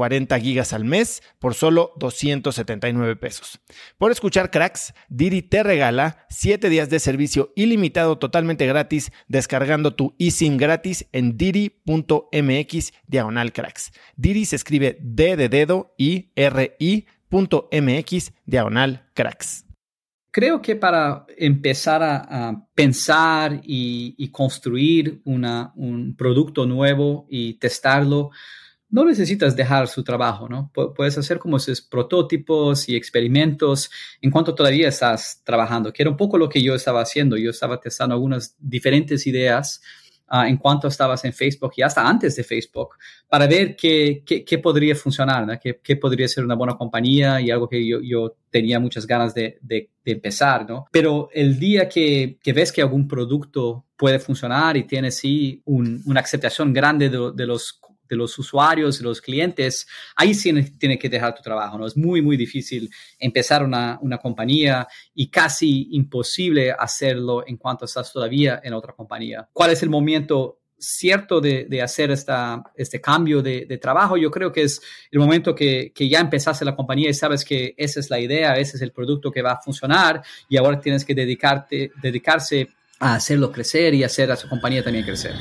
40 0.00 0.40
gigas 0.40 0.72
al 0.72 0.86
mes 0.86 1.22
por 1.38 1.52
solo 1.52 1.92
279 1.98 3.16
pesos. 3.16 3.60
Por 3.98 4.10
escuchar 4.10 4.50
cracks, 4.50 4.94
Didi 5.10 5.42
te 5.42 5.62
regala 5.62 6.24
7 6.30 6.70
días 6.70 6.88
de 6.88 7.00
servicio 7.00 7.52
ilimitado 7.54 8.16
totalmente 8.16 8.66
gratis 8.66 9.12
descargando 9.28 9.94
tu 9.94 10.14
eSIM 10.18 10.56
gratis 10.56 11.04
en 11.12 11.36
didi.mx 11.36 12.92
diagonal 13.08 13.52
cracks. 13.52 13.92
Didi 14.16 14.46
se 14.46 14.56
escribe 14.56 14.96
D 15.02 15.36
de 15.36 15.50
dedo 15.50 15.94
y 15.98 16.30
R 16.34 16.76
I.mx 16.78 18.32
diagonal 18.46 19.06
cracks. 19.12 19.66
Creo 20.30 20.62
que 20.62 20.76
para 20.76 21.26
empezar 21.36 22.02
a, 22.02 22.66
pensar 22.74 23.60
y, 23.64 24.28
construir 24.28 25.20
un 25.26 26.14
producto 26.16 26.64
nuevo 26.64 27.26
y 27.28 27.54
testarlo, 27.58 28.30
no 28.90 29.04
necesitas 29.04 29.54
dejar 29.54 29.88
su 29.88 30.02
trabajo, 30.02 30.48
¿no? 30.48 30.70
puedes 30.72 31.16
hacer 31.16 31.38
como 31.38 31.56
esos 31.56 31.80
prototipos 31.80 32.88
y 32.88 32.96
experimentos 32.96 33.90
en 34.20 34.30
cuanto 34.30 34.54
todavía 34.54 34.88
estás 34.88 35.42
trabajando, 35.44 35.92
que 35.92 36.02
era 36.02 36.10
un 36.10 36.16
poco 36.16 36.36
lo 36.38 36.48
que 36.48 36.62
yo 36.62 36.74
estaba 36.74 37.00
haciendo. 37.00 37.36
Yo 37.36 37.50
estaba 37.50 37.80
testando 37.80 38.14
algunas 38.14 38.56
diferentes 38.58 39.26
ideas 39.26 39.80
ah, 40.26 40.48
en 40.48 40.56
cuanto 40.56 40.88
estabas 40.88 41.24
en 41.24 41.32
Facebook 41.32 41.72
y 41.76 41.82
hasta 41.82 42.06
antes 42.06 42.34
de 42.34 42.42
Facebook 42.42 42.90
para 43.28 43.46
ver 43.46 43.76
qué, 43.76 44.24
qué, 44.24 44.58
podría 44.58 44.96
funcionar, 44.96 45.46
¿no? 45.46 45.58
qué, 45.60 45.80
qué, 45.82 45.96
podría 45.96 46.26
ser 46.26 46.44
una 46.44 46.56
buena 46.56 46.76
compañía 46.76 47.40
y 47.40 47.50
algo 47.50 47.68
que 47.68 47.86
yo, 47.86 48.00
yo 48.02 48.36
tenía 48.50 48.80
muchas 48.80 49.06
ganas 49.06 49.34
de, 49.34 49.58
de, 49.62 49.88
empezar, 50.04 50.68
¿no? 50.68 50.86
Pero 50.90 51.28
el 51.32 51.60
día 51.60 51.88
que, 51.88 52.38
que, 52.42 52.52
ves 52.52 52.72
que 52.72 52.82
algún 52.82 53.06
producto 53.06 53.86
puede 53.96 54.18
funcionar 54.18 54.76
y 54.76 54.82
tiene 54.82 55.12
sí 55.12 55.62
una 55.64 56.18
aceptación 56.18 56.72
grande 56.72 57.08
de, 57.08 57.30
de 57.32 57.46
los 57.46 57.80
de 58.10 58.16
los 58.16 58.36
usuarios 58.38 59.00
y 59.00 59.04
los 59.04 59.20
clientes, 59.20 59.86
ahí 60.16 60.34
sí 60.34 60.52
tienes 60.78 60.98
que 60.98 61.08
dejar 61.08 61.34
tu 61.34 61.42
trabajo, 61.42 61.78
¿no? 61.78 61.86
Es 61.86 61.96
muy, 61.96 62.20
muy 62.20 62.36
difícil 62.36 62.90
empezar 63.18 63.62
una, 63.62 63.98
una 64.02 64.18
compañía 64.18 64.86
y 65.14 65.30
casi 65.30 65.88
imposible 65.92 66.72
hacerlo 66.72 67.46
en 67.46 67.56
cuanto 67.56 67.84
estás 67.84 68.12
todavía 68.12 68.60
en 68.62 68.74
otra 68.74 68.92
compañía. 68.92 69.48
¿Cuál 69.52 69.70
es 69.70 69.82
el 69.82 69.88
momento 69.88 70.58
cierto 70.80 71.40
de, 71.40 71.66
de, 71.68 71.82
hacer 71.82 72.10
esta, 72.10 72.64
este 72.74 73.02
cambio 73.02 73.42
de, 73.42 73.66
de, 73.66 73.76
trabajo. 73.76 74.16
Yo 74.16 74.30
creo 74.30 74.50
que 74.50 74.62
es 74.62 74.80
el 75.10 75.20
momento 75.20 75.54
que, 75.54 75.92
que, 75.94 76.08
ya 76.08 76.20
empezaste 76.20 76.64
la 76.64 76.74
compañía 76.74 77.10
y 77.10 77.14
sabes 77.14 77.44
que 77.44 77.74
esa 77.76 78.00
es 78.00 78.08
la 78.08 78.18
idea, 78.18 78.56
ese 78.56 78.78
es 78.78 78.82
el 78.82 78.90
producto 78.90 79.30
que 79.30 79.42
va 79.42 79.52
a 79.52 79.60
funcionar 79.60 80.22
y 80.48 80.56
ahora 80.56 80.80
tienes 80.80 81.04
que 81.04 81.14
dedicarte, 81.14 81.92
dedicarse 82.00 82.68
a 82.98 83.14
hacerlo 83.14 83.52
crecer 83.52 83.94
y 83.94 84.04
hacer 84.04 84.32
a 84.32 84.36
su 84.36 84.48
compañía 84.48 84.82
también 84.82 85.04
crecer. 85.04 85.34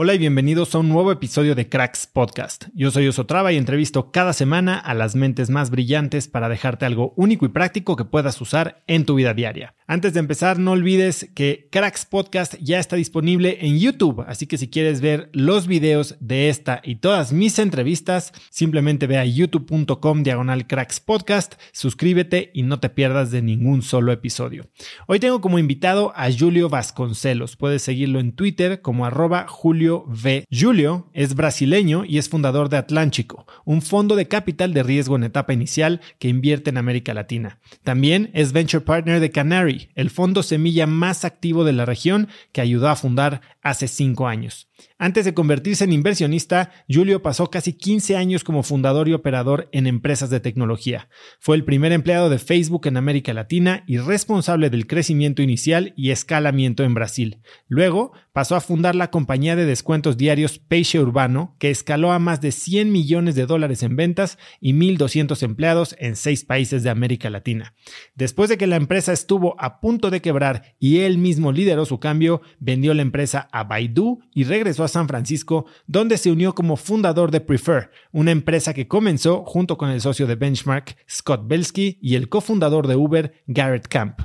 Hola 0.00 0.14
y 0.14 0.18
bienvenidos 0.18 0.76
a 0.76 0.78
un 0.78 0.88
nuevo 0.88 1.10
episodio 1.10 1.56
de 1.56 1.68
Cracks 1.68 2.06
Podcast. 2.06 2.66
Yo 2.72 2.92
soy 2.92 3.08
Osotrava 3.08 3.52
y 3.52 3.56
entrevisto 3.56 4.12
cada 4.12 4.32
semana 4.32 4.78
a 4.78 4.94
las 4.94 5.16
mentes 5.16 5.50
más 5.50 5.70
brillantes 5.70 6.28
para 6.28 6.48
dejarte 6.48 6.86
algo 6.86 7.14
único 7.16 7.46
y 7.46 7.48
práctico 7.48 7.96
que 7.96 8.04
puedas 8.04 8.40
usar 8.40 8.84
en 8.86 9.04
tu 9.04 9.16
vida 9.16 9.34
diaria. 9.34 9.74
Antes 9.88 10.12
de 10.12 10.20
empezar, 10.20 10.60
no 10.60 10.72
olvides 10.72 11.28
que 11.34 11.66
Cracks 11.72 12.04
Podcast 12.04 12.54
ya 12.60 12.78
está 12.78 12.94
disponible 12.94 13.58
en 13.62 13.80
YouTube, 13.80 14.22
así 14.28 14.46
que 14.46 14.56
si 14.56 14.68
quieres 14.68 15.00
ver 15.00 15.30
los 15.32 15.66
videos 15.66 16.14
de 16.20 16.48
esta 16.48 16.80
y 16.84 16.96
todas 16.96 17.32
mis 17.32 17.58
entrevistas, 17.58 18.32
simplemente 18.50 19.08
ve 19.08 19.18
a 19.18 19.24
youtube.com 19.24 20.22
diagonal 20.22 20.68
Cracks 20.68 21.00
Podcast, 21.00 21.54
suscríbete 21.72 22.52
y 22.54 22.62
no 22.62 22.78
te 22.78 22.88
pierdas 22.88 23.32
de 23.32 23.42
ningún 23.42 23.82
solo 23.82 24.12
episodio. 24.12 24.68
Hoy 25.08 25.18
tengo 25.18 25.40
como 25.40 25.58
invitado 25.58 26.12
a 26.14 26.30
Julio 26.30 26.68
Vasconcelos. 26.68 27.56
Puedes 27.56 27.82
seguirlo 27.82 28.20
en 28.20 28.30
Twitter 28.30 28.80
como 28.80 29.04
arroba 29.06 29.46
Julio 29.88 30.04
V. 30.06 30.44
Julio 30.50 31.08
es 31.14 31.34
brasileño 31.34 32.04
y 32.04 32.18
es 32.18 32.28
fundador 32.28 32.68
de 32.68 32.76
Atlántico, 32.76 33.46
un 33.64 33.80
fondo 33.80 34.16
de 34.16 34.28
capital 34.28 34.74
de 34.74 34.82
riesgo 34.82 35.16
en 35.16 35.24
etapa 35.24 35.54
inicial 35.54 36.02
que 36.18 36.28
invierte 36.28 36.68
en 36.68 36.76
América 36.76 37.14
Latina. 37.14 37.58
También 37.84 38.30
es 38.34 38.52
venture 38.52 38.84
partner 38.84 39.18
de 39.18 39.30
Canary, 39.30 39.88
el 39.94 40.10
fondo 40.10 40.42
semilla 40.42 40.86
más 40.86 41.24
activo 41.24 41.64
de 41.64 41.72
la 41.72 41.86
región 41.86 42.28
que 42.52 42.60
ayudó 42.60 42.88
a 42.88 42.96
fundar 42.96 43.40
hace 43.68 43.88
cinco 43.88 44.26
años. 44.26 44.68
Antes 44.98 45.24
de 45.24 45.34
convertirse 45.34 45.84
en 45.84 45.92
inversionista, 45.92 46.72
Julio 46.88 47.22
pasó 47.22 47.50
casi 47.50 47.72
15 47.72 48.16
años 48.16 48.44
como 48.44 48.62
fundador 48.62 49.08
y 49.08 49.12
operador 49.12 49.68
en 49.72 49.86
empresas 49.86 50.30
de 50.30 50.40
tecnología. 50.40 51.08
Fue 51.40 51.56
el 51.56 51.64
primer 51.64 51.92
empleado 51.92 52.28
de 52.30 52.38
Facebook 52.38 52.86
en 52.86 52.96
América 52.96 53.32
Latina 53.32 53.84
y 53.86 53.98
responsable 53.98 54.70
del 54.70 54.86
crecimiento 54.86 55.42
inicial 55.42 55.94
y 55.96 56.10
escalamiento 56.10 56.84
en 56.84 56.94
Brasil. 56.94 57.40
Luego 57.68 58.12
pasó 58.32 58.54
a 58.56 58.60
fundar 58.60 58.94
la 58.94 59.10
compañía 59.10 59.56
de 59.56 59.66
descuentos 59.66 60.16
diarios 60.16 60.58
Peixe 60.58 61.00
Urbano, 61.00 61.56
que 61.58 61.70
escaló 61.70 62.12
a 62.12 62.18
más 62.18 62.40
de 62.40 62.52
100 62.52 62.92
millones 62.92 63.34
de 63.34 63.46
dólares 63.46 63.82
en 63.82 63.96
ventas 63.96 64.38
y 64.60 64.74
1.200 64.74 65.42
empleados 65.42 65.96
en 65.98 66.16
seis 66.16 66.44
países 66.44 66.82
de 66.82 66.90
América 66.90 67.30
Latina. 67.30 67.74
Después 68.14 68.48
de 68.48 68.58
que 68.58 68.66
la 68.66 68.76
empresa 68.76 69.12
estuvo 69.12 69.56
a 69.60 69.80
punto 69.80 70.10
de 70.10 70.22
quebrar 70.22 70.76
y 70.78 71.00
él 71.00 71.18
mismo 71.18 71.52
lideró 71.52 71.84
su 71.84 71.98
cambio, 71.98 72.42
vendió 72.60 72.94
la 72.94 73.02
empresa 73.02 73.48
a 73.58 73.64
Baidu 73.64 74.20
y 74.34 74.44
regresó 74.44 74.84
a 74.84 74.88
San 74.88 75.08
Francisco, 75.08 75.66
donde 75.86 76.18
se 76.18 76.30
unió 76.30 76.54
como 76.54 76.76
fundador 76.76 77.30
de 77.30 77.40
Prefer, 77.40 77.90
una 78.12 78.30
empresa 78.30 78.74
que 78.74 78.88
comenzó 78.88 79.44
junto 79.44 79.76
con 79.76 79.90
el 79.90 80.00
socio 80.00 80.26
de 80.26 80.36
Benchmark, 80.36 80.96
Scott 81.10 81.46
Belsky, 81.46 81.98
y 82.00 82.14
el 82.14 82.28
cofundador 82.28 82.86
de 82.86 82.96
Uber, 82.96 83.42
Garrett 83.46 83.88
Camp. 83.88 84.20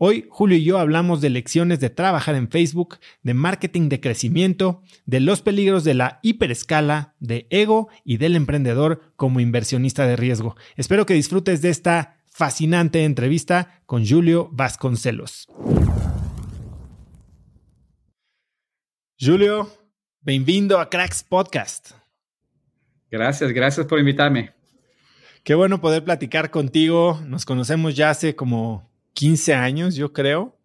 Hoy 0.00 0.26
Julio 0.30 0.56
y 0.56 0.62
yo 0.62 0.78
hablamos 0.78 1.20
de 1.20 1.28
lecciones 1.28 1.80
de 1.80 1.90
trabajar 1.90 2.36
en 2.36 2.48
Facebook, 2.48 2.98
de 3.24 3.34
marketing 3.34 3.88
de 3.88 4.00
crecimiento, 4.00 4.82
de 5.06 5.18
los 5.18 5.42
peligros 5.42 5.82
de 5.82 5.94
la 5.94 6.20
hiperescala, 6.22 7.14
de 7.18 7.48
ego 7.50 7.88
y 8.04 8.18
del 8.18 8.36
emprendedor 8.36 9.12
como 9.16 9.40
inversionista 9.40 10.06
de 10.06 10.14
riesgo. 10.14 10.54
Espero 10.76 11.04
que 11.04 11.14
disfrutes 11.14 11.62
de 11.62 11.70
esta 11.70 12.18
fascinante 12.26 13.02
entrevista 13.02 13.80
con 13.86 14.06
Julio 14.06 14.48
Vasconcelos. 14.52 15.48
Julio, 19.20 19.68
bienvenido 20.20 20.78
a 20.78 20.88
Cracks 20.88 21.24
Podcast. 21.24 21.90
Gracias, 23.10 23.50
gracias 23.50 23.84
por 23.84 23.98
invitarme. 23.98 24.52
Qué 25.42 25.56
bueno 25.56 25.80
poder 25.80 26.04
platicar 26.04 26.52
contigo. 26.52 27.20
Nos 27.26 27.44
conocemos 27.44 27.96
ya 27.96 28.10
hace 28.10 28.36
como 28.36 28.88
15 29.14 29.54
años, 29.54 29.96
yo 29.96 30.12
creo. 30.12 30.56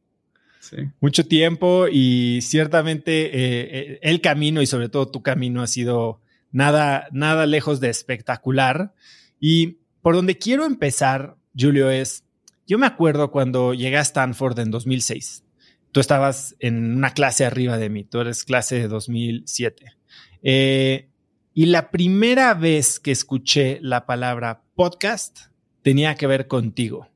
Sí. 0.60 0.78
Mucho 1.02 1.26
tiempo 1.26 1.88
y 1.92 2.42
ciertamente 2.44 3.26
eh, 3.26 3.80
eh, 3.94 4.00
el 4.04 4.22
camino 4.22 4.62
y 4.62 4.68
sobre 4.68 4.88
todo 4.88 5.08
tu 5.08 5.24
camino 5.24 5.64
ha 5.64 5.68
sido 5.68 6.22
nada, 6.52 7.08
nada 7.12 7.48
lejos 7.48 7.80
de 7.80 7.90
espectacular. 7.90 8.94
Y 9.40 9.80
por 10.04 10.14
donde 10.14 10.38
quiero 10.38 10.66
empezar, 10.66 11.38
Julio, 11.58 11.90
es, 11.90 12.24
yo 12.68 12.78
me 12.78 12.86
acuerdo 12.86 13.32
cuando 13.32 13.74
llegué 13.74 13.98
a 13.98 14.02
Stanford 14.02 14.60
en 14.60 14.70
2006. 14.70 15.44
Tú 15.94 16.00
estabas 16.00 16.56
en 16.60 16.98
una 16.98 17.12
clase 17.14 17.46
arriba 17.46 17.78
de 17.78 17.90
mí, 17.90 18.04
tú 18.04 18.20
eres 18.20 18.44
clase 18.44 18.80
de 18.80 18.88
2007. 18.88 19.94
Eh, 20.42 21.08
y 21.54 21.68
la 21.68 21.92
primera 21.92 22.56
vez 22.56 23.00
que 23.00 23.12
escuché 23.12 23.78
la 23.80 24.08
palabra 24.08 24.64
podcast 24.74 25.52
tenía 25.84 26.16
que 26.16 26.26
ver 26.26 26.48
contigo. 26.48 27.10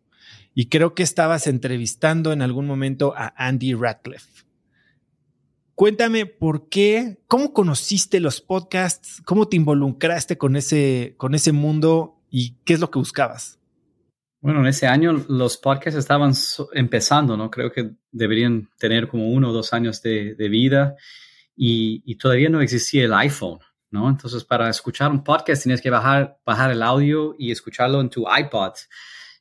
Y 0.53 0.67
creo 0.67 0.93
que 0.93 1.01
estabas 1.01 1.47
entrevistando 1.47 2.31
en 2.31 2.43
algún 2.43 2.67
momento 2.67 3.15
a 3.17 3.33
Andy 3.35 3.73
Radcliffe. 3.73 4.45
Cuéntame 5.73 6.27
por 6.27 6.69
qué, 6.69 7.17
cómo 7.27 7.53
conociste 7.53 8.19
los 8.19 8.41
podcasts, 8.41 9.23
cómo 9.25 9.47
te 9.47 9.55
involucraste 9.55 10.37
con 10.37 10.55
ese, 10.55 11.15
con 11.17 11.33
ese 11.33 11.51
mundo 11.51 12.21
y 12.29 12.57
qué 12.63 12.73
es 12.73 12.79
lo 12.79 12.91
que 12.91 12.99
buscabas. 12.99 13.56
Bueno, 14.39 14.59
en 14.61 14.67
ese 14.67 14.87
año 14.87 15.13
los 15.27 15.57
podcasts 15.57 15.97
estaban 15.97 16.33
empezando, 16.73 17.35
¿no? 17.35 17.49
Creo 17.49 17.71
que 17.71 17.91
deberían 18.11 18.69
tener 18.77 19.07
como 19.07 19.29
uno 19.31 19.49
o 19.49 19.53
dos 19.53 19.73
años 19.73 20.01
de, 20.01 20.35
vida 20.37 20.95
y, 21.55 22.03
y, 22.05 22.15
todavía 22.15 22.49
no 22.49 22.61
existía 22.61 23.05
el 23.05 23.13
iPhone. 23.13 23.59
¿no? 23.89 24.09
Entonces, 24.09 24.43
para 24.43 24.69
escuchar 24.69 25.11
un 25.11 25.23
podcast 25.23 25.63
tienes 25.63 25.81
que 25.81 25.89
bajar, 25.89 26.39
bajar 26.45 26.71
el 26.71 26.83
audio 26.83 27.35
y 27.37 27.51
escucharlo 27.51 28.01
en 28.01 28.09
tu 28.09 28.25
iPod. 28.29 28.73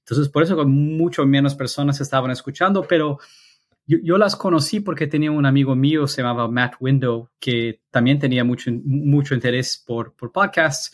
Entonces, 0.01 0.29
por 0.29 0.43
eso 0.43 0.65
mucho 0.67 1.27
menos 1.27 1.55
personas 1.55 2.01
estaban 2.01 2.31
escuchando, 2.31 2.83
pero 2.83 3.19
yo, 3.87 4.19
las 4.19 4.35
conocí 4.35 4.81
porque 4.81 5.07
tenía 5.07 5.31
un 5.31 5.47
amigo 5.47 5.77
mío, 5.77 6.07
se 6.07 6.23
llamaba 6.23 6.49
Matt 6.49 6.75
Window, 6.81 7.31
que 7.39 7.83
también 7.91 8.19
tenía 8.19 8.45
mucho, 8.45 8.71
mucho 8.85 9.35
interés 9.35 9.83
por, 9.85 10.15
por 10.15 10.33
podcasts. 10.33 10.93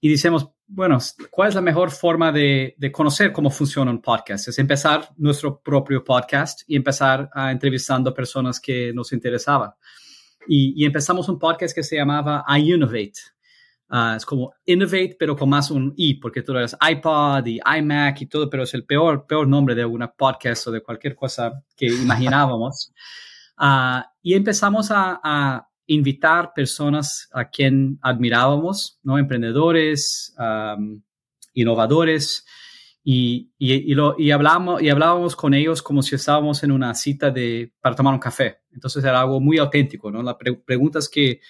Y 0.00 0.10
decimos, 0.10 0.48
bueno, 0.72 0.98
¿cuál 1.30 1.48
es 1.48 1.54
la 1.56 1.60
mejor 1.60 1.90
forma 1.90 2.30
de, 2.30 2.74
de, 2.78 2.92
conocer 2.92 3.32
cómo 3.32 3.50
funciona 3.50 3.90
un 3.90 4.00
podcast? 4.00 4.48
Es 4.48 4.58
empezar 4.58 5.08
nuestro 5.16 5.60
propio 5.60 6.04
podcast 6.04 6.62
y 6.66 6.76
empezar 6.76 7.28
a 7.34 7.50
entrevistando 7.50 8.14
personas 8.14 8.60
que 8.60 8.92
nos 8.94 9.12
interesaban. 9.12 9.72
Y, 10.46 10.84
empezamos 10.84 11.28
un 11.28 11.38
podcast 11.38 11.74
que 11.74 11.82
se 11.82 11.96
llamaba 11.96 12.44
I 12.48 12.74
Innovate. 12.74 13.12
Ah, 13.88 14.14
es 14.16 14.24
como 14.24 14.52
Innovate, 14.64 15.16
pero 15.18 15.36
con 15.36 15.48
más 15.48 15.70
un 15.70 15.92
I, 15.96 16.14
porque 16.14 16.42
tú 16.42 16.52
eres 16.52 16.76
iPod 16.80 17.44
y 17.46 17.58
iMac 17.78 18.22
y 18.22 18.26
todo, 18.26 18.48
pero 18.48 18.62
es 18.62 18.72
el 18.74 18.84
peor, 18.84 19.26
peor 19.26 19.48
nombre 19.48 19.74
de 19.74 19.84
una 19.84 20.12
podcast 20.12 20.68
o 20.68 20.70
de 20.70 20.82
cualquier 20.82 21.16
cosa 21.16 21.62
que 21.76 21.86
imaginábamos. 22.02 22.92
Uh, 23.58 24.02
y 24.22 24.34
empezamos 24.34 24.90
a, 24.90 25.20
a, 25.22 25.68
invitar 25.90 26.52
personas 26.54 27.28
a 27.32 27.50
quien 27.50 27.98
admirábamos, 28.00 29.00
¿no? 29.02 29.18
Emprendedores, 29.18 30.34
innovadores, 31.52 32.44
y, 33.02 33.50
y, 33.58 33.94
lo, 33.94 34.14
y, 34.16 34.30
hablamos, 34.30 34.80
y 34.82 34.88
hablábamos 34.88 35.34
con 35.34 35.52
ellos 35.52 35.82
como 35.82 36.02
si 36.02 36.14
estábamos 36.14 36.62
en 36.62 36.70
una 36.70 36.94
cita 36.94 37.30
de, 37.30 37.72
para 37.80 37.96
tomar 37.96 38.14
un 38.14 38.20
café. 38.20 38.60
Entonces 38.72 39.02
era 39.02 39.20
algo 39.20 39.40
muy 39.40 39.58
auténtico, 39.58 40.12
¿no? 40.12 40.22
Las 40.22 40.36
preguntas 40.64 41.08
que 41.08 41.40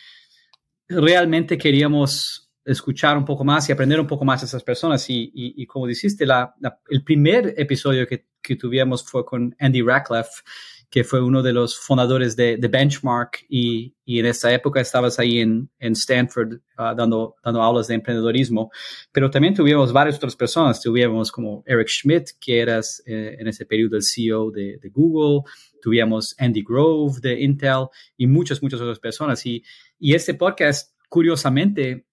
realmente 0.89 1.59
queríamos 1.59 2.51
escuchar 2.65 3.19
un 3.19 3.27
poco 3.27 3.45
más 3.45 3.69
y 3.69 3.73
aprender 3.73 4.01
un 4.01 4.07
poco 4.07 4.25
más 4.25 4.41
de 4.41 4.47
esas 4.47 4.63
personas. 4.63 5.11
Y, 5.11 5.31
y 5.35 5.67
como 5.67 5.87
dijiste, 5.87 6.25
la, 6.25 6.55
el 6.89 7.05
primer 7.05 7.53
episodio 7.59 8.07
que, 8.07 8.29
que 8.41 8.57
tuvimos 8.57 9.05
fue 9.05 9.25
con 9.27 9.55
Andy 9.59 9.83
Radcliffe 9.83 10.43
que 10.91 11.05
fue 11.05 11.23
uno 11.23 11.41
de 11.41 11.53
los 11.53 11.79
fundadores 11.79 12.35
de, 12.35 12.57
Benchmark 12.57 13.47
y, 13.49 13.95
en 14.07 14.27
esa 14.27 14.53
época 14.53 14.81
estabas 14.81 15.21
ahí 15.21 15.39
en, 15.39 15.71
Stanford 15.79 16.55
uh, 16.55 16.97
dando, 16.97 17.37
dando 17.45 17.63
aulas 17.63 17.87
de 17.87 17.95
emprendedorismo, 17.95 18.73
pero 19.13 19.31
también 19.31 19.55
tuvimos 19.55 19.93
varias 19.93 20.17
otras 20.17 20.35
personas, 20.35 20.83
tuvimos 20.83 21.31
como 21.31 21.63
Eric 21.65 21.87
Schmidt, 21.87 22.31
que 22.41 22.59
eras 22.59 23.01
eh, 23.07 23.37
en 23.39 23.47
ese 23.47 23.65
periodo 23.67 23.97
el 23.97 24.03
CEO 24.03 24.51
de, 24.51 24.81
Google, 24.93 25.49
tuvimos 25.81 26.35
Andy 26.39 26.65
Grove 26.67 27.21
de 27.21 27.41
Intel 27.41 27.87
y 28.17 28.27
muchas, 28.27 28.61
muchas 28.61 28.81
otras 28.81 28.99
personas. 28.99 29.47
Y, 29.47 29.63
y 30.01 30.15
este 30.15 30.35
podcast, 30.35 30.93
curiosamente, 31.09 32.05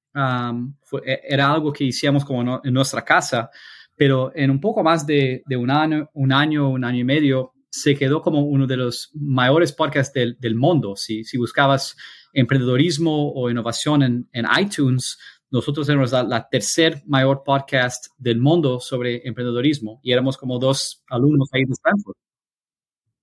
e, 1.03 1.21
era 1.23 1.51
algo 1.51 1.73
que 1.73 1.83
hicimos 1.83 2.23
como 2.23 2.61
en 2.63 2.73
nuestra 2.73 3.03
casa, 3.03 3.49
pero 3.95 4.31
en 4.35 4.51
un 4.51 4.61
poco 4.61 4.83
más 4.83 5.07
de, 5.07 5.41
de 5.47 5.57
un 5.57 5.71
año, 5.71 6.11
un 6.13 6.31
año, 6.31 6.69
un 6.69 6.83
año 6.83 6.99
y 6.99 7.03
medio, 7.03 7.53
se 7.81 7.95
quedó 7.95 8.21
como 8.21 8.41
uno 8.41 8.65
de 8.65 8.77
los 8.77 9.11
mayores 9.13 9.71
podcasts 9.71 10.13
del, 10.13 10.37
del 10.39 10.55
mundo. 10.55 10.95
Si, 10.95 11.23
si, 11.23 11.37
buscabas 11.37 11.95
emprendedorismo 12.33 13.31
o 13.33 13.49
innovación 13.49 14.01
en, 14.03 14.29
en 14.33 14.45
iTunes, 14.59 15.17
nosotros 15.51 15.87
éramos 15.87 16.11
la, 16.11 16.47
tercer 16.49 17.03
mayor 17.05 17.43
podcast 17.45 18.07
del 18.17 18.39
mundo 18.39 18.79
sobre 18.79 19.27
emprendedorismo 19.27 19.99
y 20.01 20.11
éramos 20.11 20.37
como 20.37 20.57
dos 20.59 21.03
alumnos 21.09 21.49
ahí 21.53 21.65
de 21.65 21.73
Stanford. 21.73 22.15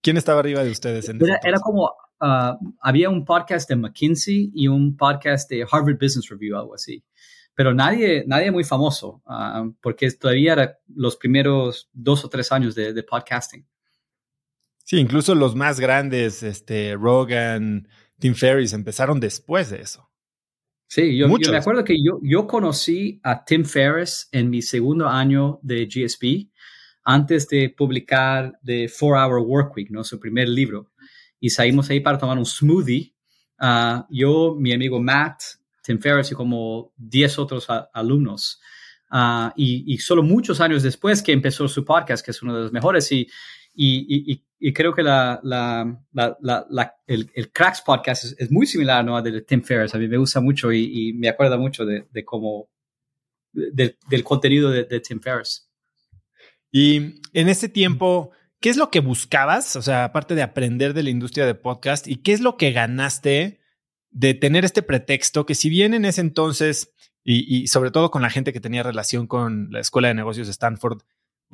¿Quién 0.00 0.16
estaba 0.16 0.40
arriba 0.40 0.62
de 0.62 0.70
ustedes? 0.70 1.08
En 1.08 1.16
era, 1.22 1.40
era, 1.42 1.58
como, 1.58 1.86
uh, 2.20 2.74
había 2.80 3.10
un 3.10 3.24
podcast 3.24 3.68
de 3.68 3.76
McKinsey 3.76 4.52
y 4.54 4.68
un 4.68 4.96
podcast 4.96 5.50
de 5.50 5.66
Harvard 5.70 5.98
Business 6.00 6.28
Review, 6.28 6.56
algo 6.56 6.74
así. 6.74 7.02
Pero 7.56 7.72
nadie, 7.74 8.24
nadie 8.26 8.50
muy 8.50 8.64
famoso, 8.64 9.22
uh, 9.26 9.72
porque 9.80 10.10
todavía 10.12 10.52
eran 10.52 10.70
los 10.94 11.16
primeros 11.16 11.88
dos 11.92 12.24
o 12.24 12.28
tres 12.28 12.52
años 12.52 12.74
de, 12.74 12.92
de 12.92 13.02
podcasting. 13.02 13.66
Sí, 14.84 14.98
incluso 14.98 15.34
los 15.34 15.54
más 15.54 15.80
grandes, 15.80 16.42
este, 16.42 16.94
Rogan, 16.94 17.88
Tim 18.18 18.34
Ferriss, 18.34 18.74
empezaron 18.74 19.18
después 19.18 19.70
de 19.70 19.80
eso. 19.80 20.10
Sí, 20.86 21.16
yo, 21.16 21.26
me 21.26 21.56
acuerdo 21.56 21.82
que 21.82 21.96
yo, 21.96 22.20
yo 22.22 22.46
conocí 22.46 23.18
a 23.24 23.44
Tim 23.44 23.64
Ferriss 23.64 24.28
en 24.30 24.50
mi 24.50 24.60
segundo 24.60 25.08
año 25.08 25.58
de 25.62 25.86
GSP, 25.86 26.52
antes 27.02 27.48
de 27.48 27.70
publicar 27.70 28.58
The 28.64 28.88
Four 28.88 29.16
Hour 29.16 29.40
Work 29.40 29.76
Week, 29.76 29.90
¿no? 29.90 30.04
su 30.04 30.20
primer 30.20 30.48
libro. 30.48 30.92
Y 31.40 31.50
salimos 31.50 31.88
ahí 31.90 32.00
para 32.00 32.18
tomar 32.18 32.38
un 32.38 32.46
smoothie. 32.46 33.14
Uh, 33.58 34.04
yo, 34.10 34.54
mi 34.58 34.72
amigo 34.72 35.00
Matt, 35.00 35.42
Tim 35.82 35.98
Ferriss 35.98 36.30
y 36.30 36.34
como 36.34 36.92
10 36.98 37.38
otros 37.38 37.66
alumnos. 37.92 38.60
Uh, 39.10 39.50
y, 39.56 39.94
y, 39.94 39.98
solo 39.98 40.22
muchos 40.22 40.60
años 40.60 40.82
después 40.82 41.22
que 41.22 41.32
empezó 41.32 41.68
su 41.68 41.84
podcast, 41.84 42.24
que 42.24 42.30
es 42.32 42.42
uno 42.42 42.54
de 42.54 42.62
los 42.62 42.72
mejores, 42.72 43.10
y, 43.12 43.28
y, 43.74 44.72
creo 44.72 44.94
que 44.94 45.02
la, 45.02 45.40
el, 47.06 47.52
Cracks 47.52 47.82
podcast 47.82 48.40
es, 48.40 48.50
muy 48.50 48.66
similar 48.66 49.04
¿no? 49.04 49.16
a 49.16 49.22
de 49.22 49.42
Tim 49.42 49.62
Ferriss. 49.62 49.94
A 49.94 49.98
mí 49.98 50.08
me 50.08 50.16
gusta 50.16 50.40
mucho 50.40 50.72
y, 50.72 51.12
me 51.14 51.28
acuerda 51.28 51.56
mucho 51.56 51.84
de, 51.84 52.24
cómo, 52.24 52.68
del 53.52 54.24
contenido 54.24 54.70
de, 54.70 54.84
de, 54.84 55.00
Tim 55.00 55.20
Ferriss. 55.20 55.68
Y 56.70 57.20
en 57.32 57.48
ese 57.48 57.68
tiempo, 57.68 58.32
¿qué 58.60 58.70
es 58.70 58.76
lo 58.76 58.90
que 58.90 59.00
buscabas? 59.00 59.76
O 59.76 59.82
sea, 59.82 60.04
aparte 60.04 60.34
de 60.34 60.42
aprender 60.42 60.92
de 60.94 61.04
la 61.04 61.10
industria 61.10 61.46
de 61.46 61.54
podcast, 61.54 62.08
¿y 62.08 62.16
qué 62.16 62.32
es 62.32 62.40
lo 62.40 62.56
que 62.56 62.72
ganaste 62.72 63.60
de 64.10 64.34
tener 64.34 64.64
este 64.64 64.82
pretexto 64.82 65.44
que 65.44 65.54
si 65.54 65.68
bien 65.68 65.92
en 65.94 66.04
ese 66.04 66.20
entonces, 66.20 66.92
y, 67.24 67.62
y 67.62 67.66
sobre 67.66 67.90
todo 67.90 68.10
con 68.10 68.22
la 68.22 68.30
gente 68.30 68.52
que 68.52 68.60
tenía 68.60 68.82
relación 68.82 69.26
con 69.26 69.68
la 69.70 69.80
Escuela 69.80 70.08
de 70.08 70.14
Negocios 70.14 70.46
de 70.46 70.52
Stanford, 70.52 71.02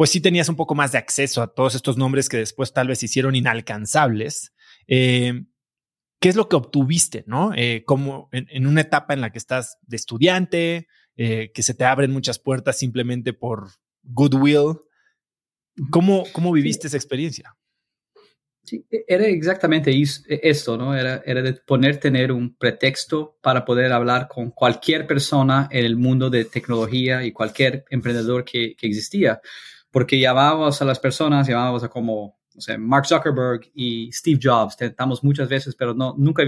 pues 0.01 0.09
sí 0.09 0.23
tenías 0.23 0.49
un 0.49 0.57
poco 0.57 0.75
más 0.75 0.93
de 0.93 0.99
acceso 0.99 1.43
a 1.43 1.53
todos 1.53 1.75
estos 1.75 1.99
nombres 1.99 2.31
que 2.31 2.39
después 2.39 2.73
tal 2.73 2.89
vez 2.89 3.03
hicieron 3.03 3.37
inalcanzables. 3.37 4.55
Eh, 4.89 5.45
¿Qué 6.19 6.31
es 6.31 6.37
lo 6.37 6.49
que 6.49 6.57
obtuviste, 6.57 7.23
no? 7.27 7.53
Eh, 7.55 7.85
como 7.85 8.31
en, 8.33 8.67
una 8.67 8.81
etapa 8.81 9.13
en 9.13 9.21
la 9.21 9.31
que 9.31 9.37
estás 9.37 9.77
de 9.83 9.97
estudiante, 9.97 10.89
eh, 11.17 11.53
que 11.53 11.63
se 11.63 11.75
te 11.75 11.85
abren 11.85 12.13
muchas 12.13 12.39
puertas 12.39 12.79
simplemente 12.79 13.35
por 13.35 13.73
goodwill. 14.03 14.79
¿Cómo, 15.91 16.25
cómo 16.33 16.51
viviste 16.51 16.87
esa 16.87 16.97
experiencia? 16.97 17.55
Sí, 18.65 18.87
e, 18.91 19.05
era 19.07 19.27
exactamente 19.27 19.91
e, 19.91 20.05
esto, 20.43 20.79
¿no? 20.79 20.97
Era, 20.97 21.23
era 21.27 21.43
de 21.43 21.53
poner, 21.53 22.01
tener 22.01 22.33
un 22.33 22.57
pretexto 22.57 23.37
para 23.43 23.67
poder 23.67 23.93
hablar 23.93 24.29
con 24.29 24.51
cualquier 24.51 25.07
persona 25.07 25.69
en 25.71 25.85
el 25.85 25.99
mundo 25.99 26.31
de 26.31 26.47
tecnología 26.47 27.23
y 27.23 27.33
cualquier 27.33 27.85
emprendedor 27.91 28.47
que, 28.47 28.75
que 28.79 28.87
existía 28.87 29.43
porque 29.91 30.19
llamábamos 30.19 30.81
a 30.81 30.85
las 30.85 30.99
personas, 30.99 31.47
llamábamos 31.47 31.83
a 31.83 31.89
como, 31.89 32.39
no 32.55 32.61
sé, 32.61 32.79
Mark 32.79 33.07
Zuckerberg 33.07 33.71
y 33.75 34.11
Steve 34.13 34.39
Jobs, 34.43 34.77
tentamos 34.77 35.25
muchas 35.25 35.49
veces, 35.49 35.75
pero 35.75 35.95
no, 35.95 36.15
nunca 36.17 36.45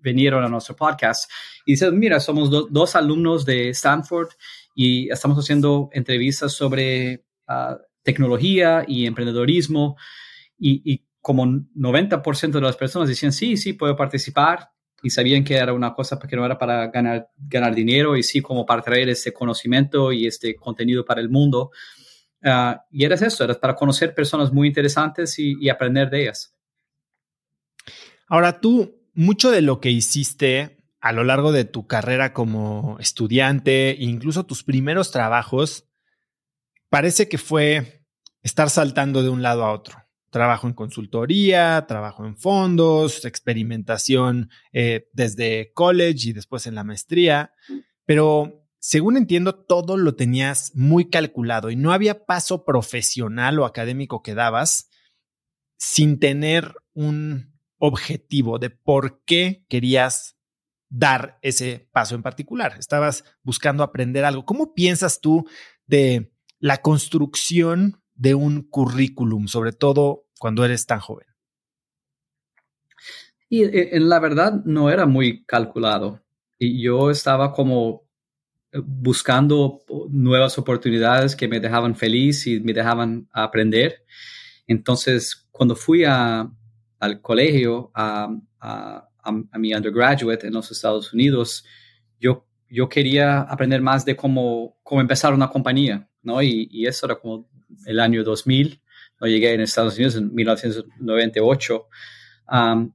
vinieron 0.00 0.44
a 0.44 0.48
nuestro 0.48 0.74
podcast. 0.74 1.30
Y 1.64 1.72
dicen, 1.72 1.98
mira, 1.98 2.20
somos 2.20 2.50
dos 2.50 2.96
alumnos 2.96 3.44
de 3.44 3.70
Stanford 3.70 4.28
y 4.74 5.10
estamos 5.10 5.38
haciendo 5.38 5.90
entrevistas 5.92 6.52
sobre 6.52 7.24
ah, 7.46 7.78
tecnología 8.02 8.84
y 8.86 9.06
emprendedorismo. 9.06 9.96
Y, 10.58 10.80
y 10.90 11.06
como 11.26 11.44
90% 11.44 12.52
de 12.52 12.60
las 12.60 12.76
personas 12.76 13.08
decían, 13.08 13.32
sí, 13.32 13.56
sí, 13.56 13.72
puedo 13.72 13.96
participar. 13.96 14.70
y 15.02 15.10
sabían 15.10 15.44
que 15.44 15.54
era 15.54 15.72
una 15.72 15.92
cosa 15.92 16.18
que 16.18 16.36
no 16.36 16.44
era 16.46 16.56
para 16.56 16.86
ganar, 16.86 17.30
ganar 17.36 17.74
dinero 17.74 18.16
y 18.16 18.22
sí 18.22 18.40
como 18.40 18.64
para 18.64 18.80
traer 18.80 19.08
este 19.10 19.32
conocimiento 19.32 20.10
y 20.12 20.26
este 20.26 20.54
contenido 20.56 21.04
para 21.04 21.20
el 21.20 21.28
mundo. 21.28 21.70
Ah, 22.42 22.84
y 22.90 23.04
era 23.04 23.14
eso, 23.14 23.44
era 23.44 23.54
para 23.54 23.74
conocer 23.74 24.14
personas 24.14 24.52
muy 24.52 24.68
interesantes 24.68 25.38
y, 25.38 25.68
aprender 25.68 26.10
de 26.10 26.22
ellas. 26.22 26.54
Ahora 28.28 28.60
tú, 28.60 29.00
mucho 29.14 29.50
de 29.50 29.62
lo 29.62 29.80
que 29.80 29.90
hiciste 29.90 30.84
a 31.00 31.12
lo 31.12 31.24
largo 31.24 31.52
de 31.52 31.64
tu 31.64 31.86
carrera 31.86 32.32
como 32.32 32.96
estudiante, 33.00 33.96
incluso 33.98 34.44
tus 34.44 34.64
primeros 34.64 35.10
trabajos, 35.10 35.88
parece 36.88 37.28
que 37.28 37.38
fue 37.38 38.04
estar 38.42 38.70
saltando 38.70 39.22
de 39.22 39.28
un 39.28 39.42
lado 39.42 39.64
a 39.64 39.72
otro 39.72 40.06
trabajo 40.36 40.66
en 40.66 40.74
consultoría, 40.74 41.86
trabajo 41.88 42.26
en 42.26 42.36
fondos, 42.36 43.24
experimentación 43.24 44.50
eh, 44.70 45.08
desde 45.14 45.72
college 45.72 46.28
y 46.28 46.32
después 46.34 46.66
en 46.66 46.74
la 46.74 46.84
maestría, 46.84 47.54
pero 48.04 48.65
según 48.78 49.16
entiendo, 49.16 49.54
todo 49.54 49.96
lo 49.96 50.14
tenías 50.14 50.72
muy 50.74 51.10
calculado 51.10 51.70
y 51.70 51.76
no 51.76 51.92
había 51.92 52.24
paso 52.24 52.64
profesional 52.64 53.58
o 53.58 53.64
académico 53.64 54.22
que 54.22 54.34
dabas 54.34 54.90
sin 55.76 56.18
tener 56.18 56.74
un 56.94 57.54
objetivo 57.78 58.58
de 58.58 58.70
por 58.70 59.22
qué 59.24 59.64
querías 59.68 60.36
dar 60.88 61.38
ese 61.42 61.88
paso 61.92 62.14
en 62.14 62.22
particular. 62.22 62.76
Estabas 62.78 63.24
buscando 63.42 63.82
aprender 63.82 64.24
algo. 64.24 64.44
¿Cómo 64.44 64.74
piensas 64.74 65.20
tú 65.20 65.48
de 65.86 66.32
la 66.58 66.78
construcción 66.78 68.02
de 68.14 68.34
un 68.34 68.62
currículum, 68.62 69.46
sobre 69.46 69.72
todo 69.72 70.26
cuando 70.38 70.64
eres 70.64 70.86
tan 70.86 71.00
joven? 71.00 71.26
Y 73.48 73.64
eh, 73.64 73.96
en 73.96 74.08
la 74.08 74.18
verdad 74.18 74.64
no 74.64 74.90
era 74.90 75.06
muy 75.06 75.44
calculado. 75.44 76.22
Y 76.58 76.82
yo 76.82 77.10
estaba 77.10 77.52
como 77.52 78.05
buscando 78.84 79.80
nuevas 80.10 80.58
oportunidades 80.58 81.36
que 81.36 81.48
me 81.48 81.60
dejaban 81.60 81.94
feliz 81.94 82.46
y 82.46 82.60
me 82.60 82.72
dejaban 82.72 83.28
aprender. 83.32 84.04
Entonces, 84.66 85.46
cuando 85.50 85.76
fui 85.76 86.04
a, 86.04 86.50
al 86.98 87.20
colegio, 87.20 87.90
a, 87.94 88.28
a, 88.60 89.08
a, 89.22 89.58
mi 89.58 89.74
undergraduate 89.74 90.46
en 90.46 90.54
los 90.54 90.70
Estados 90.70 91.12
Unidos, 91.12 91.64
yo, 92.20 92.46
yo 92.68 92.88
quería 92.88 93.42
aprender 93.42 93.80
más 93.80 94.04
de 94.04 94.16
cómo, 94.16 94.76
cómo 94.82 95.00
empezar 95.00 95.32
una 95.32 95.48
compañía, 95.48 96.08
¿no? 96.22 96.42
Y, 96.42 96.68
y 96.70 96.86
eso 96.86 97.06
era 97.06 97.16
como 97.16 97.48
el 97.86 98.00
año 98.00 98.24
2000 98.24 98.82
no 99.20 99.26
llegué 99.26 99.54
en 99.54 99.60
Estados 99.60 99.94
Unidos 99.96 100.16
en 100.16 100.34
1998 100.34 101.88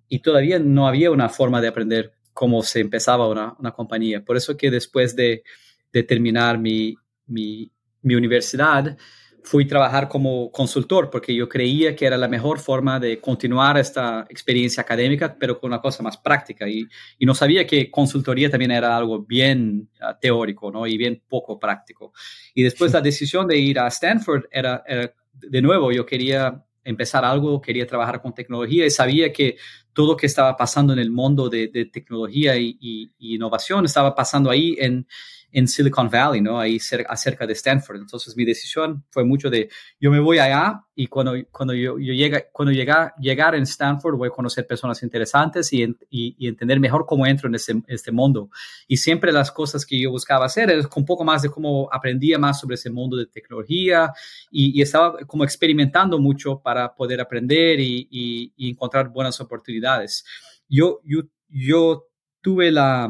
y 0.08 0.20
todavía 0.20 0.60
no 0.60 0.88
había 0.88 1.12
una 1.12 1.30
forma 1.30 1.62
de 1.62 1.68
aprender 1.68 2.14
cómo 2.34 2.64
se 2.64 2.80
empezaba 2.80 3.28
una, 3.28 3.56
una 3.60 3.72
compañía. 3.72 4.24
Por 4.24 4.38
eso 4.38 4.56
que 4.56 4.72
después 4.72 5.16
de, 5.16 5.44
de 5.92 6.04
terminar 6.04 6.58
mi, 6.58 6.96
mi, 7.28 7.72
mi, 8.02 8.16
universidad, 8.16 8.98
fui 9.44 9.64
a 9.64 9.68
trabajar 9.68 10.08
como 10.08 10.52
consultor 10.52 11.10
porque 11.10 11.34
yo 11.34 11.50
creía 11.50 11.96
que 11.96 12.06
era 12.06 12.18
la 12.18 12.28
mejor 12.28 12.60
forma 12.60 13.00
de 13.00 13.20
continuar 13.20 13.78
esta 13.78 14.26
experiencia 14.30 14.82
académica, 14.82 15.36
pero 15.38 15.60
con 15.60 15.70
una 15.70 15.82
cosa 15.82 16.04
más 16.04 16.18
práctica. 16.18 16.68
Y, 16.68 16.88
y 17.18 17.26
no 17.26 17.34
sabía 17.34 17.66
que 17.66 17.90
consultoría 17.90 18.50
también 18.50 18.72
era 18.72 18.96
algo 18.96 19.24
bien 19.24 19.90
ah, 20.00 20.18
teórico 20.20 20.72
¿no? 20.72 20.86
y 20.86 20.98
bien 20.98 21.22
poco 21.28 21.60
práctico. 21.60 22.14
Y 22.54 22.64
después 22.64 22.94
la 22.94 23.02
decisión 23.02 23.48
de 23.48 23.58
ir 23.58 23.80
a 23.80 23.88
Stanford 23.88 24.46
era, 24.52 24.84
era 24.86 25.14
de 25.34 25.62
nuevo, 25.62 25.92
yo 25.92 26.06
quería 26.06 26.64
empezar 26.84 27.24
algo, 27.24 27.62
quería 27.62 27.86
trabajar 27.86 28.22
con 28.22 28.34
tecnología 28.34 28.86
y 28.86 28.90
sabía 28.90 29.32
que 29.32 29.58
todo 29.94 30.14
lo 30.14 30.18
que 30.18 30.26
estaba 30.26 30.56
pasando 30.56 30.94
en 30.94 31.00
el 31.00 31.12
mundo 31.12 31.50
de, 31.50 31.68
tecnología 31.92 32.58
y, 32.58 33.12
innovación 33.20 33.86
estaba 33.86 34.16
pasando 34.16 34.50
ahí 34.50 34.76
en, 34.80 35.08
en 35.51 35.67
Silicon 35.67 36.10
Valley, 36.10 36.41
¿no? 36.41 36.60
Ahí 36.60 36.79
cerca, 36.79 37.15
cerca 37.15 37.46
de 37.46 37.53
Stanford. 37.53 37.98
Entonces 37.98 38.36
mi 38.36 38.46
decisión 38.46 39.03
fue 39.10 39.24
mucho 39.24 39.50
de, 39.50 39.70
yo 40.00 40.12
me 40.12 40.20
voy 40.20 40.39
allá 40.39 40.84
y 40.96 41.08
cuando, 41.08 41.34
cuando 41.51 41.74
yo, 41.74 41.98
yo 42.00 42.13
llega, 42.13 42.43
cuando 42.51 42.72
llega, 42.72 43.13
llegar 43.20 43.55
en 43.55 43.63
Stanford 43.63 44.15
voy 44.15 44.27
a 44.27 44.31
conocer 44.31 44.67
personas 44.67 45.01
interesantes 45.03 45.72
y, 45.74 45.96
y, 46.10 46.48
entender 46.48 46.79
mejor 46.79 47.05
cómo 47.05 47.25
entro 47.25 47.48
en 47.48 47.55
este, 47.55 47.81
este, 47.88 48.12
mundo. 48.12 48.50
Y 48.88 48.98
siempre 48.98 49.31
las 49.31 49.51
cosas 49.51 49.86
que 49.86 50.00
yo 50.00 50.12
buscaba 50.12 50.46
hacer 50.46 50.70
es 50.70 50.88
un 50.96 51.05
poco 51.05 51.24
más 51.24 51.41
de 51.41 51.50
cómo 51.50 51.89
aprendía 51.91 52.38
más 52.38 52.60
sobre 52.60 52.75
ese 52.75 52.89
mundo 52.89 53.17
de 53.17 53.25
tecnología 53.25 54.12
y, 54.51 54.81
estaba 54.81 55.17
como 55.25 55.43
experimentando 55.43 56.20
mucho 56.20 56.60
para 56.60 56.93
poder 56.93 57.22
aprender 57.22 57.79
y, 57.79 58.53
encontrar 58.58 59.10
buenas 59.10 59.39
oportunidades. 59.41 60.24
Yo, 60.67 61.01
yo, 61.03 61.24
yo 61.50 62.08
tuve 62.41 62.72
la, 62.72 63.10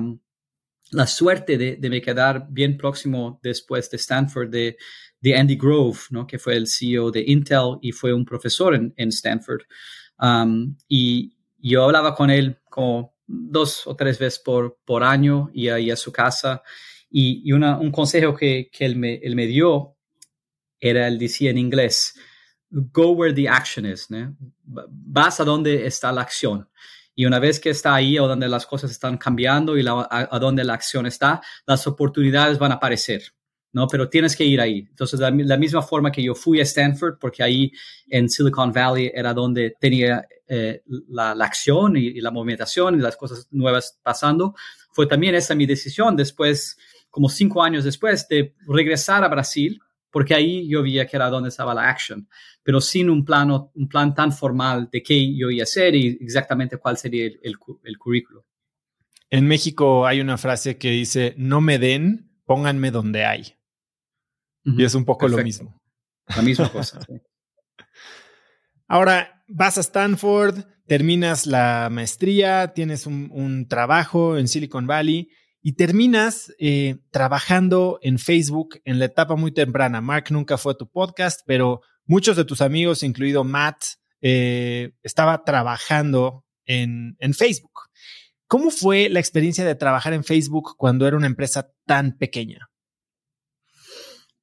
la 0.92 1.08
suerte 1.08 1.58
de, 1.58 1.78
de, 1.78 1.90
me 1.90 2.02
quedar 2.02 2.48
bien 2.50 2.78
próximo 2.78 3.40
después 3.42 3.90
de 3.90 3.98
Stanford 3.98 4.50
de, 4.50 4.78
de, 5.20 5.38
Andy 5.38 5.56
Grove, 5.56 6.00
¿no? 6.10 6.28
que 6.28 6.38
fue 6.38 6.56
el 6.58 6.68
CEO 6.68 7.12
de 7.12 7.24
Intel 7.26 7.78
y 7.82 7.92
fue 7.92 8.14
un 8.14 8.26
profesor 8.26 8.76
en, 8.76 8.94
en 8.98 9.10
Stanford. 9.10 9.62
Um, 10.20 10.76
y 10.88 11.36
yo 11.58 11.84
hablaba 11.84 12.14
con 12.14 12.30
él 12.30 12.60
como 12.70 13.16
dos 13.26 13.88
o 13.88 13.96
tres 13.96 14.20
veces 14.20 14.40
por, 14.40 14.80
por 14.86 15.04
año 15.04 15.50
y 15.54 15.70
a 15.70 15.96
su 15.96 16.12
casa. 16.12 16.62
Y, 17.10 17.42
y 17.46 17.52
un 17.54 17.92
consejo 17.92 18.36
que, 18.36 18.70
que 18.72 18.86
él, 18.86 18.96
me, 18.96 19.16
él 19.16 19.36
me 19.36 19.48
dio 19.48 19.98
era, 20.80 21.08
él 21.08 21.20
decía 21.20 21.52
en 21.52 21.58
inglés, 21.58 22.16
go 22.70 23.12
where 23.12 23.34
the 23.34 23.48
action 23.48 23.86
is, 23.86 24.10
¿no? 24.10 24.36
vas 24.64 25.40
a 25.40 25.44
donde 25.44 25.86
está 25.86 26.12
la 26.12 26.22
acción. 26.22 26.68
Y 27.16 27.26
una 27.26 27.40
vez 27.40 27.60
que 27.60 27.70
está 27.70 27.94
ahí 27.96 28.18
o 28.18 28.28
donde 28.28 28.48
las 28.48 28.66
cosas 28.66 28.92
están 28.92 29.18
cambiando 29.18 29.78
y 29.78 29.86
a, 29.88 30.40
donde 30.40 30.64
la 30.64 30.74
acción 30.74 31.06
está, 31.06 31.42
las 31.66 31.86
oportunidades 31.88 32.58
van 32.58 32.72
a 32.72 32.76
aparecer. 32.76 33.24
¿no? 33.74 33.88
Pero 33.88 34.10
tienes 34.10 34.36
que 34.36 34.44
ir 34.44 34.60
ahí. 34.60 34.86
Entonces, 34.90 35.20
la, 35.20 35.32
la, 35.32 35.58
misma 35.58 35.82
forma 35.82 36.12
que 36.12 36.24
yo 36.24 36.36
fui 36.36 36.60
a 36.60 36.64
Stanford, 36.64 37.18
porque 37.20 37.42
ahí 37.42 37.72
en 38.10 38.30
Silicon 38.30 38.72
Valley 38.72 39.12
era 39.14 39.34
donde 39.34 39.76
tenía 39.80 40.26
eh, 40.48 40.84
la, 41.08 41.34
la, 41.34 41.46
acción 41.46 41.96
y, 41.96 42.08
y, 42.08 42.22
la 42.22 42.32
movimentación 42.32 42.96
y 42.96 43.02
las 43.02 43.16
cosas 43.16 43.48
nuevas 43.52 43.98
pasando, 44.04 44.56
fue 44.92 45.08
también 45.08 45.36
esa 45.36 45.56
mi 45.56 45.66
decisión 45.66 46.18
después, 46.18 46.78
como 47.10 47.30
cinco 47.30 47.64
años 47.64 47.86
después, 47.86 48.28
de 48.28 48.56
regresar 48.68 49.24
a 49.24 49.30
Brasil 49.30 49.80
porque 50.12 50.36
ahí 50.36 50.68
yo 50.68 50.84
veía 50.84 51.08
que 51.08 51.16
era 51.16 51.30
donde 51.30 51.50
estaba 51.50 51.74
la 51.74 51.90
action, 51.90 52.28
pero 52.64 52.82
sin 52.82 53.10
un, 53.10 53.26
plano, 53.26 53.72
un 53.76 53.88
plan 53.88 54.14
tan 54.14 54.32
formal 54.32 54.90
de 54.92 55.02
qué 55.02 55.36
yo 55.36 55.50
iba 55.50 55.62
a 55.62 55.64
hacer 55.64 55.96
y 55.96 56.18
exactamente 56.22 56.78
cuál 56.78 56.98
sería 56.98 57.26
el, 57.26 57.40
el, 57.84 57.98
currículo. 57.98 58.46
En 59.30 59.48
México 59.48 60.06
hay 60.06 60.20
una 60.20 60.38
frase 60.38 60.78
que 60.78 60.90
dice, 60.90 61.34
no 61.38 61.62
me 61.62 61.80
den, 61.80 62.32
pónganme 62.46 62.92
donde 62.92 63.26
hay. 63.26 63.56
Y 64.64 64.84
es 64.84 64.94
un 64.94 65.06
poco 65.06 65.28
lo 65.28 65.38
mismo. 65.38 65.82
La 66.36 66.42
misma 66.42 66.72
cosa. 66.72 67.00
Ahora, 68.88 69.44
vas 69.48 69.78
a 69.78 69.82
Stanford, 69.82 70.66
terminas 70.86 71.48
la 71.48 71.88
maestría, 71.90 72.74
tienes 72.74 73.08
un, 73.08 73.30
un 73.32 73.68
trabajo 73.68 74.38
en 74.38 74.48
Silicon 74.48 74.86
Valley 74.86 75.30
y 75.62 75.74
terminas 75.74 76.54
eh, 76.60 76.98
trabajando 77.12 78.00
en 78.02 78.18
Facebook 78.18 78.82
en 78.84 79.00
la 79.00 79.06
etapa 79.06 79.36
muy 79.36 79.52
temprana. 79.52 80.02
Mark 80.02 80.26
nunca 80.32 80.58
fue 80.58 80.74
a 80.74 80.78
tu 80.78 80.90
podcast, 80.90 81.42
pero 81.46 81.82
muchos 82.06 82.36
de 82.36 82.46
tus 82.46 82.62
amigos, 82.62 83.04
incluido 83.04 83.44
Matt, 83.44 83.84
eh, 84.22 84.94
estaba 85.04 85.44
trabajando 85.44 86.46
en, 86.66 87.16
en, 87.20 87.34
Facebook. 87.34 87.90
¿Cómo 88.48 88.72
fue 88.72 89.10
la 89.10 89.20
experiencia 89.20 89.66
de 89.66 89.76
trabajar 89.76 90.14
en 90.14 90.24
Facebook 90.24 90.76
cuando 90.78 91.08
era 91.08 91.18
una 91.18 91.28
empresa 91.28 91.72
tan 91.86 92.18
pequeña? 92.18 92.70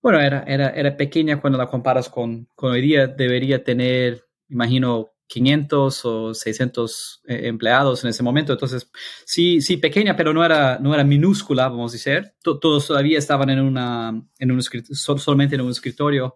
Bueno, 0.00 0.20
era, 0.20 0.44
era, 0.44 0.70
era 0.70 0.96
pequeña 0.96 1.40
cuando 1.40 1.58
la 1.58 1.68
comparas 1.68 2.08
con, 2.08 2.48
con 2.54 2.72
hoy 2.72 2.80
día. 2.80 3.08
Debería 3.08 3.64
tener, 3.64 4.24
imagino, 4.48 5.10
500 5.28 6.04
o 6.04 6.34
600 6.34 7.22
eh, 7.26 7.40
empleados 7.44 8.02
en 8.02 8.10
ese 8.10 8.22
momento. 8.22 8.52
Entonces, 8.52 8.90
sí, 9.24 9.60
sí, 9.60 9.76
pequeña, 9.76 10.16
pero 10.16 10.32
no 10.32 10.44
era, 10.44 10.78
no 10.78 10.94
era 10.94 11.04
minúscula, 11.04 11.68
vamos 11.68 11.92
a 11.92 11.96
decir. 11.96 12.32
todos 12.42 12.86
todavía 12.88 13.18
estaban 13.18 13.50
en 13.50 13.60
una, 13.60 14.20
en 14.38 14.50
un 14.50 14.62
solamente 14.62 15.54
en 15.54 15.60
un 15.60 15.70
escritorio 15.70 16.34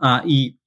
uh, 0.00 0.26
y 0.26 0.58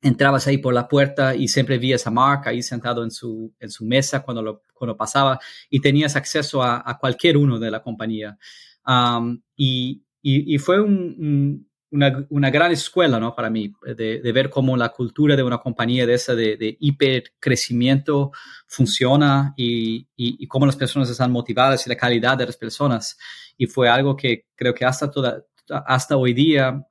entrabas 0.00 0.46
ahí 0.46 0.58
por 0.58 0.72
la 0.72 0.86
puerta 0.86 1.34
y 1.34 1.48
siempre 1.48 1.76
vías 1.76 2.06
a 2.06 2.10
Mark 2.10 2.42
ahí 2.46 2.62
sentado 2.62 3.02
en 3.02 3.10
su, 3.10 3.52
en 3.58 3.70
su 3.70 3.84
mesa 3.84 4.22
cuando, 4.22 4.42
lo, 4.42 4.62
cuando 4.72 4.96
pasaba 4.96 5.40
y 5.68 5.80
tenías 5.80 6.14
acceso 6.14 6.62
a, 6.62 6.88
a 6.88 6.98
cualquier 6.98 7.36
uno 7.36 7.58
de 7.58 7.70
la 7.70 7.82
compañía. 7.82 8.38
Um, 8.86 9.42
y, 9.56 10.04
y, 10.22 10.54
y, 10.54 10.58
fue 10.58 10.80
un 10.80 11.67
una, 11.90 12.26
una, 12.30 12.50
gran 12.50 12.72
escuela 12.72 13.18
¿no? 13.18 13.34
para 13.34 13.50
mí, 13.50 13.72
de, 13.82 14.20
de, 14.20 14.32
ver 14.32 14.50
cómo 14.50 14.76
la 14.76 14.90
cultura 14.90 15.36
de 15.36 15.42
una 15.42 15.58
compañía 15.58 16.06
de 16.06 16.14
esa 16.14 16.34
de, 16.34 16.56
de 16.56 16.76
hipercrecimiento 16.80 18.32
funciona 18.66 19.54
y, 19.56 20.06
y, 20.16 20.46
cómo 20.46 20.66
las 20.66 20.76
personas 20.76 21.08
están 21.08 21.32
motivadas 21.32 21.86
y 21.86 21.90
la 21.90 21.96
calidad 21.96 22.36
de 22.36 22.46
las 22.46 22.56
personas. 22.56 23.18
Y 23.56 23.66
fue 23.66 23.88
algo 23.88 24.16
que 24.16 24.46
creo 24.54 24.74
que 24.74 24.84
hasta, 24.84 25.10
toda, 25.10 25.44
hasta 25.68 26.16
hoy 26.16 26.34
día 26.34 26.84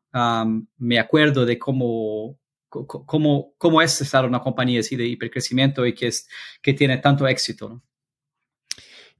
me 0.77 0.99
acuerdo 0.99 1.45
de 1.45 1.59
cómo, 1.59 2.39
cómo, 2.69 3.53
cómo 3.57 3.81
es 3.81 4.01
estar 4.01 4.25
una 4.25 4.39
compañía 4.39 4.79
así 4.79 4.95
de 4.95 5.07
hipercrecimiento 5.07 5.85
y 5.85 5.93
que, 5.93 6.07
es, 6.07 6.27
que 6.61 6.73
tiene 6.73 6.97
tanto 6.97 7.27
éxito. 7.27 7.83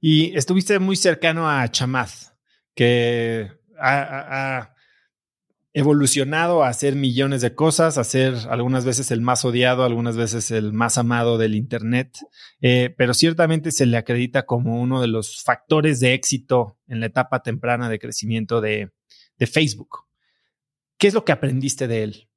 Y 0.00 0.36
estuviste 0.36 0.78
muy 0.78 0.96
cercano 0.96 1.48
a 1.48 1.68
Chamath, 1.68 2.34
que 2.74 3.50
ha, 3.80 4.72
evolucionado 5.78 6.64
a 6.64 6.68
hacer 6.70 6.96
millones 6.96 7.40
de 7.40 7.54
cosas, 7.54 7.98
a 7.98 8.04
ser 8.04 8.34
algunas 8.50 8.84
veces 8.84 9.12
el 9.12 9.20
más 9.20 9.44
odiado, 9.44 9.84
algunas 9.84 10.16
veces 10.16 10.50
el 10.50 10.72
más 10.72 10.98
amado 10.98 11.38
del 11.38 11.54
Internet, 11.54 12.18
eh, 12.60 12.92
pero 12.98 13.14
ciertamente 13.14 13.70
se 13.70 13.86
le 13.86 13.96
acredita 13.96 14.44
como 14.44 14.80
uno 14.80 15.00
de 15.00 15.06
los 15.06 15.40
factores 15.44 16.00
de 16.00 16.14
éxito 16.14 16.78
en 16.88 16.98
la 16.98 17.06
etapa 17.06 17.44
temprana 17.44 17.88
de 17.88 18.00
crecimiento 18.00 18.60
de, 18.60 18.90
Facebook. 19.38 20.00
¿Qué 20.98 21.06
es 21.06 21.14
lo 21.14 21.24
que 21.24 21.30
aprendiste 21.30 21.86
de 21.86 22.02
él? 22.02 22.28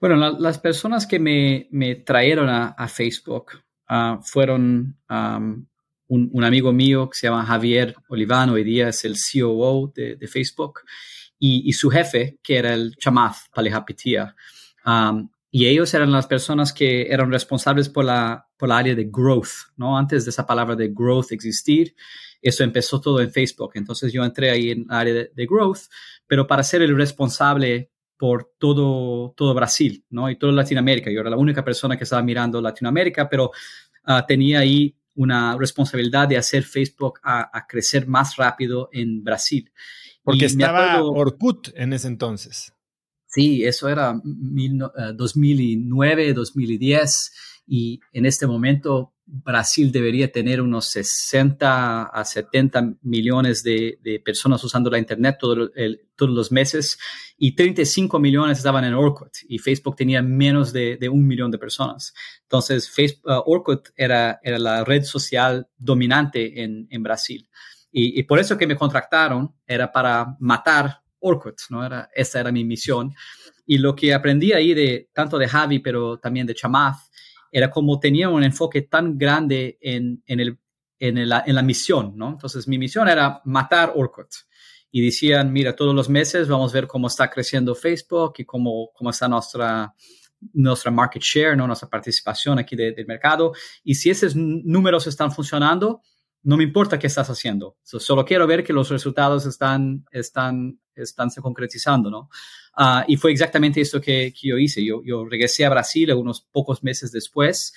Bueno, 0.00 0.38
las 0.38 0.58
personas 0.58 1.06
que 1.06 1.18
me, 1.18 1.94
trajeron 1.96 2.48
a, 2.48 2.88
Facebook 2.88 3.48
ah, 3.86 4.18
fueron 4.22 4.96
un, 5.10 6.42
amigo 6.42 6.72
mío 6.72 7.10
que 7.10 7.18
se 7.18 7.26
llama 7.26 7.44
Javier 7.44 7.96
Olivano, 8.08 8.54
hoy 8.54 8.64
día 8.64 8.88
es 8.88 9.04
el 9.04 9.14
COO 9.14 9.92
de 9.94 10.26
Facebook, 10.26 10.80
y, 11.38 11.72
su 11.72 11.90
jefe, 11.90 12.38
que 12.42 12.56
era 12.56 12.74
el 12.74 12.96
Chamath 12.96 13.36
Palejapitia. 13.52 14.34
Um, 14.84 15.28
y 15.50 15.66
ellos 15.66 15.92
eran 15.94 16.12
las 16.12 16.26
personas 16.26 16.72
que 16.72 17.06
eran 17.10 17.30
responsables 17.30 17.88
por 17.88 18.04
la, 18.04 18.46
por 18.56 18.70
área 18.72 18.94
de 18.94 19.04
growth, 19.10 19.72
¿no? 19.76 19.96
Antes 19.96 20.24
de 20.24 20.30
esa 20.30 20.46
palabra 20.46 20.76
de 20.76 20.88
growth 20.88 21.32
existir, 21.32 21.94
eso 22.42 22.64
empezó 22.64 23.00
todo 23.00 23.20
en 23.20 23.30
Facebook. 23.30 23.72
Entonces 23.74 24.12
yo 24.12 24.24
entré 24.24 24.50
ahí 24.50 24.70
en 24.70 24.86
área 24.88 25.14
de, 25.14 25.46
growth, 25.46 25.88
pero 26.26 26.46
para 26.46 26.62
ser 26.62 26.82
el 26.82 26.96
responsable 26.96 27.90
por 28.16 28.52
todo, 28.58 29.32
todo 29.36 29.54
Brasil, 29.54 30.04
¿no? 30.10 30.30
Y 30.30 30.36
toda 30.36 30.52
Latinoamérica. 30.52 31.10
Yo 31.10 31.20
era 31.20 31.30
la 31.30 31.36
única 31.36 31.64
persona 31.64 31.96
que 31.96 32.04
estaba 32.04 32.22
mirando 32.22 32.60
Latinoamérica, 32.60 33.28
pero 33.28 33.50
uh, 34.06 34.26
tenía 34.26 34.60
ahí 34.60 34.96
una 35.16 35.56
responsabilidad 35.58 36.28
de 36.28 36.36
hacer 36.36 36.62
Facebook 36.62 37.20
a, 37.22 37.66
crecer 37.66 38.06
más 38.06 38.36
rápido 38.36 38.88
en 38.92 39.24
Brasil. 39.24 39.70
Porque 40.26 40.46
estaba 40.46 41.02
Orkut 41.04 41.68
en 41.76 41.92
ese 41.92 42.08
entonces. 42.08 42.72
Sí, 43.28 43.64
eso 43.64 43.88
era 43.88 44.20
2009, 45.14 46.32
2010 46.34 47.00
eh, 47.00 47.62
y 47.68 48.00
en 48.12 48.26
este 48.26 48.48
momento 48.48 49.12
Brasil 49.24 49.92
debería 49.92 50.32
tener 50.32 50.60
unos 50.60 50.86
60 50.86 52.04
a 52.04 52.24
70 52.24 52.94
millones 53.02 53.62
de, 53.62 54.20
personas 54.24 54.64
usando 54.64 54.90
la 54.90 54.98
Internet 54.98 55.36
todos 55.38 55.70
los 56.18 56.50
meses 56.50 56.98
y 57.38 57.54
35 57.54 58.18
millones 58.18 58.58
estaban 58.58 58.84
en 58.84 58.94
Orkut 58.94 59.32
y 59.48 59.58
Facebook 59.58 59.94
tenía 59.94 60.22
menos 60.22 60.72
de, 60.72 60.98
un 61.08 61.24
millón 61.24 61.52
de 61.52 61.58
personas. 61.58 62.14
Entonces, 62.42 62.90
Facebook, 62.90 63.30
uh, 63.30 63.42
Orkut 63.46 63.90
era, 63.94 64.40
era 64.42 64.58
la 64.58 64.82
red 64.82 65.04
social 65.04 65.68
dominante 65.78 66.64
en, 66.64 66.88
en 66.90 67.02
Brasil. 67.04 67.48
Y, 67.98 68.22
por 68.24 68.38
eso 68.38 68.58
que 68.58 68.66
me 68.66 68.76
contrataron 68.76 69.54
era 69.66 69.90
para 69.90 70.36
matar 70.38 71.00
Orkut, 71.18 71.56
¿no? 71.70 71.82
Era, 71.82 72.10
esa 72.14 72.40
era 72.40 72.52
mi 72.52 72.62
misión. 72.62 73.14
Y 73.64 73.78
lo 73.78 73.96
que 73.96 74.12
aprendí 74.12 74.52
ahí 74.52 74.74
de 74.74 75.08
tanto 75.14 75.38
de 75.38 75.48
Javi, 75.48 75.78
pero 75.78 76.18
también 76.18 76.46
de 76.46 76.54
Chamath, 76.54 76.98
era 77.50 77.70
como 77.70 77.98
tenía 77.98 78.28
un 78.28 78.44
enfoque 78.44 78.82
tan 78.82 79.16
grande 79.16 79.78
en, 79.80 80.22
en, 80.26 80.40
el, 80.40 80.58
en, 80.98 81.16
en 81.16 81.54
la 81.54 81.62
misión, 81.62 82.12
¿no? 82.16 82.28
Entonces 82.32 82.68
mi 82.68 82.76
misión 82.76 83.08
era 83.08 83.40
matar 83.46 83.92
Orkut. 83.94 84.28
Y 84.90 85.02
decían, 85.02 85.50
mira, 85.50 85.74
todos 85.74 85.94
los 85.94 86.10
meses 86.10 86.48
vamos 86.48 86.72
a 86.72 86.74
ver 86.74 86.86
cómo 86.86 87.06
está 87.06 87.30
creciendo 87.30 87.74
Facebook 87.74 88.34
y 88.36 88.44
cómo, 88.44 88.90
cómo 88.92 89.08
está 89.08 89.26
nuestra, 89.26 89.94
nuestra 90.52 90.90
market 90.90 91.22
share, 91.22 91.56
¿no? 91.56 91.66
nuestra 91.66 91.88
participación 91.88 92.58
aquí 92.58 92.76
del 92.76 93.06
mercado. 93.06 93.54
Y 93.82 93.94
si 93.94 94.10
esos 94.10 94.36
números 94.36 95.06
están 95.06 95.32
funcionando, 95.32 96.02
no 96.46 96.56
me 96.56 96.62
importa 96.62 96.96
qué 96.96 97.08
estás 97.08 97.28
haciendo, 97.28 97.76
solo 97.82 98.24
quiero 98.24 98.46
ver 98.46 98.62
que 98.62 98.72
los 98.72 98.88
resultados 98.88 99.44
están, 99.46 100.06
están, 100.12 100.78
se 100.94 101.40
concretizando, 101.42 102.08
¿no? 102.08 102.30
Ah, 102.76 103.04
y 103.08 103.16
fue 103.16 103.32
exactamente 103.32 103.80
eso 103.80 104.00
que, 104.00 104.32
yo 104.40 104.56
hice. 104.56 104.84
Yo, 104.84 105.24
regresé 105.24 105.64
a 105.64 105.70
Brasil 105.70 106.12
unos 106.12 106.40
pocos 106.40 106.84
meses 106.84 107.10
después 107.10 107.74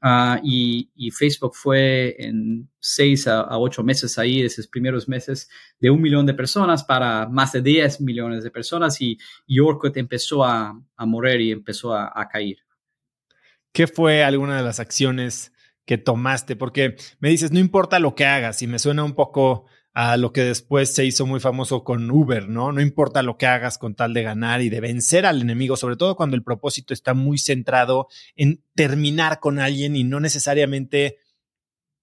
ah, 0.00 0.40
y, 0.40 0.88
Facebook 1.10 1.56
fue 1.56 2.14
en 2.16 2.70
seis 2.78 3.26
a, 3.26 3.58
ocho 3.58 3.82
meses 3.82 4.16
ahí, 4.18 4.42
esos 4.42 4.68
primeros 4.68 5.08
meses, 5.08 5.48
de 5.80 5.90
un 5.90 6.00
millón 6.00 6.24
de 6.24 6.34
personas 6.34 6.84
para 6.84 7.28
más 7.28 7.50
de 7.50 7.60
10 7.60 8.02
millones 8.02 8.44
de 8.44 8.52
personas 8.52 9.00
y, 9.00 9.18
y 9.48 9.58
Orkut 9.58 9.96
empezó 9.96 10.44
a, 10.44 10.80
morir 10.98 11.40
y 11.40 11.50
empezó 11.50 11.92
a 11.92 12.28
caer. 12.30 12.58
¿Qué 13.72 13.88
fue 13.88 14.22
alguna 14.22 14.58
de 14.58 14.62
las 14.62 14.78
acciones 14.78 15.51
que 15.84 15.98
tomaste? 15.98 16.56
Porque 16.56 16.96
me 17.20 17.30
dices, 17.30 17.52
no 17.52 17.58
importa 17.58 17.98
lo 17.98 18.14
que 18.14 18.26
hagas, 18.26 18.62
y 18.62 18.66
me 18.66 18.78
suena 18.78 19.04
un 19.04 19.14
poco 19.14 19.66
a 19.94 20.16
lo 20.16 20.32
que 20.32 20.42
después 20.42 20.94
se 20.94 21.04
hizo 21.04 21.26
muy 21.26 21.38
famoso 21.38 21.84
con 21.84 22.10
Uber, 22.10 22.48
¿no? 22.48 22.72
No 22.72 22.80
importa 22.80 23.22
lo 23.22 23.36
que 23.36 23.46
hagas 23.46 23.76
con 23.76 23.94
tal 23.94 24.14
de 24.14 24.22
ganar 24.22 24.62
y 24.62 24.70
de 24.70 24.80
vencer 24.80 25.26
al 25.26 25.42
enemigo, 25.42 25.76
sobre 25.76 25.96
todo 25.96 26.16
cuando 26.16 26.34
el 26.34 26.42
propósito 26.42 26.94
está 26.94 27.12
muy 27.12 27.36
centrado 27.36 28.08
en 28.34 28.64
terminar 28.74 29.38
con 29.38 29.58
alguien 29.58 29.94
y 29.94 30.04
no 30.04 30.18
necesariamente 30.18 31.18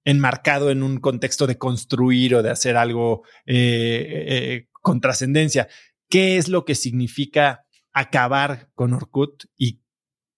enmarcado 0.05 0.69
en 0.69 0.83
un 0.83 0.99
contexto 0.99 1.47
de 1.47 1.57
construir 1.57 2.35
o 2.35 2.43
de 2.43 2.51
hacer 2.51 2.77
algo 2.77 3.23
eh, 3.45 4.25
eh, 4.27 4.67
con 4.71 5.01
trascendencia. 5.01 5.67
¿Qué 6.09 6.37
es 6.37 6.47
lo 6.47 6.65
que 6.65 6.75
significa 6.75 7.65
acabar 7.91 8.69
con 8.75 8.93
Orkut 8.93 9.45
y 9.57 9.81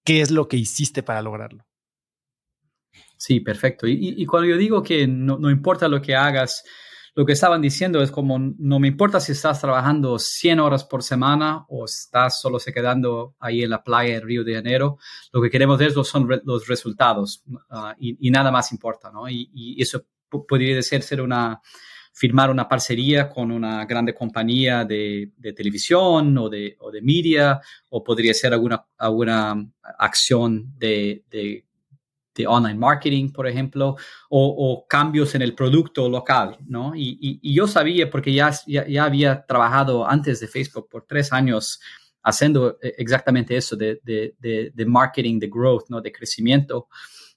qué 0.05 0.21
es 0.21 0.31
lo 0.31 0.47
que 0.47 0.57
hiciste 0.57 1.03
para 1.03 1.21
lograrlo? 1.21 1.65
Sí, 3.21 3.39
perfecto. 3.39 3.85
Y, 3.87 4.25
cuando 4.25 4.49
yo 4.49 4.57
digo 4.57 4.81
que 4.81 5.05
no, 5.05 5.51
importa 5.51 5.87
lo 5.87 6.01
que 6.01 6.15
hagas, 6.15 6.63
lo 7.13 7.23
que 7.23 7.33
estaban 7.33 7.61
diciendo 7.61 8.01
es 8.01 8.09
como, 8.09 8.39
no 8.39 8.79
me 8.79 8.87
importa 8.87 9.19
si 9.19 9.33
estás 9.33 9.61
trabajando 9.61 10.17
100 10.17 10.59
horas 10.59 10.83
por 10.85 11.03
semana 11.03 11.63
o 11.69 11.85
estás 11.85 12.41
solo 12.41 12.57
se 12.57 12.73
quedando 12.73 13.35
ahí 13.39 13.61
en 13.61 13.69
la 13.69 13.83
playa 13.83 14.15
en 14.15 14.23
Río 14.23 14.43
de 14.43 14.55
Janeiro, 14.55 14.97
lo 15.31 15.39
que 15.39 15.51
queremos 15.51 15.77
ver 15.77 15.91
son 15.91 16.27
los 16.43 16.67
resultados 16.67 17.43
ah, 17.69 17.95
y, 17.99 18.31
nada 18.31 18.49
más 18.49 18.71
importa, 18.71 19.11
¿no? 19.11 19.29
Y, 19.29 19.79
eso 19.79 20.03
podría 20.27 20.81
ser, 20.81 21.03
ser 21.03 21.21
una, 21.21 21.61
firmar 22.11 22.49
una 22.49 22.67
parcería 22.67 23.29
con 23.29 23.51
una 23.51 23.85
grande 23.85 24.15
compañía 24.15 24.83
de, 24.83 25.31
televisión 25.55 26.35
o 26.39 26.49
de, 26.49 26.75
o 26.79 26.89
de 26.89 27.03
media, 27.03 27.61
o 27.89 28.03
podría 28.03 28.33
ser 28.33 28.53
alguna, 28.53 28.83
alguna 28.97 29.63
acción 29.99 30.73
de, 30.75 31.23
de 31.29 31.65
de 32.33 32.47
online 32.47 32.75
marketing, 32.75 33.31
por 33.31 33.47
ejemplo, 33.47 33.95
o, 34.29 34.85
cambios 34.87 35.35
en 35.35 35.41
el 35.41 35.53
producto 35.53 36.09
local, 36.09 36.57
¿no? 36.67 36.93
Y, 36.95 37.39
yo 37.53 37.67
sabía, 37.67 38.09
porque 38.09 38.33
ya, 38.33 38.51
ya, 38.65 39.03
había 39.03 39.45
trabajado 39.45 40.07
antes 40.07 40.39
de 40.39 40.47
Facebook 40.47 40.87
por 40.89 41.05
tres 41.05 41.33
años 41.33 41.79
haciendo 42.23 42.77
eh, 42.81 42.93
exactamente 42.97 43.55
eso 43.55 43.75
de, 43.75 43.99
de, 44.03 44.85
marketing, 44.85 45.39
de 45.39 45.47
growth, 45.47 45.89
¿no? 45.89 46.01
De 46.01 46.11
crecimiento. 46.11 46.87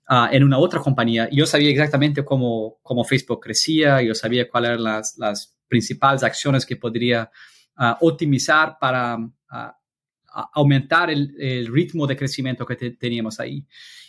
Ah, 0.07 0.29
en 0.31 0.45
una 0.45 0.59
otra 0.59 0.81
compañía, 0.81 1.29
yo 1.33 1.47
sabía 1.47 1.71
exactamente 1.71 2.25
cómo, 2.25 2.79
cómo 2.83 3.05
Facebook 3.05 3.41
crecía, 3.41 4.03
yo 4.03 4.15
sabía 4.15 4.49
cuáles 4.49 4.73
eran 4.73 4.85
las, 4.85 5.17
las 5.17 5.57
principales 5.67 6.23
acciones 6.23 6.67
que 6.67 6.77
podría 6.77 7.31
ah, 7.77 7.97
optimizar 8.01 8.77
para 8.79 9.17
ah, 9.49 9.79
aumentar 10.53 11.11
el, 11.11 11.35
el, 11.39 11.67
ritmo 11.67 12.07
de 12.07 12.17
crecimiento 12.17 12.67
que 12.67 12.77
teníamos 12.93 13.41
ahí. 13.41 13.67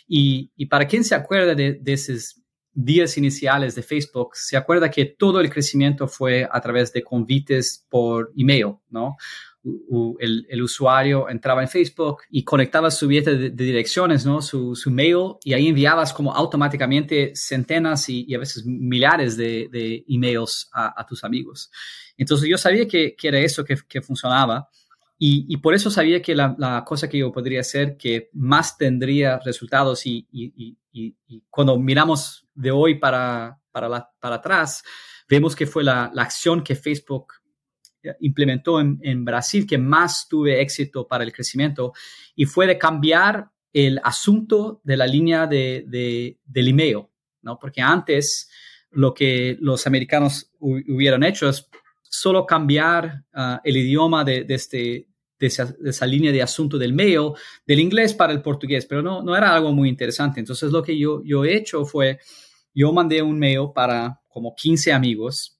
Y, 0.08 0.66
para 0.66 0.86
quien 0.86 1.04
se 1.04 1.14
acuerda 1.14 1.54
de, 1.54 1.80
esos 1.86 2.40
días 2.72 3.16
iniciales 3.16 3.74
de 3.74 3.82
Facebook, 3.82 4.30
se 4.34 4.56
acuerda 4.56 4.90
que 4.90 5.06
todo 5.06 5.40
el 5.40 5.50
crecimiento 5.50 6.06
fue 6.06 6.46
a 6.50 6.60
través 6.60 6.92
de 6.92 7.02
convites 7.02 7.86
por 7.88 8.32
email, 8.36 8.74
¿no? 8.90 9.16
el, 10.20 10.62
usuario 10.62 11.28
entraba 11.28 11.62
en 11.62 11.68
Facebook 11.68 12.18
y 12.30 12.44
conectaba 12.44 12.90
su 12.90 13.08
billete 13.08 13.36
de, 13.36 13.50
direcciones, 13.50 14.24
¿no? 14.24 14.40
Su, 14.40 14.76
su, 14.76 14.90
mail 14.90 15.34
y 15.42 15.54
ahí 15.54 15.68
enviabas 15.68 16.12
como 16.12 16.32
automáticamente 16.32 17.32
centenas 17.34 18.08
y, 18.08 18.32
a 18.34 18.38
veces 18.38 18.64
millares 18.64 19.36
de, 19.36 19.68
de 19.70 20.04
emails 20.08 20.68
a, 20.72 21.04
tus 21.06 21.24
amigos. 21.24 21.70
Entonces 22.16 22.48
yo 22.48 22.56
sabía 22.56 22.86
que, 22.86 23.14
que 23.16 23.28
era 23.28 23.38
eso 23.38 23.64
que, 23.64 23.76
que 23.88 24.00
funcionaba 24.00 24.68
y, 25.18 25.56
por 25.58 25.74
eso 25.74 25.90
sabía 25.90 26.20
que 26.20 26.34
la, 26.34 26.84
cosa 26.86 27.08
que 27.08 27.18
yo 27.18 27.32
podría 27.32 27.60
hacer 27.60 27.96
que 27.96 28.28
más 28.34 28.76
tendría 28.76 29.38
resultados 29.38 30.02
y, 30.04 30.76
cuando 31.50 31.78
miramos 31.78 32.46
de 32.54 32.70
hoy 32.70 32.96
para, 32.98 33.58
para, 33.70 34.10
para 34.20 34.36
atrás, 34.36 34.82
vemos 35.28 35.56
que 35.56 35.66
fue 35.66 35.84
la, 35.84 36.12
acción 36.16 36.62
que 36.62 36.74
Facebook 36.74 37.32
implementó 38.20 38.78
en, 38.80 39.24
Brasil 39.24 39.66
que 39.66 39.78
más 39.78 40.28
tuve 40.28 40.60
éxito 40.60 41.08
para 41.08 41.24
el 41.24 41.32
crecimiento 41.32 41.92
y 42.34 42.44
fue 42.44 42.66
de 42.66 42.78
cambiar 42.78 43.50
el 43.72 44.00
asunto 44.04 44.80
de 44.84 44.96
la 44.96 45.06
línea 45.06 45.46
de, 45.46 45.84
de, 45.86 46.38
del 46.44 46.68
email, 46.68 47.06
¿no? 47.42 47.58
Porque 47.58 47.80
antes 47.80 48.50
lo 48.90 49.12
que 49.12 49.56
los 49.60 49.86
americanos 49.86 50.50
hubieran 50.58 51.22
hecho 51.22 51.48
es 51.48 51.68
solo 52.08 52.46
cambiar 52.46 53.24
ah, 53.32 53.60
el 53.64 53.76
idioma 53.76 54.24
de, 54.24 54.44
este, 54.48 55.06
de, 55.38 55.46
esa, 55.46 56.06
línea 56.06 56.32
de 56.32 56.42
asunto 56.42 56.78
del 56.78 56.92
mail 56.92 57.32
del 57.66 57.80
inglés 57.80 58.14
para 58.14 58.32
el 58.32 58.42
portugués, 58.42 58.86
pero 58.86 59.02
no, 59.02 59.22
no 59.22 59.36
era 59.36 59.54
algo 59.54 59.72
muy 59.72 59.88
interesante. 59.88 60.40
Entonces 60.40 60.72
lo 60.72 60.82
que 60.82 60.98
yo, 60.98 61.22
yo 61.24 61.44
he 61.44 61.56
hecho 61.56 61.84
fue, 61.84 62.18
yo 62.74 62.92
mandé 62.92 63.22
un 63.22 63.38
mail 63.38 63.68
para 63.74 64.20
como 64.28 64.54
15 64.54 64.92
amigos, 64.92 65.58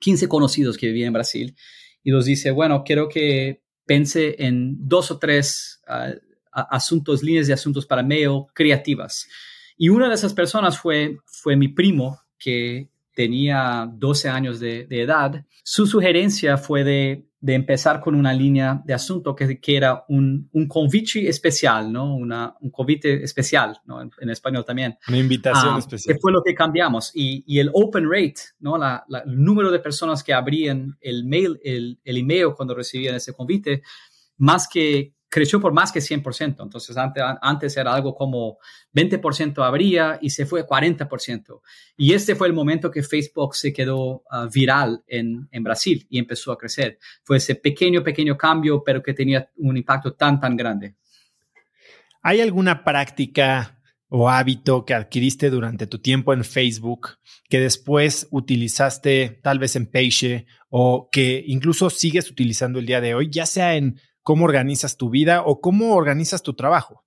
15 0.00 0.28
conocidos 0.28 0.76
que 0.76 0.86
vivían 0.86 1.08
en 1.08 1.12
Brasil, 1.14 1.56
y 2.02 2.10
los 2.10 2.24
dice, 2.24 2.50
bueno, 2.50 2.84
quiero 2.84 3.08
que 3.08 3.62
pense 3.84 4.36
en 4.38 4.76
dos 4.88 5.10
o 5.10 5.18
tres 5.18 5.80
ah, 5.86 6.12
asuntos, 6.52 7.22
líneas 7.22 7.46
de 7.46 7.52
asuntos 7.52 7.86
para 7.86 8.02
mail 8.02 8.44
creativas. 8.54 9.28
Y 9.76 9.88
una 9.90 10.08
de 10.08 10.14
esas 10.14 10.34
personas 10.34 10.78
fue, 10.78 11.18
fue 11.26 11.56
mi 11.56 11.68
primo, 11.68 12.20
que 12.38 12.88
tenía 13.18 13.90
12 13.92 14.28
años 14.28 14.60
de, 14.60 14.86
edad. 14.90 15.44
Su 15.64 15.88
sugerencia 15.88 16.56
fue 16.56 16.84
de, 16.84 17.24
empezar 17.44 18.00
con 18.00 18.14
una 18.14 18.32
línea 18.32 18.80
de 18.84 18.94
asunto 18.94 19.34
que, 19.34 19.58
que 19.58 19.76
era 19.76 20.04
un, 20.08 20.48
un 20.52 20.68
convite 20.68 21.28
especial, 21.28 21.92
¿no? 21.92 22.14
Una, 22.14 22.54
un 22.60 22.70
convite 22.70 23.24
especial, 23.24 23.76
¿no? 23.86 24.00
En, 24.00 24.30
español 24.30 24.64
también. 24.64 24.96
Una 25.08 25.18
invitación 25.18 25.74
ah, 25.74 25.78
especial. 25.80 26.14
Que 26.14 26.20
fue 26.20 26.30
lo 26.30 26.44
que 26.44 26.54
cambiamos. 26.54 27.10
Y, 27.12 27.42
y 27.44 27.58
el 27.58 27.70
open 27.72 28.08
rate, 28.08 28.40
¿no? 28.60 28.78
La, 28.78 29.04
el 29.26 29.42
número 29.42 29.72
de 29.72 29.80
personas 29.80 30.22
que 30.22 30.32
abrían 30.32 30.96
el 31.00 31.24
mail, 31.24 31.58
el, 31.64 31.98
el 32.04 32.18
email 32.18 32.54
cuando 32.56 32.72
recibían 32.72 33.16
ese 33.16 33.32
convite, 33.32 33.82
más 34.36 34.68
que, 34.68 35.12
creció 35.28 35.60
por 35.60 35.72
más 35.72 35.92
que 35.92 36.00
100%. 36.00 36.62
Entonces, 36.62 36.96
antes, 36.96 37.22
antes 37.40 37.76
era 37.76 37.94
algo 37.94 38.14
como 38.14 38.58
20% 38.94 39.64
habría 39.64 40.18
y 40.20 40.30
se 40.30 40.46
fue 40.46 40.60
a 40.60 40.66
40%. 40.66 41.60
Y 41.96 42.12
este 42.12 42.34
fue 42.34 42.46
el 42.46 42.54
momento 42.54 42.90
que 42.90 43.02
Facebook 43.02 43.54
se 43.54 43.72
quedó 43.72 44.22
ah, 44.30 44.48
viral 44.52 45.02
en, 45.06 45.48
en, 45.50 45.62
Brasil 45.62 46.06
y 46.08 46.18
empezó 46.18 46.52
a 46.52 46.58
crecer. 46.58 46.98
Fue 47.22 47.36
ese 47.36 47.54
pequeño, 47.54 48.02
pequeño 48.02 48.36
cambio, 48.36 48.82
pero 48.84 49.02
que 49.02 49.14
tenía 49.14 49.50
un 49.56 49.76
impacto 49.76 50.14
tan, 50.14 50.40
tan 50.40 50.56
grande. 50.56 50.94
¿Hay 52.22 52.40
alguna 52.40 52.82
práctica 52.84 53.78
o 54.08 54.28
hábito 54.28 54.84
que 54.84 54.94
adquiriste 54.94 55.50
durante 55.50 55.86
tu 55.86 55.98
tiempo 55.98 56.32
en 56.32 56.44
Facebook 56.44 57.18
que 57.48 57.60
después 57.60 58.26
utilizaste 58.30 59.40
tal 59.42 59.58
vez 59.58 59.76
en 59.76 59.86
Page 59.86 60.46
o 60.70 61.08
que 61.12 61.44
incluso 61.46 61.90
sigues 61.90 62.30
utilizando 62.30 62.78
el 62.78 62.86
día 62.86 63.00
de 63.00 63.14
hoy, 63.14 63.28
ya 63.30 63.46
sea 63.46 63.76
en 63.76 64.00
cómo 64.28 64.44
organizas 64.44 64.98
tu 64.98 65.08
vida 65.08 65.40
o 65.46 65.58
cómo 65.58 65.94
organizas 65.94 66.42
tu 66.42 66.52
trabajo. 66.52 67.02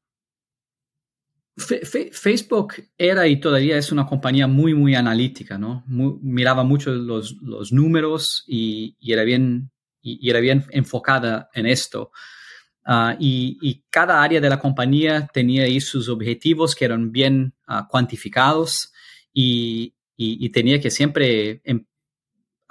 Facebook 1.56 2.74
era 2.98 3.28
y 3.28 3.40
todavía 3.40 3.78
es 3.78 3.92
una 3.92 4.08
compañía 4.08 4.48
muy, 4.48 4.74
muy 4.74 4.96
analítica, 4.96 5.60
¿no? 5.60 5.84
miraba 5.88 6.64
mucho 6.64 6.92
los, 6.92 7.38
números 7.72 8.44
y, 8.48 8.98
era 9.00 9.22
bien, 9.24 9.70
y, 10.02 10.28
era 10.28 10.40
bien 10.40 10.66
enfocada 10.72 11.48
en 11.54 11.68
esto. 11.68 12.12
Ah, 12.84 13.16
y, 13.20 13.84
cada 13.92 14.24
área 14.24 14.42
de 14.42 14.50
la 14.50 14.58
compañía 14.58 15.30
tenía 15.32 15.66
ahí 15.66 15.80
sus 15.80 16.10
objetivos 16.10 16.74
que 16.74 16.86
eran 16.86 17.12
bien 17.12 17.54
ah, 17.68 17.88
cuantificados 17.88 18.94
y, 19.32 19.94
tenía 20.52 20.82
que 20.82 20.90
siempre 20.90 21.62
em, 21.66 21.86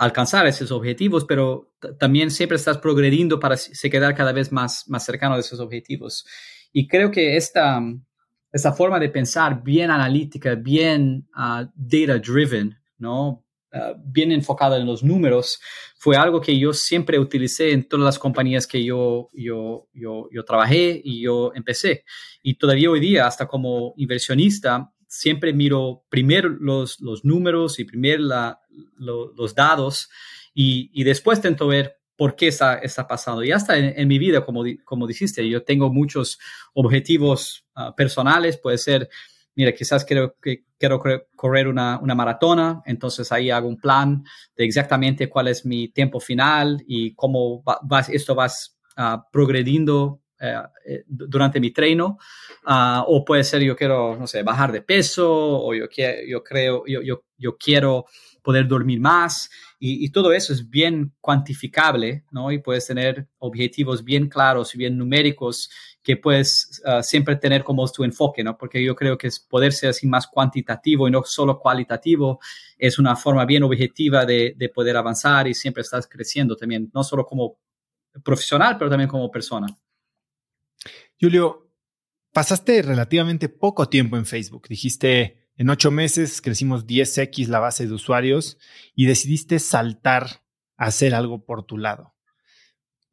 alcanzar 0.01 0.47
esos 0.47 0.71
objetivos, 0.71 1.27
pero 1.27 1.75
también 1.99 2.31
siempre 2.31 2.57
estás 2.57 2.79
progrediendo 2.79 3.39
para 3.39 3.59
se 3.59 3.91
quedar 3.91 4.15
cada 4.15 4.33
vez 4.33 4.51
más, 4.51 4.89
más 4.89 5.05
cercano 5.05 5.35
de 5.35 5.43
esos 5.43 5.61
objetivos. 5.61 6.25
Y 6.73 6.89
creo 6.89 7.11
que 7.11 7.37
esta, 7.37 7.83
esta 8.51 8.73
forma 8.73 8.99
de 8.99 9.11
pensar 9.11 9.63
bien 9.63 9.91
analítica, 9.91 10.55
bien 10.55 11.29
uh, 11.37 11.67
data 11.75 12.19
driven, 12.19 12.75
¿no? 12.97 13.45
Uh, 13.73 13.95
bien 14.03 14.33
enfocada 14.33 14.79
en 14.79 14.87
los 14.87 15.05
números, 15.05 15.61
fue 15.99 16.17
algo 16.17 16.41
que 16.41 16.59
yo 16.59 16.73
siempre 16.73 17.19
utilicé 17.19 17.71
en 17.71 17.87
todas 17.87 18.07
las 18.07 18.19
compañías 18.19 18.67
que 18.67 18.83
yo, 18.83 19.29
yo, 19.35 19.87
yo, 19.93 20.29
yo 20.33 20.45
trabajé 20.47 20.99
y 21.05 21.21
yo 21.21 21.53
empecé. 21.55 22.05
Y 22.43 22.55
todavía 22.55 22.91
hoy 22.91 23.01
día, 23.01 23.27
hasta 23.27 23.47
como 23.47 23.93
inversionista, 23.99 24.91
siempre 25.11 25.53
miro 25.53 26.05
primero 26.09 26.49
los, 26.49 27.01
los 27.01 27.25
números 27.25 27.81
y 27.81 27.85
primero 27.85 28.23
la, 28.23 28.61
los 28.97 29.55
dados 29.57 30.09
y, 30.55 30.89
y, 30.93 31.03
después 31.03 31.39
intento 31.39 31.67
ver 31.67 31.99
por 32.17 32.37
qué 32.37 32.49
está, 32.49 32.77
está 32.77 33.09
pasando. 33.09 33.43
Y 33.43 33.51
hasta 33.51 33.77
en, 33.77 34.07
mi 34.07 34.19
vida, 34.19 34.45
como, 34.45 34.63
como 34.85 35.07
dijiste, 35.07 35.49
yo 35.49 35.65
tengo 35.65 35.93
muchos 35.93 36.39
objetivos 36.75 37.67
ah, 37.75 37.95
personales, 37.97 38.57
puede 38.57 38.79
ser, 38.79 39.09
mira, 39.57 39.73
quizás 39.73 40.05
quiero, 40.05 40.37
quiero 40.79 41.03
correr 41.35 41.67
una, 41.67 41.99
una, 41.99 42.15
maratona, 42.15 42.83
entonces 42.87 43.33
ahí 43.33 43.51
hago 43.51 43.69
un 43.69 43.81
plan 43.81 44.23
de 44.55 44.65
exactamente 44.65 45.29
cuál 45.29 45.49
es 45.49 45.65
mi 45.67 45.89
tiempo 45.89 46.21
final 46.21 46.85
y 46.87 47.15
cómo 47.15 47.65
va, 47.65 48.01
esto 48.01 48.37
va 48.37 48.47
uh, 48.47 49.23
progrediendo 49.33 50.21
eh, 50.41 50.57
eh, 50.87 51.05
durante 51.07 51.61
mi 51.61 51.71
treino, 51.71 52.19
ah, 52.65 53.05
o 53.07 53.25
puede 53.25 53.45
ser 53.45 53.63
yo 53.63 53.77
quiero, 53.77 54.17
no 54.17 54.27
sé, 54.27 54.43
bajar 54.43 54.73
de 54.73 54.81
peso, 54.81 55.29
o 55.31 55.75
yo, 55.75 55.89
quiero, 55.89 56.19
yo 56.27 56.43
creo, 56.43 56.85
yo, 56.87 57.03
yo, 57.03 57.25
yo 57.37 57.57
quiero 57.59 58.07
poder 58.43 58.67
dormir 58.67 59.01
más, 59.01 59.51
y, 59.83 60.11
todo 60.11 60.35
eso 60.35 60.53
es 60.53 60.69
bien 60.69 61.15
cuantificable, 61.23 62.25
¿no? 62.31 62.53
Y 62.53 62.59
puedes 62.59 62.87
tener 62.87 63.29
objetivos 63.39 64.05
bien 64.05 64.29
claros 64.29 64.75
y 64.75 64.79
bien 64.79 64.99
numéricos 64.99 65.71
que 66.03 66.19
puedes 66.19 66.83
ah, 66.85 67.03
siempre 67.03 67.37
tener 67.37 67.65
como 67.65 67.91
tu 67.91 68.05
enfoque, 68.05 68.45
¿no? 68.45 68.59
Porque 68.59 68.85
yo 68.85 68.95
creo 68.95 69.17
que 69.17 69.29
es 69.29 69.41
poder 69.41 69.73
ser 69.73 69.91
así 69.91 70.07
más 70.07 70.27
cuantitativo 70.27 71.09
y 71.09 71.11
no 71.11 71.23
solo 71.25 71.59
cualitativo 71.59 72.41
es 72.77 72.99
una 72.99 73.17
forma 73.17 73.47
bien 73.47 73.63
objetiva 73.63 74.27
de, 74.27 74.53
de 74.55 74.69
poder 74.69 74.99
avanzar 74.99 75.49
y 75.49 75.55
siempre 75.55 75.81
estás 75.81 76.07
creciendo 76.07 76.57
también, 76.57 76.91
no 76.93 77.03
solo 77.03 77.25
como 77.25 77.59
profesional, 78.23 78.77
pero 78.77 78.91
también 78.91 79.09
como 79.09 79.31
persona. 79.31 79.67
Julio, 81.21 81.71
pasaste 82.33 82.83
relativamente 82.83 83.49
poco 83.49 83.89
tiempo 83.89 84.17
en 84.17 84.27
Facebook. 84.27 84.69
Dijiste, 84.69 85.49
en 85.57 85.69
ocho 85.69 85.91
meses 85.91 86.41
crecimos 86.41 86.87
10x 86.87 87.49
la 87.49 87.59
base 87.59 87.87
de 87.87 87.93
usuarios 87.93 88.59
y 88.95 89.07
decidiste 89.07 89.59
saltar 89.59 90.43
a 90.77 90.87
hacer 90.87 91.15
algo 91.15 91.45
por 91.45 91.65
tu 91.65 91.77
lado. 91.77 92.15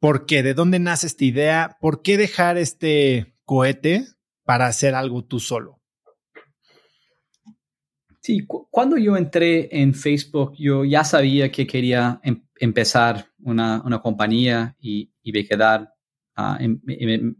¿Por 0.00 0.26
qué? 0.26 0.42
¿De 0.42 0.54
dónde 0.54 0.78
nace 0.78 1.06
esta 1.06 1.24
idea? 1.24 1.76
¿Por 1.80 2.02
qué 2.02 2.16
dejar 2.16 2.56
este 2.56 3.34
cohete 3.44 4.06
para 4.44 4.66
hacer 4.66 4.94
algo 4.94 5.24
tú 5.24 5.40
solo? 5.40 5.82
Sí, 8.20 8.46
cuando 8.46 8.96
yo 8.96 9.16
entré 9.16 9.68
en 9.80 9.94
Facebook, 9.94 10.54
yo 10.58 10.84
ya 10.84 11.02
sabía 11.02 11.50
que 11.50 11.66
quería 11.66 12.20
em-, 12.22 12.46
empezar 12.56 13.32
una, 13.38 13.82
compañía 14.02 14.76
y, 14.78 15.12
y 15.22 15.46
quedar 15.46 15.94
Em, 16.60 16.80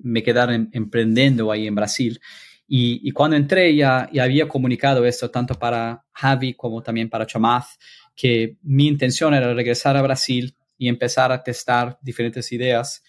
me, 0.03 0.23
quedaron 0.23 0.71
emprendiendo 0.73 1.53
ahí 1.53 1.67
en 1.67 1.75
Brasil. 1.75 2.21
Y, 2.67 3.11
cuando 3.13 3.37
entré 3.37 3.75
ya, 3.75 4.11
había 4.21 4.49
comunicado 4.49 5.07
esto 5.07 5.31
tanto 5.31 5.55
para 5.55 6.05
Javi 6.13 6.55
como 6.55 6.83
también 6.83 7.09
para 7.09 7.27
Chamath, 7.27 7.67
que 8.15 8.57
mi 8.63 8.89
intención 8.89 9.33
era 9.35 9.55
regresar 9.55 9.97
a 9.97 10.03
Brasil 10.03 10.55
y 10.77 10.89
empezar 10.89 11.33
a 11.33 11.43
testar 11.43 11.99
diferentes 12.03 12.51
ideas. 12.53 13.03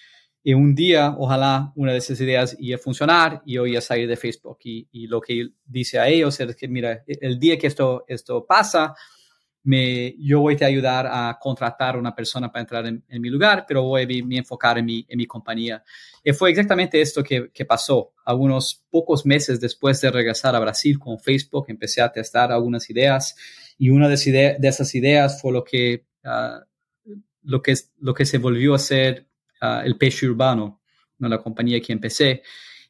Y 0.44 0.54
un 0.54 0.76
día, 0.76 1.16
ojalá 1.18 1.74
una 1.76 1.92
de 1.92 1.98
esas 1.98 2.22
ideas 2.22 2.56
iba 2.60 2.78
a 2.78 2.80
funcionar 2.80 3.42
y 3.46 3.56
yo 3.56 3.66
iba 3.66 3.80
a 3.80 3.82
salir 3.82 4.08
de 4.08 4.16
Facebook. 4.16 4.60
Y, 4.64 4.88
y 4.92 5.08
lo 5.08 5.20
que 5.20 5.50
dice 5.66 6.00
a 6.00 6.08
ellos 6.08 6.40
es 6.40 6.56
que, 6.56 6.68
mira, 6.68 7.04
el 7.08 7.38
día 7.40 7.58
que 7.58 7.68
esto, 7.68 8.06
esto 8.08 8.46
pasa, 8.46 8.94
me, 9.64 10.16
yo 10.18 10.40
voy 10.40 10.58
a 10.62 10.66
ayudar 10.66 11.08
a 11.08 11.38
contratar 11.40 11.98
una 11.98 12.16
persona 12.16 12.52
para 12.52 12.62
entrar 12.62 12.86
en, 12.86 13.22
mi 13.22 13.30
lugar, 13.30 13.66
pero 13.68 13.84
voy 13.84 14.04
a 14.04 14.26
me 14.26 14.38
enfocar 14.38 14.78
en 14.78 14.86
mi, 14.86 15.06
en 15.08 15.18
mi 15.18 15.26
compañía. 15.26 15.84
Y 16.24 16.32
fue 16.34 16.50
exactamente 16.50 17.02
esto 17.02 17.24
que, 17.24 17.50
que 17.52 17.66
pasó. 17.66 18.14
Algunos 18.26 18.84
pocos 18.90 19.26
meses 19.26 19.60
después 19.60 20.00
de 20.02 20.12
regresar 20.12 20.56
a 20.56 20.60
Brasil 20.60 20.98
con 20.98 21.20
Facebook, 21.20 21.66
empecé 21.68 22.02
a 22.02 22.12
testar 22.12 22.52
algunas 22.52 22.90
ideas 22.90 23.36
y 23.78 23.90
una 23.90 24.08
de, 24.08 24.58
de 24.60 24.68
esas 24.68 24.94
ideas 24.96 25.42
fue 25.42 25.54
lo 25.54 25.64
que, 25.64 26.06
uh, 26.24 26.64
lo 27.44 27.62
que, 27.62 27.76
lo 28.00 28.14
que 28.14 28.26
se 28.26 28.38
volvió 28.38 28.74
a 28.74 28.80
ser 28.80 29.28
uh, 29.62 29.86
el 29.86 29.98
peixe 29.98 30.28
urbano, 30.28 30.82
¿no? 31.18 31.30
la 31.30 31.42
compañía 31.42 31.82
que 31.82 31.94
empecé. 31.94 32.44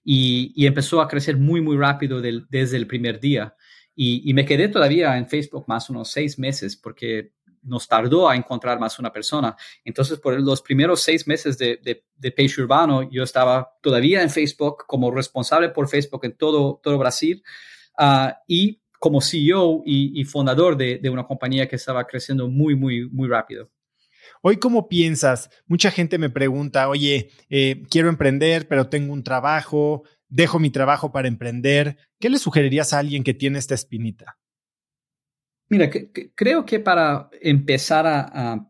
Y, 0.04 0.54
y 0.56 0.66
empezó 0.66 1.02
a 1.02 1.08
crecer 1.08 1.38
muy, 1.38 1.62
muy 1.62 1.78
rápido 1.78 2.22
del, 2.22 2.48
desde 2.50 2.78
el 2.78 2.88
primer 2.88 3.20
día. 3.20 3.56
Y, 4.02 4.34
me 4.34 4.46
quedé 4.46 4.70
todavía 4.70 5.18
en 5.18 5.28
Facebook 5.28 5.66
más 5.68 5.90
unos 5.90 6.10
seis 6.10 6.40
meses 6.40 6.78
porque 6.78 7.34
nos 7.64 7.86
tardó 7.86 8.30
a 8.30 8.36
encontrar 8.38 8.80
más 8.80 8.98
una 8.98 9.12
persona. 9.12 9.58
Entonces, 9.84 10.18
por 10.20 10.40
los 10.40 10.62
primeros 10.62 11.02
seis 11.02 11.28
meses 11.28 11.58
de, 11.58 11.82
de, 12.18 12.32
Peixe 12.32 12.62
Urbano, 12.62 13.12
yo 13.12 13.24
estaba 13.24 13.78
todavía 13.82 14.24
en 14.24 14.30
Facebook 14.30 14.86
como 14.88 15.12
responsable 15.12 15.68
por 15.68 15.90
Facebook 15.90 16.24
en 16.24 16.38
todo, 16.38 16.80
todo 16.82 16.98
Brasil 16.98 17.44
ah, 17.98 18.40
y 18.48 18.80
como 19.00 19.20
CEO 19.20 19.84
y, 19.86 20.24
fundador 20.24 20.78
de, 20.78 21.00
de, 21.00 21.10
una 21.10 21.28
compañía 21.28 21.68
que 21.68 21.76
estaba 21.76 22.08
creciendo 22.08 22.48
muy, 22.48 22.78
muy, 22.78 23.10
muy 23.10 23.28
rápido. 23.28 23.70
Hoy, 24.42 24.56
¿cómo 24.56 24.88
piensas? 24.88 25.50
Mucha 25.68 25.92
gente 25.92 26.18
me 26.18 26.30
pregunta, 26.30 26.88
oye, 26.88 27.32
eh, 27.50 27.84
quiero 27.90 28.08
emprender, 28.08 28.66
pero 28.70 28.88
tengo 28.88 29.12
un 29.12 29.26
trabajo, 29.26 30.04
dejo 30.30 30.60
mi 30.60 30.70
trabajo 30.70 31.12
para 31.12 31.28
emprender. 31.28 31.98
¿Qué 32.20 32.30
le 32.30 32.38
sugerirías 32.38 32.94
a 32.94 33.00
alguien 33.00 33.24
que 33.24 33.34
tiene 33.34 33.60
esta 33.60 33.76
espinita? 33.76 34.38
Mira, 35.68 35.90
creo 36.36 36.66
que 36.66 36.80
para 36.80 37.30
empezar 37.42 38.08
a, 38.08 38.66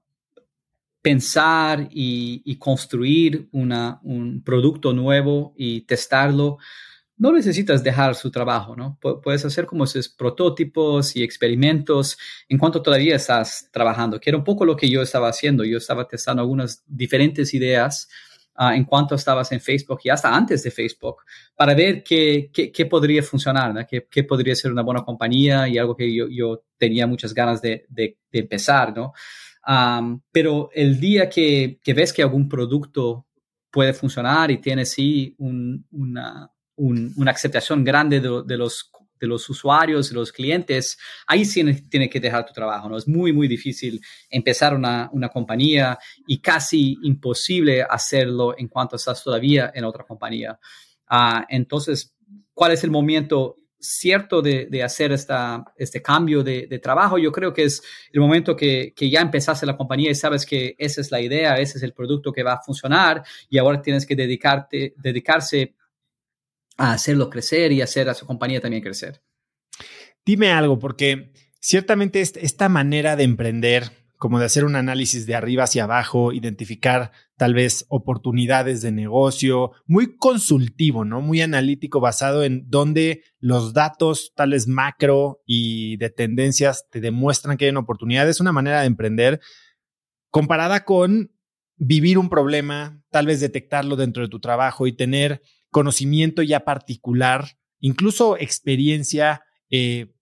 pensar 1.01 1.87
y, 1.91 2.57
construir 2.57 3.47
un 3.51 4.41
producto 4.43 4.93
nuevo 4.93 5.53
y 5.55 5.81
testarlo, 5.81 6.57
no 7.17 7.33
necesitas 7.33 7.83
dejar 7.83 8.15
su 8.15 8.31
trabajo, 8.31 8.77
¿no? 8.77 8.97
puedes 8.99 9.43
hacer 9.43 9.65
como 9.65 9.83
esos 9.83 10.07
prototipos 10.07 11.15
y 11.17 11.23
experimentos 11.23 12.17
en 12.47 12.57
cuanto 12.57 12.81
todavía 12.81 13.17
estás 13.17 13.69
trabajando, 13.71 14.19
que 14.19 14.29
era 14.29 14.37
un 14.37 14.45
poco 14.45 14.63
lo 14.63 14.77
que 14.77 14.89
yo 14.89 15.01
estaba 15.01 15.27
haciendo. 15.27 15.65
Yo 15.65 15.77
estaba 15.77 16.07
testando 16.07 16.41
algunas 16.41 16.81
diferentes 16.87 17.53
ideas 17.53 18.07
ah, 18.59 18.75
en 18.75 18.83
cuanto 18.85 19.15
estabas 19.15 19.51
en 19.51 19.61
Facebook 19.61 20.01
y 20.03 20.09
hasta 20.09 20.35
antes 20.35 20.61
de 20.63 20.71
Facebook 20.71 21.17
para 21.55 21.73
ver 21.73 22.03
qué, 22.03 22.51
qué, 22.53 22.85
podría 22.85 23.23
funcionar, 23.23 23.73
¿no? 23.73 23.85
qué, 23.87 24.07
qué, 24.11 24.23
podría 24.23 24.55
ser 24.55 24.71
una 24.71 24.83
buena 24.83 25.03
compañía 25.03 25.67
y 25.67 25.77
algo 25.77 25.95
que 25.95 26.13
yo, 26.13 26.27
yo 26.29 26.63
tenía 26.77 27.07
muchas 27.07 27.33
ganas 27.33 27.61
de, 27.61 27.85
de, 27.89 28.17
empezar, 28.31 28.95
¿no? 28.95 29.13
pero 30.31 30.69
el 30.73 30.99
día 30.99 31.29
que, 31.29 31.79
que 31.83 31.93
ves 31.93 32.11
que 32.11 32.21
algún 32.21 32.49
producto 32.49 33.27
puede 33.71 33.93
funcionar 33.93 34.51
y 34.51 34.57
tiene 34.57 34.85
sí 34.85 35.35
una, 35.37 36.51
una 36.75 37.31
aceptación 37.31 37.83
grande 37.83 38.19
de, 38.19 38.57
los, 38.57 38.91
de 39.19 39.27
los 39.27 39.49
usuarios, 39.49 40.09
de 40.09 40.15
los 40.15 40.31
clientes, 40.31 40.97
ahí 41.27 41.45
sí 41.45 41.63
tiene 41.89 42.09
que 42.09 42.19
dejar 42.19 42.45
tu 42.45 42.53
trabajo, 42.53 42.89
¿no? 42.89 42.97
Es 42.97 43.07
muy, 43.07 43.33
muy 43.33 43.47
difícil 43.47 44.01
empezar 44.29 44.73
una, 44.73 45.09
una 45.11 45.29
compañía 45.29 45.97
y 46.27 46.39
casi 46.39 46.97
imposible 47.03 47.83
hacerlo 47.83 48.57
en 48.57 48.67
cuanto 48.67 48.95
estás 48.95 49.23
todavía 49.23 49.71
en 49.73 49.83
otra 49.83 50.03
compañía. 50.03 50.59
Ah, 51.07 51.45
entonces, 51.49 52.13
¿cuál 52.53 52.71
es 52.71 52.83
el 52.83 52.91
momento 52.91 53.57
cierto 53.79 54.41
de, 54.41 54.67
de, 54.69 54.83
hacer 54.83 55.11
esta, 55.11 55.63
este 55.77 56.01
cambio 56.01 56.43
de, 56.43 56.67
de, 56.67 56.79
trabajo, 56.79 57.17
yo 57.17 57.31
creo 57.31 57.53
que 57.53 57.63
es 57.63 57.81
el 58.11 58.19
momento 58.19 58.55
que, 58.55 58.93
que, 58.93 59.09
ya 59.09 59.21
empezaste 59.21 59.65
la 59.65 59.77
compañía 59.77 60.11
y 60.11 60.15
sabes 60.15 60.45
que 60.45 60.75
esa 60.77 60.99
es 60.99 61.11
la 61.11 61.21
idea, 61.21 61.57
ese 61.57 61.77
es 61.77 61.83
el 61.83 61.93
producto 61.93 62.33
que 62.33 62.43
va 62.43 62.53
a 62.53 62.61
funcionar 62.61 63.23
y 63.49 63.57
ahora 63.57 63.81
tienes 63.81 64.05
que 64.05 64.15
dedicarte, 64.15 64.93
dedicarse 64.97 65.75
a 66.79 66.93
hacerlo 66.93 67.29
crecer 67.29 67.71
y 67.71 67.81
hacer 67.81 68.09
a 68.09 68.15
su 68.15 68.25
compañía 68.25 68.61
también 68.61 68.81
crecer. 68.81 69.21
Dime 70.25 70.51
algo, 70.51 70.79
porque 70.79 71.33
ciertamente 71.59 72.21
esta 72.21 72.69
manera 72.69 73.17
de 73.17 73.25
emprender, 73.25 73.91
como 74.17 74.39
de 74.39 74.45
hacer 74.45 74.63
un 74.63 74.77
análisis 74.77 75.25
de 75.25 75.35
arriba 75.35 75.65
hacia 75.65 75.83
abajo, 75.83 76.31
identificar 76.31 77.11
tal 77.35 77.53
vez 77.53 77.85
oportunidades 77.89 78.81
de 78.81 78.91
negocio, 78.91 79.71
muy 79.87 80.15
consultivo, 80.15 81.03
¿no? 81.03 81.21
Muy 81.21 81.41
analítico, 81.41 81.99
basado 81.99 82.43
en 82.43 82.69
donde 82.69 83.23
los 83.39 83.73
datos 83.73 84.31
tales 84.35 84.67
macro 84.67 85.41
y 85.45 85.97
de 85.97 86.09
tendencias 86.09 86.87
te 86.89 87.01
demuestran 87.01 87.57
que 87.57 87.65
hay 87.65 87.71
una 87.71 87.81
oportunidad. 87.81 88.29
Es 88.29 88.39
una 88.39 88.53
manera 88.53 88.81
de 88.81 88.87
emprender 88.87 89.41
comparada 90.31 90.85
con 90.85 91.33
vivir 91.75 92.17
un 92.17 92.29
problema, 92.29 93.01
tal 93.09 93.25
vez 93.25 93.41
detectarlo 93.41 93.95
dentro 93.97 94.23
de 94.23 94.29
tu 94.29 94.39
trabajo 94.39 94.87
y 94.87 94.93
tener 94.93 95.41
conocimiento 95.71 96.41
ya 96.41 96.61
particular, 96.61 97.57
incluso 97.79 98.37
experiencia 98.37 99.43
eh, 99.69 100.13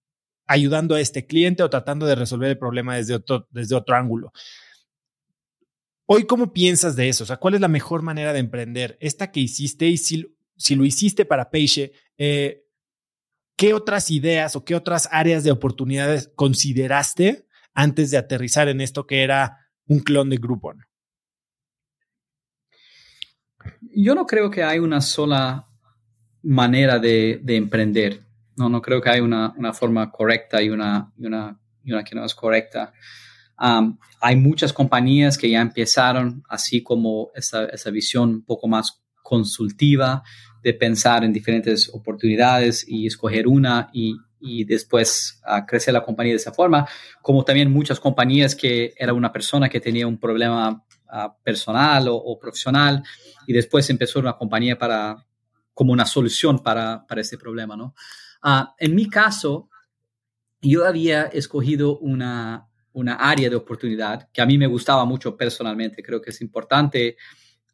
ayudando 0.45 0.95
a 0.95 1.01
este 1.01 1.25
cliente 1.25 1.63
o 1.63 1.69
tratando 1.69 2.05
de 2.05 2.15
resolver 2.15 2.49
el 2.49 2.57
problema 2.57 2.95
desde 2.95 3.15
otro, 3.15 3.47
desde 3.51 3.75
otro 3.75 3.95
ángulo. 3.95 4.31
Hoy, 6.09 6.25
¿cómo 6.25 6.53
piensas 6.53 6.95
de 6.95 7.09
eso? 7.09 7.25
O 7.25 7.27
sea, 7.27 7.35
¿cuál 7.35 7.55
es 7.55 7.61
la 7.61 7.67
mejor 7.67 8.01
manera 8.01 8.31
de 8.31 8.39
emprender? 8.39 8.97
Esta 9.01 9.29
que 9.29 9.41
hiciste 9.41 9.87
y 9.87 9.97
si, 9.97 10.75
lo 10.75 10.85
hiciste 10.85 11.25
para 11.25 11.49
Peixe, 11.49 11.91
eh, 12.17 12.63
¿qué 13.57 13.73
otras 13.73 14.09
ideas 14.09 14.55
o 14.55 14.63
qué 14.63 14.75
otras 14.75 15.09
áreas 15.11 15.43
de 15.43 15.51
oportunidades 15.51 16.31
consideraste 16.33 17.45
antes 17.73 18.09
de 18.09 18.17
aterrizar 18.17 18.69
en 18.69 18.79
esto 18.79 19.05
que 19.05 19.21
era 19.21 19.57
un 19.85 19.99
clon 19.99 20.29
de 20.29 20.37
Groupon? 20.37 20.86
Yo 23.81 24.15
no 24.15 24.25
creo 24.25 24.49
que 24.49 24.63
hay 24.63 24.79
una 24.79 25.01
sola 25.01 25.67
manera 26.43 26.99
de, 26.99 27.41
emprender. 27.47 28.21
No, 28.55 28.69
no 28.69 28.81
creo 28.81 29.01
que 29.01 29.09
hay 29.09 29.19
una, 29.19 29.53
forma 29.73 30.11
correcta 30.11 30.61
y 30.61 30.69
una, 30.69 31.11
que 31.15 32.15
no 32.15 32.25
es 32.25 32.35
correcta. 32.35 32.93
hay 33.57 34.35
muchas 34.35 34.73
compañías 34.73 35.37
que 35.37 35.49
ya 35.49 35.61
empezaron 35.61 36.43
así 36.49 36.81
como 36.81 37.29
esa, 37.35 37.65
esa 37.65 37.89
visión 37.91 38.29
un 38.29 38.45
poco 38.45 38.67
más 38.67 39.01
consultiva 39.21 40.23
de 40.63 40.73
pensar 40.73 41.23
en 41.23 41.33
diferentes 41.33 41.89
oportunidades 41.93 42.85
y 42.87 43.07
escoger 43.07 43.47
una 43.47 43.89
y, 43.93 44.15
después 44.65 45.41
crecer 45.67 45.93
la 45.93 46.03
compañía 46.03 46.33
de 46.33 46.37
esa 46.37 46.53
forma, 46.53 46.87
como 47.21 47.43
también 47.43 47.71
muchas 47.71 47.99
compañías 47.99 48.55
que 48.55 48.93
era 48.97 49.11
una 49.13 49.31
persona 49.31 49.67
que 49.67 49.81
tenía 49.81 50.07
un 50.07 50.17
problema 50.17 50.85
personal 51.43 52.07
o, 52.09 52.37
profesional 52.39 53.03
y 53.45 53.53
después 53.53 53.89
empezó 53.89 54.19
una 54.19 54.33
compañía 54.33 54.77
para, 54.77 55.25
como 55.73 55.93
una 55.93 56.05
solución 56.05 56.59
para, 56.59 57.05
para 57.07 57.21
este 57.21 57.37
problema, 57.37 57.75
¿no? 57.75 57.95
Ah, 58.41 58.75
en 58.77 58.95
mi 58.95 59.09
caso, 59.09 59.69
yo 60.61 60.85
había 60.85 61.23
escogido 61.23 61.97
una, 61.99 62.67
una 62.93 63.15
área 63.15 63.49
de 63.49 63.55
oportunidad 63.55 64.29
que 64.31 64.41
a 64.41 64.45
mí 64.45 64.57
me 64.57 64.67
gustaba 64.67 65.05
mucho 65.05 65.37
personalmente. 65.37 66.03
Creo 66.03 66.21
que 66.21 66.31
es 66.31 66.41
importante 66.41 67.17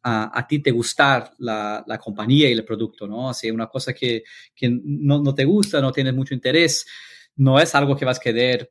a, 0.06 0.46
ti 0.46 0.58
te 0.58 0.70
gustar 0.70 1.32
la, 1.38 1.82
la, 1.86 1.98
compañía 1.98 2.48
y 2.48 2.52
el 2.52 2.64
producto, 2.64 3.06
¿no? 3.06 3.30
Así, 3.30 3.50
una 3.50 3.68
cosa 3.68 3.94
que, 3.94 4.22
que 4.54 4.68
no, 4.68 5.22
no, 5.22 5.34
te 5.34 5.46
gusta, 5.46 5.80
no 5.80 5.92
tienes 5.92 6.12
mucho 6.12 6.34
interés, 6.34 6.84
no 7.36 7.58
es 7.58 7.74
algo 7.74 7.96
que 7.96 8.04
vas 8.04 8.18
a 8.18 8.22
querer 8.22 8.70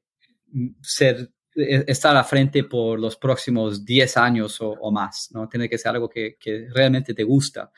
ser 0.81 1.17
e, 1.17 1.27
estar 1.55 2.15
a 2.15 2.23
frente 2.23 2.63
por 2.63 2.99
los 2.99 3.15
próximos 3.17 3.85
10 3.85 4.17
años 4.17 4.57
o, 4.59 4.91
más, 4.91 5.29
¿no? 5.33 5.47
Tiene 5.47 5.69
que 5.69 5.77
ser 5.77 5.91
algo 5.91 6.09
que, 6.09 6.37
realmente 6.73 7.13
te 7.13 7.23
gusta. 7.23 7.71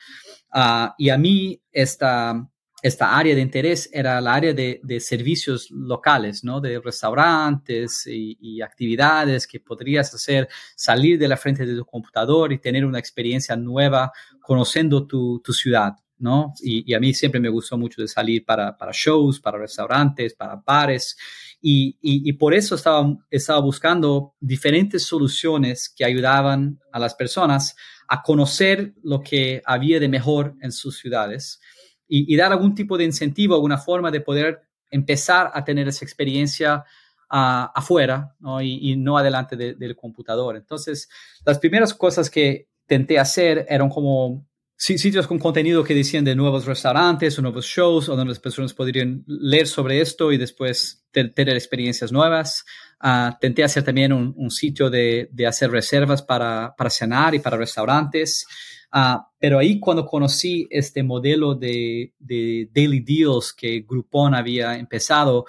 Ah, 0.52 0.94
y 0.98 1.10
a 1.10 1.18
mí 1.18 1.60
esta, 1.72 2.48
esta 2.82 3.16
área 3.16 3.34
de 3.34 3.40
interés 3.40 3.88
era 3.92 4.20
la 4.20 4.34
área 4.34 4.54
de, 4.54 5.00
servicios 5.00 5.70
locales, 5.70 6.44
¿no? 6.44 6.60
De 6.60 6.80
restaurantes 6.80 8.06
y, 8.06 8.60
actividades 8.62 9.46
que 9.46 9.60
podrías 9.60 10.12
hacer, 10.14 10.48
salir 10.74 11.18
de 11.18 11.28
la 11.28 11.36
frente 11.36 11.66
de 11.66 11.76
tu 11.76 11.84
computador 11.84 12.52
y 12.52 12.58
tener 12.58 12.84
una 12.84 12.98
experiencia 12.98 13.56
nueva 13.56 14.12
conociendo 14.40 15.06
tu, 15.06 15.40
tu 15.40 15.52
ciudad, 15.52 15.94
¿no? 16.18 16.54
Y, 16.60 16.92
a 16.94 17.00
mí 17.00 17.12
siempre 17.14 17.40
me 17.40 17.48
gustó 17.48 17.76
mucho 17.76 18.02
de 18.02 18.08
salir 18.08 18.44
para, 18.44 18.76
para 18.76 18.92
shows, 18.94 19.40
para 19.40 19.58
restaurantes, 19.58 20.34
para 20.34 20.56
bares. 20.56 21.16
Y, 21.60 22.32
por 22.34 22.54
eso 22.54 22.74
estaba, 22.74 23.16
estaba 23.30 23.60
buscando 23.60 24.34
diferentes 24.40 25.04
soluciones 25.04 25.92
que 25.94 26.04
ayudaban 26.04 26.80
a 26.92 26.98
las 26.98 27.14
personas 27.14 27.76
a 28.08 28.22
conocer 28.22 28.94
lo 29.02 29.20
que 29.20 29.62
había 29.64 29.98
de 29.98 30.08
mejor 30.08 30.54
en 30.60 30.70
sus 30.72 30.98
ciudades 30.98 31.60
y, 32.08 32.36
dar 32.36 32.52
algún 32.52 32.74
tipo 32.74 32.96
de 32.96 33.04
incentivo, 33.04 33.54
alguna 33.54 33.78
forma 33.78 34.10
de 34.10 34.20
poder 34.20 34.62
empezar 34.90 35.50
a 35.52 35.64
tener 35.64 35.88
esa 35.88 36.04
experiencia 36.04 36.84
ah, 37.28 37.72
afuera 37.74 38.36
Y, 38.62 38.96
no 38.96 39.18
adelante 39.18 39.56
del 39.56 39.96
computador. 39.96 40.56
Entonces, 40.56 41.08
las 41.44 41.58
primeras 41.58 41.94
cosas 41.94 42.30
que 42.30 42.68
intenté 42.82 43.18
hacer 43.18 43.66
eran 43.68 43.88
como 43.88 44.46
sitios 44.76 45.26
con 45.26 45.38
contenido 45.38 45.82
que 45.82 45.94
decían 45.94 46.24
de 46.24 46.36
nuevos 46.36 46.66
restaurantes 46.66 47.38
o 47.38 47.42
nuevos 47.42 47.64
shows, 47.64 48.08
o 48.08 48.16
donde 48.16 48.30
las 48.30 48.40
personas 48.40 48.74
podrían 48.74 49.24
leer 49.26 49.66
sobre 49.66 50.00
esto 50.00 50.32
y 50.32 50.36
después 50.36 51.06
tener 51.10 51.50
experiencias 51.50 52.12
nuevas. 52.12 52.64
Uh, 53.02 53.32
intenté 53.32 53.64
hacer 53.64 53.82
también 53.84 54.12
un, 54.12 54.50
sitio 54.50 54.90
de, 54.90 55.28
de, 55.32 55.46
hacer 55.46 55.70
reservas 55.70 56.22
para, 56.22 56.74
para, 56.76 56.90
cenar 56.90 57.34
y 57.34 57.38
para 57.38 57.56
restaurantes. 57.56 58.46
Uh, 58.92 59.18
pero 59.38 59.58
ahí 59.58 59.80
cuando 59.80 60.06
conocí 60.06 60.66
este 60.70 61.02
modelo 61.02 61.54
de, 61.54 62.12
de 62.18 62.68
daily 62.72 63.00
deals 63.00 63.52
que 63.52 63.84
Groupon 63.86 64.34
había 64.34 64.76
empezado, 64.76 65.46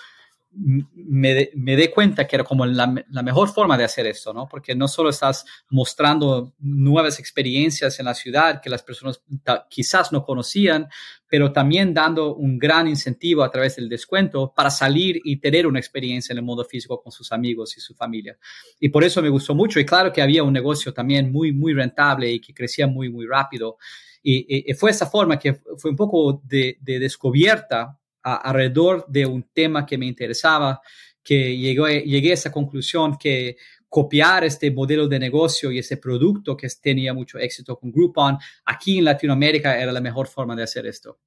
me, 0.59 1.49
me 1.53 1.75
dé 1.75 1.91
cuenta 1.91 2.27
que 2.27 2.35
era 2.35 2.43
como 2.43 2.65
la, 2.65 2.87
mejor 2.87 3.49
forma 3.49 3.77
de 3.77 3.83
hacer 3.83 4.07
esto, 4.07 4.33
¿no? 4.33 4.47
Porque 4.47 4.73
no 4.73 4.87
solo 4.87 5.09
estás 5.09 5.45
mostrando 5.69 6.53
nuevas 6.59 7.19
experiencias 7.19 7.99
en 7.99 8.05
la 8.05 8.15
ciudad 8.15 8.61
que 8.61 8.69
las 8.69 8.81
personas 8.81 9.21
quizás 9.69 10.11
no 10.11 10.23
conocían, 10.23 10.87
pero 11.27 11.51
también 11.51 11.93
dando 11.93 12.35
un 12.35 12.57
gran 12.57 12.87
incentivo 12.87 13.43
a 13.43 13.51
través 13.51 13.75
del 13.75 13.87
descuento 13.87 14.51
para 14.55 14.71
salir 14.71 15.21
y 15.23 15.37
tener 15.37 15.67
una 15.67 15.79
experiencia 15.79 16.33
en 16.33 16.39
el 16.39 16.43
mundo 16.43 16.65
físico 16.65 17.01
con 17.01 17.11
sus 17.11 17.31
amigos 17.31 17.77
y 17.77 17.81
su 17.81 17.93
familia. 17.93 18.37
Y 18.79 18.89
por 18.89 19.03
eso 19.03 19.21
me 19.21 19.29
gustó 19.29 19.53
mucho. 19.53 19.79
Y 19.79 19.85
claro 19.85 20.11
que 20.11 20.21
había 20.21 20.43
un 20.43 20.53
negocio 20.53 20.93
también 20.93 21.31
muy, 21.31 21.51
muy 21.51 21.73
rentable 21.73 22.31
y 22.31 22.39
que 22.39 22.53
crecía 22.53 22.87
muy, 22.87 23.09
muy 23.09 23.27
rápido. 23.27 23.77
Y, 24.23 24.73
fue 24.73 24.91
esa 24.91 25.05
forma 25.05 25.37
que 25.37 25.61
fue 25.77 25.91
un 25.91 25.97
poco 25.97 26.41
de, 26.43 26.77
de 26.81 26.99
descubierta 26.99 27.96
alrededor 28.35 29.05
de 29.07 29.25
un 29.25 29.43
tema 29.53 29.85
que 29.85 29.97
me 29.97 30.05
interesaba, 30.05 30.81
que 31.23 31.57
llegué, 31.57 32.01
llegué 32.01 32.31
a 32.31 32.35
esa 32.35 32.51
conclusión 32.51 33.17
que 33.17 33.57
copiar 33.89 34.43
este 34.43 34.71
modelo 34.71 35.07
de 35.07 35.19
negocio 35.19 35.71
y 35.71 35.79
ese 35.79 35.97
producto 35.97 36.55
que 36.57 36.67
tenía 36.81 37.13
mucho 37.13 37.37
éxito 37.39 37.77
con 37.77 37.91
Groupon, 37.91 38.37
aquí 38.65 38.99
en 38.99 39.05
Latinoamérica 39.05 39.79
era 39.79 39.91
la 39.91 40.01
mejor 40.01 40.27
forma 40.27 40.55
de 40.55 40.63
hacer 40.63 40.85
esto. 40.85 41.19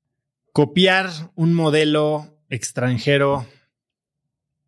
Copiar 0.52 1.08
un 1.36 1.54
modelo 1.54 2.38
extranjero 2.48 3.46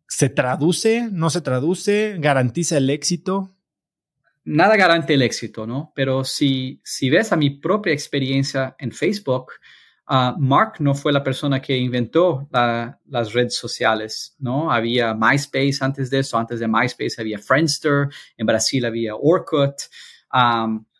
se 0.07 0.29
traduce, 0.29 1.09
no 1.11 1.29
se 1.29 1.41
traduce, 1.41 2.15
garantiza 2.19 2.77
el 2.77 2.89
éxito. 2.89 3.51
Nada 4.45 4.75
garante 4.75 5.13
el 5.13 5.21
éxito, 5.21 5.65
¿no? 5.65 5.91
Pero 5.95 6.23
si, 6.23 6.81
si 6.83 7.09
ves 7.09 7.31
a 7.31 7.35
mi 7.35 7.49
propia 7.49 7.93
experiencia 7.93 8.75
en 8.77 8.91
Facebook, 8.91 9.53
Uh, 10.05 10.37
Mark 10.37 10.75
no 10.79 10.93
fue 10.93 11.13
la 11.13 11.23
persona 11.23 11.61
que 11.61 11.77
inventó 11.77 12.49
las 12.51 13.31
redes 13.31 13.55
sociales, 13.55 14.35
¿no? 14.37 14.69
Había 14.69 15.13
MySpace 15.13 15.77
antes 15.79 16.09
de 16.09 16.19
eso, 16.19 16.37
antes 16.37 16.59
de 16.59 16.67
MySpace 16.67 17.15
había 17.19 17.39
Friendster, 17.39 18.09
en 18.35 18.45
Brasil 18.45 18.83
había 18.85 19.15
Orkut. 19.15 19.75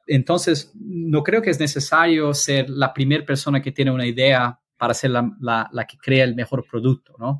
Entonces, 0.07 0.71
no 0.75 1.21
creo 1.21 1.41
que 1.41 1.49
es 1.49 1.59
necesario 1.59 2.33
ser 2.33 2.69
la 2.69 2.93
primera 2.93 3.25
persona 3.25 3.61
que 3.61 3.71
tiene 3.71 3.91
una 3.91 4.05
idea 4.05 4.57
para 4.77 4.93
ser 4.93 5.11
la, 5.11 5.85
que 5.87 5.97
crea 5.97 6.23
el 6.23 6.35
mejor 6.35 6.65
producto, 6.69 7.15
¿no? 7.19 7.39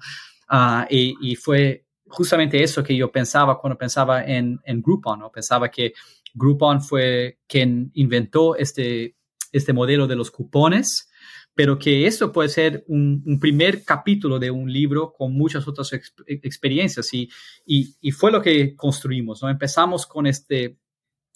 Y, 0.89 1.15
y, 1.21 1.36
fue 1.36 1.86
justamente 2.08 2.62
eso 2.62 2.84
que 2.84 2.95
yo 2.95 3.12
pensaba 3.12 3.58
cuando 3.58 3.78
pensaba 3.78 4.23
en, 4.23 4.60
en 4.65 4.82
Groupon, 4.82 5.19
¿no? 5.19 5.32
Pensaba 5.32 5.71
que 5.71 5.93
Groupon 6.34 6.82
fue 6.82 7.39
quien 7.47 7.89
inventó 7.95 8.56
este, 8.56 9.15
este 9.52 9.73
modelo 9.73 10.08
de 10.08 10.15
los 10.15 10.30
cupones 10.30 11.10
pero 11.56 11.78
que 11.78 12.08
esto 12.08 12.32
puede 12.32 12.50
ser 12.50 12.84
un, 12.88 13.39
primer 13.39 13.84
capítulo 13.84 14.39
de 14.39 14.52
un 14.52 14.72
libro 14.72 15.13
con 15.13 15.34
muchas 15.34 15.68
otras 15.68 15.92
experiencias 16.28 17.13
y, 17.13 17.30
y, 17.66 17.96
y, 18.02 18.12
fue 18.12 18.32
lo 18.32 18.42
que 18.42 18.76
construimos, 18.76 19.44
¿no? 19.44 19.50
Empezamos 19.50 20.06
con 20.08 20.26
este 20.26 20.80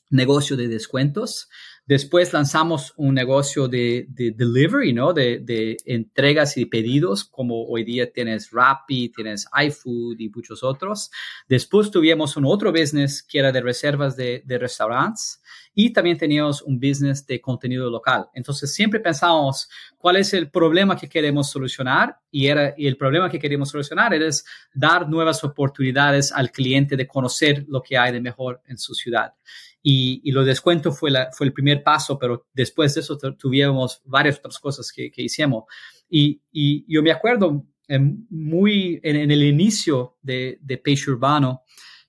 negocio 0.09 0.55
de 0.55 0.67
descuentos, 0.67 1.49
después 1.87 2.33
lanzamos 2.33 2.93
un 2.97 3.15
negocio 3.15 3.67
de, 3.67 4.05
de 4.09 4.31
delivery, 4.31 4.93
¿no? 4.93 5.13
De, 5.13 5.77
entregas 5.85 6.57
y 6.57 6.65
pedidos, 6.65 7.23
como 7.23 7.65
hoy 7.65 7.83
día 7.83 8.11
tienes 8.11 8.51
Rappi, 8.51 9.09
tienes 9.09 9.47
iFood 9.65 10.19
y 10.19 10.29
muchos 10.29 10.63
otros. 10.63 11.09
Después 11.47 11.89
tuvimos 11.89 12.35
un 12.37 12.45
otro 12.45 12.71
business 12.71 13.23
que 13.23 13.39
era 13.39 13.51
de 13.51 13.61
reservas 13.61 14.15
de, 14.15 14.43
de 14.45 14.57
restaurantes 14.59 15.41
y 15.79 15.93
también 15.93 16.17
teníamos 16.17 16.63
un 16.63 16.79
business 16.79 17.25
de 17.27 17.39
contenido 17.39 17.89
local. 17.89 18.27
Entonces 18.33 18.73
siempre 18.73 18.99
pensábamos 18.99 19.69
cuál 19.97 20.17
es 20.17 20.33
el 20.33 20.49
problema 20.49 20.97
que 20.97 21.07
queremos 21.07 21.51
solucionar 21.51 22.17
y, 22.31 22.47
era, 22.47 22.73
y 22.75 22.87
el 22.87 22.97
problema 22.97 23.29
que 23.29 23.37
queríamos 23.37 23.69
solucionar 23.69 24.11
era 24.13 24.27
dar 24.73 25.07
nuevas 25.07 25.43
oportunidades 25.43 26.31
al 26.31 26.51
cliente 26.51 26.97
de 26.97 27.07
conocer 27.07 27.63
lo 27.67 27.81
que 27.83 27.95
hay 27.95 28.11
de 28.11 28.19
mejor 28.19 28.59
en 28.67 28.79
su 28.79 28.95
ciudad. 28.95 29.33
Y, 29.89 30.19
y 30.25 30.31
lo 30.31 30.43
descuento 30.43 30.91
fue, 30.91 31.11
la, 31.11 31.29
fue 31.31 31.47
el 31.47 31.53
primer 31.53 31.81
paso, 31.81 32.19
pero 32.19 32.47
después 32.53 32.93
de 32.93 32.99
eso 32.99 33.17
tuvimos 33.17 34.01
varias 34.03 34.37
otras 34.37 34.59
cosas 34.59 34.91
que, 34.93 35.09
que 35.09 35.21
hicimos. 35.21 35.63
Y, 36.09 36.41
y, 36.51 36.83
yo 36.93 37.01
me 37.01 37.11
acuerdo 37.11 37.65
en, 37.87 38.27
muy 38.29 38.99
en, 39.01 39.31
el 39.31 39.43
inicio 39.43 40.17
de, 40.21 40.59
de 40.61 40.81
Urbano, 41.07 41.61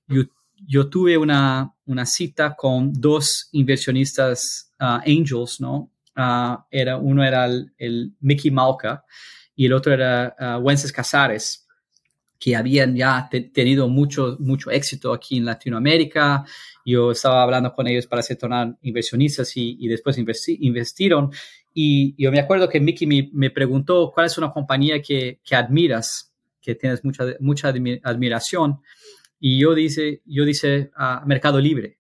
yo 0.09 0.25
yo 0.67 0.89
tuve 0.89 1.17
una, 1.17 1.73
una 1.87 2.05
cita 2.05 2.57
con 2.57 2.93
dos 2.93 3.49
inversionistas 3.53 4.73
uh, 4.81 5.01
angels, 5.07 5.61
¿no? 5.61 5.93
Uh, 6.17 6.57
era, 6.71 6.97
uno 6.97 7.23
era 7.23 7.47
el, 7.47 8.17
Mickey 8.21 8.51
Malka 8.51 9.05
y 9.55 9.67
el 9.67 9.73
otro 9.73 9.93
era 9.93 10.35
uh, 10.41 10.61
Wences 10.61 10.91
Casares, 10.91 11.68
que 12.39 12.55
habían 12.55 12.95
ya 12.95 13.29
tenido 13.53 13.89
mucho, 13.89 14.37
mucho 14.39 14.71
éxito 14.71 15.13
aquí 15.13 15.39
en 15.39 15.45
Latinoamérica. 15.45 16.45
Yo 16.85 17.11
estaba 17.11 17.43
hablando 17.43 17.73
con 17.73 17.87
ellos 17.89 18.07
para 18.07 18.23
ser 18.23 18.39
inversionistas 18.83 19.57
y, 19.57 19.77
y 19.81 19.89
después 19.89 20.17
investiron. 20.19 21.31
Y 21.75 22.15
yo 22.23 22.31
me 22.31 22.41
acuerdo 22.41 22.69
que 22.69 22.81
Mickey 22.81 23.07
me, 23.07 23.31
me, 23.33 23.51
preguntó 23.51 24.11
cuál 24.13 24.27
es 24.27 24.39
una 24.39 24.53
compañía 24.53 25.03
que, 25.03 25.41
que 25.45 25.55
admiras, 25.55 26.33
que 26.61 26.75
tienes 26.75 27.05
mucha, 27.05 27.25
mucha 27.41 27.69
admiración. 27.69 28.81
Y 29.41 29.61
yo 29.61 29.75
dice, 29.75 30.23
yo 30.25 30.45
dice 30.45 30.91
a 30.97 31.23
Mercado 31.27 31.61
Libre. 31.61 31.99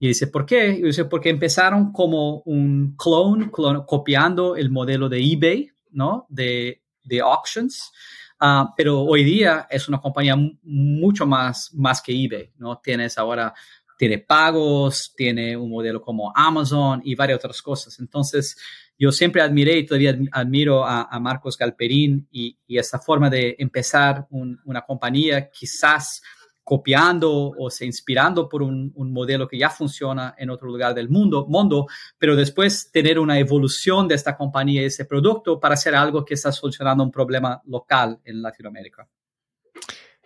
Y 0.00 0.08
dice, 0.08 0.28
¿por 0.28 0.46
qué? 0.46 0.68
Y 0.68 0.82
dice, 0.82 1.06
porque 1.06 1.30
empezaron 1.30 1.92
como 1.92 2.42
un 2.42 2.94
clone, 2.96 3.50
copiando 3.50 4.54
el 4.54 4.70
modelo 4.70 5.08
de 5.08 5.18
eBay, 5.18 5.70
¿no? 5.90 6.26
De, 6.28 6.82
de 7.02 7.20
auctions. 7.20 7.92
Uh, 8.40 8.70
pero 8.76 9.02
hoy 9.02 9.24
día 9.24 9.66
es 9.68 9.88
una 9.88 10.00
compañía 10.00 10.36
mucho 10.62 11.26
más, 11.26 11.72
más 11.74 12.00
que 12.00 12.12
eBay, 12.12 12.52
¿no? 12.58 12.78
Tienes 12.78 13.18
ahora, 13.18 13.52
tiene 13.98 14.18
pagos, 14.18 15.12
tiene 15.16 15.56
un 15.56 15.70
modelo 15.70 16.00
como 16.00 16.32
Amazon 16.34 17.00
y 17.04 17.16
varias 17.16 17.38
otras 17.38 17.60
cosas. 17.60 17.98
Entonces, 17.98 18.56
yo 18.96 19.10
siempre 19.12 19.42
admiré 19.42 19.78
y 19.78 19.86
todavía 19.86 20.16
admiro 20.32 20.84
a, 20.84 21.18
Marcos 21.20 21.56
Galperín 21.56 22.28
y, 22.30 22.56
y, 22.66 22.78
forma 23.04 23.28
de 23.28 23.56
empezar 23.58 24.26
un, 24.30 24.60
una 24.64 24.82
compañía 24.82 25.50
quizás 25.50 26.22
copiando 26.68 27.54
o 27.56 27.70
se 27.70 27.86
inspirando 27.86 28.46
por 28.46 28.60
un, 28.60 28.92
modelo 28.94 29.48
que 29.48 29.56
ya 29.56 29.70
funciona 29.70 30.34
en 30.36 30.50
otro 30.50 30.68
lugar 30.68 30.94
del 30.94 31.08
mundo, 31.08 31.46
mundo, 31.48 31.86
pero 32.18 32.36
después 32.36 32.90
tener 32.92 33.18
una 33.18 33.38
evolución 33.38 34.06
de 34.06 34.14
esta 34.14 34.36
compañía 34.36 34.82
y 34.82 34.84
ese 34.84 35.06
producto 35.06 35.58
para 35.58 35.72
hacer 35.72 35.94
algo 35.94 36.26
que 36.26 36.34
está 36.34 36.52
solucionando 36.52 37.02
un 37.02 37.10
problema 37.10 37.62
local 37.64 38.20
en 38.22 38.42
Latinoamérica. 38.42 39.08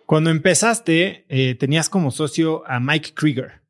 Cuando 0.05 0.31
empezaste, 0.31 1.27
eh, 1.29 1.55
tenías 1.55 1.89
como 1.89 2.11
socio 2.11 2.65
a 2.67 2.81
Mike 2.81 3.15
Krieger. 3.15 3.63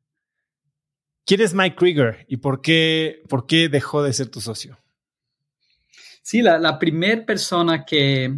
¿Quién 1.27 1.41
es 1.41 1.53
Mike 1.53 1.75
Krieger 1.75 2.25
y 2.27 2.37
por 2.37 2.59
qué, 2.61 3.21
por 3.29 3.45
qué 3.45 3.69
dejó 3.69 4.01
de 4.01 4.13
ser 4.13 4.29
tu 4.29 4.41
socio? 4.41 4.79
Sí, 6.23 6.41
la, 6.41 6.57
la 6.57 6.79
primera 6.79 7.23
persona 7.23 7.85
que, 7.85 8.35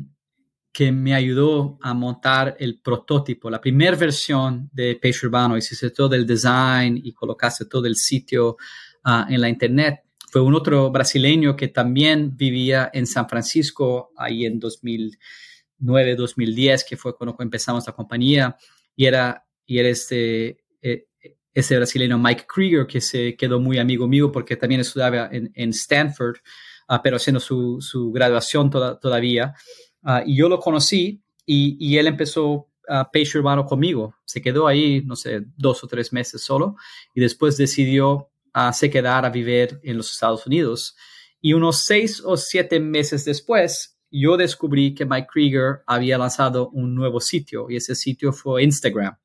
que 0.76 0.92
me 0.92 1.16
ayudó 1.16 1.78
a 1.82 1.94
montar 1.94 2.58
el 2.60 2.82
prototipo, 2.82 3.50
la 3.50 3.62
primera 3.62 3.96
versión 3.96 4.70
de 4.74 4.98
Peixe 5.02 5.26
Urbano. 5.26 5.56
Hiciste 5.56 5.90
todo 5.92 6.16
el 6.16 6.28
design 6.28 7.00
y 7.02 7.14
colocaste 7.14 7.64
todo 7.64 7.86
el 7.86 7.96
sitio 7.96 8.58
ah, 9.06 9.26
en 9.30 9.40
la 9.40 9.48
internet. 9.48 10.02
Fue 10.30 10.42
un 10.42 10.54
otro 10.54 10.92
brasileño 10.92 11.56
que 11.56 11.70
también 11.70 12.36
vivía 12.36 12.90
en 12.92 13.08
San 13.08 13.30
Francisco 13.30 14.12
ahí 14.18 14.46
en 14.46 14.60
2009, 14.60 16.16
2010, 16.18 16.84
que 16.84 16.98
fue 16.98 17.16
cuando 17.16 17.38
empezamos 17.40 17.88
la 17.88 17.94
compañía. 17.94 18.58
Y 18.98 19.06
era, 19.06 19.46
y 19.66 19.80
era 19.80 19.88
este, 19.88 20.58
eh, 20.82 21.08
brasileño 21.54 22.20
Mike 22.20 22.48
Krieger, 22.54 22.86
que 22.86 23.00
se 23.00 23.38
quedó 23.38 23.62
muy 23.62 23.78
amigo 23.78 24.10
mío 24.10 24.30
porque 24.30 24.58
también 24.58 24.82
estudiaba 24.82 25.30
en, 25.32 25.70
Stanford, 25.70 26.36
ah, 26.90 27.02
pero 27.02 27.16
haciendo 27.16 27.40
su, 27.40 27.80
su 27.80 28.12
graduación 28.12 28.70
todavía. 28.70 29.54
Ah, 30.06 30.24
y 30.26 30.38
yo 30.38 30.48
lo 30.48 30.60
conocí 30.60 31.22
y, 31.46 31.76
y 31.80 31.98
él 31.98 32.08
empezó 32.08 32.70
a 32.88 33.10
Peixe 33.10 33.40
Urbano 33.40 33.66
conmigo. 33.66 34.16
Se 34.26 34.42
quedó 34.42 34.68
ahí, 34.68 35.02
no 35.04 35.16
sé, 35.16 35.42
dos 35.58 35.84
o 35.84 35.88
tres 35.88 36.14
meses 36.14 36.44
solo 36.44 36.76
y 37.14 37.22
después 37.22 37.58
decidió 37.58 38.30
uh, 38.56 38.72
se 38.72 38.90
quedar 38.90 39.26
a 39.26 39.30
vivir 39.30 39.80
en 39.84 39.98
los 39.98 40.12
Estados 40.12 40.46
Unidos. 40.46 40.96
Y 41.42 41.54
unos 41.54 41.84
seis 41.84 42.22
o 42.24 42.38
siete 42.38 42.80
meses 42.80 43.26
después, 43.26 43.98
yo 44.12 44.38
descubrí 44.38 44.94
que 44.94 45.06
Mike 45.06 45.28
Krieger 45.32 45.82
había 45.86 46.18
lanzado 46.18 46.70
un 46.70 46.96
nuevo 46.96 47.20
sitio 47.20 47.68
y 47.70 47.76
ese 47.76 47.96
sitio 47.96 48.32
fue 48.32 48.64
Instagram. 48.64 49.18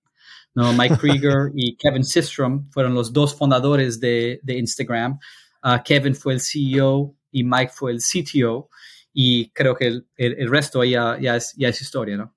¿no? 0.54 0.72
Mike 0.78 0.96
Krieger 0.98 1.52
y 1.54 1.76
Kevin 1.76 2.04
Systrom 2.04 2.70
fueron 2.70 2.94
los 2.94 3.12
dos 3.12 3.34
fundadores 3.34 4.00
de, 4.00 4.40
de 4.42 4.58
Instagram. 4.58 5.18
Uh, 5.62 5.82
Kevin 5.84 6.14
fue 6.14 6.34
el 6.34 6.40
CEO 6.40 7.14
y 7.30 7.44
Mike 7.44 7.72
fue 7.74 7.92
el 7.92 7.98
CTO 7.98 8.70
y 9.12 9.50
creo 9.50 9.74
que 9.74 9.86
el, 9.86 10.08
el, 10.16 10.50
resto 10.50 10.84
ya, 10.84 11.18
ya, 11.20 11.36
es, 11.36 11.54
ya 11.56 11.68
es 11.68 11.80
historia, 11.80 12.16
¿no? 12.16 12.36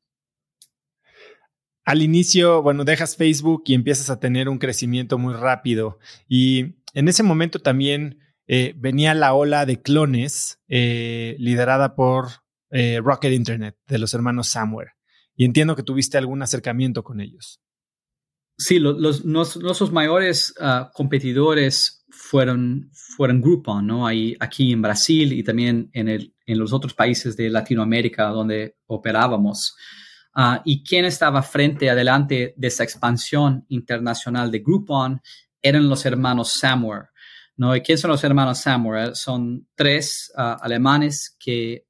Al 1.86 2.02
inicio, 2.02 2.62
bueno, 2.62 2.86
dejas 2.86 3.18
Facebook 3.18 3.64
y 3.66 3.74
empiezas 3.74 4.10
a 4.10 4.20
tener 4.20 4.48
un 4.48 4.58
crecimiento 4.58 5.18
muy 5.18 5.34
rápido 5.34 6.00
y 6.28 6.76
en 6.94 7.08
ese 7.08 7.24
momento 7.24 7.60
también 7.60 8.20
eh, 8.48 8.74
venía 8.78 9.14
la 9.14 9.34
ola 9.34 9.66
de 9.66 9.82
clones 9.82 10.60
eh, 10.68 11.36
liderada 11.40 11.96
por 11.96 12.28
eh, 12.72 13.00
Rocket 13.04 13.34
Internet 13.34 13.78
de 13.88 14.00
los 14.00 14.14
hermanos 14.14 14.48
Samware 14.48 14.92
y 15.36 15.46
entiendo 15.46 15.76
que 15.76 15.84
tuviste 15.84 16.18
algún 16.18 16.42
acercamiento 16.42 17.04
con 17.04 17.22
ellos. 17.22 17.62
Sí, 18.58 18.80
los, 18.80 19.26
nuestros 19.26 19.92
mayores 19.92 20.54
uh, 20.60 20.92
competidores 20.94 22.06
fueron, 22.12 22.92
fueron 22.94 23.42
Groupon, 23.42 23.88
¿no? 23.88 24.06
Ahí, 24.06 24.36
aquí 24.40 24.72
en 24.72 24.82
Brasil 24.82 25.34
y 25.34 25.44
también 25.44 25.90
en, 25.94 26.08
el, 26.08 26.33
en 26.46 26.60
los 26.60 26.73
otros 26.73 26.94
países 26.94 27.35
de 27.37 27.50
Latinoamérica 27.50 28.27
donde 28.27 28.77
operábamos. 28.87 29.75
Uh, 30.35 30.60
y 30.65 30.83
quien 30.83 31.06
estaba 31.06 31.44
frente 31.44 31.89
adelante 31.89 32.54
de 32.58 32.67
esa 32.67 32.83
expansión 32.83 33.65
internacional 33.69 34.50
de 34.50 34.60
Groupon 34.60 35.21
eran 35.62 35.87
los 35.87 36.06
hermanos 36.06 36.58
Samware. 36.60 37.10
¿no? 37.56 37.75
¿Y 37.75 37.81
quién 37.81 37.98
son 37.98 38.12
los 38.12 38.23
hermanos 38.23 38.60
Samware? 38.60 39.15
Son 39.15 39.67
tres 39.75 40.31
uh, 40.35 40.58
alemanes 40.60 41.35
que 41.39 41.85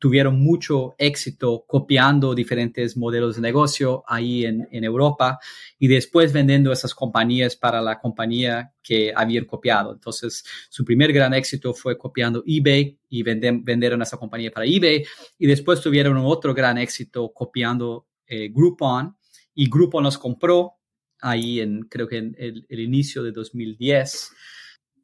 tuvieron 0.00 0.40
mucho 0.40 0.94
éxito 0.96 1.64
copiando 1.66 2.34
diferentes 2.34 2.96
modelos 2.96 3.36
de 3.36 3.42
negocio 3.42 4.02
ahí 4.08 4.46
en, 4.46 4.66
en, 4.72 4.82
Europa 4.82 5.38
y 5.78 5.88
después 5.88 6.32
vendiendo 6.32 6.72
esas 6.72 6.94
compañías 6.94 7.54
para 7.54 7.82
la 7.82 8.00
compañía 8.00 8.72
que 8.82 9.12
habían 9.14 9.44
copiado. 9.44 9.92
Entonces, 9.92 10.42
su 10.70 10.86
primer 10.86 11.12
gran 11.12 11.34
éxito 11.34 11.74
fue 11.74 11.98
copiando 11.98 12.42
eBay 12.46 12.98
y 13.10 13.22
vender, 13.22 13.58
vendieron 13.62 14.00
esa 14.00 14.16
compañía 14.16 14.50
para 14.50 14.64
eBay 14.64 15.04
y 15.38 15.46
después 15.46 15.82
tuvieron 15.82 16.16
otro 16.16 16.54
gran 16.54 16.78
éxito 16.78 17.30
copiando 17.34 18.06
eh, 18.26 18.48
Groupon 18.48 19.14
y 19.54 19.68
Groupon 19.68 20.02
los 20.02 20.16
compró 20.16 20.76
ahí 21.20 21.60
en, 21.60 21.82
creo 21.82 22.08
que 22.08 22.16
en 22.16 22.34
el, 22.38 22.64
el 22.70 22.80
inicio 22.80 23.22
de 23.22 23.32
2010 23.32 24.32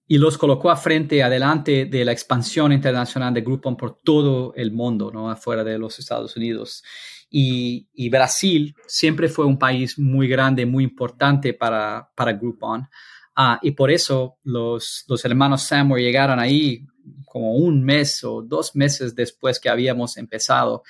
y 0.09 0.18
los 0.18 0.38
colocó 0.38 0.70
a 0.70 0.76
frente, 0.76 1.22
adelante 1.22 1.86
de 1.86 2.04
la 2.04 2.12
expansión 2.12 2.72
internacional 2.72 3.34
de 3.34 3.40
Groupon 3.40 3.76
por 3.76 4.00
todo 4.00 4.54
el 4.54 4.70
mundo, 4.70 5.11
¿no? 5.12 5.30
afuera 5.30 5.64
de 5.64 5.78
los 5.78 5.98
Estados 5.98 6.36
Unidos. 6.36 6.84
Y, 7.28 7.88
y 7.92 8.09
Brasil 8.09 8.74
siempre 8.86 9.28
fue 9.28 9.46
un 9.46 9.59
país 9.59 9.98
muy 9.98 10.28
grande, 10.28 10.64
muy 10.64 10.84
importante 10.84 11.54
para, 11.54 12.09
para 12.14 12.32
Groupon. 12.34 12.88
Ah, 13.34 13.59
y 13.62 13.72
por 13.72 13.90
eso 13.90 14.38
los, 14.44 15.04
los 15.09 15.24
hermanos 15.24 15.62
Samwer 15.62 16.00
llegaron 16.00 16.38
ahí 16.38 16.86
como 17.26 17.54
un 17.54 17.84
mes 17.84 18.24
o 18.24 18.42
dos 18.42 18.74
meses 18.74 19.14
después 19.14 19.61
que 19.61 19.68
habíamos 19.68 20.16
empezado. 20.16 20.84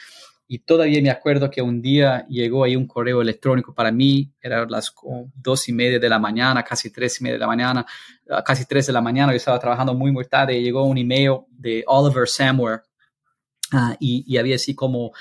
Y 0.48 0.60
todavía 0.60 1.02
me 1.02 1.10
acuerdo 1.10 1.50
que 1.50 1.60
un 1.60 1.82
día 1.82 2.24
llegó 2.28 2.62
ahí 2.62 2.76
un 2.76 2.86
correo 2.86 3.20
electrónico 3.20 3.74
para 3.74 3.90
mí, 3.90 4.32
eran 4.40 4.70
las 4.70 4.94
dos 5.34 5.68
y 5.68 5.72
media 5.72 5.98
de 5.98 6.08
la 6.08 6.20
mañana, 6.20 6.62
casi 6.62 6.90
tres 6.90 7.20
y 7.20 7.24
media 7.24 7.34
de 7.34 7.40
la 7.40 7.46
mañana, 7.48 7.86
ah, 8.30 8.44
casi 8.44 8.64
tres 8.64 8.86
de 8.86 8.92
la 8.92 9.00
mañana, 9.00 9.32
yo 9.32 9.36
estaba 9.36 9.58
trabajando 9.58 9.92
muy, 9.94 10.12
muy 10.12 10.24
tarde, 10.24 10.56
y 10.56 10.62
llegó 10.62 10.84
un 10.84 10.98
email 10.98 11.40
de 11.50 11.82
Oliver 11.88 12.28
Samwer 12.28 12.82
ah, 13.72 13.96
y, 13.98 14.36
había 14.36 14.54
así 14.54 14.74
como 14.74 15.12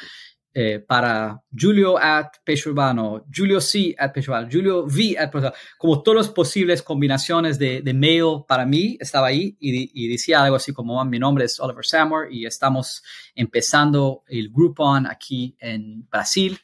eh, 0.58 0.80
para 0.80 1.44
Julio 1.52 1.98
at 1.98 2.28
Peixe 2.42 2.70
Urbano, 2.70 3.26
Julio 3.30 3.60
C 3.60 3.94
at 4.00 4.14
Peixe 4.14 4.30
Urbano, 4.32 4.48
Julio 4.50 4.86
V 4.86 5.18
at 5.20 5.30
Peixe 5.30 5.52
como 5.78 6.02
todas 6.02 6.28
las 6.28 6.34
posibles 6.34 6.82
combinaciones 6.82 7.60
de, 7.60 7.82
de, 7.82 7.94
mail 7.94 8.46
para 8.48 8.66
mí 8.66 8.98
estaba 9.02 9.28
ahí 9.28 9.58
y, 9.60 9.92
y, 9.94 10.08
decía 10.08 10.42
algo 10.42 10.56
así 10.56 10.72
como 10.72 11.04
mi 11.04 11.20
nombre 11.20 11.44
es 11.44 11.60
Oliver 11.60 11.86
Samwer 11.86 12.32
y 12.32 12.46
estamos 12.46 13.04
empezando 13.36 14.24
el 14.28 14.50
Groupon 14.50 15.08
aquí 15.08 15.58
en 15.60 16.08
Brasil 16.10 16.58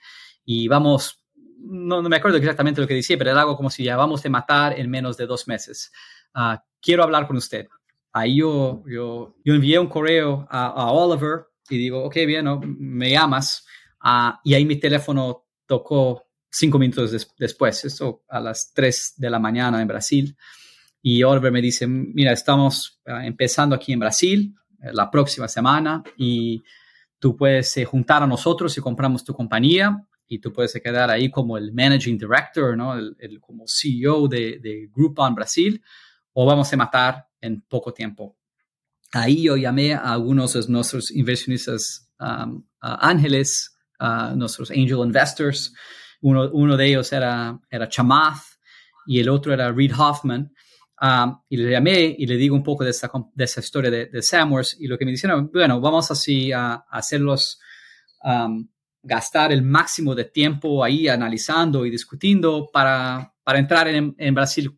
y 0.45 0.69
vamos, 0.69 1.21
no, 1.57 2.01
no, 2.01 2.07
me 2.07 2.15
acuerdo 2.15 2.37
exactamente 2.37 2.79
lo 2.79 2.87
que 2.87 2.93
decía, 2.93 3.17
pero 3.17 3.31
era 3.31 3.41
algo 3.41 3.57
como 3.57 3.69
si 3.69 3.83
ya 3.83 3.97
vamos 3.97 4.25
a 4.25 4.29
matar 4.29 4.79
en 4.79 4.89
menos 4.89 5.17
de 5.17 5.25
dos 5.25 5.49
meses. 5.49 5.91
Uh, 6.33 6.55
quiero 6.81 7.03
hablar 7.03 7.27
con 7.27 7.35
usted. 7.35 7.67
Ahí 8.13 8.37
yo, 8.37 8.85
yo, 8.87 9.35
yo 9.43 9.53
envié 9.53 9.79
un 9.79 9.87
correo 9.87 10.47
a, 10.49 10.67
a 10.67 10.91
Oliver 10.93 11.47
y 11.69 11.77
digo, 11.77 12.05
ok, 12.05 12.15
bien, 12.25 12.45
¿no? 12.45 12.61
me 12.63 13.11
llamas 13.11 13.65
Uh, 14.03 14.37
y 14.43 14.53
ahí 14.53 14.65
mi 14.65 14.77
teléfono 14.77 15.45
tocó 15.65 16.23
cinco 16.49 16.77
minutos 16.77 17.11
des 17.11 17.33
después, 17.37 17.85
esto 17.85 18.23
a 18.27 18.39
las 18.39 18.73
tres 18.73 19.13
de 19.17 19.29
la 19.29 19.39
mañana 19.39 19.81
en 19.81 19.87
Brasil. 19.87 20.35
Y 21.01 21.23
Oliver 21.23 21.51
me 21.51 21.61
dice, 21.61 21.87
mira, 21.87 22.31
estamos 22.31 23.01
uh, 23.07 23.23
empezando 23.23 23.75
aquí 23.75 23.93
en 23.93 23.99
Brasil 23.99 24.55
eh, 24.81 24.89
la 24.93 25.09
próxima 25.09 25.47
semana 25.47 26.03
y 26.17 26.63
tú 27.17 27.35
puedes 27.35 27.75
eh, 27.77 27.85
juntar 27.85 28.21
a 28.21 28.27
nosotros 28.27 28.77
y 28.77 28.81
compramos 28.81 29.23
tu 29.23 29.33
compañía 29.33 30.05
y 30.27 30.39
tú 30.39 30.53
puedes 30.53 30.73
quedar 30.73 31.09
ahí 31.09 31.29
como 31.31 31.57
el 31.57 31.73
managing 31.73 32.17
director, 32.17 32.77
¿no? 32.77 32.97
El, 32.97 33.15
el 33.19 33.39
como 33.39 33.65
CEO 33.67 34.27
de, 34.27 34.59
de 34.59 34.89
Groupon 34.93 35.35
Brasil 35.35 35.81
o 36.33 36.45
vamos 36.45 36.71
a 36.71 36.77
matar 36.77 37.27
en 37.39 37.61
poco 37.61 37.93
tiempo. 37.93 38.37
Ahí 39.11 39.43
yo 39.43 39.57
llamé 39.57 39.93
a 39.93 40.13
algunos 40.13 40.53
de 40.53 40.71
nuestros 40.71 41.11
inversionistas 41.11 42.09
um, 42.19 42.63
nuestros 44.35 44.71
angel 44.71 44.99
investors. 45.03 45.73
Uno, 46.21 46.49
uno, 46.51 46.77
de 46.77 46.87
ellos 46.87 47.11
era, 47.13 47.59
era 47.69 47.89
Chamath 47.89 48.43
y 49.07 49.19
el 49.19 49.29
otro 49.29 49.53
era 49.53 49.71
Reed 49.71 49.93
Hoffman. 49.97 50.51
Um, 51.01 51.41
y 51.49 51.57
le 51.57 51.71
llamé 51.71 52.15
y 52.15 52.27
le 52.27 52.37
digo 52.37 52.55
un 52.55 52.61
poco 52.61 52.83
de 52.83 52.91
esa, 52.91 53.11
de 53.33 53.43
esa 53.43 53.59
historia 53.59 53.89
de, 53.89 54.05
de 54.05 54.21
y 54.77 54.87
lo 54.87 54.99
que 54.99 55.05
me 55.05 55.11
dijeron, 55.11 55.49
bueno, 55.51 55.81
vamos 55.81 56.11
así 56.11 56.51
a, 56.51 56.73
a 56.73 56.85
hacerlos 56.91 57.59
um, 58.23 58.67
gastar 59.01 59.51
el 59.51 59.63
máximo 59.63 60.13
de 60.13 60.25
tiempo 60.25 60.83
ahí 60.83 61.07
analizando 61.07 61.85
y 61.85 61.89
discutiendo 61.89 62.69
para, 62.71 63.33
para 63.43 63.59
entrar 63.59 63.87
en, 63.87 64.15
en 64.17 64.35
Brasil 64.35 64.77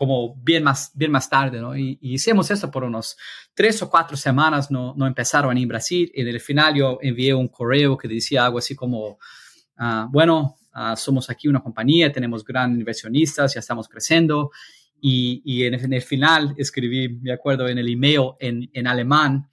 como 0.00 0.34
bien 0.36 0.64
más, 0.64 0.92
bien 0.94 1.10
más 1.10 1.28
tarde, 1.28 1.60
¿no? 1.60 1.76
Y, 1.76 1.98
y, 2.00 2.14
hicimos 2.14 2.50
eso 2.50 2.70
por 2.70 2.84
unos 2.84 3.18
tres 3.52 3.82
o 3.82 3.90
cuatro 3.90 4.16
semanas, 4.16 4.70
no, 4.70 4.94
no 4.96 5.06
empezaron 5.06 5.58
en 5.58 5.68
Brasil. 5.68 6.10
Y 6.14 6.22
en 6.22 6.28
el 6.28 6.40
final 6.40 6.74
yo 6.74 6.98
envié 7.02 7.34
un 7.34 7.48
correo 7.48 7.98
que 7.98 8.08
decía 8.08 8.46
algo 8.46 8.56
así 8.56 8.74
como, 8.74 9.18
uh, 9.78 10.08
bueno, 10.10 10.56
uh, 10.74 10.96
somos 10.96 11.28
aquí 11.28 11.48
una 11.48 11.60
compañía, 11.60 12.10
tenemos 12.10 12.42
grandes 12.42 12.78
inversionistas, 12.78 13.52
ya 13.52 13.60
estamos 13.60 13.90
creciendo. 13.90 14.52
Y, 15.02 15.42
y 15.44 15.64
en, 15.64 15.74
en, 15.74 15.92
el 15.92 16.00
final 16.00 16.54
escribí, 16.56 17.20
me 17.20 17.34
acuerdo, 17.34 17.68
en 17.68 17.76
el 17.76 17.92
email 17.92 18.30
en, 18.38 18.70
en 18.72 18.86
alemán, 18.86 19.50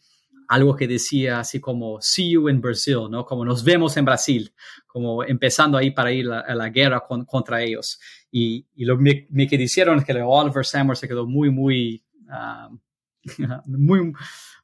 algo 0.47 0.77
que 0.77 0.87
decía 0.87 1.41
así 1.41 1.59
como 1.59 2.01
see 2.01 2.31
you 2.31 2.47
in 2.47 2.61
Brazil, 2.61 3.09
¿no? 3.11 3.25
Como 3.25 3.43
nos 3.43 3.65
vemos 3.65 3.97
en 3.97 4.05
Brasil, 4.05 4.53
como 4.87 5.25
empezando 5.25 5.77
ahí 5.77 5.91
para 5.91 6.13
ir 6.13 6.31
a, 6.31 6.55
la 6.55 6.69
guerra 6.69 7.01
con, 7.01 7.25
contra 7.25 7.61
ellos. 7.61 7.99
Y, 8.31 8.65
y 8.75 8.85
lo 8.85 8.97
me, 8.97 9.27
me, 9.29 9.47
que 9.47 9.57
dijeron 9.57 9.99
es 9.99 10.05
que 10.05 10.13
Oliver 10.13 10.65
Samwer 10.65 10.97
se 10.97 11.07
quedó 11.07 11.25
muy, 11.25 11.49
muy, 11.49 12.03
uh, 12.27 12.77
muy, 13.65 14.13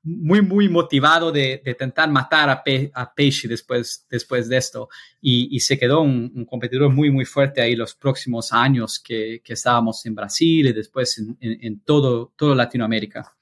muy, 0.03 0.41
muy 0.41 0.69
motivado 0.69 1.31
de, 1.31 1.61
de 1.63 1.71
intentar 1.71 2.09
matar 2.11 2.49
a, 2.49 2.63
Pe 2.63 2.91
a 2.93 3.13
después, 3.15 4.05
después 4.09 4.49
de 4.49 4.57
esto. 4.57 4.89
Y, 5.21 5.55
y 5.55 5.59
se 5.61 5.77
quedó 5.77 6.01
un, 6.01 6.31
un, 6.35 6.45
competidor 6.45 6.91
muy, 6.91 7.09
muy 7.09 7.25
fuerte 7.25 7.61
ahí 7.61 7.75
los 7.75 7.95
próximos 7.95 8.51
años 8.51 8.99
que, 8.99 9.41
que 9.43 9.53
estábamos 9.53 10.05
en 10.05 10.15
Brasil 10.15 10.67
y 10.67 10.73
después 10.73 11.17
en, 11.17 11.37
en, 11.39 11.57
en 11.65 11.79
todo, 11.81 12.33
todo 12.35 12.53
Latinoamérica. 12.53 13.33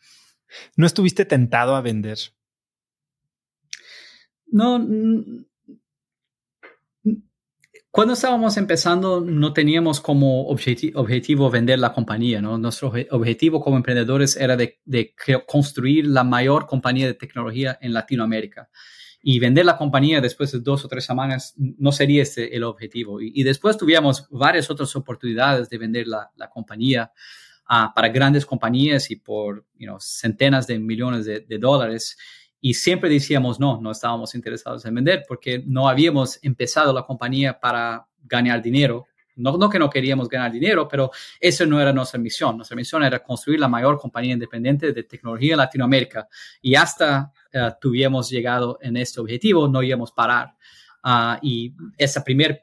¿No 0.76 0.86
estuviste 0.86 1.26
tentado 1.26 1.76
a 1.76 1.82
vender? 1.82 2.20
No. 4.48 4.86
Cuando 7.92 8.14
estábamos 8.14 8.56
empezando, 8.56 9.20
no 9.20 9.52
teníamos 9.52 10.00
como 10.00 10.48
objeti 10.48 10.94
objetivo 10.96 11.50
vender 11.50 11.78
la 11.78 11.92
compañía, 11.92 12.42
¿no? 12.42 12.58
Nuestro 12.58 12.94
objetivo 13.10 13.60
como 13.60 13.76
emprendedores 13.76 14.38
era 14.38 14.56
de, 14.56 14.80
de, 14.86 15.14
construir 15.46 16.08
la 16.08 16.24
mayor 16.24 16.68
compañía 16.68 17.06
de 17.06 17.16
tecnología 17.16 17.78
en 17.82 17.92
Latinoamérica. 17.92 18.70
Y 19.22 19.40
vender 19.40 19.66
la 19.66 19.78
compañía 19.78 20.22
después 20.22 20.54
de 20.54 20.62
dos 20.62 20.86
o 20.86 20.88
tres 20.88 21.04
semanas 21.04 21.54
no 21.58 21.92
sería 21.92 22.22
este 22.22 22.56
el 22.56 22.64
objetivo. 22.64 23.20
Y, 23.20 23.34
y 23.36 23.44
después 23.44 23.78
tuvimos 23.78 24.26
varias 24.30 24.72
otras 24.72 24.96
oportunidades 24.96 25.70
de 25.70 25.78
vender 25.78 26.08
la, 26.08 26.32
la 26.38 26.50
compañía 26.50 27.12
uh, 27.70 27.94
para 27.94 28.08
grandes 28.08 28.46
compañías 28.46 29.12
y 29.12 29.18
por 29.18 29.66
you 29.78 29.88
know, 29.88 29.98
centenas 30.00 30.66
de 30.66 30.80
millones 30.80 31.26
de, 31.26 31.42
de, 31.42 31.58
dólares. 31.58 32.18
Y 32.62 32.76
siempre 32.76 33.10
decíamos 33.10 33.60
no, 33.60 33.82
no 33.82 33.92
estábamos 33.92 34.36
interesados 34.36 34.86
en 34.86 34.96
vender 34.96 35.26
porque 35.28 35.64
no 35.66 35.90
habíamos 35.90 36.40
empezado 36.44 36.94
la 36.94 37.04
compañía 37.04 37.60
para 37.60 38.08
ganar 38.24 38.62
dinero. 38.62 39.08
No, 39.36 39.58
no 39.58 39.70
que 39.70 39.80
no 39.80 39.90
queríamos 39.90 40.30
ganar 40.30 40.52
dinero, 40.52 40.88
pero 40.88 41.10
eso 41.40 41.66
no 41.66 41.82
era 41.82 41.92
nuestra 41.92 42.20
misión. 42.20 42.58
Nuestra 42.58 42.76
misión 42.76 43.04
era 43.04 43.24
construir 43.24 43.60
la 43.60 43.68
mayor 43.68 43.98
compañía 43.98 44.34
independiente 44.34 44.94
de 44.94 45.04
tecnología 45.04 45.54
en 45.54 45.58
Latinoamérica. 45.58 46.28
Y 46.62 46.76
hasta 46.76 47.32
uh, 47.54 47.72
tuvimos 47.80 48.30
llegado 48.30 48.78
en 48.82 48.98
este 48.98 49.20
objetivo, 49.20 49.68
no 49.68 49.82
íbamos 49.82 50.12
a 50.12 50.16
parar. 50.16 50.56
Uh, 51.04 51.40
y 51.42 51.74
esa 51.98 52.24
primera 52.24 52.60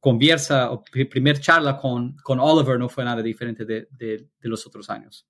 conversa 0.00 0.70
o 0.70 0.84
primer 0.84 1.40
charla 1.40 1.76
con, 1.76 2.16
con 2.22 2.38
Oliver 2.38 2.78
no 2.78 2.88
fue 2.88 3.04
nada 3.04 3.20
diferente 3.20 3.64
de, 3.64 3.88
de, 3.90 4.28
de, 4.40 4.48
los 4.48 4.64
otros 4.64 4.88
años. 4.88 5.26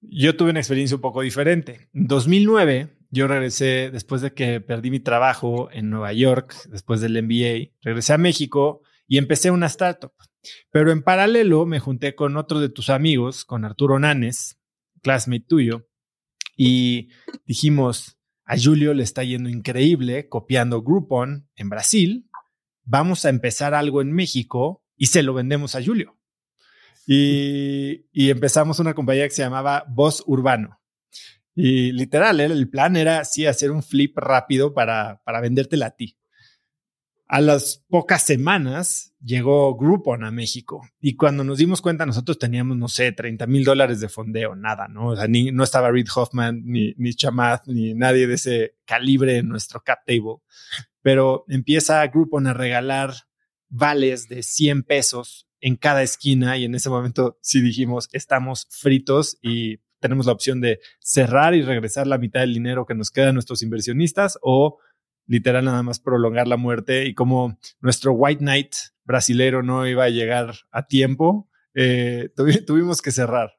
Yo 0.00 0.36
tuve 0.36 0.50
una 0.50 0.60
experiencia 0.60 0.96
un 0.96 1.00
poco 1.00 1.22
diferente. 1.22 1.88
En 1.92 2.06
2009, 2.06 2.96
yo 3.10 3.26
regresé 3.26 3.90
después 3.90 4.20
de 4.20 4.32
que 4.32 4.60
perdí 4.60 4.90
mi 4.90 5.00
trabajo 5.00 5.68
en 5.72 5.90
Nueva 5.90 6.12
York, 6.12 6.54
después 6.70 7.00
del 7.00 7.22
MBA, 7.22 7.74
regresé 7.82 8.12
a 8.12 8.18
México 8.18 8.82
y 9.06 9.18
empecé 9.18 9.50
una 9.50 9.66
startup. 9.66 10.12
Pero 10.70 10.92
en 10.92 11.02
paralelo 11.02 11.66
me 11.66 11.80
junté 11.80 12.14
con 12.14 12.36
otro 12.36 12.60
de 12.60 12.68
tus 12.68 12.90
amigos, 12.90 13.44
con 13.44 13.64
Arturo 13.64 13.98
Nanes, 13.98 14.60
classmate 15.02 15.44
tuyo, 15.48 15.88
y 16.56 17.08
dijimos, 17.44 18.18
a 18.44 18.56
Julio 18.56 18.94
le 18.94 19.02
está 19.02 19.24
yendo 19.24 19.48
increíble 19.48 20.28
copiando 20.28 20.82
Groupon 20.82 21.48
en 21.56 21.68
Brasil 21.68 22.28
vamos 22.88 23.26
a 23.26 23.28
empezar 23.28 23.74
algo 23.74 24.00
en 24.00 24.12
México 24.12 24.82
y 24.96 25.06
se 25.06 25.22
lo 25.22 25.34
vendemos 25.34 25.74
a 25.74 25.84
Julio. 25.84 26.17
Y, 27.10 28.30
empezamos 28.30 28.78
una 28.80 28.94
compañía 28.94 29.24
que 29.24 29.34
se 29.34 29.42
llamaba 29.42 29.84
Voz 29.88 30.22
Urbano. 30.26 30.78
Y 31.54 31.92
literal, 31.92 32.40
el 32.40 32.68
plan 32.68 32.96
era 32.96 33.24
sí 33.24 33.46
hacer 33.46 33.70
un 33.70 33.82
flip 33.82 34.16
rápido 34.18 34.74
para, 34.74 35.22
para 35.24 35.40
vendértela 35.40 35.86
a 35.86 35.96
ti. 35.96 36.18
A 37.26 37.40
las 37.40 37.84
pocas 37.88 38.22
semanas 38.22 39.14
llegó 39.20 39.76
Groupon 39.76 40.24
a 40.24 40.30
México 40.30 40.80
y 40.98 41.14
cuando 41.16 41.44
nos 41.44 41.58
dimos 41.58 41.82
cuenta 41.82 42.06
nosotros 42.06 42.38
teníamos, 42.38 42.76
no 42.78 42.88
sé, 42.88 43.12
30 43.12 43.46
mil 43.46 43.64
dólares 43.64 44.00
de 44.00 44.08
fondeo, 44.08 44.56
nada, 44.56 44.88
¿no? 44.88 45.08
O 45.08 45.16
sea, 45.16 45.28
ni, 45.28 45.50
no 45.52 45.62
estaba 45.62 45.90
Reed 45.90 46.06
Hoffman, 46.14 46.62
ni, 46.64 46.94
ni 46.96 47.12
Chamath, 47.12 47.66
ni 47.66 47.92
nadie 47.92 48.26
de 48.26 48.34
ese 48.34 48.76
calibre 48.86 49.38
en 49.38 49.48
nuestro 49.48 49.82
cap 49.82 49.98
table 50.06 50.36
pero 51.08 51.46
empieza 51.48 52.06
Groupon 52.06 52.46
a 52.46 52.52
regalar 52.52 53.14
vales 53.70 54.28
de 54.28 54.42
100 54.42 54.82
pesos 54.82 55.47
en 55.60 55.76
cada 55.76 56.02
esquina 56.02 56.56
y 56.56 56.64
en 56.64 56.74
ese 56.74 56.90
momento 56.90 57.38
sí 57.42 57.60
dijimos, 57.60 58.08
estamos 58.12 58.66
fritos 58.70 59.38
y 59.42 59.78
tenemos 60.00 60.26
la 60.26 60.32
opción 60.32 60.60
de 60.60 60.80
cerrar 61.00 61.54
y 61.54 61.62
regresar 61.62 62.06
la 62.06 62.18
mitad 62.18 62.40
del 62.40 62.54
dinero 62.54 62.86
que 62.86 62.94
nos 62.94 63.10
queda 63.10 63.30
a 63.30 63.32
nuestros 63.32 63.62
inversionistas 63.62 64.38
o 64.42 64.78
literal 65.26 65.64
nada 65.64 65.82
más 65.82 66.00
prolongar 66.00 66.48
la 66.48 66.56
muerte 66.56 67.06
y 67.06 67.14
como 67.14 67.58
nuestro 67.80 68.12
White 68.12 68.40
Knight 68.40 68.74
brasilero 69.04 69.62
no 69.62 69.86
iba 69.86 70.04
a 70.04 70.10
llegar 70.10 70.54
a 70.70 70.86
tiempo, 70.86 71.48
eh, 71.74 72.30
tuvimos 72.66 73.02
que 73.02 73.10
cerrar. 73.10 73.58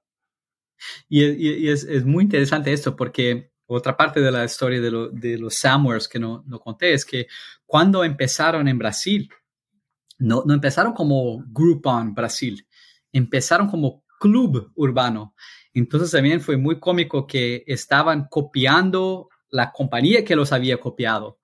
Y, 1.10 1.68
es, 1.68 1.84
es, 1.84 2.06
muy 2.06 2.24
interesante 2.24 2.72
esto 2.72 2.96
porque 2.96 3.52
otra 3.66 3.98
parte 3.98 4.22
de 4.22 4.32
la 4.32 4.46
historia 4.46 4.80
de, 4.80 5.10
de 5.12 5.38
los 5.38 5.56
Samwares 5.56 6.08
que 6.08 6.20
no, 6.20 6.44
no, 6.48 6.60
conté 6.60 6.94
es 6.94 7.06
que 7.06 7.28
cuando 7.66 8.04
empezaron 8.04 8.68
en 8.68 8.78
Brasil, 8.78 9.30
no, 10.20 10.44
no 10.46 10.54
empezaron 10.54 10.94
como 10.94 11.44
Groupon 11.48 12.14
Brasil, 12.14 12.68
empezaron 13.12 13.68
como 13.68 14.04
club 14.20 14.72
urbano. 14.76 15.34
Entonces 15.74 16.12
también 16.12 16.42
fue 16.42 16.58
muy 16.58 16.80
cómico 16.80 17.26
que 17.26 17.64
estaban 17.66 18.28
copiando 18.30 19.30
la 19.50 19.72
compañía 19.72 20.24
que 20.24 20.36
los 20.36 20.52
había 20.52 20.80
copiado. 20.80 21.40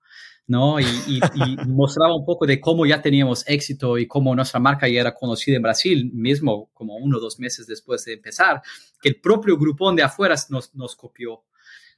¿no? 0.48 0.78
Y, 0.78 0.84
y, 0.84 1.20
mostraba 1.66 2.14
un 2.14 2.24
poco 2.24 2.46
de 2.46 2.60
cómo 2.60 2.86
ya 2.86 3.02
teníamos 3.02 3.44
éxito 3.48 3.98
y 3.98 4.06
cómo 4.06 4.34
nuestra 4.34 4.60
marca 4.60 4.88
ya 4.88 5.00
era 5.00 5.14
conocida 5.14 5.56
en 5.56 5.62
Brasil, 5.62 6.10
mismo 6.12 6.70
como 6.72 6.96
uno 6.96 7.18
o 7.18 7.20
dos 7.20 7.38
meses 7.40 7.66
después 7.66 8.04
de 8.04 8.14
empezar, 8.14 8.62
que 9.00 9.08
el 9.08 9.20
propio 9.20 9.58
grupón 9.58 9.96
de 9.96 10.04
afuera 10.04 10.36
nos, 10.50 10.74
nos 10.74 10.94
copió. 10.94 11.42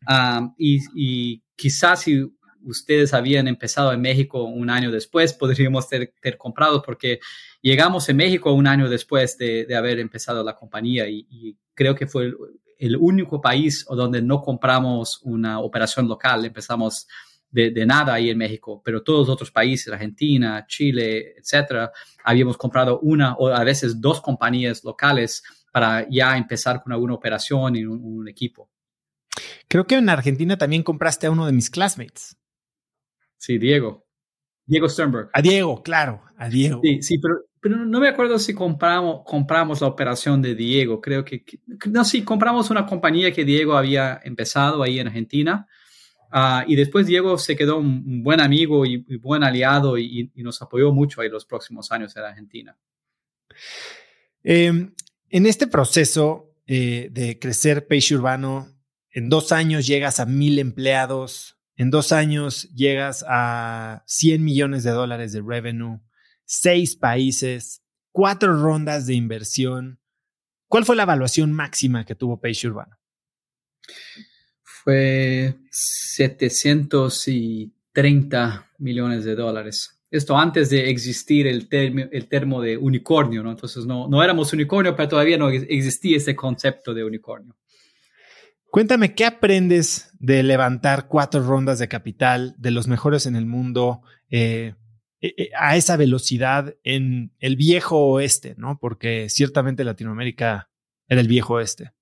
Ah, 0.07 0.55
y, 0.57 0.79
y, 0.95 1.43
quizás 1.57 2.03
si 2.03 2.25
ustedes 2.65 3.15
habían 3.15 3.49
empezado 3.49 3.93
en 3.93 4.01
México 4.01 4.45
un 4.45 4.71
año 4.71 4.91
después, 4.91 5.33
podríamos 5.33 5.89
ter, 5.89 6.13
ter 6.21 6.37
comprado 6.37 6.83
porque 6.83 7.21
llegamos 7.63 8.09
en 8.09 8.17
México 8.17 8.53
un 8.53 8.67
año 8.67 8.89
después 8.89 9.37
de, 9.39 9.67
haber 9.75 9.99
empezado 9.99 10.43
la 10.45 10.55
compañía 10.55 11.09
y, 11.09 11.57
creo 11.75 11.95
que 11.95 12.07
fue 12.07 12.33
el, 12.79 12.97
único 12.97 13.41
país 13.41 13.87
donde 13.89 14.21
no 14.21 14.43
compramos 14.43 15.21
una 15.23 15.61
operación 15.61 16.09
local. 16.09 16.45
Empezamos 16.45 17.07
de, 17.51 17.87
nada 17.87 18.15
ahí 18.15 18.31
en 18.31 18.39
México, 18.39 18.83
pero 18.85 19.03
todos 19.03 19.29
los 19.29 19.35
otros 19.35 19.51
países, 19.51 19.93
Argentina, 19.93 20.65
Chile, 20.67 21.35
etcétera, 21.39 21.93
habíamos 22.25 22.57
comprado 22.57 22.99
una 23.01 23.35
o 23.35 23.49
a 23.49 23.63
veces 23.63 24.01
dos 24.01 24.21
compañías 24.21 24.83
locales 24.83 25.43
para 25.71 26.07
ya 26.11 26.37
empezar 26.37 26.83
con 26.83 26.93
alguna 26.93 27.15
operación 27.15 27.77
y 27.77 27.85
un 27.85 28.27
equipo. 28.29 28.69
Creo 29.69 29.87
que 29.87 29.97
en 29.97 30.09
Argentina 30.09 30.57
también 30.57 30.83
compraste 30.83 31.27
a 31.27 31.31
uno 31.31 31.47
de 31.47 31.53
mis 31.53 31.71
classmates. 31.71 32.38
Sí, 33.39 33.59
Diego. 33.59 34.07
Diego 34.67 34.89
Sternberg. 34.89 35.31
A 35.33 35.41
Diego, 35.41 35.83
claro, 35.83 36.23
a 36.37 36.49
Diego. 36.49 36.81
Sí, 36.83 37.03
sí, 37.03 37.19
pero, 37.19 37.37
pero 37.61 37.77
no 37.87 38.01
me 38.01 38.09
acuerdo 38.09 38.39
si 38.39 38.53
compramos, 38.55 39.23
compramos 39.25 39.81
la 39.81 39.87
operación 39.87 40.43
de 40.43 40.55
Diego. 40.55 41.01
Creo 41.01 41.25
que, 41.25 41.45
no, 41.87 42.05
sí, 42.05 42.23
compramos 42.23 42.71
una 42.71 42.85
compañía 42.85 43.33
que 43.33 43.45
Diego 43.45 43.77
había 43.77 44.21
empezado 44.23 44.83
ahí 44.83 44.99
en 44.99 45.07
Argentina. 45.07 45.67
Uh, 46.31 46.63
y 46.67 46.77
después 46.77 47.07
Diego 47.07 47.39
se 47.39 47.57
quedó 47.57 47.79
un, 47.79 48.23
buen 48.23 48.41
amigo 48.41 48.85
y, 48.85 49.03
y 49.09 49.17
buen 49.17 49.43
aliado 49.43 49.97
y, 49.97 50.31
y, 50.35 50.43
nos 50.43 50.61
apoyó 50.61 50.93
mucho 50.93 51.23
ahí 51.23 51.31
los 51.31 51.47
próximos 51.47 51.91
años 51.91 52.15
en 52.17 52.25
Argentina. 52.25 52.77
Eh, 54.45 54.91
en 55.31 55.47
este 55.47 55.67
proceso 55.67 56.55
eh, 56.67 57.09
de 57.11 57.39
crecer 57.39 57.87
Peixe 57.87 58.15
Urbano, 58.15 58.69
en 59.11 59.29
dos 59.29 59.53
años 59.53 59.87
llegas 59.87 60.21
a 60.21 60.27
mil 60.27 60.59
empleados, 60.59 61.58
en 61.79 61.91
dos 61.91 62.13
años 62.13 62.69
llegas 62.75 63.25
a 63.29 64.03
100 64.07 64.45
millones 64.45 64.83
de 64.83 64.91
dólares 64.91 65.33
de 65.33 65.41
revenue, 65.41 66.01
seis 66.45 66.97
países, 66.97 67.85
cuatro 68.11 68.61
rondas 68.61 69.07
de 69.07 69.15
inversión. 69.15 70.01
¿Cuál 70.67 70.85
fue 70.85 70.97
la 70.97 71.05
evaluación 71.05 71.53
máxima 71.53 72.05
que 72.05 72.17
tuvo 72.17 72.41
Peixe 72.41 72.67
Urbano? 72.67 72.99
Fue 74.65 75.55
730 75.71 78.67
millones 78.79 79.25
de 79.25 79.37
dólares. 79.37 80.01
Esto 80.11 80.37
antes 80.37 80.71
de 80.71 80.91
existir 80.91 81.47
el, 81.47 81.69
termo, 81.69 82.61
de 82.61 82.77
unicornio, 82.77 83.45
¿no? 83.45 83.53
Entonces 83.53 83.87
no 83.87 84.23
éramos 84.23 84.53
unicornio, 84.53 84.97
pero 84.97 85.11
todavía 85.11 85.39
no 85.39 85.49
existía 85.49 86.17
ese 86.17 86.35
concepto 86.35 86.93
de 86.93 87.05
unicornio. 87.05 87.55
Cuéntame, 88.71 89.15
¿qué 89.15 89.25
aprendes 89.25 90.13
de 90.19 90.43
levantar 90.43 91.09
cuatro 91.09 91.43
rondas 91.43 91.79
de 91.79 91.89
capital 91.89 92.55
de 92.59 92.71
los 92.71 92.87
mejores 92.87 93.25
en 93.27 93.35
el 93.35 93.47
mundo 93.47 94.03
eh, 94.31 94.75
eh, 95.21 95.51
a 95.59 95.77
esa 95.77 95.97
velocidad 95.97 96.77
en 96.85 97.33
el 97.41 97.57
viejo 97.57 97.99
oeste, 97.99 98.55
¿no? 98.59 98.79
Porque 98.79 99.29
ciertamente 99.31 99.85
Latinoamérica 99.85 100.69
era 101.09 101.21
el 101.21 101.29
viejo 101.29 101.55
oeste. 101.55 101.93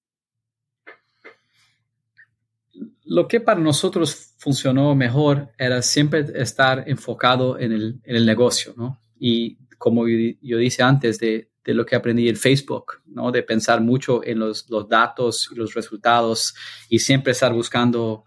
Lo 3.04 3.28
que 3.28 3.40
para 3.40 3.60
nosotros 3.60 4.34
funcionó 4.36 4.94
mejor 4.96 5.52
era 5.58 5.80
siempre 5.82 6.26
estar 6.34 6.84
enfocado 6.88 7.58
en 7.58 7.72
el, 7.72 8.00
en 8.02 8.16
el 8.16 8.26
negocio, 8.26 8.74
¿no? 8.76 8.98
Y 9.18 9.56
como 9.78 10.08
yo, 10.08 10.36
yo 10.42 10.58
dije 10.58 10.82
antes, 10.82 11.20
de 11.20 11.48
de 11.66 11.74
lo 11.74 11.84
que 11.84 11.96
aprendí 11.96 12.28
en 12.28 12.36
Facebook, 12.36 13.02
¿no? 13.06 13.32
De 13.32 13.42
pensar 13.42 13.80
mucho 13.80 14.24
en 14.24 14.38
los, 14.38 14.70
los 14.70 14.88
datos 14.88 15.50
y 15.50 15.56
los 15.56 15.74
resultados 15.74 16.54
y 16.88 17.00
siempre 17.00 17.32
estar 17.32 17.52
buscando 17.52 18.24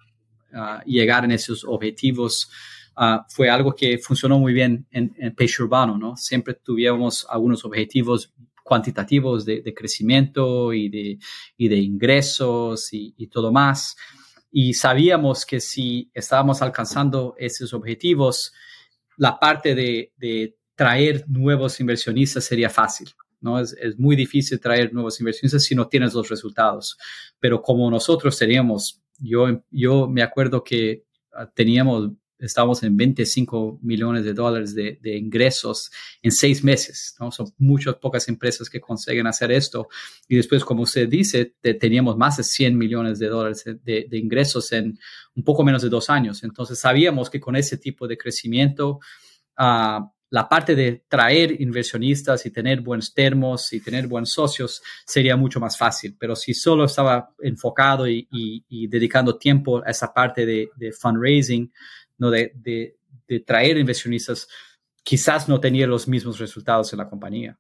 uh, 0.52 0.84
llegar 0.86 1.24
en 1.24 1.32
esos 1.32 1.64
objetivos. 1.64 2.52
Uh, 2.98 3.24
fue 3.30 3.50
algo 3.50 3.74
que 3.74 3.98
funcionó 3.98 4.38
muy 4.40 4.52
bien 4.52 4.86
en, 4.92 5.16
en 5.18 5.34
Peixe 5.34 5.64
Urbano, 5.64 5.98
¿no? 5.98 6.18
Siempre 6.18 6.56
tuvimos 6.56 7.26
algunos 7.30 7.64
objetivos 7.64 8.34
cuantitativos 8.62 9.46
de, 9.46 9.62
de 9.62 9.74
crecimiento 9.74 10.74
y 10.74 10.90
de, 10.90 11.18
y 11.58 11.70
de 11.70 11.78
ingresos 11.78 12.92
y, 12.92 13.16
y 13.18 13.28
todo 13.28 13.54
más. 13.54 13.96
Y 14.52 14.74
sabíamos 14.74 15.46
que 15.46 15.62
si 15.62 16.12
estábamos 16.14 16.62
alcanzando 16.62 17.36
esos 17.38 17.74
objetivos, 17.74 18.52
la 19.16 19.40
parte 19.40 19.76
de, 19.76 20.12
de 20.18 20.58
traer 20.76 21.24
nuevos 21.28 21.80
inversionistas 21.80 22.44
sería 22.44 22.70
fácil. 22.70 23.10
¿No? 23.42 23.60
Es, 23.60 23.74
es, 23.74 23.98
muy 23.98 24.16
difícil 24.16 24.60
traer 24.60 24.94
nuevos 24.94 25.20
inversionistas 25.20 25.64
si 25.64 25.76
no 25.76 25.88
tienes 25.88 26.14
los 26.14 26.30
resultados. 26.30 26.98
Pero 27.40 27.62
como 27.62 27.90
nosotros 27.90 28.38
teníamos, 28.38 29.02
yo, 29.20 29.64
yo 29.72 30.08
me 30.08 30.22
acuerdo 30.22 30.64
que 30.64 31.06
ah, 31.34 31.50
teníamos, 31.54 32.12
estábamos 32.38 32.84
en 32.84 32.96
25 32.96 33.80
millones 33.82 34.24
de 34.24 34.34
dólares 34.34 34.74
de, 34.74 34.98
de 35.02 35.18
ingresos 35.18 35.92
en 36.22 36.32
seis 36.32 36.64
meses, 36.64 37.16
¿no? 37.20 37.32
Son 37.32 37.48
muchas 37.58 37.96
pocas 37.96 38.28
empresas 38.30 38.70
que 38.70 38.80
consiguen 38.80 39.28
hacer 39.28 39.52
esto. 39.52 39.88
Y 40.28 40.38
después, 40.38 40.64
como 40.64 40.84
usted 40.84 41.08
dice, 41.08 41.54
te, 41.60 41.74
teníamos 41.74 42.18
más 42.18 42.38
de 42.38 42.44
100 42.44 42.78
millones 42.78 43.20
de 43.20 43.28
dólares 43.28 43.64
de, 43.66 44.08
de, 44.10 44.18
ingresos 44.18 44.72
en 44.72 44.98
un 45.36 45.44
poco 45.44 45.64
menos 45.64 45.82
de 45.82 45.90
dos 45.90 46.10
años. 46.10 46.44
Entonces, 46.44 46.80
sabíamos 46.80 47.30
que 47.30 47.40
con 47.40 47.56
ese 47.56 47.78
tipo 47.78 48.08
de 48.08 48.18
crecimiento, 48.18 49.00
uh, 49.58 50.08
la 50.32 50.48
parte 50.48 50.76
de 50.76 51.04
traer 51.08 51.60
inversionistas 51.60 52.46
y 52.46 52.52
tener 52.52 52.82
buenos 52.82 53.14
termos 53.14 53.74
y 53.74 53.82
tener 53.82 54.08
buenos 54.08 54.32
socios 54.32 54.82
sería 55.06 55.36
mucho 55.36 55.60
más 55.60 55.78
fácil. 55.78 56.16
Pero 56.20 56.36
si 56.36 56.54
solo 56.54 56.86
estaba 56.86 57.34
enfocado 57.42 58.08
y, 58.08 58.28
dedicando 58.90 59.38
tiempo 59.38 59.84
a 59.84 59.90
esa 59.90 60.14
parte 60.14 60.46
de, 60.46 60.92
fundraising, 60.92 61.72
¿no? 62.20 62.30
De, 62.30 62.52
de, 62.56 62.98
de, 63.28 63.40
traer 63.40 63.78
inversionistas, 63.78 64.48
quizás 65.04 65.50
no 65.50 65.60
tenía 65.60 65.88
los 65.88 66.08
mismos 66.08 66.38
resultados 66.38 66.94
en 66.94 67.00
la 67.00 67.10
compañía. 67.10 67.58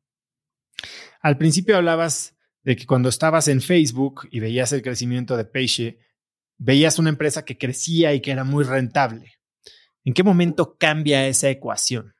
Al 1.22 1.38
principio 1.38 1.76
hablabas 1.76 2.38
de 2.64 2.76
que 2.76 2.86
cuando 2.86 3.10
estabas 3.10 3.48
en 3.48 3.62
Facebook 3.62 4.28
y 4.32 4.40
veías 4.40 4.72
el 4.74 4.82
crecimiento 4.82 5.36
de 5.38 5.46
Peixe, 5.46 6.00
veías 6.58 7.00
una 7.00 7.10
empresa 7.10 7.46
que 7.46 7.58
crecía 7.58 8.14
y 8.14 8.22
que 8.22 8.32
era 8.32 8.44
muy 8.44 8.64
rentable. 8.64 9.34
¿En 10.04 10.14
qué 10.14 10.24
momento 10.24 10.78
cambia 10.78 11.28
esa 11.28 11.50
ecuación? 11.50 12.14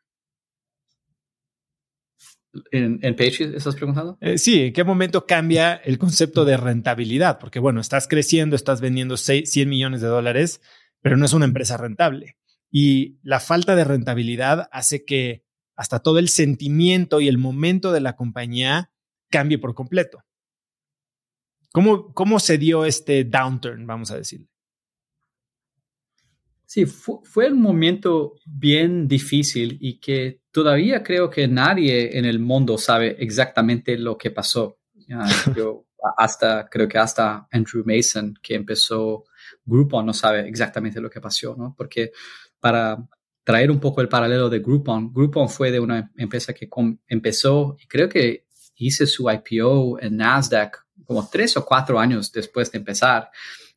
¿En, 2.72 3.00
en 3.04 3.16
Page 3.16 3.56
estás 3.56 3.76
preguntando? 3.76 4.18
Eh, 4.22 4.38
sí, 4.38 4.64
¿en 4.64 4.74
qué 4.74 4.84
momento 4.84 5.26
cambia 5.26 5.76
el 5.76 5.98
concepto 5.98 6.46
de 6.46 6.58
rentabilidad? 6.58 7.40
Porque 7.40 7.60
bueno, 7.60 7.80
estás 7.80 8.08
creciendo, 8.08 8.56
estás 8.56 8.82
vendiendo 8.82 9.18
6, 9.18 9.50
100 9.50 9.70
millones 9.70 10.02
de 10.02 10.08
dólares, 10.08 10.62
pero 11.02 11.18
no 11.18 11.26
es 11.26 11.34
una 11.34 11.46
empresa 11.46 11.78
rentable. 11.78 12.38
Y 12.72 13.20
la 13.24 13.40
falta 13.40 13.76
de 13.76 13.84
rentabilidad 13.84 14.68
hace 14.72 15.06
que 15.06 15.44
hasta 15.76 16.00
todo 16.00 16.20
el 16.20 16.30
sentimiento 16.30 17.22
y 17.22 17.28
el 17.28 17.38
momento 17.38 17.92
de 17.92 18.02
la 18.02 18.16
compañía 18.16 18.92
cambie 19.30 19.60
por 19.60 19.76
completo. 19.76 20.24
¿Cómo, 21.72 22.14
cómo 22.14 22.40
se 22.40 22.58
dio 22.58 22.86
este 22.86 23.24
downturn, 23.24 23.86
vamos 23.86 24.12
a 24.12 24.18
decir? 24.18 24.48
Sí, 26.70 26.86
fue, 26.86 27.16
fue, 27.24 27.52
un 27.52 27.64
momento 27.64 28.36
bien 28.46 29.08
difícil 29.08 29.80
y 29.82 30.00
que 30.00 30.44
todavía 30.52 31.02
creo 31.02 31.28
que 31.28 31.48
nadie 31.48 32.16
en 32.16 32.26
el 32.26 32.38
mundo 32.38 32.78
sabe 32.78 33.16
exactamente 33.18 33.98
lo 33.98 34.20
que 34.20 34.30
pasó. 34.30 34.78
Uh, 34.94 35.24
yo 35.58 35.88
hasta, 36.16 36.70
creo 36.70 36.88
que 36.88 37.00
hasta 37.00 37.48
Andrew 37.52 37.84
Mason, 37.84 38.36
que 38.40 38.54
empezó 38.54 39.24
Groupon, 39.66 40.06
no 40.06 40.14
sabe 40.14 40.48
exactamente 40.48 41.02
lo 41.02 41.10
que 41.10 41.20
pasó, 41.20 41.56
¿no? 41.58 41.74
Porque 41.76 42.12
para 42.60 43.04
traer 43.44 43.72
un 43.72 43.80
poco 43.80 44.02
el 44.02 44.08
paralelo 44.08 44.48
de 44.48 44.60
Groupon, 44.60 45.12
Groupon 45.12 45.50
fue 45.50 45.72
de 45.72 45.80
una 45.80 46.12
empresa 46.18 46.54
que 46.54 46.70
empezó 47.08 47.78
y 47.82 47.88
creo 47.88 48.08
que 48.08 48.46
hice 48.76 49.08
su 49.08 49.28
IPO 49.28 50.00
en 50.02 50.18
Nasdaq 50.18 50.86
como 51.04 51.28
tres 51.28 51.58
o 51.58 51.66
cuatro 51.66 52.00
años 52.00 52.32
después 52.32 52.72
de 52.72 52.78
empezar 52.78 53.32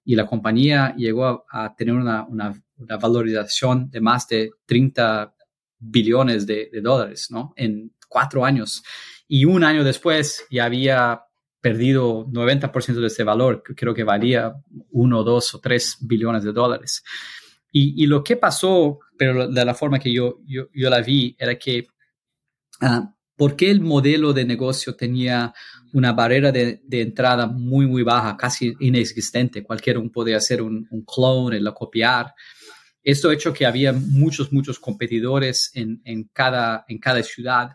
y 0.04 0.16
la 0.16 0.26
compañía 0.26 0.94
llegó 0.96 1.26
a, 1.26 1.44
a 1.50 1.74
tener 1.74 1.94
una, 1.94 2.24
una, 2.26 2.60
una, 2.76 2.96
valorización 2.96 3.90
de 3.90 4.00
más 4.00 4.26
de 4.28 4.50
30 4.66 5.34
billones 5.78 6.46
de, 6.46 6.70
de, 6.72 6.80
dólares, 6.80 7.28
¿no? 7.30 7.52
En 7.56 7.92
cuatro 8.08 8.44
años. 8.44 8.82
Y 9.28 9.44
un 9.44 9.64
año 9.64 9.84
después 9.84 10.44
ya 10.50 10.64
había 10.64 11.22
perdido 11.60 12.26
90% 12.26 13.00
de 13.00 13.06
ese 13.06 13.22
valor, 13.22 13.62
creo 13.62 13.94
que 13.94 14.02
valía 14.02 14.52
1, 14.90 15.22
2 15.22 15.54
o 15.54 15.60
3 15.60 15.98
billones 16.00 16.42
de 16.42 16.52
dólares. 16.52 17.04
Y, 17.74 18.04
lo 18.06 18.22
que 18.22 18.36
pasó, 18.36 18.98
pero 19.16 19.48
de 19.48 19.64
la 19.64 19.74
forma 19.74 19.98
que 19.98 20.12
yo, 20.12 20.40
yo, 20.44 20.66
la 20.74 21.00
vi, 21.00 21.34
era 21.38 21.58
que 21.58 21.86
uh, 22.82 23.08
porque 23.34 23.70
el 23.70 23.80
modelo 23.80 24.34
de 24.34 24.44
negocio 24.44 24.94
tenía 24.94 25.54
una 25.92 26.12
barrera 26.12 26.50
de, 26.52 26.80
entrada 26.90 27.46
muy, 27.46 27.86
muy 27.86 28.02
baja, 28.02 28.36
casi 28.36 28.74
inexistente. 28.80 29.62
Cualquiera 29.62 30.00
podía 30.12 30.36
hacer 30.36 30.62
un, 30.62 30.86
un 30.90 31.04
clone, 31.04 31.60
lo 31.60 31.74
copiar. 31.74 32.34
Esto 33.02 33.30
ha 33.30 33.34
hecho 33.34 33.52
que 33.52 33.66
había 33.66 33.92
muchos, 33.92 34.52
muchos 34.52 34.78
competidores 34.78 35.70
en, 35.74 36.00
en, 36.04 36.24
cada, 36.32 36.84
en 36.88 36.98
cada 36.98 37.22
ciudad 37.22 37.70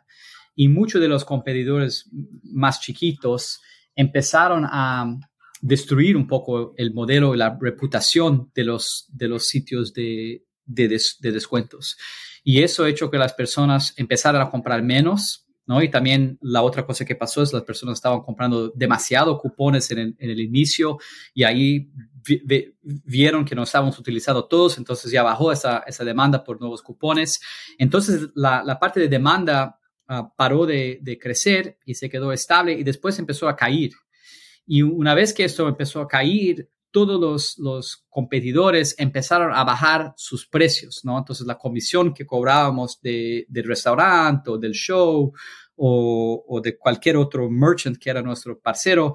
y 0.56 0.68
muchos 0.70 1.02
de 1.02 1.08
los 1.08 1.26
competidores 1.26 2.10
más 2.44 2.80
chiquitos 2.80 3.62
empezaron 3.96 4.66
a 4.66 5.18
destruir 5.62 6.16
un 6.16 6.28
poco 6.28 6.74
el 6.78 6.94
modelo 6.94 7.36
y 7.36 7.38
la 7.38 7.58
reputación 7.60 8.52
de 8.56 8.64
los, 8.64 9.06
de 9.10 9.28
los 9.28 9.48
sitios 9.48 9.94
de, 9.94 10.46
de, 10.66 11.02
de 11.20 11.32
descuentos. 11.32 11.98
Y 12.44 12.64
eso 12.64 12.84
ha 12.84 12.90
hecho 12.90 13.12
que 13.12 13.18
las 13.18 13.34
personas 13.34 13.94
empezaran 13.98 14.42
a 14.42 14.50
comprar 14.50 14.82
menos, 14.82 15.47
¿no? 15.68 15.82
Y 15.84 15.92
también 15.92 16.38
la 16.42 16.64
otra 16.64 16.86
cosa 16.86 17.06
que 17.06 17.16
pasó 17.16 17.44
es 17.44 17.54
las 17.54 17.64
personas 17.64 17.96
estaban 17.96 18.22
comprando 18.22 18.70
demasiado 18.70 19.38
cupones 19.38 19.92
en 19.92 20.00
el, 20.00 20.16
en 20.18 20.30
el 20.30 20.40
inicio 20.40 20.98
y 21.34 21.44
ahí 21.44 21.92
vieron 22.82 23.46
que 23.46 23.56
no 23.56 23.64
estábamos 23.64 23.98
utilizando 24.00 24.46
todos, 24.46 24.78
entonces 24.78 25.12
ya 25.12 25.24
bajó 25.24 25.52
esa, 25.52 25.84
esa 25.88 26.04
demanda 26.04 26.44
por 26.44 26.60
nuevos 26.60 26.82
cupones. 26.82 27.40
Entonces 27.78 28.30
la, 28.36 28.64
la 28.64 28.80
parte 28.80 29.00
de 29.00 29.08
demanda 29.08 29.80
uh, 30.10 30.24
paró 30.36 30.66
de, 30.66 31.00
de, 31.02 31.20
crecer 31.20 31.78
y 31.86 31.94
se 31.94 32.10
quedó 32.10 32.32
estable 32.32 32.74
y 32.74 32.84
después 32.84 33.20
empezó 33.20 33.48
a 33.48 33.56
caer. 33.56 33.92
Y 34.66 34.82
una 34.82 35.14
vez 35.16 35.34
que 35.34 35.46
esto 35.46 35.68
empezó 35.68 36.02
a 36.02 36.08
caer, 36.08 36.70
todos 36.92 37.20
los, 37.20 37.58
los, 37.58 38.06
competidores 38.10 38.96
empezaron 38.98 39.54
a 39.54 39.64
bajar 39.64 40.14
sus 40.18 40.48
precios, 40.48 41.02
¿no? 41.04 41.18
Entonces 41.18 41.46
la 41.46 41.58
comisión 41.58 42.14
que 42.14 42.26
cobrábamos 42.26 43.00
de, 43.02 43.46
del 43.50 43.66
restaurante 43.66 44.50
o 44.50 44.58
del 44.58 44.72
show 44.72 45.32
o, 45.76 46.46
o, 46.48 46.62
de 46.62 46.78
cualquier 46.78 47.18
otro 47.18 47.50
merchant 47.50 47.98
que 47.98 48.10
era 48.10 48.24
nuestro 48.24 48.60
parcero 48.60 49.14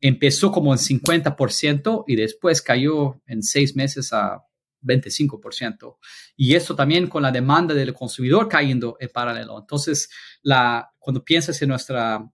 empezó 0.00 0.52
como 0.52 0.72
en 0.72 0.78
50% 0.78 2.04
y 2.06 2.16
después 2.16 2.62
cayó 2.62 3.20
en 3.26 3.42
seis 3.42 3.74
meses 3.74 4.12
a 4.12 4.44
25%. 4.82 5.96
Y 6.36 6.54
esto 6.54 6.74
también 6.74 7.08
con 7.08 7.22
la 7.22 7.32
demanda 7.32 7.74
del 7.74 7.94
consumidor 7.94 8.48
cayendo 8.48 8.96
en 9.00 9.08
paralelo. 9.08 9.58
Entonces, 9.58 10.08
la, 10.42 10.90
cuando 10.98 11.24
piensas 11.24 11.60
en 11.62 11.70
nuestra, 11.70 12.24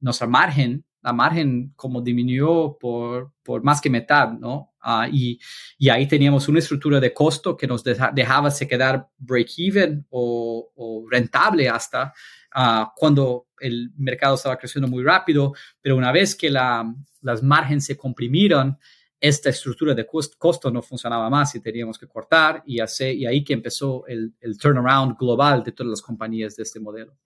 nuestra 0.00 0.26
margen, 0.26 0.84
la 1.02 1.12
margen 1.12 1.72
como 1.74 2.00
disminuyó 2.00 2.78
por, 2.78 3.32
por 3.42 3.62
más 3.62 3.80
que 3.80 3.90
mitad, 3.90 4.32
¿no? 4.32 4.72
Uh, 4.84 5.06
y, 5.12 5.38
y, 5.78 5.88
ahí 5.90 6.08
teníamos 6.08 6.48
una 6.48 6.58
estructura 6.58 6.98
de 6.98 7.14
costo 7.14 7.56
que 7.56 7.68
nos 7.68 7.84
dejaba 7.84 8.50
se 8.50 8.66
quedar 8.66 9.08
break-even 9.16 10.04
o, 10.10 10.72
o, 10.74 11.06
rentable 11.08 11.68
hasta 11.68 12.12
uh, 12.56 12.86
cuando 12.96 13.46
el 13.60 13.92
mercado 13.96 14.34
estaba 14.34 14.58
creciendo 14.58 14.88
muy 14.88 15.04
rápido, 15.04 15.54
pero 15.80 15.96
una 15.96 16.10
vez 16.10 16.34
que 16.34 16.50
la, 16.50 16.92
las 17.20 17.44
márgenes 17.44 17.84
se 17.84 17.96
comprimieron, 17.96 18.76
esta 19.20 19.50
estructura 19.50 19.94
de 19.94 20.04
costo 20.04 20.68
no 20.72 20.82
funcionaba 20.82 21.30
más 21.30 21.54
y 21.54 21.60
teníamos 21.60 21.96
que 21.96 22.08
cortar 22.08 22.64
y, 22.66 22.80
hacer, 22.80 23.14
y 23.14 23.24
ahí 23.24 23.44
que 23.44 23.52
empezó 23.52 24.04
el, 24.08 24.34
el 24.40 24.58
turnaround 24.58 25.16
global 25.16 25.62
de 25.62 25.70
todas 25.70 25.90
las 25.90 26.02
compañías 26.02 26.56
de 26.56 26.64
este 26.64 26.80
modelo. 26.80 27.16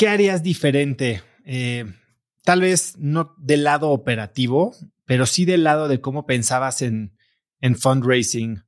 ¿Qué 0.00 0.08
harías 0.08 0.42
diferente? 0.42 1.20
Eh, 1.44 1.84
tal 2.42 2.62
vez 2.62 2.96
no 2.96 3.34
del 3.36 3.64
lado 3.64 3.90
operativo, 3.90 4.74
pero 5.04 5.26
sí 5.26 5.44
del 5.44 5.62
lado 5.62 5.88
de 5.88 6.00
cómo 6.00 6.24
pensabas 6.24 6.80
en, 6.80 7.18
en 7.60 7.76
fundraising. 7.76 8.62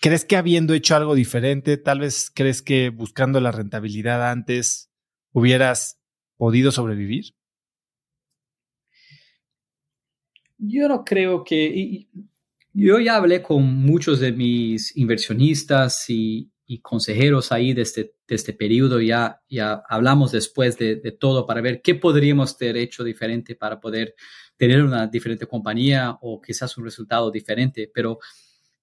¿Crees 0.00 0.24
que 0.24 0.34
habiendo 0.34 0.74
hecho 0.74 0.96
algo 0.96 1.14
diferente, 1.14 1.76
tal 1.76 2.00
vez 2.00 2.32
crees 2.34 2.60
que 2.60 2.88
buscando 2.88 3.40
la 3.40 3.52
rentabilidad 3.52 4.32
antes 4.32 4.90
hubieras 5.30 6.00
podido 6.36 6.72
sobrevivir? 6.72 7.36
Yo 10.56 10.88
no 10.88 11.04
creo 11.04 11.44
que... 11.44 12.08
Yo 12.72 12.98
ya 12.98 13.14
hablé 13.14 13.42
con 13.42 13.62
muchos 13.62 14.18
de 14.18 14.32
mis 14.32 14.96
inversionistas 14.96 16.10
y, 16.10 16.50
consejeros 16.82 17.50
ahí 17.50 17.72
de 17.72 17.82
este, 17.82 18.14
de 18.26 18.34
este 18.34 18.52
periodo, 18.52 19.00
ya, 19.00 19.40
ya 19.48 19.82
hablamos 19.88 20.32
después 20.32 20.76
de, 20.76 20.96
de, 20.96 21.12
todo 21.12 21.46
para 21.46 21.62
ver 21.62 21.80
qué 21.80 21.94
podríamos 21.94 22.54
haber 22.60 22.76
hecho 22.76 23.02
diferente 23.02 23.56
para 23.56 23.80
poder 23.80 24.14
tener 24.56 24.82
una 24.82 25.06
diferente 25.06 25.46
compañía 25.46 26.18
o 26.20 26.40
quizás 26.40 26.76
un 26.76 26.84
resultado 26.84 27.30
diferente, 27.30 27.90
pero 27.92 28.18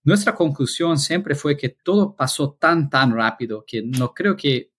nuestra 0.04 0.36
conclusión 0.36 0.98
siempre 0.98 1.36
fue 1.36 1.58
que 1.58 1.70
todo 1.70 2.16
pasó 2.16 2.54
tan, 2.54 2.90
tan 2.90 3.14
rápido 3.14 3.64
que 3.66 3.82
no 3.82 4.14
creo 4.14 4.36
que 4.36 4.72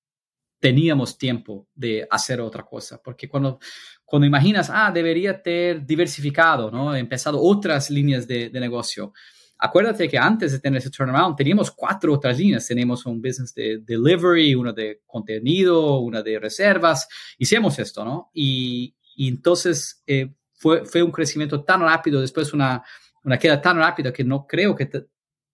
teníamos 0.60 1.18
tiempo 1.18 1.68
de 1.74 2.06
hacer 2.10 2.40
otra 2.40 2.64
cosa, 2.64 3.00
porque 3.02 3.28
cuando, 3.28 3.58
cuando 4.04 4.26
imaginas, 4.26 4.70
ah, 4.72 4.90
debería 4.92 5.42
tener 5.42 5.84
diversificado, 5.84 6.70
¿no? 6.70 6.94
Empezado 6.94 7.40
otras 7.40 7.90
líneas 7.90 8.26
de, 8.26 8.48
de, 8.50 8.60
negocio. 8.60 9.12
Acuérdate 9.58 10.08
que 10.08 10.18
antes 10.18 10.52
de 10.52 10.60
tener 10.60 10.78
ese 10.78 10.90
turnaround 10.90 11.36
teníamos 11.36 11.70
cuatro 11.70 12.12
otras 12.12 12.38
líneas. 12.38 12.66
Tenemos 12.66 13.06
un 13.06 13.20
business 13.20 13.54
de 13.54 13.78
delivery, 13.78 14.54
uno 14.54 14.72
de 14.72 15.02
contenido, 15.06 15.98
una 16.00 16.22
de 16.22 16.38
reservas. 16.38 17.08
Hicimos 17.38 17.78
esto, 17.78 18.04
¿no? 18.04 18.30
Y, 18.34 18.94
y 19.16 19.28
entonces 19.28 20.02
eh, 20.06 20.34
fue, 20.52 20.84
fue 20.84 21.02
un 21.02 21.10
crecimiento 21.10 21.64
tan 21.64 21.80
rápido, 21.80 22.20
después 22.20 22.52
una, 22.52 22.82
una 23.24 23.38
queda 23.38 23.60
tan 23.60 23.78
rápida 23.78 24.12
que 24.12 24.24
no 24.24 24.46
creo 24.46 24.74
que 24.74 24.88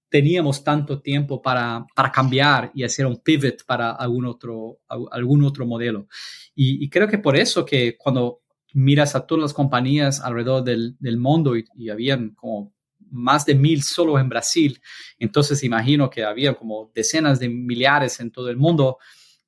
teníamos 0.09 0.63
tanto 0.63 1.01
tiempo 1.01 1.41
para, 1.41 1.87
para, 1.95 2.13
cambiar 2.13 2.71
y 2.75 2.85
hacer 2.85 3.07
un 3.07 3.17
pivot 3.17 3.65
para 3.65 3.93
algún 3.93 4.27
otro, 4.27 4.81
algún 5.11 5.43
otro 5.43 5.67
modelo. 5.67 6.07
Y, 6.55 6.89
creo 6.91 7.09
que 7.09 7.17
por 7.17 7.35
eso 7.35 7.65
que 7.65 7.97
cuando 7.97 8.43
miras 8.75 9.15
a 9.15 9.27
todas 9.27 9.43
las 9.43 9.55
compañías 9.55 10.21
alrededor 10.21 10.65
del, 10.65 10.97
del 10.99 11.17
mundo 11.17 11.57
y, 11.57 11.65
y, 11.77 11.89
habían 11.89 12.35
como 12.35 12.75
más 13.13 13.45
de 13.47 13.55
mil 13.55 13.83
solo 13.83 14.19
en 14.19 14.29
Brasil, 14.29 14.81
entonces 15.19 15.63
imagino 15.63 16.11
que 16.11 16.25
había 16.25 16.55
como 16.55 16.91
decenas 16.95 17.39
de 17.39 17.49
millares 17.49 18.19
en 18.21 18.31
todo 18.31 18.51
el 18.51 18.57
mundo, 18.57 18.99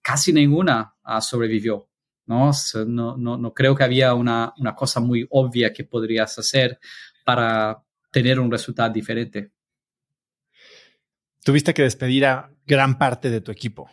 casi 0.01 0.33
ninguna 0.33 0.95
uh, 1.05 1.21
sobrevivió. 1.21 1.89
¿no? 2.27 2.53
no, 2.87 3.17
no, 3.19 3.37
no 3.37 3.53
creo 3.53 3.75
que 3.75 3.85
había 3.85 4.15
una, 4.15 4.55
una 4.57 4.75
cosa 4.75 5.01
muy 5.01 5.27
obvia 5.31 5.73
que 5.73 5.85
podrías 5.85 6.39
hacer 6.39 6.79
para 7.25 7.83
tener 8.11 8.41
un 8.41 8.51
resultado 8.51 8.91
diferente 8.91 9.53
tuviste 11.45 11.75
que 11.75 11.83
despedir 11.83 12.27
a 12.27 12.51
gran 12.67 12.99
parte 12.99 13.31
de 13.31 13.41
tu 13.41 13.53
equipo. 13.53 13.89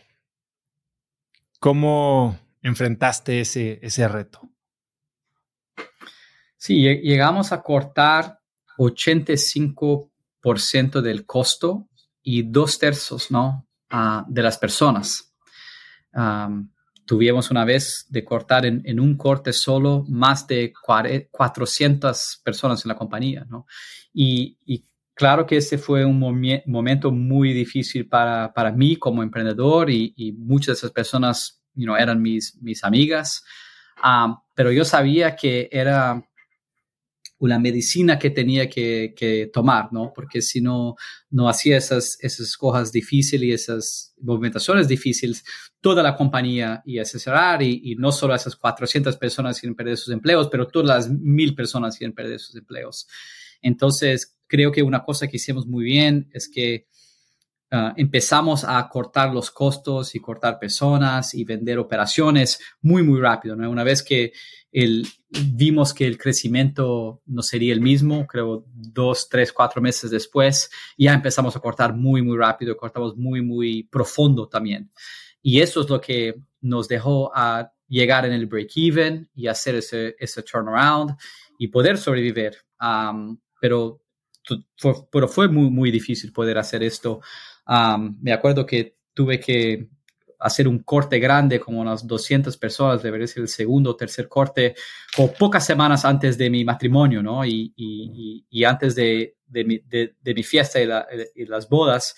¿Cómo 1.60 2.40
enfrentaste 2.64 3.42
ese, 3.42 3.80
ese 3.84 4.08
reto? 4.08 4.50
Sí, 6.58 6.82
llegamos 6.82 7.52
a 7.52 7.62
cortar 7.62 8.40
85% 8.90 11.02
del 11.02 11.26
costo 11.26 11.90
y 12.24 12.44
dos 12.44 12.80
tercios 12.80 13.32
¿no? 13.32 13.68
Uh, 13.92 14.24
de 14.28 14.42
las 14.42 14.58
personas. 14.58 15.34
Tuvimos 17.06 17.52
una 17.52 17.66
vez 17.66 18.06
de 18.10 18.24
cortar 18.24 18.66
en, 18.66 19.00
un 19.00 19.18
corte 19.18 19.52
solo 19.52 20.06
más 20.08 20.48
de 20.48 20.74
400 20.74 22.42
personas 22.44 22.86
en 22.86 22.90
la 22.90 22.96
compañía. 22.96 23.46
¿no? 23.50 23.66
Y, 24.14 24.58
Claro 25.14 25.46
que 25.46 25.58
ese 25.58 25.78
fue 25.78 26.04
un 26.04 26.18
momento 26.66 27.12
muy 27.12 27.54
difícil 27.54 28.08
para, 28.08 28.52
para 28.54 28.72
mí 28.72 28.96
como 28.96 29.22
emprendedor 29.22 29.92
y, 29.92 30.36
muchas 30.40 30.68
de 30.68 30.80
esas 30.80 30.92
personas 30.92 31.62
you 31.76 31.94
eran 31.96 32.22
mis, 32.22 32.58
mis 32.62 32.84
amigas, 32.84 33.44
pero 34.56 34.72
yo 34.72 34.84
sabía 34.84 35.36
que 35.36 35.70
era 35.72 36.28
una 37.42 37.58
medicina 37.58 38.20
que 38.20 38.30
tenía 38.30 38.70
que, 38.70 39.16
que, 39.18 39.50
tomar, 39.52 39.92
¿no? 39.92 40.14
Porque 40.14 40.44
si 40.44 40.62
no, 40.62 40.96
no 41.32 41.50
hacía 41.50 41.78
esas, 41.78 42.18
esas 42.22 42.56
cosas 42.56 42.92
difíciles 42.92 43.48
y 43.48 43.52
esas 43.52 44.14
movimentaciones 44.22 44.88
difíciles, 44.88 45.44
toda 45.82 46.04
la 46.04 46.16
compañía 46.16 46.84
iba 46.86 47.02
a 47.02 47.06
cerrar 47.06 47.64
y, 47.64 47.96
no 47.98 48.12
solo 48.12 48.36
esas 48.36 48.56
400 48.56 49.18
personas 49.18 49.62
iban 49.64 49.74
a 49.74 49.78
perder 49.78 49.98
sus 49.98 50.14
empleos, 50.14 50.50
pero 50.52 50.68
todas 50.68 50.88
las 50.88 51.10
mil 51.10 51.56
personas 51.56 52.00
iban 52.00 52.12
a 52.12 52.16
perder 52.16 52.40
sus 52.40 52.56
empleos. 52.56 53.08
Entonces, 53.64 54.38
creo 54.46 54.72
que 54.72 54.84
una 54.84 55.04
cosa 55.04 55.28
que 55.28 55.38
hicimos 55.38 55.66
muy 55.66 55.84
bien 55.84 56.30
es 56.34 56.48
que 56.48 56.86
uh, 57.72 57.94
empezamos 57.96 58.64
a 58.66 58.88
cortar 58.88 59.34
los 59.34 59.50
costos 59.50 60.14
y 60.14 60.20
cortar 60.20 60.60
personas 60.60 61.34
y 61.34 61.44
vender 61.44 61.80
operaciones 61.80 62.60
muy, 62.82 63.02
muy 63.02 63.20
rápido. 63.20 63.56
¿no? 63.56 63.68
Una 63.68 63.84
vez 63.84 64.04
que 64.04 64.32
el, 64.72 65.06
vimos 65.30 65.94
que 65.94 66.08
el 66.08 66.18
crecimiento 66.18 67.22
no 67.26 67.42
sería 67.42 67.74
el 67.74 67.82
mismo, 67.82 68.26
creo 68.26 68.64
dos, 68.68 69.28
tres, 69.30 69.52
cuatro 69.52 69.82
meses 69.82 70.12
después, 70.12 70.70
ya 70.98 71.14
empezamos 71.14 71.56
a 71.56 71.60
cortar 71.60 71.94
muy, 71.94 72.22
muy 72.22 72.38
rápido, 72.38 72.78
cortamos 72.78 73.18
muy, 73.18 73.42
muy 73.42 73.84
profundo 73.84 74.48
también. 74.48 74.92
Y 75.42 75.60
eso 75.60 75.82
es 75.82 75.90
lo 75.90 76.00
que 76.00 76.36
nos 76.62 76.88
dejó 76.88 77.32
a 77.36 77.74
llegar 77.88 78.26
en 78.26 78.32
el 78.32 78.46
break-even 78.46 79.30
y 79.36 79.48
hacer 79.48 79.76
ese, 79.76 80.16
ese 80.18 80.44
turnaround 80.44 81.18
y 81.58 81.68
poder 81.68 81.98
sobrevivir. 81.98 82.54
pero, 83.60 84.02
pero 85.12 85.28
fue 85.28 85.48
muy, 85.50 85.70
muy 85.70 85.92
difícil 85.92 86.32
poder 86.32 86.58
hacer 86.58 86.84
esto. 86.84 87.22
me 88.22 88.32
acuerdo 88.32 88.66
que 88.66 88.98
tuve 89.14 89.40
que 89.40 89.90
hacer 90.42 90.68
un 90.68 90.80
corte 90.80 91.20
grande, 91.20 91.60
como 91.60 91.82
unas 91.82 92.06
200 92.06 92.58
personas, 92.58 93.04
debería 93.04 93.28
ser 93.28 93.44
el 93.44 93.48
segundo 93.48 93.92
o 93.92 93.96
tercer 93.96 94.28
corte, 94.28 94.76
o 95.18 95.32
pocas 95.32 95.66
semanas 95.66 96.04
antes 96.04 96.38
de 96.38 96.50
mi 96.50 96.66
matrimonio, 96.66 97.22
¿no? 97.22 97.46
Y, 97.46 97.74
y, 97.76 98.46
y 98.50 98.64
antes 98.64 98.96
de, 98.96 99.36
de, 99.52 99.64
mi, 99.64 99.80
de, 99.80 100.34
mi, 100.34 100.44
fiesta 100.44 100.80
y, 100.82 101.46
las 101.46 101.70
bodas. 101.70 102.16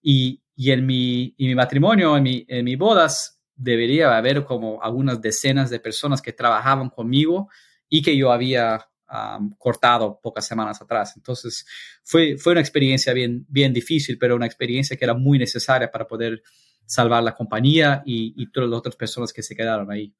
Y, 0.00 0.42
en 0.56 0.86
mi, 0.86 1.34
mi 1.38 1.54
matrimonio, 1.54 2.16
en 2.16 2.22
mi, 2.22 2.44
en 2.48 2.64
mi 2.64 2.76
bodas, 2.76 3.40
debería 3.54 4.16
haber 4.16 4.44
como 4.44 4.82
algunas 4.82 5.20
decenas 5.20 5.68
de 5.68 5.80
personas 5.80 6.22
que 6.22 6.32
trabajaban 6.32 6.88
conmigo 6.90 7.48
y 7.88 8.02
que 8.02 8.16
yo 8.16 8.32
había 8.32 8.87
cortado 9.58 10.20
pocas 10.22 10.46
semanas 10.46 10.80
atrás. 10.82 11.14
Entonces, 11.16 11.66
fue, 12.04 12.36
fue 12.36 12.52
una 12.52 12.60
experiencia 12.60 13.12
bien, 13.12 13.46
bien 13.48 13.72
difícil, 13.72 14.18
pero 14.18 14.36
una 14.36 14.46
experiencia 14.46 14.96
que 14.96 15.04
era 15.04 15.14
muy 15.14 15.38
necesaria 15.38 15.90
para 15.90 16.06
poder 16.06 16.42
salvar 16.88 17.22
la 17.22 17.34
compañía 17.34 18.02
y, 18.04 18.50
todas 18.50 18.70
las 18.70 18.78
otras 18.78 18.96
personas 18.96 19.32
que 19.32 19.42
se 19.42 19.54
quedaron 19.54 19.90
ahí. 19.90 20.14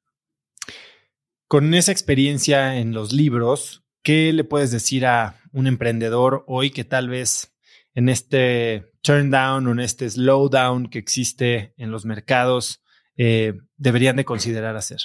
Con 1.47 1.73
esa 1.73 1.91
experiencia 1.91 2.77
en 2.77 2.93
los 2.93 3.11
libros, 3.11 3.83
¿qué 4.03 4.31
le 4.33 4.43
puedes 4.43 4.71
decir 4.71 5.05
a 5.07 5.41
un 5.51 5.65
emprendedor 5.65 6.43
hoy 6.47 6.69
que 6.69 6.83
tal 6.83 7.09
vez 7.09 7.55
en 7.95 8.07
este 8.07 8.91
turn 9.01 9.31
down 9.31 9.65
o 9.65 9.71
en 9.71 9.79
este 9.79 10.07
slow 10.07 10.47
down 10.47 10.89
que 10.89 10.99
existe 10.99 11.73
en 11.77 11.89
los 11.89 12.05
mercados 12.05 12.83
eh, 13.17 13.53
deberían 13.77 14.15
de 14.15 14.25
considerar 14.25 14.75
hacer? 14.75 14.99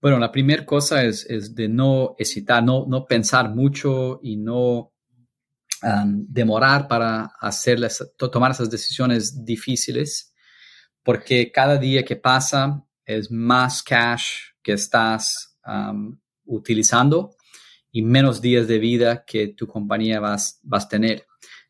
Bueno, 0.00 0.18
la 0.18 0.30
primera 0.30 0.64
cosa 0.64 1.04
es, 1.04 1.54
de 1.54 1.68
no 1.68 2.14
hesitar, 2.18 2.62
no, 2.62 2.86
no 2.86 3.06
pensar 3.06 3.54
mucho 3.54 4.20
y 4.22 4.36
no 4.36 4.92
Um, 5.82 6.24
demorar 6.26 6.88
para 6.88 7.32
hacerles, 7.38 8.02
tomar 8.16 8.50
esas 8.50 8.70
decisiones 8.70 9.44
difíciles, 9.44 10.34
porque 11.02 11.52
cada 11.52 11.76
día 11.76 12.02
que 12.02 12.16
pasa 12.16 12.82
es 13.04 13.30
más 13.30 13.82
cash 13.82 14.36
que 14.62 14.72
estás 14.72 15.58
um, 15.66 16.18
utilizando 16.46 17.36
y 17.92 18.00
menos 18.00 18.40
días 18.40 18.66
de 18.66 18.78
vida 18.78 19.22
que 19.26 19.48
tu 19.48 19.66
compañía 19.66 20.18
vas, 20.18 20.58
vas 20.62 20.86
a 20.86 20.88
tener. 20.88 21.26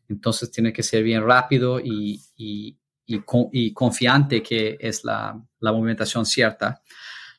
Entonces 0.08 0.52
tiene 0.52 0.72
que 0.72 0.84
ser 0.84 1.02
bien 1.02 1.24
rápido 1.24 1.80
y, 1.80 2.22
y, 2.36 2.78
y, 3.06 3.72
confiante 3.72 4.40
que 4.40 4.78
es 4.80 5.04
la, 5.04 5.38
la, 5.58 5.72
movimentación 5.72 6.24
cierta. 6.24 6.80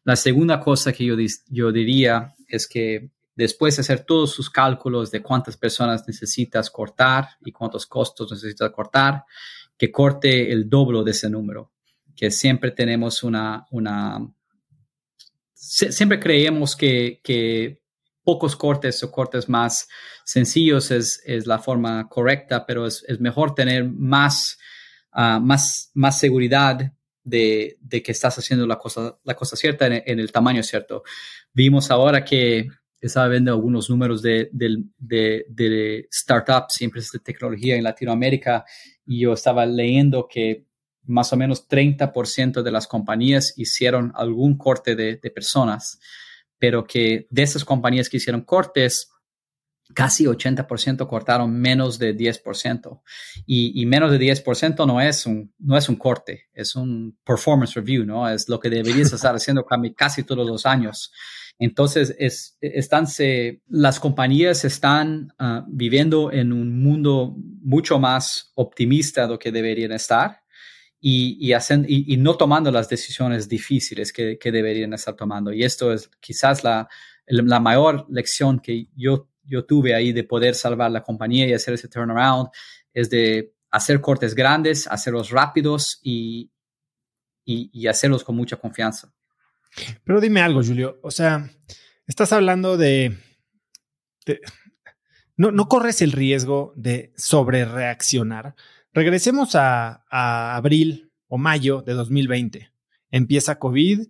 La 0.07 0.15
segunda 0.15 0.61
cosa 0.61 0.93
que 0.93 1.03
yo, 1.03 1.17
yo 1.49 1.69
diría 1.69 2.33
es 2.47 2.65
que 2.65 3.11
después 3.35 3.75
de 3.75 3.81
hacer 3.81 4.05
todos 4.05 4.31
sus 4.31 4.49
cálculos 4.49 5.11
de 5.11 5.21
cuántas 5.21 5.57
personas 5.57 6.07
necesitas 6.07 6.71
cortar 6.71 7.27
y 7.43 7.51
cuántos 7.51 7.85
costos 7.85 8.31
necesitas 8.31 8.71
cortar, 8.71 9.25
que 9.77 9.91
corte 9.91 10.49
el 10.53 10.69
doble 10.69 11.03
de 11.03 11.11
ese 11.11 11.29
número, 11.29 11.73
que 12.15 12.31
siempre 12.31 12.71
tenemos 12.71 13.21
una, 13.21 13.67
una 13.69 14.25
siempre 15.53 16.21
creemos 16.21 16.77
que, 16.77 17.19
que 17.21 17.81
pocos 18.23 18.55
cortes 18.55 19.03
o 19.03 19.11
cortes 19.11 19.49
más 19.49 19.89
sencillos 20.23 20.89
es, 20.89 21.21
es 21.25 21.45
la 21.45 21.59
forma 21.59 22.07
correcta, 22.07 22.65
pero 22.65 22.87
es, 22.87 23.03
es 23.09 23.19
mejor 23.19 23.55
tener 23.55 23.83
más, 23.83 24.57
uh, 25.13 25.41
más, 25.41 25.91
más 25.93 26.17
seguridad 26.17 26.93
de, 27.27 27.77
de, 27.81 28.01
que 28.01 28.13
estás 28.13 28.37
haciendo 28.37 28.65
la 28.65 28.77
cosa, 28.77 29.17
la 29.23 29.35
cosa 29.35 29.57
cierta 29.57 29.85
en, 29.87 30.19
el 30.19 30.31
tamaño 30.31 30.63
cierto. 30.63 31.03
Vimos 31.53 31.91
ahora 31.91 32.23
que 32.23 32.69
estaba 33.01 33.27
viendo 33.27 33.51
algunos 33.51 33.89
números 33.89 34.21
de, 34.21 34.49
de, 34.51 36.07
startups 36.11 36.81
y 36.81 36.85
empresas 36.85 37.11
de 37.11 37.19
tecnología 37.19 37.75
en 37.75 37.83
Latinoamérica 37.83 38.63
y 39.05 39.21
yo 39.21 39.33
estaba 39.33 39.65
leyendo 39.65 40.27
que 40.27 40.65
más 41.03 41.31
o 41.33 41.37
menos 41.37 41.67
30% 41.67 42.61
de 42.61 42.71
las 42.71 42.87
compañías 42.87 43.53
hicieron 43.57 44.13
algún 44.15 44.57
corte 44.57 44.95
de, 44.95 45.17
personas, 45.29 45.99
pero 46.57 46.85
que 46.85 47.27
de 47.29 47.43
esas 47.43 47.65
compañías 47.65 48.09
que 48.09 48.17
hicieron 48.17 48.41
cortes, 48.41 49.11
casi 49.93 50.25
80% 50.25 51.07
cortaron 51.07 51.53
menos 51.53 51.99
de 51.99 52.15
10%. 52.15 53.01
Y, 53.45 53.81
y, 53.81 53.85
menos 53.85 54.11
de 54.11 54.19
10% 54.19 54.85
no 54.85 55.01
es, 55.01 55.25
un, 55.25 55.53
no 55.59 55.77
es 55.77 55.89
un 55.89 55.95
corte, 55.95 56.47
es 56.53 56.75
un 56.75 57.17
performance 57.23 57.73
review, 57.75 58.05
¿no? 58.05 58.29
Es 58.29 58.49
lo 58.49 58.59
que 58.59 58.69
deberías 58.69 59.13
estar 59.13 59.35
haciendo 59.35 59.65
casi 59.95 60.23
todos 60.23 60.47
los 60.47 60.65
años. 60.65 61.11
Entonces, 61.59 62.15
es, 62.19 62.57
están, 62.61 63.07
las 63.67 63.99
compañías 63.99 64.63
están 64.63 65.33
ah, 65.39 65.65
viviendo 65.67 66.31
en 66.31 66.53
un 66.53 66.81
mundo 66.81 67.35
mucho 67.61 67.99
más 67.99 68.51
optimista 68.55 69.23
de 69.23 69.29
lo 69.29 69.39
que 69.39 69.51
deberían 69.51 69.91
estar 69.91 70.41
y, 70.99 71.37
y, 71.39 72.13
y, 72.13 72.17
no 72.17 72.35
tomando 72.35 72.71
las 72.71 72.89
decisiones 72.89 73.47
difíciles 73.47 74.11
que, 74.11 74.37
que, 74.37 74.51
deberían 74.51 74.93
estar 74.93 75.15
tomando. 75.15 75.51
Y 75.51 75.63
esto 75.63 75.93
es 75.93 76.09
quizás 76.19 76.63
la, 76.63 76.87
la 77.27 77.59
mayor 77.59 78.05
lección 78.09 78.59
que 78.59 78.87
yo, 78.95 79.29
yo 79.47 79.65
tuve 79.65 79.95
ahí 79.95 80.11
de 80.11 80.23
poder 80.23 80.53
salvar 80.53 80.91
la 80.91 81.03
compañía 81.03 81.47
y 81.47 81.53
hacer 81.53 81.73
ese 81.73 81.87
turnaround, 81.87 82.49
es 82.93 83.09
de 83.09 83.53
hacer 83.71 84.01
cortes 84.01 84.35
grandes, 84.35 84.87
hacerlos 84.87 85.31
rápidos 85.31 85.99
y, 86.03 86.51
y 87.45 87.87
hacerlos 87.87 88.23
con 88.23 88.35
mucha 88.35 88.57
confianza. 88.57 89.13
Pero 90.03 90.21
dime 90.21 90.41
algo, 90.41 90.63
Julio. 90.63 90.99
O 91.01 91.11
sea, 91.11 91.49
estás 92.05 92.33
hablando 92.33 92.77
de. 92.77 93.17
no, 95.35 95.51
no, 95.51 95.67
corres 95.67 96.01
el 96.01 96.11
riesgo 96.11 96.73
de 96.75 97.13
sobrereaccionar. 97.15 98.55
Regresemos 98.93 99.55
a, 99.55 100.03
abril 100.55 101.11
o 101.27 101.37
mayo 101.37 101.81
de 101.81 101.93
2020. 101.93 102.71
Empieza 103.11 103.59
COVID, 103.59 104.07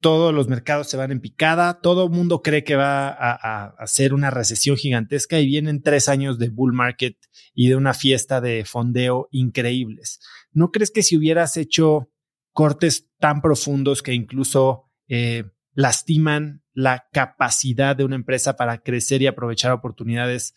todos 0.00 0.34
los 0.34 0.48
mercados 0.48 0.88
se 0.88 0.96
van 0.96 1.10
en 1.10 1.20
picada, 1.20 1.80
todo 1.80 2.04
el 2.04 2.10
mundo 2.10 2.42
cree 2.42 2.64
que 2.64 2.76
va 2.76 3.08
a, 3.08 3.86
ser 3.86 4.14
una 4.14 4.30
recesión 4.30 4.76
gigantesca 4.76 5.38
y 5.38 5.46
vienen 5.46 5.82
tres 5.82 6.08
años 6.08 6.38
de 6.38 6.50
bull 6.50 6.72
market 6.72 7.16
y 7.54 7.68
de 7.68 7.76
una 7.76 7.94
fiesta 7.94 8.40
de 8.40 8.64
fondeo 8.64 9.28
increíbles. 9.30 10.20
¿No 10.52 10.70
crees 10.70 10.90
que 10.90 11.02
si 11.02 11.16
hubieras 11.16 11.56
hecho 11.56 12.10
cortes 12.52 13.08
tan 13.18 13.40
profundos 13.40 14.02
que 14.02 14.12
incluso 14.12 14.90
eh, 15.08 15.44
lastiman 15.74 16.62
la 16.72 17.06
capacidad 17.12 17.96
de 17.96 18.04
una 18.04 18.16
empresa 18.16 18.56
para 18.56 18.82
crecer 18.82 19.22
y 19.22 19.26
aprovechar 19.26 19.72
oportunidades, 19.72 20.54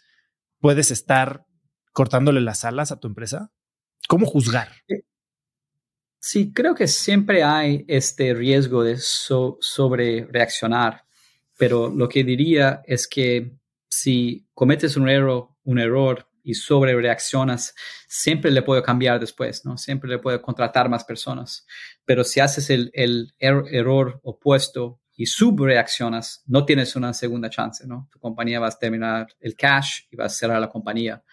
puedes 0.59 0.91
estar 0.91 1.45
cortándole 1.91 2.41
las 2.41 2.65
alas 2.65 2.91
a 2.91 2.99
tu 2.99 3.07
empresa? 3.07 3.51
¿Cómo 4.07 4.25
juzgar? 4.25 4.69
Sí, 6.20 6.51
creo 6.53 6.76
que 6.76 6.88
siempre 6.88 7.43
hay 7.43 7.86
este 7.88 8.34
riesgo 8.34 8.84
de 8.84 8.97
sobre 8.97 10.26
reaccionar, 10.26 11.05
pero 11.57 11.89
lo 11.89 12.09
que 12.09 12.24
diría 12.24 12.82
es 12.86 13.07
que 13.07 13.53
si 13.88 14.45
cometes 14.53 14.97
un 14.97 15.09
error, 15.09 15.49
y 16.43 16.55
sobre 16.55 16.95
reaccionas, 16.95 17.76
siempre 18.07 18.49
le 18.49 18.63
puedo 18.63 18.82
cambiar 18.82 19.20
después, 19.20 19.65
¿no? 19.65 19.78
Siempre 19.78 20.09
le 20.09 20.17
puedo 20.17 20.41
contratar 20.41 20.89
más 20.89 21.03
personas. 21.03 21.67
Pero 22.05 22.24
si 22.24 22.39
haces 22.39 22.72
el, 22.72 22.89
el 22.93 23.34
er, 23.38 23.63
error 23.70 24.20
opuesto 24.24 24.99
y 25.15 25.28
subreaccionas, 25.28 26.43
no 26.47 26.65
tienes 26.65 26.95
una 26.95 27.13
segunda 27.13 27.49
chance, 27.49 27.86
¿no? 27.86 28.09
Tu 28.11 28.20
compañía 28.20 28.59
va 28.59 28.67
a 28.67 28.72
terminar 28.72 29.28
el 29.39 29.55
cash 29.55 30.05
y 30.09 30.15
va 30.15 30.26
a 30.26 30.30
cerrar 30.30 30.59
la 30.59 30.70
compañía. 30.70 31.24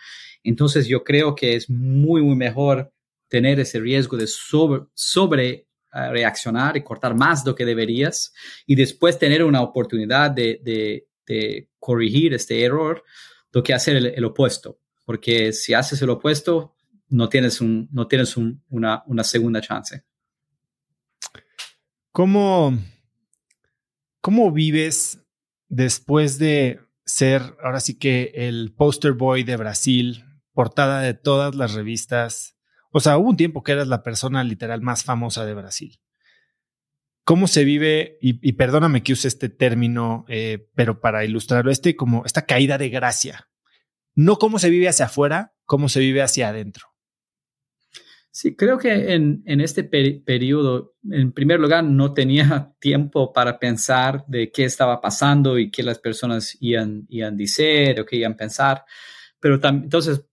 Entonces 0.43 0.87
yo 0.87 1.03
creo 1.03 1.35
que 1.35 1.57
es 1.57 1.71
muy, 1.71 2.21
muy 2.23 2.37
mejor 2.37 2.93
tener 3.29 3.61
ese 3.61 3.81
riesgo 3.81 4.17
de 4.17 4.27
sobre, 4.27 4.85
sobre 4.95 5.51
eh, 5.51 5.67
reaccionar 6.11 6.77
y 6.77 6.83
cortar 6.83 7.15
más 7.15 7.45
de 7.45 7.51
lo 7.51 7.55
que 7.55 7.65
deberías 7.65 8.33
y 8.67 8.75
después 8.75 9.19
tener 9.19 9.43
una 9.45 9.63
oportunidad 9.63 10.31
de, 10.31 10.61
de, 10.63 11.69
corregir 11.79 12.35
este 12.35 12.63
error, 12.63 13.03
lo 13.53 13.63
que 13.63 13.75
hacer 13.75 13.97
el 13.97 14.25
opuesto 14.25 14.79
porque 15.07 15.53
si 15.53 15.73
haces 15.73 16.03
el 16.03 16.11
opuesto, 16.11 16.75
no 17.09 17.31
tienes, 17.31 17.63
un, 17.63 17.89
no 17.93 18.09
tienes 18.09 18.37
una, 18.37 19.05
una, 19.07 19.25
segunda 19.25 19.61
chance. 19.63 20.05
¿Cómo, 22.11 22.77
¿Cómo 24.21 24.51
vives 24.51 25.21
después 25.69 26.39
de 26.39 26.81
ser 27.05 27.57
ahora 27.63 27.79
sí 27.79 27.97
que 27.97 28.33
el 28.35 28.75
poster 28.75 29.13
boy 29.13 29.45
de 29.45 29.57
Brasil, 29.57 30.25
portada 30.53 31.01
de 31.01 31.15
todas 31.15 31.55
las 31.55 31.75
revistas? 31.75 32.56
O 32.97 33.01
sea, 33.01 33.19
hubo 33.19 33.29
un 33.29 33.37
tiempo 33.37 33.63
que 33.63 33.73
eras 33.73 33.89
la 33.89 34.03
persona 34.03 34.43
literal 34.43 34.81
más 34.81 35.05
famosa 35.05 35.45
de 35.45 35.53
Brasil. 35.53 36.01
¿Cómo 37.27 37.47
se 37.47 37.63
vive, 37.63 38.17
y, 38.23 38.53
perdóname 38.55 39.03
que 39.03 39.13
use 39.13 39.29
este 39.29 39.51
término, 39.51 40.25
eh, 40.29 40.71
pero 40.75 40.99
para 40.99 41.23
ilustrarlo, 41.23 41.71
este 41.71 41.95
como 41.95 42.25
esta 42.25 42.47
caída 42.47 42.79
de 42.79 42.89
gracia 42.89 43.51
no 44.15 44.37
cómo 44.37 44.59
se 44.59 44.71
vive 44.71 44.89
hacia 44.89 45.05
afuera, 45.05 45.53
cómo 45.67 45.91
se 45.91 46.01
vive 46.01 46.23
hacia 46.23 46.49
adentro. 46.49 46.87
Sí, 48.31 48.57
creo 48.57 48.79
que 48.79 49.13
en, 49.13 49.43
en 49.45 49.61
este 49.61 49.85
periodo, 49.85 50.95
en 51.11 51.33
primer 51.33 51.61
lugar, 51.61 51.85
no 51.85 52.15
tenía 52.15 52.73
tiempo 52.81 53.31
para 53.31 53.59
pensar 53.59 54.25
de 54.27 54.51
qué 54.51 54.65
estaba 54.65 55.03
pasando 55.03 55.59
y 55.59 55.71
qué 55.71 55.83
las 55.83 55.99
personas 55.99 56.57
iban, 56.61 57.05
iban 57.11 57.35
a 57.35 57.37
decir 57.37 58.01
o 58.01 58.07
qué 58.07 58.17
iban 58.17 58.33
a 58.33 58.37
pensar. 58.37 58.85
Pero 59.39 59.61
entonces, 59.63 60.25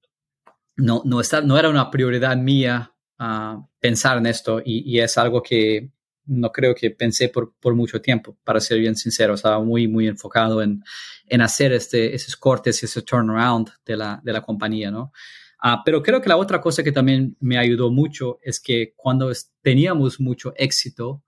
no, 0.75 1.01
no, 1.05 1.21
está, 1.21 1.41
no 1.41 1.57
era 1.57 1.69
una 1.69 1.89
prioridad 1.91 2.35
mía 2.37 2.93
uh, 3.19 3.65
pensar 3.79 4.17
en 4.17 4.25
esto 4.25 4.61
y, 4.63 4.99
es 4.99 5.17
algo 5.17 5.41
que 5.41 5.91
no 6.25 6.51
creo 6.51 6.73
que 6.73 6.91
pensé 6.91 7.29
por, 7.29 7.53
por 7.59 7.75
mucho 7.75 8.01
tiempo, 8.01 8.37
para 8.43 8.61
ser 8.61 8.79
bien 8.79 8.95
sincero. 8.95 9.33
Estaba 9.33 9.59
muy, 9.61 9.87
muy 9.87 10.07
enfocado 10.07 10.61
en, 10.61 10.83
en 11.27 11.41
hacer 11.41 11.73
este, 11.73 12.15
esos 12.15 12.35
cortes 12.37 12.81
ese 12.81 13.01
turnaround 13.01 13.69
de 13.85 13.97
la, 13.97 14.21
de 14.23 14.33
la 14.33 14.41
compañía, 14.41 14.89
¿no? 14.89 15.11
Ah, 15.59 15.81
pero 15.83 16.03
creo 16.03 16.21
que 16.21 16.27
la 16.27 16.37
otra 16.37 16.59
cosa 16.59 16.83
que 16.83 16.91
también 16.91 17.37
me 17.39 17.57
ayudó 17.57 17.89
mucho 17.89 18.37
es 18.41 18.59
que 18.59 18.93
cuando 18.97 19.31
teníamos 19.61 20.19
mucho 20.19 20.53
éxito, 20.57 21.23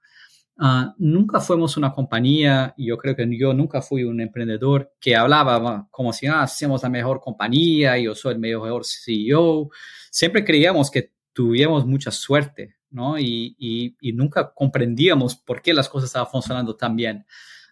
uh, 0.60 0.94
nunca 0.98 1.40
fuimos 1.40 1.78
una 1.78 1.92
compañía, 1.92 2.74
y 2.78 2.88
yo 2.88 2.98
creo 2.98 3.16
que 3.16 3.28
yo 3.38 3.54
nunca 3.54 3.82
fui 3.82 4.04
un 4.04 4.22
emprendedor 4.22 4.94
que 5.00 5.16
hablaba 5.16 5.88
como 5.92 6.14
si 6.14 6.28
ah, 6.28 6.46
la 6.82 6.90
mejor 6.90 7.20
compañía, 7.20 7.98
yo 7.98 8.16
soy 8.16 8.34
el 8.34 8.40
mejor 8.40 8.84
CEO. 8.86 9.70
Siempre 10.12 10.44
creíamos 10.44 10.90
que 10.90 11.14
tuvíamos 11.34 11.86
mucha 11.86 12.12
suerte, 12.12 12.76
¿no? 12.90 13.20
Y, 13.20 13.56
y, 13.60 14.14
nunca 14.14 14.54
comprendíamos 14.54 15.36
por 15.36 15.62
qué 15.62 15.74
las 15.74 15.90
cosas 15.90 16.10
estaban 16.10 16.30
funcionando 16.32 16.76
tan 16.76 16.96
bien. 16.96 17.26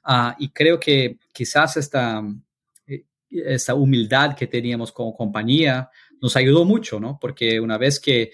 Uh, 0.05 0.33
y 0.37 0.49
creo 0.49 0.79
que 0.79 1.17
quizás 1.31 1.77
esta, 1.77 2.21
eh, 2.85 3.05
esta 3.29 3.73
humildad 3.73 4.35
que 4.35 4.47
teníamos 4.47 4.91
como 4.91 5.15
compañía 5.15 5.89
nos 6.21 6.35
ayudó 6.35 6.65
mucho, 6.65 6.99
¿no? 6.99 7.17
Porque 7.21 7.59
una 7.59 7.77
vez 7.77 7.99
que 7.99 8.31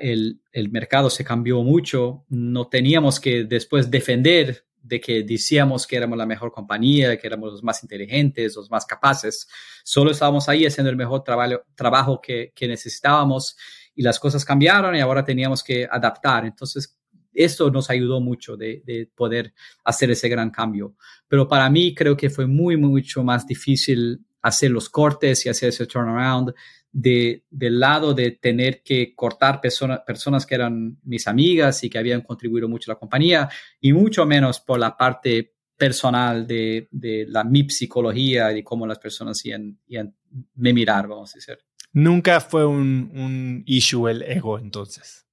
el, 0.00 0.40
el, 0.54 0.70
mercado 0.70 1.10
se 1.10 1.24
cambió 1.24 1.62
mucho, 1.62 2.24
no 2.28 2.68
teníamos 2.68 3.20
que 3.20 3.44
después 3.44 3.90
defender 3.90 4.64
de 4.82 5.00
que 5.00 5.22
decíamos 5.22 5.86
que 5.86 5.96
éramos 5.96 6.18
la 6.18 6.26
mejor 6.26 6.52
compañía, 6.52 7.16
que 7.18 7.26
éramos 7.26 7.52
los 7.52 7.62
más 7.62 7.82
inteligentes, 7.82 8.54
los 8.54 8.70
más 8.70 8.84
capaces. 8.84 9.48
Solo 9.82 10.10
estábamos 10.10 10.48
ahí 10.48 10.66
haciendo 10.66 10.90
el 10.90 10.96
mejor 10.96 11.24
trabajo, 11.24 11.62
trabajo 11.74 12.20
que, 12.20 12.52
que 12.54 12.68
necesitábamos 12.68 13.56
y 13.94 14.02
las 14.02 14.20
cosas 14.20 14.44
cambiaron 14.44 14.94
y 14.94 15.00
ahora 15.00 15.24
teníamos 15.24 15.62
que 15.62 15.88
adaptar. 15.90 16.44
Entonces, 16.44 16.98
esto 17.32 17.70
nos 17.70 17.90
ayudó 17.90 18.20
mucho 18.20 18.56
de, 18.56 18.82
de, 18.84 19.10
poder 19.14 19.54
hacer 19.84 20.10
ese 20.10 20.28
gran 20.28 20.50
cambio. 20.50 20.94
Pero 21.28 21.48
para 21.48 21.68
mí 21.70 21.94
creo 21.94 22.16
que 22.16 22.30
fue 22.30 22.46
muy, 22.46 22.76
mucho 22.76 23.24
más 23.24 23.46
difícil 23.46 24.20
hacer 24.42 24.70
los 24.70 24.90
cortes 24.90 25.46
y 25.46 25.48
hacer 25.48 25.70
ese 25.70 25.86
turnaround, 25.86 26.52
de, 26.94 27.44
del 27.50 27.80
lado 27.80 28.14
de 28.14 28.30
tener 28.30 28.82
que 28.82 29.14
cortar 29.16 29.60
personas 29.60 30.46
que 30.46 30.54
eran 30.54 30.96
mis 31.02 31.26
amigas 31.26 31.82
y 31.82 31.90
que 31.90 31.98
habían 31.98 32.20
contribuido 32.22 32.68
mucho 32.68 32.90
a 32.90 32.94
la 32.94 33.00
compañía, 33.00 33.48
y 33.80 33.92
mucho 33.92 34.24
menos 34.24 34.60
por 34.60 34.78
la 34.78 34.96
parte 34.96 35.54
personal 35.76 36.46
de, 36.46 36.86
de 36.92 37.26
la 37.28 37.42
mi 37.42 37.68
psicología 37.68 38.56
y 38.56 38.62
cómo 38.62 38.86
las 38.86 39.00
personas 39.00 39.44
iban, 39.44 39.76
iban 39.88 40.14
me 40.54 40.72
mirar, 40.72 41.08
vamos 41.08 41.34
a 41.34 41.38
decir. 41.38 41.58
Nunca 41.92 42.40
fue 42.40 42.64
un, 42.64 43.10
un 43.12 43.62
issue 43.66 44.08
el 44.08 44.22
ego 44.22 44.58
entonces. 44.60 45.26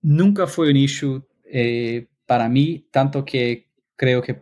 Nunca 0.00 0.46
fue 0.46 0.70
un 0.70 0.76
issue 0.76 1.22
eh, 1.44 2.08
para 2.24 2.48
mí, 2.48 2.86
tanto 2.92 3.24
que 3.24 3.68
creo 3.96 4.22
que 4.22 4.40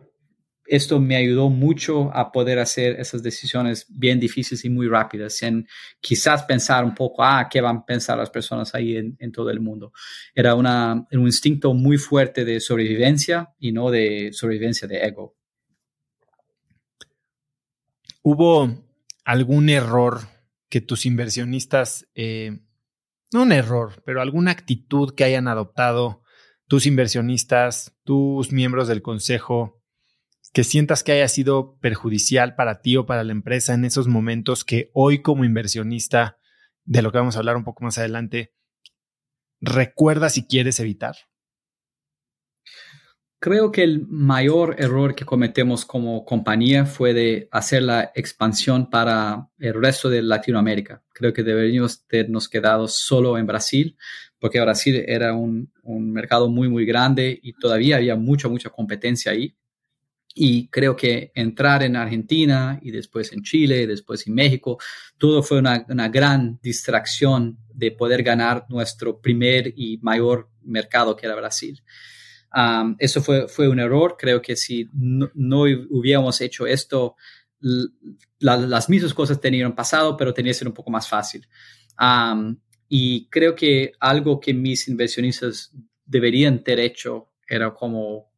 esto 0.65 0.99
me 0.99 1.15
ayudó 1.15 1.49
mucho 1.49 2.15
a 2.15 2.31
poder 2.31 2.59
hacer 2.59 2.99
esas 2.99 3.23
decisiones 3.23 3.85
bien 3.89 4.19
difíciles 4.19 4.63
y 4.63 4.69
muy 4.69 4.87
rápidas, 4.87 5.41
en 5.43 5.67
quizás 5.99 6.43
pensar 6.43 6.85
un 6.85 6.95
poco, 6.95 7.23
ah, 7.23 7.47
¿qué 7.49 7.61
van 7.61 7.77
a 7.77 7.85
pensar 7.85 8.17
las 8.17 8.29
personas 8.29 8.73
ahí 8.73 8.95
en, 8.95 9.31
todo 9.31 9.49
el 9.49 9.59
mundo? 9.59 9.91
Era 10.33 10.55
una, 10.55 11.05
un 11.11 11.25
instinto 11.25 11.73
muy 11.73 11.97
fuerte 11.97 12.45
de 12.45 12.59
sobrevivencia 12.59 13.53
y 13.59 13.71
no 13.71 13.89
de 13.89 14.29
sobrevivencia 14.33 14.87
de 14.87 15.05
ego. 15.05 15.35
¿Hubo 18.21 18.85
algún 19.25 19.69
error 19.69 20.21
que 20.69 20.79
tus 20.79 21.05
inversionistas, 21.05 22.07
eh, 22.15 22.59
no 23.33 23.43
un 23.43 23.51
error, 23.51 24.01
pero 24.05 24.21
alguna 24.21 24.51
actitud 24.51 25.13
que 25.15 25.23
hayan 25.23 25.47
adoptado 25.47 26.21
tus 26.67 26.85
inversionistas, 26.85 27.97
tus 28.05 28.53
miembros 28.53 28.87
del 28.87 29.01
consejo, 29.01 29.80
que 30.53 30.63
sientas 30.63 31.03
que 31.03 31.13
haya 31.13 31.27
sido 31.27 31.77
perjudicial 31.79 32.55
para 32.55 32.81
ti 32.81 32.97
o 32.97 33.05
para 33.05 33.23
la 33.23 33.31
empresa 33.31 33.73
en 33.73 33.85
esos 33.85 34.07
momentos 34.07 34.65
que 34.65 34.91
hoy 34.93 35.21
como 35.21 35.45
inversionista, 35.45 36.37
de 36.83 37.01
lo 37.01 37.11
que 37.11 37.19
vamos 37.19 37.35
a 37.35 37.39
hablar 37.39 37.55
un 37.55 37.63
poco 37.63 37.83
más 37.83 37.97
adelante, 37.97 38.53
recuerdas 39.61 40.33
si 40.33 40.45
quieres 40.45 40.79
evitar? 40.79 41.15
Creo 43.39 43.71
que 43.71 43.81
el 43.81 44.05
mayor 44.07 44.75
error 44.77 45.15
que 45.15 45.25
cometemos 45.25 45.83
como 45.83 46.25
compañía 46.25 46.85
fue 46.85 47.13
de 47.13 47.47
hacer 47.51 47.81
la 47.81 48.11
expansión 48.13 48.89
para 48.89 49.49
el 49.57 49.73
resto 49.81 50.09
de 50.09 50.21
Latinoamérica. 50.21 51.01
Creo 51.11 51.33
que 51.33 51.41
deberíamos 51.41 52.05
habernos 52.11 52.47
quedado 52.47 52.87
solo 52.87 53.39
en 53.39 53.47
Brasil, 53.47 53.97
porque 54.37 54.61
Brasil 54.61 55.03
era 55.07 55.33
un, 55.33 55.71
un 55.81 56.11
mercado 56.11 56.49
muy, 56.49 56.69
muy 56.69 56.85
grande 56.85 57.39
y 57.41 57.53
todavía 57.53 57.95
había 57.95 58.15
mucha, 58.15 58.47
mucha 58.47 58.69
competencia 58.69 59.31
ahí. 59.31 59.55
Y 60.33 60.69
creo 60.69 60.95
que 60.95 61.31
entrar 61.35 61.83
en 61.83 61.95
Argentina 61.95 62.79
y 62.81 62.91
después 62.91 63.33
en 63.33 63.43
Chile, 63.43 63.85
después 63.85 64.25
en 64.27 64.33
México, 64.33 64.77
todo 65.17 65.43
fue 65.43 65.59
una, 65.59 65.85
una 65.89 66.07
gran 66.09 66.59
distracción 66.61 67.57
de 67.73 67.91
poder 67.91 68.23
ganar 68.23 68.65
nuestro 68.69 69.19
primer 69.19 69.73
y 69.75 69.97
mayor 70.01 70.49
mercado 70.63 71.15
que 71.15 71.25
era 71.25 71.35
Brasil. 71.35 71.83
Eso 72.99 73.21
fue, 73.21 73.47
fue 73.47 73.67
un 73.67 73.79
error. 73.79 74.15
Creo 74.17 74.41
que 74.41 74.55
si 74.55 74.89
no, 74.93 75.61
hubiéramos 75.89 76.41
hecho 76.41 76.67
esto, 76.67 77.15
las 78.39 78.89
mismas 78.89 79.13
cosas 79.13 79.39
tenían 79.39 79.75
pasado, 79.75 80.17
pero 80.17 80.33
tenía 80.33 80.51
que 80.51 80.59
ser 80.59 80.67
un 80.67 80.73
poco 80.73 80.91
más 80.91 81.07
fácil. 81.07 81.47
Y 82.89 83.29
creo 83.29 83.55
que 83.55 83.93
algo 83.99 84.39
que 84.39 84.53
mis 84.53 84.87
inversionistas 84.87 85.73
deberían 86.05 86.63
tener 86.63 86.85
hecho 86.85 87.29
era 87.47 87.73
como 87.73 88.30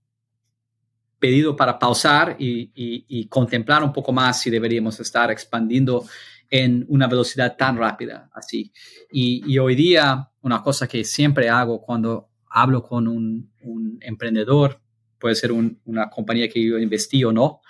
pedido 1.24 1.56
para 1.56 1.80
pausar 1.80 2.36
y, 2.38 3.28
contemplar 3.30 3.82
un 3.82 3.94
poco 3.94 4.12
más 4.12 4.42
si 4.42 4.50
deberíamos 4.50 5.00
estar 5.00 5.32
expandiendo 5.32 6.04
en 6.50 6.86
una 6.90 7.08
velocidad 7.08 7.56
tan 7.56 7.78
rápida 7.78 8.30
así. 8.34 8.74
Y, 9.10 9.58
hoy 9.58 9.74
día, 9.74 10.30
una 10.42 10.62
cosa 10.62 10.86
que 10.86 11.06
siempre 11.06 11.50
hago 11.50 11.82
cuando 11.82 12.28
hablo 12.50 12.84
con 12.84 13.08
un, 13.08 13.54
un 13.62 14.00
emprendedor, 14.02 14.82
puede 15.18 15.36
ser 15.36 15.54
una 15.54 16.10
compañía 16.10 16.50
que 16.50 16.62
yo 16.62 16.78
investí 16.78 17.24
o 17.24 17.32
no, 17.32 17.62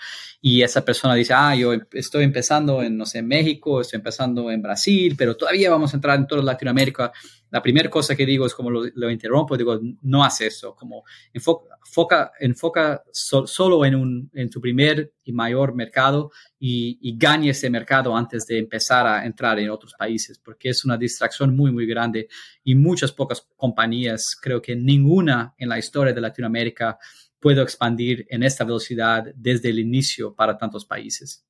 y 0.42 0.64
esa 0.64 0.84
persona 0.84 1.14
dice, 1.14 1.34
ah, 1.36 1.56
yo 1.56 1.74
estoy 1.92 2.24
empezando 2.24 2.82
en, 2.82 2.98
no 2.98 3.06
sé, 3.06 3.22
México, 3.22 3.82
estoy 3.82 3.98
empezando 3.98 4.50
en 4.50 4.64
Brasil, 4.64 5.14
pero 5.16 5.38
todavía 5.38 5.70
vamos 5.70 5.94
a 5.94 5.98
entrar 5.98 6.18
en 6.18 6.26
toda 6.26 6.42
Latinoamérica. 6.42 7.12
La 7.54 7.62
primera 7.62 7.88
cosa 7.88 8.16
que 8.16 8.26
digo 8.26 8.48
es 8.48 8.56
como 8.56 8.72
lo, 8.72 9.12
interrumpo, 9.12 9.56
digo, 9.56 9.80
no 10.02 10.24
hace 10.24 10.48
eso, 10.48 10.74
como 10.74 11.04
enfoca, 11.32 12.32
enfoca 12.40 13.04
solo 13.12 13.86
en, 13.86 13.94
un, 13.94 14.32
en 14.34 14.50
tu 14.50 14.60
primer 14.60 15.14
y 15.24 15.34
mayor 15.34 15.76
mercado 15.76 16.32
y, 16.58 16.98
y 17.00 17.16
gane 17.16 17.50
ese 17.50 17.70
mercado 17.70 18.18
antes 18.18 18.48
de 18.48 18.58
empezar 18.58 19.06
a 19.06 19.24
entrar 19.24 19.60
en 19.60 19.70
otros 19.70 19.94
países, 19.94 20.40
porque 20.40 20.70
es 20.70 20.84
una 20.84 20.98
distracción 20.98 21.56
muy, 21.56 21.72
muy 21.72 21.86
grande 21.86 22.28
y 22.64 22.74
muchas 22.74 23.12
pocas 23.12 23.48
compañías, 23.56 24.36
creo 24.42 24.60
que 24.60 24.76
ninguna 24.76 25.54
en 25.60 25.70
la 25.70 25.78
historia 25.78 26.12
de 26.12 26.22
Latinoamérica 26.22 26.98
puedo 27.40 27.62
expandir 27.62 28.26
en 28.32 28.42
esta 28.42 28.64
velocidad 28.64 29.26
desde 29.36 29.70
el 29.70 29.78
inicio 29.78 30.34
para 30.34 30.58
tantos 30.58 30.86
países. 30.86 31.46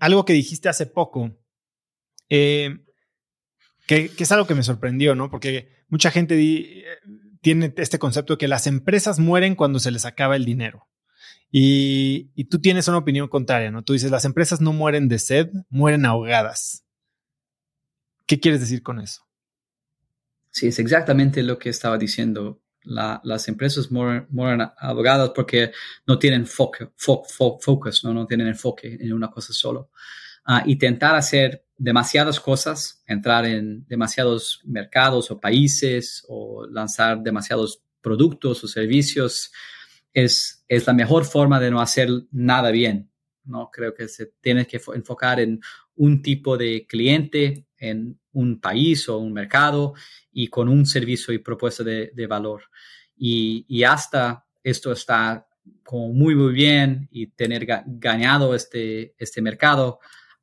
Algo 0.00 0.24
que 0.24 0.32
dijiste 0.32 0.68
hace 0.68 0.86
poco, 0.86 1.30
eh, 2.28 2.87
que, 3.88 4.12
es 4.16 4.32
algo 4.32 4.46
que 4.46 4.54
me 4.54 4.62
sorprendió, 4.62 5.14
¿no? 5.14 5.30
Porque 5.30 5.70
mucha 5.88 6.10
gente 6.10 6.84
tiene 7.40 7.72
este 7.78 7.98
concepto 7.98 8.34
de 8.34 8.38
que 8.38 8.46
las 8.46 8.66
empresas 8.66 9.18
mueren 9.18 9.56
cuando 9.56 9.80
se 9.80 9.90
les 9.90 10.04
acaba 10.04 10.36
el 10.36 10.44
dinero. 10.44 10.86
Y, 11.50 12.30
y, 12.34 12.44
tú 12.44 12.60
tienes 12.60 12.86
una 12.88 12.98
opinión 12.98 13.26
contraria, 13.28 13.70
¿no? 13.70 13.82
Tú 13.82 13.94
dices, 13.94 14.10
las 14.10 14.26
empresas 14.26 14.60
no 14.60 14.74
mueren 14.74 15.08
de 15.08 15.18
sed, 15.18 15.48
mueren 15.70 16.04
ahogadas. 16.04 16.84
¿Qué 18.26 18.38
quieres 18.38 18.60
decir 18.60 18.82
con 18.82 19.00
eso? 19.00 19.22
Sí, 20.50 20.66
es 20.66 20.78
exactamente 20.78 21.42
lo 21.42 21.58
que 21.58 21.70
estaba 21.70 21.96
diciendo 21.96 22.60
las 22.88 23.48
empresas 23.48 23.90
mueren, 23.90 24.26
abogadas 24.78 25.32
porque 25.34 25.72
no 26.06 26.18
tienen 26.18 26.46
focus, 26.46 28.04
¿no? 28.04 28.14
no 28.14 28.26
tienen 28.26 28.48
enfoque 28.48 28.96
en 29.00 29.12
una 29.12 29.30
cosa 29.30 29.52
solo. 29.52 29.90
Uh, 30.46 30.60
y 30.64 30.76
tentar 30.76 31.14
hacer 31.14 31.66
demasiadas 31.76 32.40
cosas, 32.40 33.02
entrar 33.06 33.44
en 33.44 33.86
demasiados 33.86 34.62
mercados 34.64 35.30
o 35.30 35.38
países 35.38 36.24
o 36.26 36.66
lanzar 36.66 37.22
demasiados 37.22 37.82
productos 38.00 38.64
o 38.64 38.68
servicios, 38.68 39.52
es, 40.14 40.64
es 40.66 40.86
la 40.86 40.94
mejor 40.94 41.26
forma 41.26 41.60
de 41.60 41.70
no 41.70 41.80
hacer 41.80 42.08
nada 42.32 42.70
bien. 42.70 43.10
¿no? 43.44 43.70
Creo 43.70 43.94
que 43.94 44.08
se 44.08 44.32
tiene 44.40 44.66
que 44.66 44.80
enfocar 44.94 45.40
en 45.40 45.60
un 45.96 46.22
tipo 46.22 46.56
de 46.56 46.86
cliente 46.86 47.67
en 47.78 48.18
un 48.32 48.60
país 48.60 49.08
o 49.08 49.18
un 49.18 49.32
mercado 49.32 49.94
y 50.32 50.48
con 50.48 50.68
un 50.68 50.86
servicio 50.86 51.32
y 51.32 51.38
propuesta 51.38 51.84
de, 51.84 52.26
valor. 52.28 52.64
Y, 53.16 53.82
hasta 53.84 54.44
esto 54.62 54.92
está 54.92 55.46
como 55.82 56.12
muy, 56.12 56.34
muy 56.34 56.52
bien 56.52 57.08
y 57.10 57.28
tener 57.28 57.66
ganado 57.86 58.54
este, 58.54 59.14
este 59.18 59.40
mercado, 59.42 60.00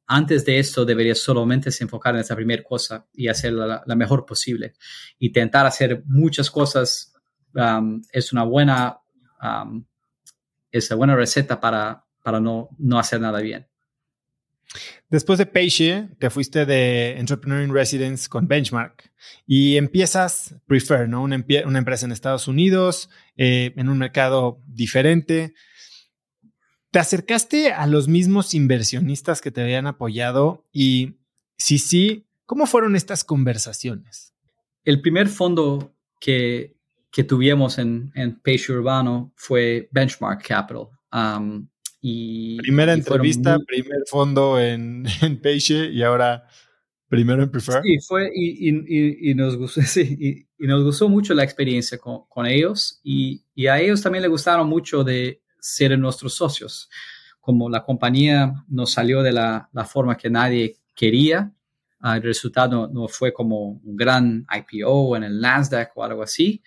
antes 0.07 0.45
de 0.45 0.59
esto 0.59 0.85
deberías 0.85 1.19
solamente 1.19 1.71
se 1.71 1.83
enfocar 1.83 2.13
en 2.13 2.21
esa 2.21 2.35
primera 2.35 2.63
cosa 2.63 3.07
y 3.13 3.27
hacerla 3.27 3.83
la, 3.85 3.95
mejor 3.95 4.25
posible. 4.25 4.73
Y 5.17 5.27
intentar 5.27 5.65
hacer 5.65 6.03
muchas 6.05 6.51
cosas 6.51 7.13
um, 7.53 8.01
es 8.11 8.31
una 8.31 8.43
buena, 8.43 8.99
um, 9.41 9.83
es 10.71 10.89
una 10.91 10.97
buena 10.97 11.15
receta 11.15 11.59
para, 11.59 12.05
para 12.21 12.39
no, 12.39 12.69
no 12.77 12.99
hacer 12.99 13.19
nada 13.19 13.39
bien. 13.41 13.67
Después 15.09 15.39
de 15.39 15.45
Peixe, 15.45 16.09
te 16.19 16.29
fuiste 16.29 16.65
de 16.65 17.17
Entrepreneur 17.17 17.63
in 17.63 17.73
Residence 17.73 18.27
con 18.27 18.47
Benchmark 18.47 19.11
y 19.45 19.77
empiezas 19.77 20.55
Prefer, 20.67 21.07
¿no? 21.07 21.23
Una, 21.23 21.35
empresa 21.35 22.05
en 22.05 22.11
Estados 22.11 22.47
Unidos, 22.47 23.09
eh, 23.37 23.73
en 23.75 23.89
un 23.89 23.97
mercado 23.97 24.59
diferente. 24.67 25.53
¿Te 26.91 26.99
acercaste 26.99 27.73
a 27.73 27.87
los 27.87 28.07
mismos 28.07 28.53
inversionistas 28.53 29.41
que 29.41 29.51
te 29.51 29.61
habían 29.61 29.87
apoyado? 29.87 30.65
Y 30.71 31.15
si 31.57 31.77
sí, 31.77 32.25
¿cómo 32.45 32.65
fueron 32.65 32.95
estas 32.95 33.23
conversaciones? 33.23 34.33
El 34.83 35.01
primer 35.01 35.27
fondo 35.27 35.93
que, 36.19 36.77
que 37.11 37.23
tuvimos 37.23 37.79
en, 37.79 38.11
en 38.15 38.41
Urbano 38.69 39.33
fue 39.35 39.89
Benchmark 39.91 40.45
Capital. 40.45 40.89
Primera 42.57 42.93
entrevista, 42.93 43.57
primer 43.65 44.03
fondo 44.07 44.59
en, 44.59 45.05
en 45.21 45.39
Peixe 45.39 45.89
y 45.91 46.03
ahora 46.03 46.47
primero 47.07 47.43
en 47.43 47.49
Prefer. 47.49 47.81
Sí, 47.83 47.97
fue 47.99 48.31
y, 48.33 49.33
nos, 49.35 49.57
gustó, 49.57 49.81
y, 49.99 50.45
nos 50.59 50.83
gustó 50.83 51.09
mucho 51.09 51.33
la 51.33 51.43
experiencia 51.43 51.97
con, 51.97 52.45
ellos 52.45 52.99
y, 53.03 53.43
a 53.67 53.79
ellos 53.79 54.01
también 54.01 54.23
les 54.23 54.31
gustaron 54.31 54.67
mucho 54.67 55.03
de 55.03 55.41
ser 55.59 55.97
nuestros 55.97 56.35
socios. 56.35 56.89
Como 57.39 57.69
la 57.69 57.83
compañía 57.83 58.53
nos 58.67 58.91
salió 58.91 59.21
de 59.21 59.31
la, 59.31 59.69
forma 59.87 60.17
que 60.17 60.29
nadie 60.29 60.77
quería, 60.95 61.51
el 62.03 62.21
resultado 62.21 62.87
no 62.87 63.07
fue 63.07 63.33
como 63.33 63.81
un 63.83 63.95
gran 63.95 64.45
IPO 64.51 65.17
en 65.17 65.23
el 65.23 65.39
Nasdaq 65.39 65.91
o 65.95 66.03
algo 66.03 66.21
así, 66.21 66.61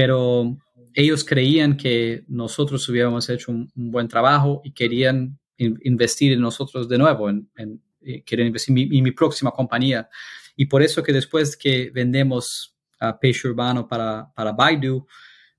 pero 0.00 0.56
ellos 0.94 1.22
creían 1.22 1.76
que 1.76 2.24
nosotros 2.26 2.88
hubiéramos 2.88 3.28
hecho 3.28 3.52
un, 3.52 3.70
buen 3.74 4.08
trabajo 4.08 4.62
y 4.64 4.72
querían 4.72 5.38
investir 5.58 6.32
en 6.32 6.40
nosotros 6.40 6.88
de 6.88 6.96
nuevo, 6.96 7.28
en, 7.28 7.50
eh, 8.00 8.22
querían 8.24 8.46
investir 8.46 8.78
en 8.78 9.02
mi, 9.02 9.10
próxima 9.10 9.50
compañía. 9.50 10.08
Y 10.56 10.64
por 10.64 10.80
eso 10.80 11.02
que 11.02 11.12
después 11.12 11.54
que 11.54 11.90
vendemos 11.90 12.74
a 12.98 13.18
Peixe 13.20 13.46
Urbano 13.48 13.86
para, 13.86 14.32
para 14.34 14.52
Baidu, 14.52 15.06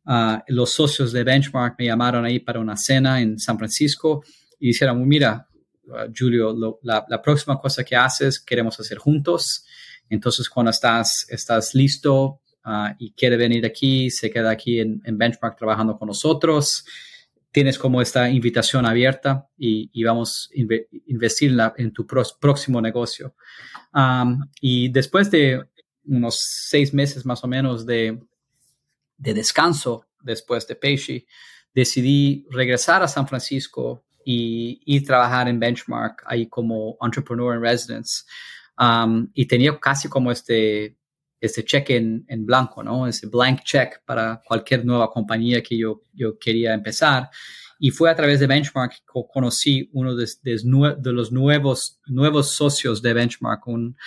ah, 0.06 0.44
los 0.48 0.72
socios 0.72 1.12
de 1.12 1.24
Benchmark 1.24 1.76
me 1.78 1.86
llamaron 1.86 2.26
ahí 2.26 2.40
para 2.40 2.60
una 2.60 2.76
cena 2.76 3.22
en 3.22 3.38
San 3.38 3.60
Francisco 3.60 4.24
y 4.60 4.70
dijeron, 4.70 5.08
mira, 5.08 5.48
ah, 5.94 6.08
Julio, 6.18 6.80
la, 6.82 7.06
la, 7.08 7.22
próxima 7.22 7.60
cosa 7.60 7.84
que 7.84 7.96
haces 7.96 8.40
queremos 8.40 8.80
hacer 8.80 8.98
juntos. 8.98 9.68
Entonces, 10.10 10.50
cuando 10.50 10.72
estás, 10.72 11.28
estás 11.30 11.76
listo, 11.76 12.42
Ah, 12.64 12.96
y 13.00 13.12
quiere 13.14 13.38
venir 13.38 13.66
aquí, 13.66 14.12
se 14.12 14.30
queda 14.30 14.52
aquí 14.52 14.80
en, 14.80 15.02
Benchmark 15.04 15.58
trabajando 15.58 15.98
con 15.98 16.08
nosotros, 16.08 16.86
tienes 17.52 17.80
como 17.80 18.02
esta 18.02 18.30
invitación 18.30 18.86
abierta 18.86 19.48
y, 19.58 20.04
vamos 20.04 20.50
a 20.56 20.60
investir 21.08 21.58
en, 21.78 21.92
tu 21.92 22.06
próximo 22.06 22.80
negocio. 22.82 23.36
y 24.62 24.90
después 24.90 25.32
de 25.32 25.64
unos 26.06 26.40
seis 26.40 26.94
meses 26.94 27.26
más 27.26 27.44
o 27.44 27.48
menos 27.48 27.86
de, 27.86 28.20
descanso 29.18 30.06
después 30.22 30.68
de 30.68 30.76
Peixe, 30.76 31.26
decidí 31.74 32.46
regresar 32.52 33.02
a 33.02 33.08
San 33.08 33.28
Francisco 33.28 34.04
y, 34.24 35.02
trabajar 35.02 35.48
en 35.48 35.60
Benchmark 35.60 36.24
ahí 36.28 36.48
como 36.48 36.96
entrepreneur 37.02 37.56
in 37.56 37.62
residence. 37.62 38.24
y 39.34 39.48
tenía 39.48 39.80
casi 39.80 40.08
como 40.08 40.32
este 40.32 40.96
ese 41.42 41.66
cheque 41.66 41.98
en, 41.98 42.24
en, 42.28 42.46
blanco, 42.46 42.84
¿no? 42.84 43.08
Ese 43.08 43.28
blank 43.28 43.64
check 43.64 44.04
para 44.06 44.42
cualquier 44.46 44.86
nueva 44.86 45.10
compañía 45.10 45.62
que 45.64 45.76
yo, 45.76 46.04
yo 46.14 46.38
quería 46.38 46.74
empezar. 46.74 47.30
Y 47.80 47.90
fue 47.90 48.12
a 48.12 48.16
través 48.16 48.40
de 48.40 48.46
Benchmark 48.46 48.92
que 48.92 49.22
conocí 49.34 49.90
uno 49.94 50.16
de, 50.16 50.30
de, 50.44 51.12
los 51.12 51.32
nuevos, 51.32 52.00
nuevos 52.06 52.54
socios 52.54 53.02
de 53.02 53.14
Benchmark, 53.14 53.68
un, 53.68 53.98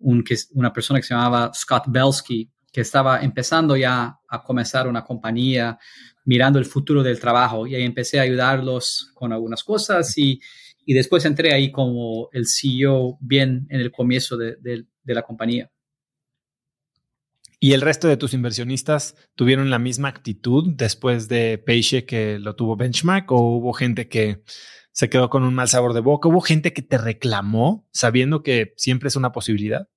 un, 0.00 0.24
una 0.54 0.72
persona 0.72 0.98
que 0.98 1.06
se 1.06 1.14
llamaba 1.14 1.52
Scott 1.54 1.84
Belsky, 1.86 2.50
que 2.72 2.80
estaba 2.80 3.22
empezando 3.22 3.76
ya 3.76 4.18
a 4.28 4.42
comenzar 4.42 4.88
una 4.88 5.04
compañía, 5.04 5.78
mirando 6.24 6.58
el 6.58 6.64
futuro 6.64 7.04
del 7.04 7.20
trabajo. 7.20 7.64
Y 7.64 7.76
ahí 7.76 7.84
empecé 7.84 8.18
a 8.18 8.22
ayudarlos 8.22 9.12
con 9.14 9.32
algunas 9.32 9.62
cosas 9.62 10.18
y, 10.18 10.40
y 10.84 10.94
después 10.94 11.24
entré 11.24 11.52
ahí 11.54 11.70
como 11.70 12.28
el 12.32 12.46
CEO 12.48 13.18
bien 13.20 13.68
en 13.70 13.80
el 13.80 13.92
comienzo 13.92 14.36
de, 14.36 14.56
de, 14.56 14.84
de 15.04 15.14
la 15.14 15.22
compañía. 15.22 15.70
¿Y 17.64 17.74
el 17.74 17.80
resto 17.80 18.08
de 18.08 18.16
tus 18.16 18.34
inversionistas 18.34 19.14
tuvieron 19.36 19.70
la 19.70 19.78
misma 19.78 20.08
actitud 20.08 20.74
después 20.74 21.28
de 21.28 21.58
Peixe 21.58 22.04
que 22.04 22.40
lo 22.40 22.56
tuvo 22.56 22.74
Benchmark 22.74 23.30
o 23.30 23.36
hubo 23.36 23.72
gente 23.72 24.08
que 24.08 24.42
se 24.90 25.08
quedó 25.08 25.30
con 25.30 25.44
un 25.44 25.54
mal 25.54 25.68
sabor 25.68 25.92
de 25.94 26.00
boca? 26.00 26.28
¿Hubo 26.28 26.40
gente 26.40 26.72
que 26.72 26.82
te 26.82 26.98
reclamó 26.98 27.86
sabiendo 27.92 28.42
que 28.42 28.74
siempre 28.76 29.06
es 29.06 29.14
una 29.14 29.30
posibilidad? 29.30 29.88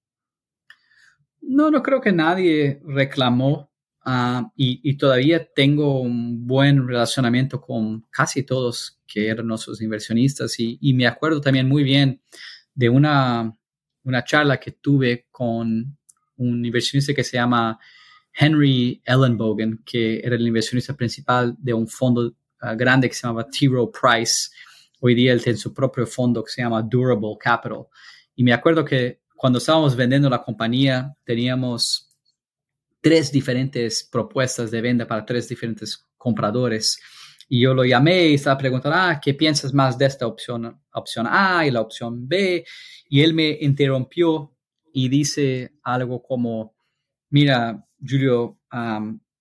No, 1.42 1.72
no 1.72 1.82
creo 1.82 2.02
que 2.02 2.12
nadie 2.12 2.82
reclamó 2.86 3.72
ah, 4.06 4.52
y, 4.56 4.96
todavía 4.98 5.52
tengo 5.52 6.02
un 6.02 6.46
buen 6.46 6.88
relacionamiento 6.88 7.62
con 7.62 8.06
casi 8.12 8.44
todos 8.44 9.02
que 9.08 9.28
eran 9.28 9.48
nuestros 9.48 9.82
inversionistas 9.82 10.60
y, 10.60 10.78
y 10.82 10.94
me 10.94 11.08
acuerdo 11.08 11.42
también 11.42 11.68
muy 11.68 11.82
bien 11.82 12.22
de 12.76 12.90
una, 12.90 13.58
una 14.04 14.24
charla 14.24 14.60
que 14.60 14.70
tuve 14.70 15.26
con 15.32 15.98
un 16.38 16.66
inversionista 16.66 17.14
que 17.14 17.24
se 17.24 17.38
llama 17.38 17.80
Henry 18.34 19.02
Ellenbogen, 19.06 19.82
que 19.86 20.20
era 20.20 20.36
el 20.36 20.48
inversionista 20.48 20.94
principal 20.94 21.56
de 21.58 21.74
un 21.74 21.88
fondo 21.88 22.34
ah, 22.60 22.76
grande 22.76 23.08
que 23.08 23.16
se 23.16 23.26
llamaba 23.26 23.48
T. 23.50 23.68
Rowe 23.68 23.92
Price. 23.92 24.50
Hoy 25.00 25.16
día 25.16 25.34
él 25.34 25.42
tiene 25.42 25.58
su 25.58 25.74
propio 25.74 26.06
fondo 26.06 26.44
que 26.44 26.52
se 26.52 26.62
llama 26.62 26.82
Durable 26.82 27.38
Capital. 27.40 27.86
Y 28.36 28.44
me 28.44 28.54
acuerdo 28.54 28.84
que 28.84 29.22
cuando 29.36 29.60
estábamos 29.60 29.96
vendiendo 29.96 30.30
la 30.30 30.44
compañía, 30.44 31.16
teníamos 31.24 32.10
tres 33.02 33.32
diferentes 33.32 34.04
propuestas 34.04 34.72
de 34.72 34.82
venta 34.82 35.08
para 35.08 35.26
tres 35.26 35.48
diferentes 35.48 36.06
compradores. 36.18 37.00
Y 37.48 37.62
yo 37.62 37.74
lo 37.74 37.86
llamé 37.86 38.30
y 38.30 38.34
estaba 38.34 38.58
preguntando, 38.58 38.98
ah, 38.98 39.20
¿qué 39.24 39.34
piensas 39.34 39.74
más 39.74 39.98
de 39.98 40.08
esta 40.08 40.26
opción, 40.26 40.82
opción 40.92 41.28
A 41.30 41.66
y 41.68 41.72
la 41.72 41.82
opción 41.82 42.28
B? 42.28 42.66
Y 43.08 43.22
él 43.22 43.34
me 43.34 43.58
interrumpió 43.62 44.55
y 44.96 45.10
dice 45.10 45.74
algo 45.84 46.24
como, 46.24 46.74
mira, 47.30 47.86
Julio, 48.00 48.62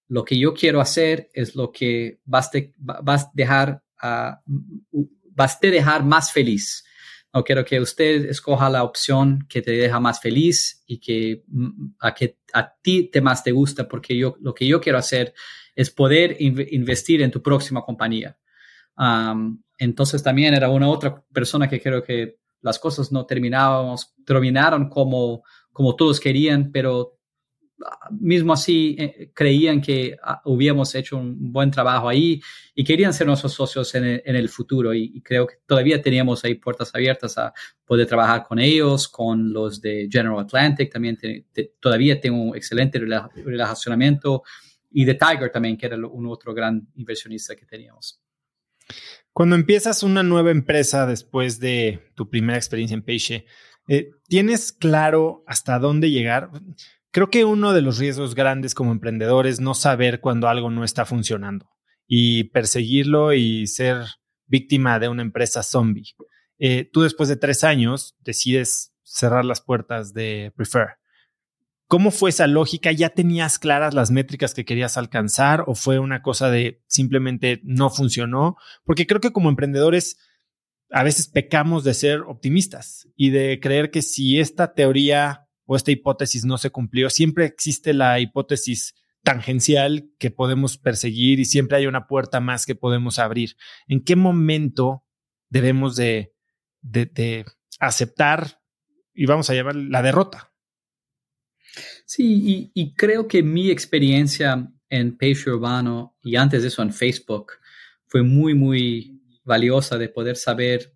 lo 0.09 0.25
que 0.25 0.37
yo 0.37 0.53
quiero 0.53 0.81
hacer 0.81 1.31
es 1.33 1.55
lo 1.55 1.71
que 1.71 2.19
vas, 2.25 2.51
a 2.53 3.31
dejar, 3.33 3.81
vas 4.03 5.55
a 5.55 5.59
dejar 5.61 6.05
más 6.05 6.33
feliz. 6.33 6.85
No 7.33 7.45
quiero 7.45 7.65
que 7.65 7.79
usted 7.79 8.25
escoja 8.25 8.69
la 8.69 8.83
opción 8.83 9.47
que 9.49 9.63
te 9.63 9.71
deja 9.71 10.01
más 10.01 10.21
feliz 10.21 10.83
y 10.89 10.99
que 10.99 11.45
a, 12.01 12.13
que 12.13 12.41
a 12.53 12.75
ti 12.83 13.09
te 13.13 13.21
más 13.21 13.45
te 13.45 13.53
gusta, 13.53 13.87
porque 13.87 14.17
yo 14.17 14.37
lo 14.41 14.55
que 14.55 14.67
yo 14.67 14.81
quiero 14.81 14.99
hacer 14.99 15.35
es 15.77 15.89
poder 15.89 16.37
investir 16.41 17.23
en 17.23 17.31
tu 17.31 17.41
próxima 17.41 17.83
compañía. 17.83 18.37
entonces 19.79 20.21
también 20.21 20.55
era 20.55 20.69
una 20.69 20.89
otra 20.89 21.25
persona 21.33 21.69
que 21.69 21.81
creo 21.81 22.03
que 22.03 22.39
las 22.65 22.79
cosas 22.79 23.13
no 23.13 23.27
terminábamos, 23.27 24.15
terminaron 24.25 24.89
como, 24.89 25.45
como 25.71 25.95
todos 25.95 26.19
querían, 26.19 26.73
pero 26.73 27.19
ah, 27.85 28.09
mismo 28.11 28.55
así 28.55 28.97
eh, 28.99 29.31
creían 29.35 29.83
que 29.83 30.17
ah, 30.23 30.41
hubiéramos 30.47 30.95
hecho 30.95 31.19
un 31.19 31.53
buen 31.53 31.71
trabajo 31.71 32.09
ahí 32.09 32.41
y 32.75 32.83
querían 32.83 33.13
ser 33.13 33.27
nuestros 33.27 33.53
socios 33.53 33.95
en 33.95 34.05
el, 34.25 34.49
futuro 34.49 34.95
y, 34.95 35.21
creo 35.21 35.47
que 35.47 35.57
todavía 35.67 36.01
teníamos 36.01 36.43
ahí 36.43 36.55
puertas 36.55 36.95
abiertas 36.95 37.37
a 37.37 37.53
poder 37.85 38.07
trabajar 38.07 38.45
con 38.49 38.59
ellos, 38.59 39.09
con 39.09 39.53
los 39.53 39.83
de 39.83 40.09
General 40.11 40.41
Atlantic, 40.41 40.91
también 40.91 41.19
todavía 41.79 42.19
tengo 42.19 42.43
un 42.43 42.57
excelente 42.57 42.99
relacionamiento 42.99 44.43
y 44.91 45.05
de 45.05 45.15
Tiger 45.15 45.51
también, 45.51 45.77
que 45.77 45.85
era 45.85 45.97
un 45.97 46.27
otro 46.29 46.55
gran 46.55 46.89
inversionista 46.95 47.55
que 47.55 47.67
teníamos. 47.67 48.25
Cuando 49.35 49.57
empiezas 49.57 50.05
una 50.05 50.23
nueva 50.23 50.53
empresa 50.53 51.07
después 51.07 51.59
de 51.59 52.13
tu 52.15 52.31
primera 52.31 52.57
experiencia 52.57 52.95
en 52.95 53.03
Peixe, 53.03 53.47
eh, 53.89 54.13
¿tienes 54.29 54.73
claro 54.73 55.43
hasta 55.49 55.81
dónde 55.81 56.13
llegar? 56.13 56.51
Creo 57.11 57.31
que 57.31 57.45
uno 57.45 57.73
de 57.73 57.83
los 57.83 57.99
riesgos 57.99 58.37
grandes 58.37 58.77
como 58.77 58.93
emprendedor 58.93 59.49
es 59.49 59.59
no 59.59 59.75
saber 59.75 60.21
cuando 60.21 60.47
algo 60.47 60.71
no 60.71 60.85
está 60.85 61.05
funcionando 61.05 61.69
y 62.07 62.45
perseguirlo 62.45 63.33
y 63.33 63.67
ser 63.67 64.05
víctima 64.47 65.01
de 65.01 65.09
una 65.09 65.23
empresa 65.23 65.65
zombie. 65.65 66.15
Eh, 66.61 66.89
tú 66.93 67.03
después 67.03 67.29
de 67.29 67.37
tres 67.37 67.65
años 67.65 68.17
decides 68.21 68.95
cerrar 69.03 69.45
las 69.45 69.61
puertas 69.61 70.15
de 70.15 70.53
Prefer. 70.55 70.91
¿Cómo 71.87 72.11
fue 72.11 72.31
esa 72.31 72.47
lógica? 72.47 72.93
¿Ya 72.93 73.11
tenías 73.11 73.59
claras 73.59 73.95
las 73.95 74.11
métricas 74.11 74.55
que 74.55 74.65
querías 74.65 74.97
alcanzar 74.97 75.65
o 75.67 75.75
fue 75.75 75.99
una 75.99 76.23
cosa 76.23 76.51
de 76.51 76.83
simplemente 76.87 77.61
no 77.63 77.91
funcionó? 77.91 78.57
Porque 78.85 79.07
creo 79.07 79.21
que 79.21 79.33
como 79.33 79.51
emprendedores 79.51 80.17
a 80.91 81.03
veces 81.03 81.29
pecamos 81.29 81.85
de 81.85 81.95
ser 81.95 82.21
optimistas 82.21 83.09
y 83.17 83.31
de 83.31 83.59
creer 83.61 83.91
que 83.91 84.03
si 84.03 84.39
esta 84.39 84.75
teoría 84.75 85.49
o 85.67 85.77
esta 85.77 85.91
hipótesis 85.91 86.45
no 86.45 86.59
se 86.59 86.71
cumplió, 86.71 87.11
siempre 87.11 87.47
existe 87.47 87.93
la 87.95 88.21
hipótesis 88.21 88.95
tangencial 89.23 90.11
que 90.19 90.31
podemos 90.31 90.79
perseguir 90.79 91.41
y 91.41 91.47
siempre 91.47 91.79
hay 91.79 91.87
una 91.87 92.07
puerta 92.07 92.41
más 92.41 92.67
que 92.67 92.75
podemos 92.75 93.19
abrir. 93.19 93.57
¿En 93.89 94.05
qué 94.05 94.17
momento 94.17 95.05
debemos 95.49 95.97
de, 95.97 96.35
de, 96.83 97.45
aceptar 97.81 98.61
y 99.15 99.27
vamos 99.27 99.51
a 99.51 99.55
llamar 99.55 99.75
la 99.75 100.03
derrota? 100.03 100.54
Sí, 102.05 102.71
y, 102.75 102.95
creo 102.95 103.27
que 103.27 103.43
mi 103.43 103.71
experiencia 103.71 104.71
en 104.89 105.17
Page 105.17 105.51
Urbano 105.51 106.17
y 106.23 106.37
antes 106.37 106.63
de 106.63 106.69
eso 106.69 106.83
en 106.83 106.93
Facebook 106.93 107.53
fue 108.07 108.23
muy, 108.23 108.55
muy 108.55 109.21
valiosa 109.45 109.99
de 109.99 110.09
poder 110.09 110.37
saber 110.37 110.95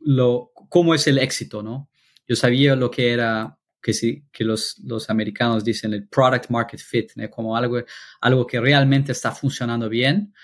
lo, 0.00 0.52
cómo 0.68 0.94
es 0.94 1.06
el 1.06 1.18
éxito, 1.18 1.62
¿no? 1.62 1.90
Yo 2.28 2.36
sabía 2.36 2.76
lo 2.76 2.90
que 2.90 3.12
era 3.12 3.58
que, 3.86 3.94
sí, 3.94 4.24
que 4.32 4.42
los, 4.42 4.78
los 4.84 5.08
americanos 5.10 5.64
dicen 5.64 5.92
el 5.92 6.08
product 6.08 6.50
market 6.50 6.80
fit, 6.80 7.12
como 7.30 7.56
algo, 7.56 7.78
algo 8.20 8.44
que 8.44 8.58
realmente 8.58 9.12
está 9.12 9.30
funcionando 9.30 9.88
bien, 9.88 10.34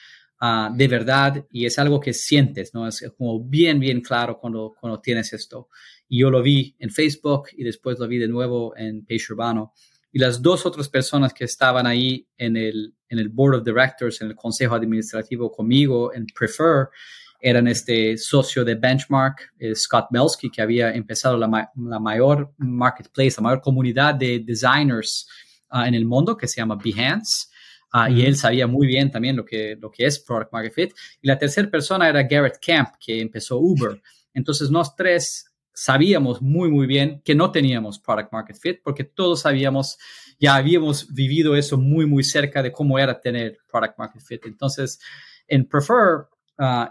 uh, 0.41 0.73
de 0.73 0.87
verdad, 0.87 1.45
y 1.51 1.67
es 1.67 1.77
algo 1.79 1.99
que 1.99 2.13
sientes, 2.13 2.73
¿no? 2.73 2.87
Es 2.87 3.05
como 3.19 3.43
bien, 3.43 3.81
bien 3.81 4.01
claro 4.01 4.39
cuando, 4.39 4.75
cuando 4.79 5.01
tienes 5.01 5.33
esto. 5.33 5.71
Y 6.13 6.19
yo 6.19 6.31
lo 6.31 6.43
vi 6.43 6.77
en 6.79 6.91
Facebook 6.91 7.45
y 7.57 7.65
después 7.65 7.99
lo 7.99 8.07
vi 8.07 8.19
de 8.19 8.29
nuevo 8.29 8.77
en 8.77 9.03
Page 9.07 9.33
Urbano. 9.33 9.73
Y 10.13 10.19
las 10.19 10.43
dos 10.43 10.67
otras 10.67 10.91
personas 10.91 11.33
que 11.33 11.45
estaban 11.45 11.87
ahí 11.87 12.29
en 12.37 12.59
el, 12.59 12.95
en 13.09 13.19
el 13.19 13.31
Board 13.31 13.55
of 13.55 13.65
Directors, 13.65 14.21
en 14.21 14.29
el 14.29 14.37
Consejo 14.37 14.75
Administrativo 14.75 15.51
conmigo, 15.51 16.13
en 16.13 16.27
Prefer, 16.27 16.89
eran 17.41 17.67
este 17.67 18.19
socio 18.19 18.63
de 18.63 18.75
Benchmark, 18.75 19.55
eh, 19.59 19.75
Scott 19.75 20.09
Belsky, 20.11 20.51
que 20.51 20.61
había 20.61 20.93
empezado 20.93 21.39
la, 21.39 21.73
la, 21.75 21.99
mayor 21.99 22.53
marketplace, 22.59 23.37
la 23.39 23.45
mayor 23.45 23.63
comunidad 23.63 24.15
de 24.15 24.41
designers 24.41 25.27
ah, 25.71 25.89
en 25.89 25.95
el 25.95 26.05
mundo, 26.05 26.37
que 26.37 26.47
se 26.47 26.61
llama 26.61 26.77
Behance. 26.77 27.47
Ah, 27.91 28.11
y 28.11 28.21
él 28.21 28.37
sabía 28.37 28.67
muy 28.67 28.87
bien 28.87 29.11
también 29.11 29.35
lo 29.35 29.47
que, 29.47 29.79
lo 29.81 29.91
que 29.91 30.05
es 30.05 30.19
Product 30.19 30.53
Market 30.53 30.75
Fit. 30.75 30.93
Y 31.23 31.29
la 31.29 31.39
tercera 31.39 31.71
persona 31.71 32.07
era 32.07 32.23
Garrett 32.25 32.59
Camp, 32.61 32.97
que 33.01 33.19
empezó 33.19 33.57
Uber. 33.57 33.99
Entonces, 34.35 34.71
nosotros 34.71 34.97
tres 34.97 35.51
sabíamos 35.75 36.43
muy, 36.43 36.70
muy 36.70 36.87
bien 36.87 37.23
que 37.25 37.35
no 37.35 37.51
teníamos 37.51 37.99
Product 37.99 38.33
Market 38.33 38.57
Fit, 38.57 38.81
porque 38.83 39.05
todos 39.05 39.41
sabíamos, 39.41 39.99
ya 40.39 40.57
habíamos 40.57 41.12
vivido 41.12 41.57
eso 41.57 41.79
muy, 41.79 42.07
muy 42.07 42.25
cerca 42.25 42.62
de 42.62 42.73
cómo 42.73 42.99
era 42.99 43.20
tener 43.20 43.59
Product 43.70 43.99
Market 43.99 44.23
Fit. 44.23 44.47
Entonces, 44.47 45.01
en 45.49 45.66
Prefer, 45.66 46.27
uh, 46.59 46.87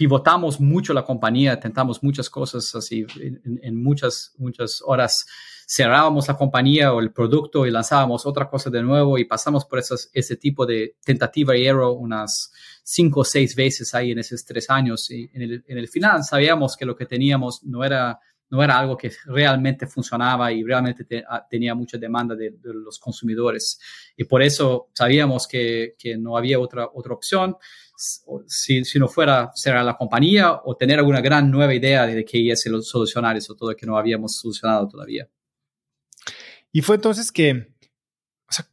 pivotamos 0.00 0.58
mucho 0.60 0.94
la 0.94 1.04
compañía, 1.04 1.60
tentamos 1.60 2.02
muchas 2.02 2.30
cosas 2.30 2.74
así, 2.74 3.04
en, 3.20 3.82
muchas, 3.82 4.32
muchas 4.38 4.82
horas 4.82 5.26
cerrábamos 5.68 6.26
la 6.26 6.38
compañía 6.38 6.94
o 6.94 7.00
el 7.00 7.12
producto 7.12 7.66
y 7.66 7.70
lanzábamos 7.70 8.24
otra 8.24 8.48
cosa 8.48 8.70
de 8.70 8.82
nuevo 8.82 9.18
y 9.18 9.26
pasamos 9.26 9.66
por 9.66 9.78
esas, 9.78 10.08
ese 10.14 10.36
tipo 10.36 10.64
de 10.64 10.96
tentativa 11.04 11.54
y 11.54 11.66
error 11.66 11.94
unas 11.98 12.50
cinco 12.82 13.20
o 13.20 13.24
seis 13.24 13.54
veces 13.54 13.94
ahí 13.94 14.12
en 14.12 14.20
esos 14.20 14.42
tres 14.42 14.70
años. 14.70 15.10
Y 15.10 15.30
en 15.34 15.42
el, 15.42 15.64
en 15.68 15.76
el 15.76 15.86
final 15.86 16.24
sabíamos 16.24 16.78
que 16.78 16.86
lo 16.86 16.96
que 16.96 17.04
teníamos 17.04 17.62
no 17.64 17.84
era 17.84 18.18
no 18.48 18.64
era 18.64 18.78
algo 18.78 18.96
que 18.96 19.12
realmente 19.26 19.86
funcionaba 19.86 20.50
y 20.50 20.64
realmente 20.64 21.24
ah, 21.28 21.46
tenía 21.48 21.74
mucha 21.74 21.98
demanda 21.98 22.34
de, 22.34 22.50
de, 22.50 22.74
los 22.74 22.98
consumidores. 22.98 23.78
Y 24.16 24.24
por 24.24 24.42
eso 24.42 24.88
sabíamos 24.92 25.46
que, 25.46 25.94
que 25.96 26.16
no 26.16 26.36
había 26.36 26.58
otra, 26.58 26.88
otra 26.92 27.14
opción 27.14 27.56
si, 28.46 28.84
si, 28.84 28.98
no 28.98 29.08
fuera 29.08 29.50
cerrar 29.54 29.84
la 29.84 29.96
compañía 29.96 30.60
o 30.64 30.76
tener 30.76 30.98
alguna 30.98 31.20
gran 31.20 31.50
nueva 31.50 31.74
idea 31.74 32.06
de 32.06 32.24
qué 32.24 32.50
es 32.50 32.64
el 32.66 32.82
solucionar 32.82 33.36
eso 33.36 33.54
todo 33.54 33.76
que 33.76 33.86
no 33.86 33.98
habíamos 33.98 34.36
solucionado 34.36 34.88
todavía. 34.88 35.28
Y 36.72 36.82
fue 36.82 36.96
entonces 36.96 37.30
que, 37.30 37.74
o 38.48 38.52
sea, 38.52 38.66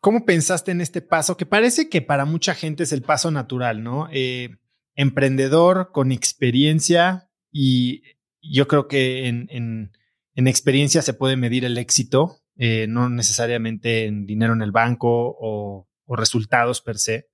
¿cómo 0.00 0.24
pensaste 0.24 0.70
en 0.70 0.80
este 0.80 1.02
paso? 1.02 1.36
Que 1.36 1.46
parece 1.46 1.88
que 1.88 2.02
para 2.02 2.24
mucha 2.24 2.54
gente 2.54 2.84
es 2.84 2.92
el 2.92 3.02
paso 3.02 3.30
natural, 3.30 3.82
¿no? 3.82 4.08
Eh, 4.12 4.56
emprendedor 4.94 5.90
con 5.92 6.12
experiencia 6.12 7.30
y 7.50 8.02
yo 8.42 8.68
creo 8.68 8.86
que 8.86 9.26
en, 9.26 9.48
en, 9.50 9.92
en 10.34 10.46
experiencia 10.46 11.02
se 11.02 11.14
puede 11.14 11.36
medir 11.36 11.64
el 11.64 11.78
éxito, 11.78 12.38
eh, 12.56 12.86
no 12.88 13.08
necesariamente 13.08 14.06
en 14.06 14.26
dinero 14.26 14.52
en 14.52 14.62
el 14.62 14.70
banco 14.70 15.36
o, 15.40 15.88
o 16.06 16.16
resultados 16.16 16.82
per 16.82 16.98
se. 16.98 17.30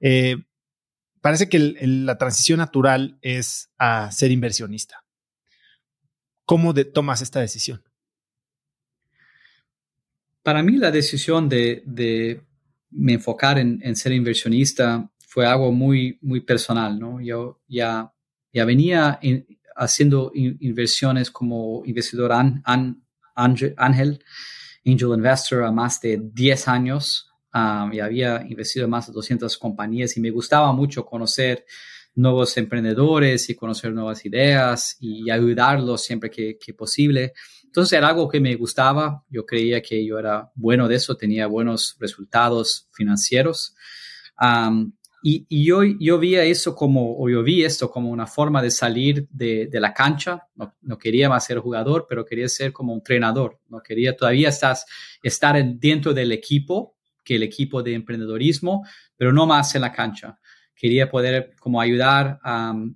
Eh, 0.00 0.36
parece 1.24 1.48
que 1.48 1.58
la 1.80 2.18
transición 2.18 2.58
natural 2.58 3.16
es 3.22 3.70
a 3.78 4.12
ser 4.12 4.30
inversionista. 4.30 5.06
¿Cómo 6.44 6.74
tomas 6.74 7.22
esta 7.22 7.40
decisión? 7.40 7.82
Para 10.42 10.62
mí 10.62 10.76
la 10.76 10.90
decisión 10.90 11.48
de, 11.48 12.42
me 12.90 13.14
enfocar 13.14 13.58
en, 13.58 13.96
ser 13.96 14.12
inversionista 14.12 15.10
fue 15.26 15.46
algo 15.46 15.72
muy, 15.72 16.18
muy 16.20 16.40
personal, 16.40 17.00
¿no? 17.00 17.22
Yo 17.22 17.62
ya, 17.68 18.12
ya 18.52 18.66
venía 18.66 19.18
haciendo 19.76 20.30
inversiones 20.34 21.30
como 21.30 21.86
investidor 21.86 22.32
ángel, 22.32 23.02
angel 23.34 24.22
investor 24.84 25.64
a 25.64 25.72
más 25.72 26.02
de 26.02 26.20
10 26.22 26.68
años 26.68 27.33
y 27.92 28.00
había 28.00 28.44
investido 28.48 28.84
en 28.84 28.90
más 28.90 29.06
de 29.06 29.12
200 29.12 29.56
compañías 29.58 30.16
y 30.16 30.20
me 30.20 30.30
gustaba 30.30 30.72
mucho 30.72 31.04
conocer 31.04 31.64
nuevos 32.16 32.56
emprendedores 32.56 33.48
y 33.50 33.54
conocer 33.54 33.92
nuevas 33.92 34.24
ideas 34.24 34.96
y 35.00 35.30
ayudarlos 35.30 36.02
siempre 36.02 36.30
que, 36.30 36.74
posible. 36.76 37.32
Entonces 37.64 37.96
era 37.96 38.08
algo 38.08 38.28
que 38.28 38.40
me 38.40 38.54
gustaba, 38.54 39.24
yo 39.28 39.44
creía 39.44 39.82
que 39.82 40.04
yo 40.04 40.18
era 40.18 40.50
bueno 40.54 40.88
de 40.88 40.96
eso, 40.96 41.16
tenía 41.16 41.46
buenos 41.46 41.96
resultados 41.98 42.88
financieros. 42.92 43.74
y, 45.22 45.46
y 45.48 45.64
yo, 45.64 45.82
yo 45.82 46.18
vi 46.18 46.36
eso 46.36 46.74
como, 46.74 47.16
o 47.18 47.28
yo 47.28 47.42
vi 47.42 47.64
esto 47.64 47.90
como 47.90 48.10
una 48.10 48.26
forma 48.26 48.62
de 48.62 48.70
salir 48.70 49.26
de, 49.30 49.66
de 49.66 49.80
la 49.80 49.92
cancha. 49.92 50.46
No, 50.54 50.74
no, 50.82 50.98
quería 50.98 51.28
más 51.28 51.44
ser 51.46 51.58
jugador, 51.58 52.06
pero 52.08 52.24
quería 52.24 52.48
ser 52.48 52.72
como 52.72 52.92
un 52.92 52.98
entrenador. 52.98 53.58
No 53.68 53.80
quería 53.80 54.16
todavía 54.16 54.50
estás, 54.50 54.86
estar 55.22 55.56
dentro 55.64 56.12
del 56.12 56.30
equipo, 56.30 56.93
que 57.24 57.36
el 57.36 57.42
equipo 57.42 57.82
de 57.82 57.94
emprendedorismo, 57.94 58.86
pero 59.16 59.32
no 59.32 59.46
más 59.46 59.74
en 59.74 59.80
la 59.82 59.92
cancha. 59.92 60.38
Quería 60.74 61.10
poder 61.10 61.54
como 61.58 61.80
ayudar 61.80 62.38
a 62.42 62.72
um, 62.72 62.94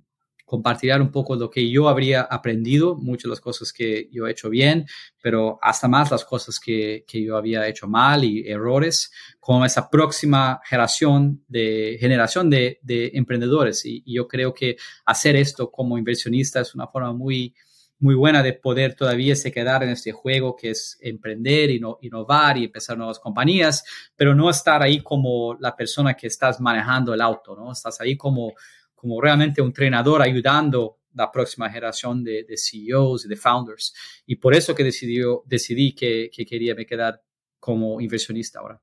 compartir 0.49 0.91
un 0.99 1.11
poco 1.11 1.35
lo 1.35 1.49
que 1.49 1.69
yo 1.69 1.87
habría 1.87 2.21
aprendido, 2.21 2.95
muchas 2.95 3.25
de 3.25 3.29
las 3.29 3.39
cosas 3.39 3.71
que 3.71 4.09
yo 4.11 4.25
he 4.25 4.31
hecho 4.31 4.49
bien, 4.49 4.87
pero 5.21 5.59
hasta 5.61 5.87
más 5.87 6.09
las 6.09 6.25
cosas 6.25 6.59
que, 6.59 7.05
que 7.07 7.23
yo 7.23 7.37
había 7.37 7.67
hecho 7.67 7.87
mal 7.87 8.23
y 8.23 8.47
errores, 8.47 9.11
con 9.39 9.63
esa 9.63 9.87
próxima 9.89 10.59
generación 10.65 11.43
de, 11.47 11.97
generación 11.99 12.49
de, 12.49 12.79
de 12.81 13.11
emprendedores. 13.13 13.85
Y, 13.85 14.01
y, 14.03 14.15
yo 14.15 14.27
creo 14.27 14.51
que 14.51 14.75
hacer 15.05 15.35
esto 15.35 15.69
como 15.69 15.99
inversionista 15.99 16.61
es 16.61 16.73
una 16.73 16.87
forma 16.87 17.13
muy, 17.13 17.53
muy 17.99 18.15
buena 18.15 18.41
de 18.41 18.53
poder 18.53 18.95
todavía 18.95 19.35
se 19.35 19.51
quedar 19.51 19.83
en 19.83 19.89
este 19.89 20.11
juego 20.11 20.55
que 20.55 20.71
es 20.71 20.97
emprender, 21.01 21.69
y 21.69 21.81
innovar 22.01 22.57
y 22.57 22.65
empezar 22.65 22.97
nuevas 22.97 23.19
compañías, 23.19 23.83
pero 24.15 24.33
no 24.33 24.49
estar 24.49 24.81
ahí 24.81 25.01
como 25.01 25.55
la 25.59 25.75
persona 25.75 26.13
que 26.13 26.27
estás 26.27 26.61
manejando 26.61 27.13
el 27.13 27.21
auto, 27.21 27.55
¿no? 27.55 27.71
Estás 27.71 27.99
ahí 27.99 28.15
como, 28.15 28.53
como 28.95 29.19
realmente 29.21 29.61
un 29.61 29.67
entrenador 29.67 30.21
ayudando 30.21 30.99
la 31.13 31.31
próxima 31.31 31.69
generación 31.69 32.23
de, 32.23 32.45
CEOs 32.55 33.25
y 33.25 33.27
de 33.27 33.35
founders. 33.35 33.93
Y 34.25 34.37
por 34.37 34.55
eso 34.55 34.73
que 34.73 34.83
decidió, 34.83 35.43
decidí 35.45 35.93
que, 35.93 36.29
que 36.33 36.45
quería 36.45 36.75
me 36.75 36.85
quedar 36.85 37.21
como 37.59 37.99
inversionista 37.99 38.59
ahora. 38.59 38.81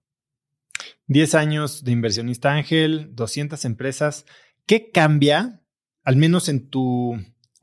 10 1.06 1.34
años 1.36 1.84
de 1.84 1.92
inversionista 1.92 2.52
ángel, 2.52 3.14
200 3.14 3.64
empresas. 3.64 4.26
¿Qué 4.66 4.90
cambia, 4.90 5.62
al 6.02 6.16
menos 6.16 6.48
en 6.48 6.68
tu 6.68 7.16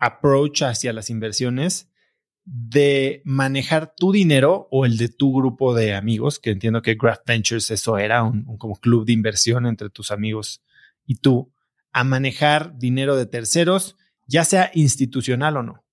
approach 0.03 0.63
hacia 0.63 0.93
las 0.93 1.09
inversiones 1.09 1.89
de 2.45 3.21
manejar 3.23 3.93
tu 3.95 4.11
dinero 4.11 4.67
o 4.69 4.85
el 4.85 4.97
de 4.97 5.07
tu 5.07 5.33
grupo 5.33 5.73
de 5.73 5.93
amigos, 5.93 6.39
que 6.39 6.51
entiendo 6.51 6.81
que 6.81 6.95
Graph 6.95 7.21
Ventures 7.25 7.71
eso 7.71 7.97
era 7.97 8.23
un, 8.23 8.57
como 8.57 8.75
club 8.75 9.05
de 9.05 9.13
inversión 9.13 9.65
entre 9.65 9.89
tus 9.89 10.11
amigos 10.11 10.61
y 11.05 11.15
tú, 11.15 11.53
a 11.93 12.03
manejar 12.03 12.77
dinero 12.77 13.15
de 13.15 13.27
terceros, 13.27 13.95
ya 14.27 14.43
sea 14.43 14.71
institucional 14.73 15.57
o 15.57 15.63
no. 15.63 15.85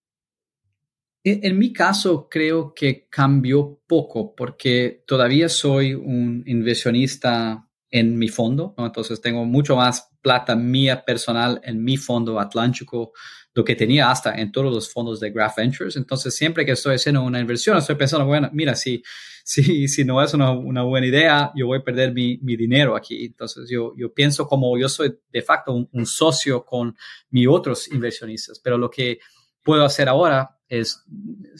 En, 1.22 1.58
mi 1.58 1.72
caso, 1.72 2.28
creo 2.30 2.72
que 2.74 3.06
cambió 3.08 3.82
poco 3.86 4.34
porque 4.34 5.04
todavía 5.06 5.50
soy 5.50 5.92
un 5.92 6.42
inversionista 6.46 7.68
en 7.90 8.18
mi 8.18 8.28
fondo, 8.28 8.74
entonces 8.78 9.20
tengo 9.20 9.44
mucho 9.44 9.76
más 9.76 10.09
plata 10.20 10.54
mía 10.54 11.04
personal 11.04 11.60
en 11.64 11.82
mi 11.82 11.96
fondo 11.96 12.38
atlántico, 12.38 13.12
lo 13.54 13.64
que 13.64 13.74
tenía 13.74 14.10
hasta 14.10 14.34
en 14.34 14.52
todos 14.52 14.72
los 14.72 14.92
fondos 14.92 15.20
de 15.20 15.30
Graph 15.30 15.56
Ventures. 15.56 15.96
Entonces, 15.96 16.34
siempre 16.36 16.64
que 16.64 16.72
estoy 16.72 16.96
haciendo 16.96 17.22
una 17.22 17.40
inversión, 17.40 17.76
estoy 17.76 17.96
pensando, 17.96 18.26
bueno, 18.26 18.48
mira, 18.52 18.74
si, 18.74 19.02
si, 19.44 19.88
si 19.88 20.04
no 20.04 20.22
es 20.22 20.34
una, 20.34 20.52
una 20.52 20.82
buena 20.82 21.06
idea, 21.06 21.50
yo 21.56 21.66
voy 21.66 21.78
a 21.78 21.82
perder 21.84 22.12
mi, 22.12 22.38
mi, 22.42 22.56
dinero 22.56 22.94
aquí. 22.96 23.24
Entonces, 23.24 23.68
yo, 23.68 23.92
yo 23.96 24.12
pienso 24.12 24.46
como 24.46 24.78
yo 24.78 24.88
soy 24.88 25.18
de 25.32 25.42
facto 25.42 25.72
un, 25.72 25.88
un 25.92 26.06
socio 26.06 26.64
con 26.64 26.96
mis 27.30 27.48
otros 27.48 27.90
inversionistas, 27.90 28.60
pero 28.60 28.78
lo 28.78 28.90
que 28.90 29.18
puedo 29.62 29.84
hacer 29.84 30.08
ahora 30.08 30.56
es 30.70 31.04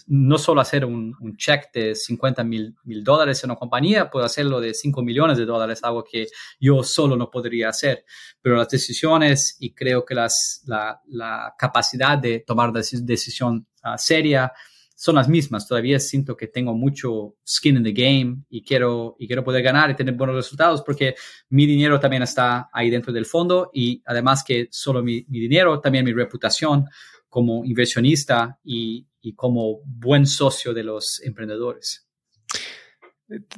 no 0.07 0.39
solo 0.39 0.61
hacer 0.61 0.85
un, 0.85 1.15
un 1.21 1.37
check 1.37 1.73
de 1.75 1.97
50 1.97 2.45
mil, 2.45 2.77
mil 2.85 3.03
dólares 3.03 3.43
en 3.43 3.51
una 3.51 3.59
compañía, 3.59 4.09
puedo 4.09 4.25
hacerlo 4.25 4.61
de 4.61 4.73
5 4.73 5.03
millones 5.03 5.37
de 5.37 5.45
dólares, 5.45 5.81
algo 5.83 6.05
que 6.05 6.29
yo 6.61 6.85
solo 6.85 7.17
no 7.17 7.29
podría 7.29 7.71
hacer. 7.71 8.05
Pero 8.41 8.57
las 8.57 8.69
decisiones 8.69 9.57
y 9.59 9.75
creo 9.75 10.05
que 10.05 10.15
las, 10.15 10.63
la, 10.67 11.01
la 11.09 11.55
capacidad 11.59 12.19
de 12.19 12.45
tomar 12.47 12.73
decisión 12.73 13.67
uh, 13.85 13.99
seria 13.99 14.53
son 14.95 15.17
las 15.17 15.29
mismas. 15.29 15.67
Todavía 15.67 15.99
siento 15.99 16.37
que 16.37 16.47
tengo 16.47 16.75
mucho 16.75 17.35
skin 17.45 17.79
in 17.79 17.83
the 17.83 17.93
game 17.93 18.45
y 18.49 18.63
quiero, 18.63 19.17
y 19.19 19.27
quiero 19.27 19.43
poder 19.43 19.63
ganar 19.63 19.91
y 19.91 19.97
tener 19.97 20.15
buenos 20.15 20.37
resultados 20.37 20.83
porque 20.83 21.17
mi 21.49 21.67
dinero 21.67 21.99
también 21.99 22.23
está 22.23 22.69
ahí 22.73 22.91
dentro 22.91 23.13
del 23.13 23.27
fondo 23.27 23.71
y 23.73 24.03
además 24.07 24.45
que 24.45 24.69
solo 24.71 25.03
mi, 25.03 25.25
mi 25.29 25.41
dinero, 25.41 25.81
también 25.81 26.05
mi 26.05 26.13
reputación 26.13 26.87
como 27.31 27.65
inversionista 27.65 28.59
y, 28.63 29.07
como 29.37 29.81
buen 29.85 30.27
socio 30.27 30.75
de 30.75 30.83
los 30.83 31.23
emprendedores? 31.23 32.09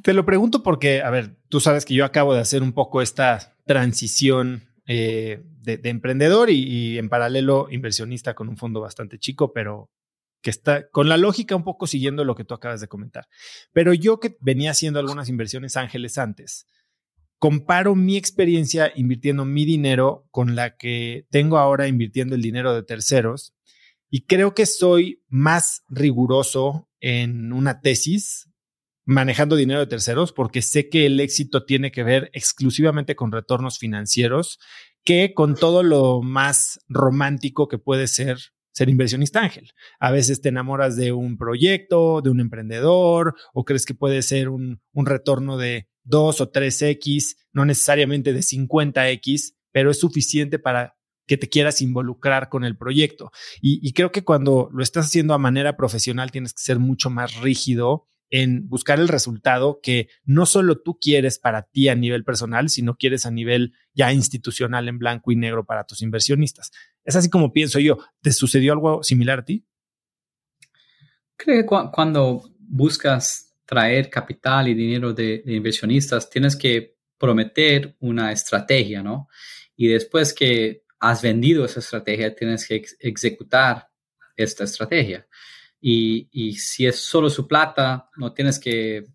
Te 0.03 0.13
lo 0.13 0.25
pregunto 0.25 0.61
porque, 0.61 1.01
a 1.01 1.09
ver, 1.09 1.35
tú 1.49 1.59
sabes 1.59 1.83
que 1.83 1.95
yo 1.95 2.05
acabo 2.05 2.33
de 2.33 2.41
hacer 2.41 2.61
un 2.61 2.73
poco 2.73 3.01
esta 3.01 3.57
transición 3.65 4.69
eh, 4.85 5.41
de, 5.61 5.79
emprendedor 5.85 6.49
y, 6.51 6.97
en 6.97 7.09
paralelo 7.09 7.67
inversionista 7.71 8.35
con 8.35 8.49
un 8.49 8.57
fondo 8.57 8.81
bastante 8.81 9.17
chico, 9.17 9.51
pero 9.51 9.89
que 10.41 10.49
está 10.49 10.89
con 10.89 11.09
la 11.09 11.17
lógica 11.17 11.55
un 11.55 11.63
poco 11.63 11.87
siguiendo 11.87 12.25
lo 12.25 12.35
que 12.35 12.43
tú 12.43 12.53
acabas 12.53 12.81
de 12.81 12.87
comentar. 12.87 13.27
Pero 13.71 13.93
yo 13.93 14.19
que 14.19 14.37
venía 14.41 14.71
haciendo 14.71 14.99
algunas 14.99 15.29
inversiones 15.29 15.77
ángeles 15.77 16.17
antes, 16.17 16.67
comparo 17.39 17.95
mi 17.95 18.17
experiencia 18.17 18.91
invirtiendo 18.95 19.45
mi 19.45 19.65
dinero 19.65 20.27
con 20.31 20.55
la 20.55 20.77
que 20.77 21.25
tengo 21.29 21.57
ahora 21.57 21.87
invirtiendo 21.87 22.35
el 22.35 22.41
dinero 22.41 22.73
de 22.73 22.83
terceros 22.83 23.53
y 24.09 24.25
creo 24.25 24.53
que 24.53 24.65
soy 24.65 25.23
más 25.27 25.83
riguroso 25.89 26.89
en 26.99 27.51
una 27.51 27.81
tesis 27.81 28.49
manejando 29.05 29.55
dinero 29.55 29.81
de 29.81 29.87
terceros 29.87 30.31
porque 30.31 30.61
sé 30.61 30.89
que 30.89 31.05
el 31.05 31.19
éxito 31.19 31.65
tiene 31.65 31.91
que 31.91 32.03
ver 32.03 32.29
exclusivamente 32.33 33.15
con 33.15 33.31
retornos 33.31 33.77
financieros 33.77 34.59
que 35.03 35.33
con 35.33 35.55
todo 35.55 35.83
lo 35.83 36.21
más 36.21 36.79
romántico 36.87 37.67
que 37.67 37.77
puede 37.77 38.07
ser 38.07 38.37
ser 38.73 38.89
inversionista 38.89 39.41
ángel. 39.41 39.71
A 39.99 40.11
veces 40.11 40.41
te 40.41 40.49
enamoras 40.49 40.95
de 40.95 41.11
un 41.11 41.37
proyecto, 41.37 42.21
de 42.21 42.29
un 42.31 42.39
emprendedor, 42.39 43.35
o 43.53 43.63
crees 43.65 43.85
que 43.85 43.93
puede 43.93 44.21
ser 44.23 44.49
un, 44.49 44.81
un 44.91 45.05
retorno 45.05 45.57
de 45.57 45.87
2 46.03 46.41
o 46.41 46.51
3X, 46.51 47.37
no 47.51 47.65
necesariamente 47.65 48.33
de 48.33 48.39
50X, 48.39 49.55
pero 49.71 49.91
es 49.91 49.99
suficiente 49.99 50.59
para 50.59 50.95
que 51.25 51.37
te 51.37 51.49
quieras 51.49 51.81
involucrar 51.81 52.49
con 52.49 52.63
el 52.63 52.77
proyecto. 52.77 53.31
Y, 53.61 53.93
creo 53.93 54.11
que 54.11 54.23
cuando 54.23 54.69
lo 54.73 54.83
estás 54.83 55.05
haciendo 55.05 55.33
a 55.33 55.37
manera 55.37 55.77
profesional 55.77 56.31
tienes 56.31 56.53
que 56.53 56.61
ser 56.61 56.79
mucho 56.79 57.09
más 57.09 57.39
rígido 57.41 58.05
en 58.29 58.67
buscar 58.67 58.99
el 58.99 59.07
resultado 59.07 59.79
que 59.81 60.09
no 60.25 60.45
solo 60.45 60.81
tú 60.81 60.97
quieres 60.99 61.37
para 61.37 61.63
ti 61.63 61.87
a 61.87 61.95
nivel 61.95 62.23
personal, 62.23 62.69
sino 62.69 62.95
quieres 62.95 63.25
a 63.25 63.31
nivel 63.31 63.73
ya 63.93 64.11
institucional 64.11 64.89
en 64.89 64.97
blanco 64.97 65.31
y 65.31 65.35
negro 65.35 65.65
para 65.65 65.83
tus 65.83 66.01
inversionistas. 66.01 66.71
Es 67.03 67.15
así 67.15 67.29
como 67.29 67.53
pienso 67.53 67.79
yo. 67.79 67.99
¿Te 68.21 68.31
sucedió 68.31 68.73
algo 68.73 69.03
similar 69.03 69.39
a 69.39 69.45
ti? 69.45 69.65
Creo 71.35 71.61
que 71.61 71.67
cuando 71.67 72.43
buscas 72.59 73.52
traer 73.65 74.09
capital 74.09 74.67
y 74.67 74.73
dinero 74.73 75.13
de, 75.13 75.43
de 75.45 75.53
inversionistas, 75.53 76.29
tienes 76.29 76.55
que 76.55 76.95
prometer 77.17 77.95
una 77.99 78.31
estrategia, 78.31 79.01
¿no? 79.01 79.29
Y 79.75 79.87
después 79.87 80.33
que 80.33 80.83
has 80.99 81.21
vendido 81.21 81.65
esa 81.65 81.79
estrategia, 81.79 82.35
tienes 82.35 82.67
que 82.67 82.83
ejecutar 82.99 83.89
esta 84.35 84.63
estrategia. 84.63 85.27
Y, 85.81 86.29
y, 86.31 86.53
si 86.53 86.85
es 86.85 86.99
solo 86.99 87.29
su 87.29 87.45
plata, 87.47 88.09
no 88.15 88.31
tienes 88.33 88.57
que 88.57 89.05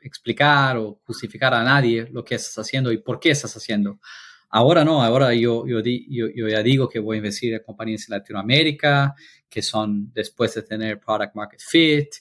explicar 0.00 0.78
o 0.78 1.00
justificar 1.04 1.52
a 1.54 1.62
nadie 1.62 2.08
lo 2.10 2.24
que 2.24 2.36
estás 2.36 2.58
haciendo 2.58 2.92
y 2.92 2.98
por 2.98 3.20
qué 3.20 3.30
estás 3.30 3.54
haciendo. 3.56 4.00
Ahora 4.48 4.84
no, 4.84 5.02
ahora 5.02 5.34
yo, 5.34 5.66
yo, 5.66 5.80
yo, 5.82 6.28
yo 6.34 6.48
ya 6.48 6.62
digo 6.62 6.88
que 6.88 6.98
voy 6.98 7.16
a 7.16 7.18
investir 7.18 7.52
en 7.52 7.62
compañías 7.62 8.08
en 8.08 8.16
Latinoamérica, 8.18 9.14
que 9.48 9.62
son 9.62 10.12
después 10.12 10.54
de 10.54 10.62
tener 10.62 11.00
product 11.00 11.34
market 11.34 11.60
fit 11.60 12.14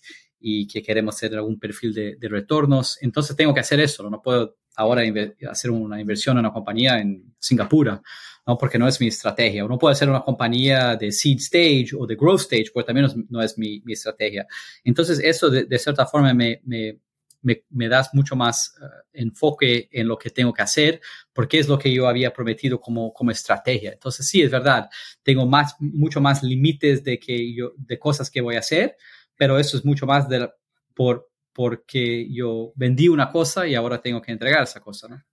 y 0.46 0.68
que 0.68 0.84
queremos 0.84 1.18
tener 1.18 1.40
algún 1.40 1.58
perfil 1.58 1.94
de, 1.94 2.16
de 2.18 2.28
retornos. 2.28 2.98
Entonces 3.02 3.36
tengo 3.36 3.54
que 3.54 3.62
hacer 3.62 3.80
eso, 3.80 4.10
no 4.10 4.22
puedo 4.22 4.58
ahora 4.76 5.04
hacer 5.50 5.72
una 5.72 6.02
inversión 6.02 6.36
en 6.36 6.42
una 6.42 6.54
compañía 6.54 7.00
en 7.00 7.34
Singapur 7.40 8.02
¿no? 8.46 8.58
Porque 8.58 8.78
no 8.78 8.88
es 8.88 9.00
mi 9.00 9.08
estrategia. 9.08 9.64
Uno 9.64 9.78
puede 9.78 9.96
ser 9.96 10.10
una 10.10 10.22
compañía 10.22 10.96
de 10.96 11.12
seed 11.12 11.38
stage 11.38 11.92
o 11.98 12.06
de 12.06 12.16
growth 12.16 12.42
stage, 12.42 12.72
porque 12.74 12.88
también 12.88 13.26
no 13.30 13.42
es 13.42 13.58
mi, 13.58 13.82
mi 13.86 13.94
estrategia. 13.94 14.46
Entonces, 14.84 15.20
eso 15.20 15.50
de, 15.50 15.64
de 15.64 15.80
cierta 15.80 16.06
forma 16.06 16.34
me, 16.34 16.62
me, 16.66 17.00
me, 17.42 17.64
me, 17.70 17.88
das 17.88 18.10
mucho 18.14 18.36
más 18.36 18.76
uh, 18.82 18.86
enfoque 19.14 19.88
en 19.92 20.08
lo 20.08 20.18
que 20.18 20.30
tengo 20.30 20.54
que 20.54 20.62
hacer, 20.62 21.00
porque 21.32 21.60
es 21.60 21.68
lo 21.68 21.80
que 21.80 21.94
yo 21.94 22.08
había 22.08 22.34
prometido 22.34 22.82
como, 22.82 23.14
como 23.14 23.32
estrategia. 23.32 23.94
Entonces, 23.94 24.28
sí, 24.28 24.42
es 24.42 24.52
verdad, 24.52 24.90
tengo 25.24 25.46
más, 25.46 25.76
mucho 25.80 26.20
más 26.20 26.44
límites 26.44 27.04
de, 27.04 27.20
que 27.20 27.54
yo, 27.54 27.74
de 27.78 27.98
cosas 27.98 28.30
que 28.30 28.42
voy 28.42 28.56
a 28.56 28.60
hacer, 28.60 28.98
pero 29.38 29.60
eso 29.60 29.78
es 29.78 29.86
mucho 29.86 30.06
más 30.06 30.28
de, 30.30 30.50
por, 30.94 31.30
porque 31.54 32.28
yo 32.32 32.74
vendí 32.76 33.08
una 33.08 33.32
cosa 33.32 33.68
y 33.68 33.76
ahora 33.76 34.02
tengo 34.02 34.22
que 34.22 34.32
entregar 34.32 34.64
esa 34.64 34.80
cosa, 34.80 35.08
¿no? 35.08 35.24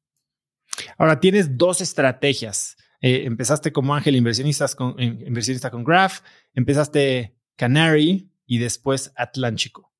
Ahora 0.98 1.20
tienes 1.20 1.56
dos 1.56 1.80
estrategias. 1.80 2.76
Eh, 3.00 3.24
empezaste 3.24 3.72
como 3.72 3.94
ángel 3.94 4.16
inversionistas 4.16 4.74
con, 4.74 5.00
inversionista 5.00 5.70
con 5.70 5.84
Graph, 5.84 6.20
empezaste 6.54 7.34
Canary 7.56 8.30
y 8.46 8.58
después 8.58 9.12
Atlántico. 9.16 9.92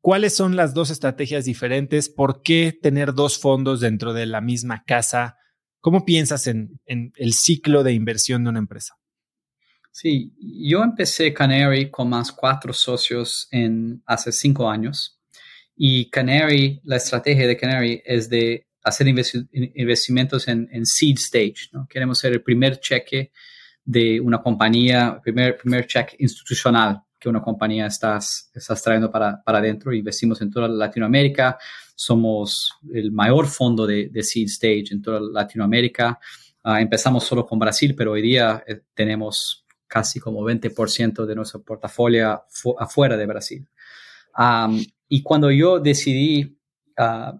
¿Cuáles 0.00 0.34
son 0.34 0.56
las 0.56 0.74
dos 0.74 0.90
estrategias 0.90 1.44
diferentes? 1.44 2.08
¿Por 2.08 2.42
qué 2.42 2.76
tener 2.80 3.14
dos 3.14 3.38
fondos 3.38 3.80
dentro 3.80 4.12
de 4.12 4.26
la 4.26 4.40
misma 4.40 4.84
casa? 4.84 5.38
¿Cómo 5.80 6.04
piensas 6.04 6.46
en, 6.46 6.80
en 6.86 7.12
el 7.16 7.32
ciclo 7.32 7.82
de 7.84 7.92
inversión 7.92 8.44
de 8.44 8.50
una 8.50 8.58
empresa? 8.58 8.96
Sí, 9.92 10.32
yo 10.40 10.82
empecé 10.82 11.34
Canary 11.34 11.90
con 11.90 12.08
más 12.08 12.32
cuatro 12.32 12.72
socios 12.72 13.46
en 13.50 14.02
hace 14.06 14.32
cinco 14.32 14.68
años. 14.68 15.20
Y 15.76 16.08
Canary, 16.08 16.80
la 16.84 16.96
estrategia 16.96 17.46
de 17.46 17.56
Canary 17.58 18.02
es 18.04 18.30
de 18.30 18.66
hacer 18.82 19.06
investimentos 19.06 20.48
en, 20.48 20.66
en, 20.72 20.86
seed 20.86 21.16
stage. 21.18 21.68
¿no? 21.72 21.86
Queremos 21.88 22.18
ser 22.18 22.32
el 22.32 22.42
primer 22.42 22.80
cheque 22.80 23.32
de 23.84 24.18
una 24.18 24.42
compañía, 24.42 25.20
primer, 25.22 25.58
primer 25.58 25.86
cheque 25.86 26.16
institucional 26.20 27.02
que 27.20 27.28
una 27.28 27.42
compañía 27.42 27.86
estás, 27.86 28.50
estás 28.54 28.82
trayendo 28.82 29.10
para, 29.10 29.42
para 29.44 29.58
adentro. 29.58 29.92
Investimos 29.92 30.40
en 30.40 30.50
toda 30.50 30.68
Latinoamérica. 30.68 31.58
Somos 31.94 32.72
el 32.92 33.12
mayor 33.12 33.46
fondo 33.46 33.86
de, 33.86 34.08
de 34.08 34.22
seed 34.22 34.46
stage 34.46 34.86
en 34.90 35.02
toda 35.02 35.20
Latinoamérica. 35.20 36.18
Uh, 36.64 36.76
empezamos 36.76 37.24
solo 37.24 37.44
con 37.44 37.58
Brasil, 37.58 37.94
pero 37.94 38.12
hoy 38.12 38.22
día 38.22 38.62
eh, 38.66 38.82
tenemos 38.94 39.61
casi 39.92 40.18
como 40.20 40.40
20% 40.40 41.26
de 41.26 41.34
nuestro 41.34 41.62
portafolio 41.62 42.42
afuera 42.78 43.14
de 43.14 43.26
Brasil. 43.26 43.68
Y 45.06 45.22
cuando 45.22 45.50
yo 45.50 45.78
decidí 45.78 46.58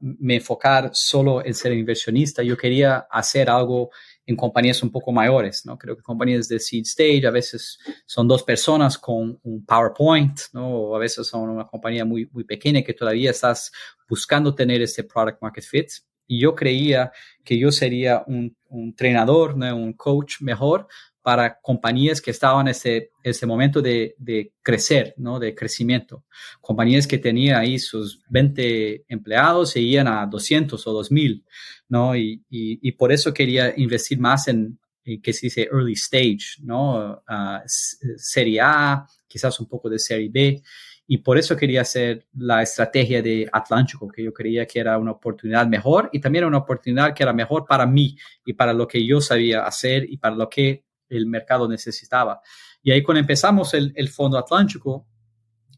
me 0.03 0.35
enfocar 0.35 0.91
solo 0.93 1.43
en 1.43 1.55
ser 1.55 1.73
inversionista, 1.73 2.43
yo 2.43 2.55
quería 2.55 3.07
hacer 3.11 3.49
algo 3.49 3.91
en 4.27 4.37
compañías 4.37 4.83
un 4.83 4.91
poco 4.91 5.13
mayores, 5.13 5.65
¿no? 5.65 5.79
Creo 5.79 5.97
que 5.97 6.03
compañías 6.03 6.47
de 6.47 6.61
seed 6.61 6.83
stage 6.83 7.27
a 7.27 7.31
veces 7.31 7.79
son 8.05 8.29
dos 8.29 8.43
personas 8.43 8.99
con 8.99 9.39
un 9.43 9.65
PowerPoint, 9.65 10.39
¿no? 10.53 10.69
O 10.69 10.97
a 10.97 10.99
veces 10.99 11.27
son 11.27 11.49
una 11.49 11.67
compañía 11.67 12.05
muy, 12.05 12.27
pequeña 12.45 12.83
que 12.83 12.93
todavía 12.93 13.31
estás 13.31 13.73
buscando 14.07 14.55
tener 14.55 14.83
ese 14.83 15.05
product 15.05 15.41
market 15.41 15.65
fit. 15.65 15.91
Y 16.27 16.41
yo 16.41 16.55
creía 16.55 17.13
que 17.43 17.59
yo 17.59 17.73
sería 17.73 18.25
un, 18.27 18.55
un 18.69 18.85
entrenador, 18.89 19.57
¿no? 19.57 19.75
un 19.75 19.95
coach 19.95 20.41
mejor 20.41 20.87
para 21.23 21.61
compañías 21.61 22.21
que 22.21 22.33
estaban 22.33 22.67
en 22.67 22.73
ese, 22.73 23.11
ese 23.23 23.47
momento 23.47 23.81
de, 23.81 24.15
de, 24.19 24.53
crecer, 24.63 25.15
¿no? 25.17 25.39
De 25.39 25.55
crecimiento. 25.55 26.25
Compañías 26.61 27.07
que 27.07 27.19
tenían 27.19 27.61
ahí 27.61 27.79
sus 27.79 28.21
20 28.29 29.05
empleados 29.09 29.77
iban 29.77 30.09
a 30.09 30.27
200 30.27 30.85
o 30.87 30.93
2000, 30.93 31.45
¿no? 31.89 32.17
Y, 32.17 32.45
y, 32.51 32.89
y 32.89 32.93
por 32.93 33.13
eso 33.13 33.33
quería 33.33 33.73
investir 33.77 34.19
más 34.19 34.49
en, 34.49 34.79
en 35.05 35.23
que 35.23 35.33
se 35.33 35.47
dice 35.47 35.69
early 35.73 35.93
stage, 35.93 36.59
¿no? 36.63 37.23
Uh, 37.29 37.61
serie 37.67 38.61
A, 38.61 39.07
quizás 39.27 39.59
un 39.61 39.67
poco 39.67 39.89
de 39.89 39.99
serie 39.99 40.29
B. 40.31 40.63
Y 41.07 41.19
por 41.19 41.37
eso 41.37 41.57
quería 41.57 41.83
hacer 41.83 42.27
la 42.35 42.63
estrategia 42.63 43.21
de 43.21 43.49
Atlántico, 43.53 44.09
que 44.09 44.23
yo 44.23 44.33
creía 44.33 44.67
que 44.67 44.81
era 44.81 44.97
una 44.99 45.11
oportunidad 45.13 45.67
mejor 45.67 46.09
y 46.13 46.21
también 46.21 46.45
una 46.45 46.59
oportunidad 46.59 47.13
que 47.15 47.23
era 47.23 47.33
mejor 47.33 47.67
para 47.67 47.87
mí 47.87 48.17
y 48.47 48.53
para 48.55 48.73
lo 48.73 48.87
que 48.87 49.05
yo 49.05 49.21
sabía 49.21 49.65
hacer 49.65 50.07
y 50.09 50.17
para 50.17 50.37
lo 50.37 50.49
que 50.49 50.85
el 51.17 51.27
mercado 51.27 51.69
necesitaba. 51.69 52.41
Y 52.83 52.91
ahí 52.91 53.03
cuando 53.03 53.21
empezamos 53.21 53.75
el, 53.75 53.93
el 53.97 54.09
Fondo 54.09 54.39
Atlántico, 54.39 55.07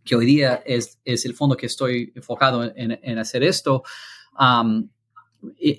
que 0.05 0.17
hoy 0.17 0.27
día 0.27 0.63
es, 0.65 1.01
es, 1.05 1.25
el 1.25 1.35
fondo 1.35 1.57
que 1.57 1.67
estoy 1.67 2.13
enfocado 2.15 2.65
en, 2.65 2.99
en 3.03 3.19
hacer 3.19 3.43
esto, 3.43 3.83
um, 4.39 4.89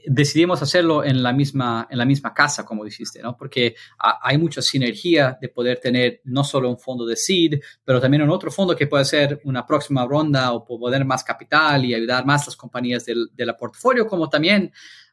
decidimos 0.08 0.62
hacerlo 0.62 1.04
en 1.04 1.24
la 1.24 1.34
misma, 1.34 1.88
en 1.90 1.98
la 1.98 2.06
misma 2.06 2.34
casa, 2.34 2.66
como 2.66 2.84
dijiste, 2.84 3.22
¿no? 3.22 3.36
Porque 3.36 3.76
hay 3.98 4.38
mucha 4.38 4.62
sinergia 4.62 5.38
de 5.40 5.50
poder 5.50 5.80
tener 5.80 6.22
no 6.26 6.44
solo 6.44 6.70
un 6.70 6.78
fondo 6.78 7.06
de 7.06 7.16
seed, 7.16 7.60
pero 7.84 8.00
también 8.00 8.24
un 8.24 8.30
otro 8.30 8.52
fondo 8.52 8.76
que 8.76 8.88
puede 8.88 9.06
ser 9.06 9.42
una 9.44 9.66
próxima 9.66 10.06
ronda 10.06 10.54
o 10.54 10.66
poder 10.66 11.06
más 11.06 11.24
capital 11.24 11.86
y 11.86 11.94
ayudar 11.94 12.26
más 12.26 12.46
las 12.46 12.56
compañías 12.56 13.06
del, 13.06 13.30
de 13.34 13.46
la 13.46 13.58
portafolio, 13.58 14.08
como 14.08 14.30
también 14.30 14.72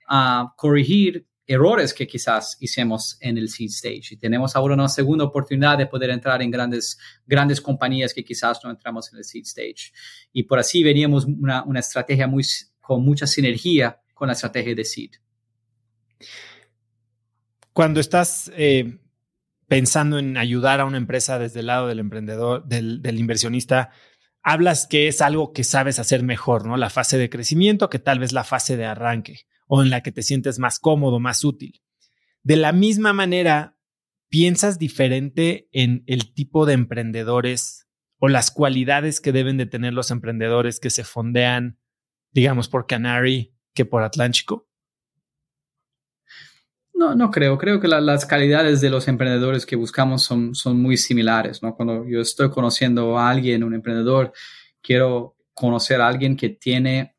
a 0.09 0.53
corregir 0.57 1.27
errores 1.53 1.95
que 1.95 2.07
quizás 2.07 2.57
hicimos 2.61 3.17
en 3.21 3.39
el 3.39 3.49
seed 3.49 3.71
stage. 3.71 4.15
Y 4.15 4.17
tenemos 4.17 4.57
ahora 4.57 4.75
una 4.75 4.89
segunda 4.89 5.25
oportunidad 5.25 5.79
de 5.79 5.87
poder 5.87 6.11
entrar 6.11 6.43
en 6.43 6.51
grandes, 6.51 6.99
grandes 7.27 7.61
compañías 7.61 8.13
que 8.15 8.25
quizás 8.25 8.61
no 8.65 8.71
entramos 8.71 9.13
en 9.13 9.19
el 9.19 9.25
seed 9.25 9.43
stage. 9.43 9.93
Y 10.33 10.45
por 10.45 10.59
así 10.59 10.83
veníamos 10.83 11.25
una, 11.25 11.63
una 11.65 11.81
estrategia 11.81 12.27
muy, 12.27 12.45
con 12.81 13.05
mucha 13.05 13.27
sinergia 13.27 13.99
con 14.15 14.29
la 14.29 14.35
estrategia 14.35 14.75
de 14.75 14.85
seed. 14.85 15.11
Cuando 17.73 18.01
estás 18.01 18.53
eh, 18.55 18.99
pensando 19.67 20.19
en 20.19 20.37
ayudar 20.37 20.81
a 20.81 20.85
una 20.85 20.99
empresa 20.99 21.39
desde 21.39 21.61
el 21.61 21.67
lado 21.67 21.89
del 21.89 21.99
emprendedor, 21.99 22.65
del, 22.67 23.19
inversionista, 23.19 23.91
hablas 24.43 24.87
que 24.87 25.09
es 25.09 25.23
algo 25.23 25.53
que 25.53 25.65
sabes 25.65 25.99
hacer 25.99 26.23
mejor, 26.23 26.67
¿no? 26.67 26.77
La 26.77 26.91
fase 26.91 27.17
de 27.17 27.31
crecimiento 27.31 27.89
que 27.89 27.99
tal 27.99 28.19
vez 28.19 28.33
la 28.33 28.45
fase 28.45 28.77
de 28.77 28.85
arranque 28.85 29.47
o 29.67 29.83
en 29.83 29.91
la 29.91 30.03
que 30.03 30.13
te 30.13 30.23
sientes 30.23 30.59
más 30.59 30.79
cómodo, 30.79 31.21
más 31.21 31.45
útil. 31.45 31.83
De 32.43 32.57
la 32.57 32.73
misma 32.73 33.13
manera, 33.13 33.77
piensas 34.29 34.79
diferente 34.79 35.69
en 35.73 36.05
el 36.07 36.33
tipo 36.35 36.67
de 36.67 36.75
emprendedores 36.75 37.87
o 38.19 38.29
las 38.29 38.51
cualidades 38.51 39.21
que 39.21 39.33
deben 39.33 39.57
de 39.57 39.67
tener 39.67 39.93
los 39.93 40.11
emprendedores 40.11 40.81
que 40.81 40.91
se 40.91 41.05
fondean, 41.05 41.79
digamos, 42.31 42.69
por 42.69 42.87
Canary 42.87 43.55
que 43.75 43.85
por 43.85 44.03
Atlántico? 44.03 44.69
No, 46.95 47.15
no 47.15 47.31
creo. 47.31 47.59
Creo 47.59 47.81
que 47.81 47.89
las 47.89 48.27
calidades 48.27 48.81
de 48.81 48.91
los 48.91 49.09
emprendedores 49.09 49.67
que 49.67 49.77
buscamos 49.77 50.23
son, 50.23 50.55
son 50.55 50.81
muy 50.81 50.97
similares. 50.97 51.63
¿no? 51.63 51.75
Cuando 51.75 52.07
yo 52.07 52.21
estoy 52.21 52.51
conociendo 52.51 53.19
a 53.19 53.29
alguien, 53.29 53.65
un 53.65 53.75
emprendedor, 53.75 54.33
quiero 54.81 55.37
conocer 55.53 56.01
a 56.01 56.09
alguien 56.09 56.37
que 56.37 56.51
tiene 56.51 57.12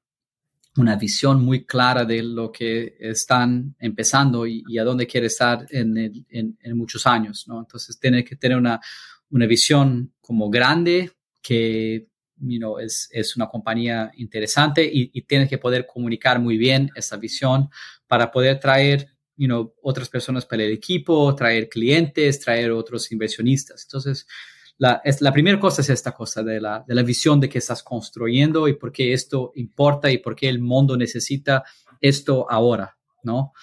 una 0.78 0.95
visión 0.95 1.44
muy 1.44 1.66
clara 1.66 2.04
de 2.04 2.24
lo 2.24 2.52
que 2.52 2.95
están 3.00 3.76
empezando 3.80 4.48
y, 4.48 4.78
a 4.78 4.84
dónde 4.84 5.06
quiere 5.06 5.28
estar 5.28 5.66
en, 5.70 5.98
en, 6.30 6.58
en, 6.60 6.78
muchos 6.78 7.06
años. 7.06 7.45
¿no? 7.48 7.60
Entonces, 7.60 8.00
tiene 8.00 8.24
que 8.24 8.36
tener 8.36 8.58
una, 8.58 8.80
una 9.30 9.45
visión 9.45 10.14
como 10.20 10.50
grande 10.50 11.12
que 11.41 12.08
you 12.38 12.58
know, 12.58 12.80
es, 12.80 13.08
es 13.12 13.36
una 13.36 13.48
compañía 13.48 14.12
interesante 14.18 14.84
y, 14.84 15.12
y 15.14 15.22
tienes 15.24 15.48
que 15.48 15.60
poder 15.60 15.86
comunicar 15.86 16.40
muy 16.40 16.58
bien 16.58 16.90
esa 16.95 17.18
visión 17.18 17.70
para 18.08 18.32
poder 18.32 18.60
traer 18.60 19.14
you 19.36 19.48
know, 19.48 19.74
otras 19.82 20.10
personas 20.10 20.45
para 20.45 20.64
el 20.64 20.72
equipo, 20.72 21.36
traer 21.36 21.70
clientes, 21.70 22.40
traer 22.40 22.72
otros 22.72 23.12
inversionistas. 23.12 23.84
Entonces, 23.84 24.28
la, 24.78 25.02
la 25.20 25.32
primera 25.32 25.60
cosa 25.60 25.82
es 25.82 25.90
esta 25.90 26.12
cosa 26.12 26.44
de 26.44 26.60
la, 26.60 26.84
de 26.86 26.95
la 26.95 27.04
visión 27.04 27.40
de 27.40 27.50
que 27.50 27.60
estás 27.60 27.84
construyendo 27.84 28.68
y 28.68 28.74
por 28.74 28.91
qué 28.91 29.14
esto 29.14 29.52
importa 29.56 30.12
y 30.12 30.18
por 30.18 30.36
qué 30.36 30.50
el 30.50 30.60
mundo 30.60 30.98
necesita 30.98 31.64
esto 32.02 32.50
ahora, 32.50 32.98
¿no? 33.24 33.54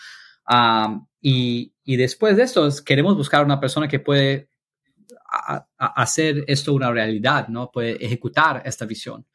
Y, 1.20 1.74
y 1.84 1.96
después 1.96 2.36
de 2.36 2.44
esto, 2.44 2.68
queremos 2.84 3.16
buscar 3.16 3.44
una 3.44 3.60
persona 3.60 3.86
que 3.86 4.00
puede 4.00 4.48
hacer 5.76 6.44
esto 6.48 6.74
una 6.74 6.90
realidad, 6.90 7.48
¿no? 7.48 7.70
Puede 7.70 8.04
ejecutar 8.04 8.62
esta 8.64 8.86
visión. 8.86 9.26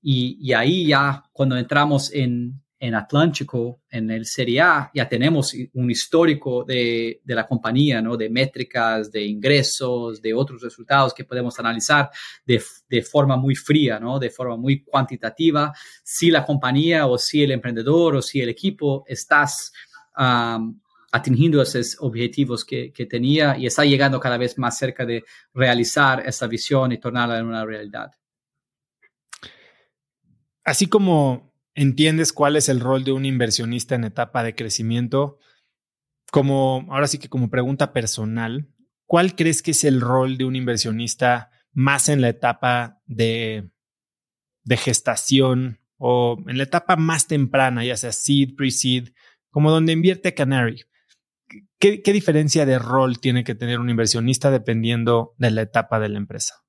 Y, 0.00 0.38
y 0.40 0.52
ahí 0.52 0.86
ya 0.86 1.22
cuando 1.32 1.56
entramos 1.56 2.12
en, 2.12 2.63
en, 2.78 2.94
Atlántico, 2.94 3.82
en 3.90 4.10
el 4.10 4.26
Serie 4.26 4.60
A, 4.60 4.90
ya 4.94 5.08
tenemos 5.08 5.54
un 5.74 5.90
histórico 5.90 6.64
de, 6.64 7.20
de, 7.24 7.34
la 7.34 7.46
compañía, 7.46 8.02
¿no? 8.02 8.16
De 8.16 8.28
métricas, 8.28 9.10
de 9.10 9.24
ingresos, 9.24 10.20
de 10.20 10.34
otros 10.34 10.62
resultados 10.62 11.14
que 11.14 11.24
podemos 11.24 11.58
analizar 11.58 12.10
de, 12.44 12.62
de 12.88 13.02
forma 13.02 13.36
muy 13.36 13.54
fría, 13.54 13.98
¿no? 13.98 14.18
De 14.18 14.30
forma 14.30 14.56
muy 14.56 14.82
cuantitativa, 14.82 15.72
si 16.02 16.30
la 16.30 16.44
compañía 16.44 17.06
o 17.06 17.16
si 17.16 17.42
el 17.42 17.52
emprendedor 17.52 18.16
o 18.16 18.22
si 18.22 18.40
el 18.40 18.48
equipo 18.48 19.04
estás 19.06 19.72
um, 20.18 20.78
atingiendo 21.12 21.62
esos 21.62 21.96
objetivos 22.00 22.64
que, 22.64 22.92
que, 22.92 23.06
tenía 23.06 23.56
y 23.56 23.66
está 23.66 23.84
llegando 23.84 24.18
cada 24.18 24.36
vez 24.36 24.58
más 24.58 24.76
cerca 24.76 25.06
de 25.06 25.24
realizar 25.54 26.26
esa 26.26 26.48
visión 26.48 26.90
y 26.90 26.98
tornarla 26.98 27.38
en 27.38 27.46
una 27.46 27.64
realidad. 27.64 28.10
Así 30.64 30.86
como 30.86 31.53
entiendes 31.74 32.32
cuál 32.32 32.56
es 32.56 32.68
el 32.68 32.80
rol 32.80 33.04
de 33.04 33.12
un 33.12 33.24
inversionista 33.24 33.94
en 33.94 34.04
etapa 34.04 34.42
de 34.42 34.54
crecimiento, 34.54 35.38
como 36.30 36.86
ahora 36.90 37.06
sí 37.06 37.18
que 37.18 37.28
como 37.28 37.50
pregunta 37.50 37.92
personal, 37.92 38.68
¿cuál 39.06 39.34
crees 39.34 39.62
que 39.62 39.72
es 39.72 39.84
el 39.84 40.00
rol 40.00 40.36
de 40.36 40.44
un 40.44 40.56
inversionista 40.56 41.50
más 41.72 42.08
en 42.08 42.20
la 42.20 42.28
etapa 42.28 43.00
de, 43.06 43.70
de 44.62 44.76
gestación 44.76 45.80
o 45.98 46.42
en 46.46 46.58
la 46.58 46.64
etapa 46.64 46.96
más 46.96 47.26
temprana, 47.26 47.84
ya 47.84 47.96
sea 47.96 48.12
seed, 48.12 48.54
pre-seed, 48.56 49.10
como 49.50 49.70
donde 49.70 49.92
invierte 49.92 50.34
Canary? 50.34 50.84
¿Qué, 51.78 52.12
diferencia 52.14 52.64
de 52.64 52.78
rol 52.78 53.20
tiene 53.20 53.44
que 53.44 53.54
tener 53.54 53.78
un 53.78 53.90
inversionista 53.90 54.50
dependiendo 54.50 55.34
de 55.36 55.50
la 55.50 55.62
etapa 55.62 56.00
de 56.00 56.08
la 56.08 56.16
empresa? 56.16 56.64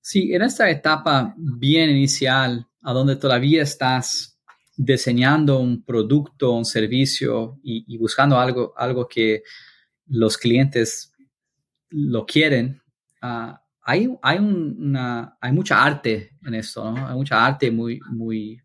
Sí, 0.00 0.32
en 0.32 0.42
esta 0.42 0.70
etapa 0.70 1.34
bien 1.36 1.90
inicial, 1.90 2.68
a 2.82 2.92
donde 2.92 3.16
todavía 3.16 3.62
estás 3.62 4.38
diseñando 4.76 5.58
un 5.58 5.84
producto, 5.84 6.52
un 6.52 6.64
servicio 6.64 7.58
y, 7.62 7.96
buscando 7.98 8.38
algo, 8.38 8.72
algo 8.76 9.06
que 9.06 9.42
los 10.06 10.38
clientes 10.38 11.12
lo 11.90 12.24
quieren, 12.24 12.80
ah, 13.20 13.62
hay, 13.82 14.08
hay, 14.22 14.38
una, 14.38 15.36
hay 15.40 15.52
mucha 15.52 15.82
arte 15.82 16.36
en 16.44 16.54
esto. 16.54 16.94
Hay 16.96 17.14
mucha 17.14 17.44
arte 17.44 17.70
muy, 17.70 18.00
muy, 18.10 18.62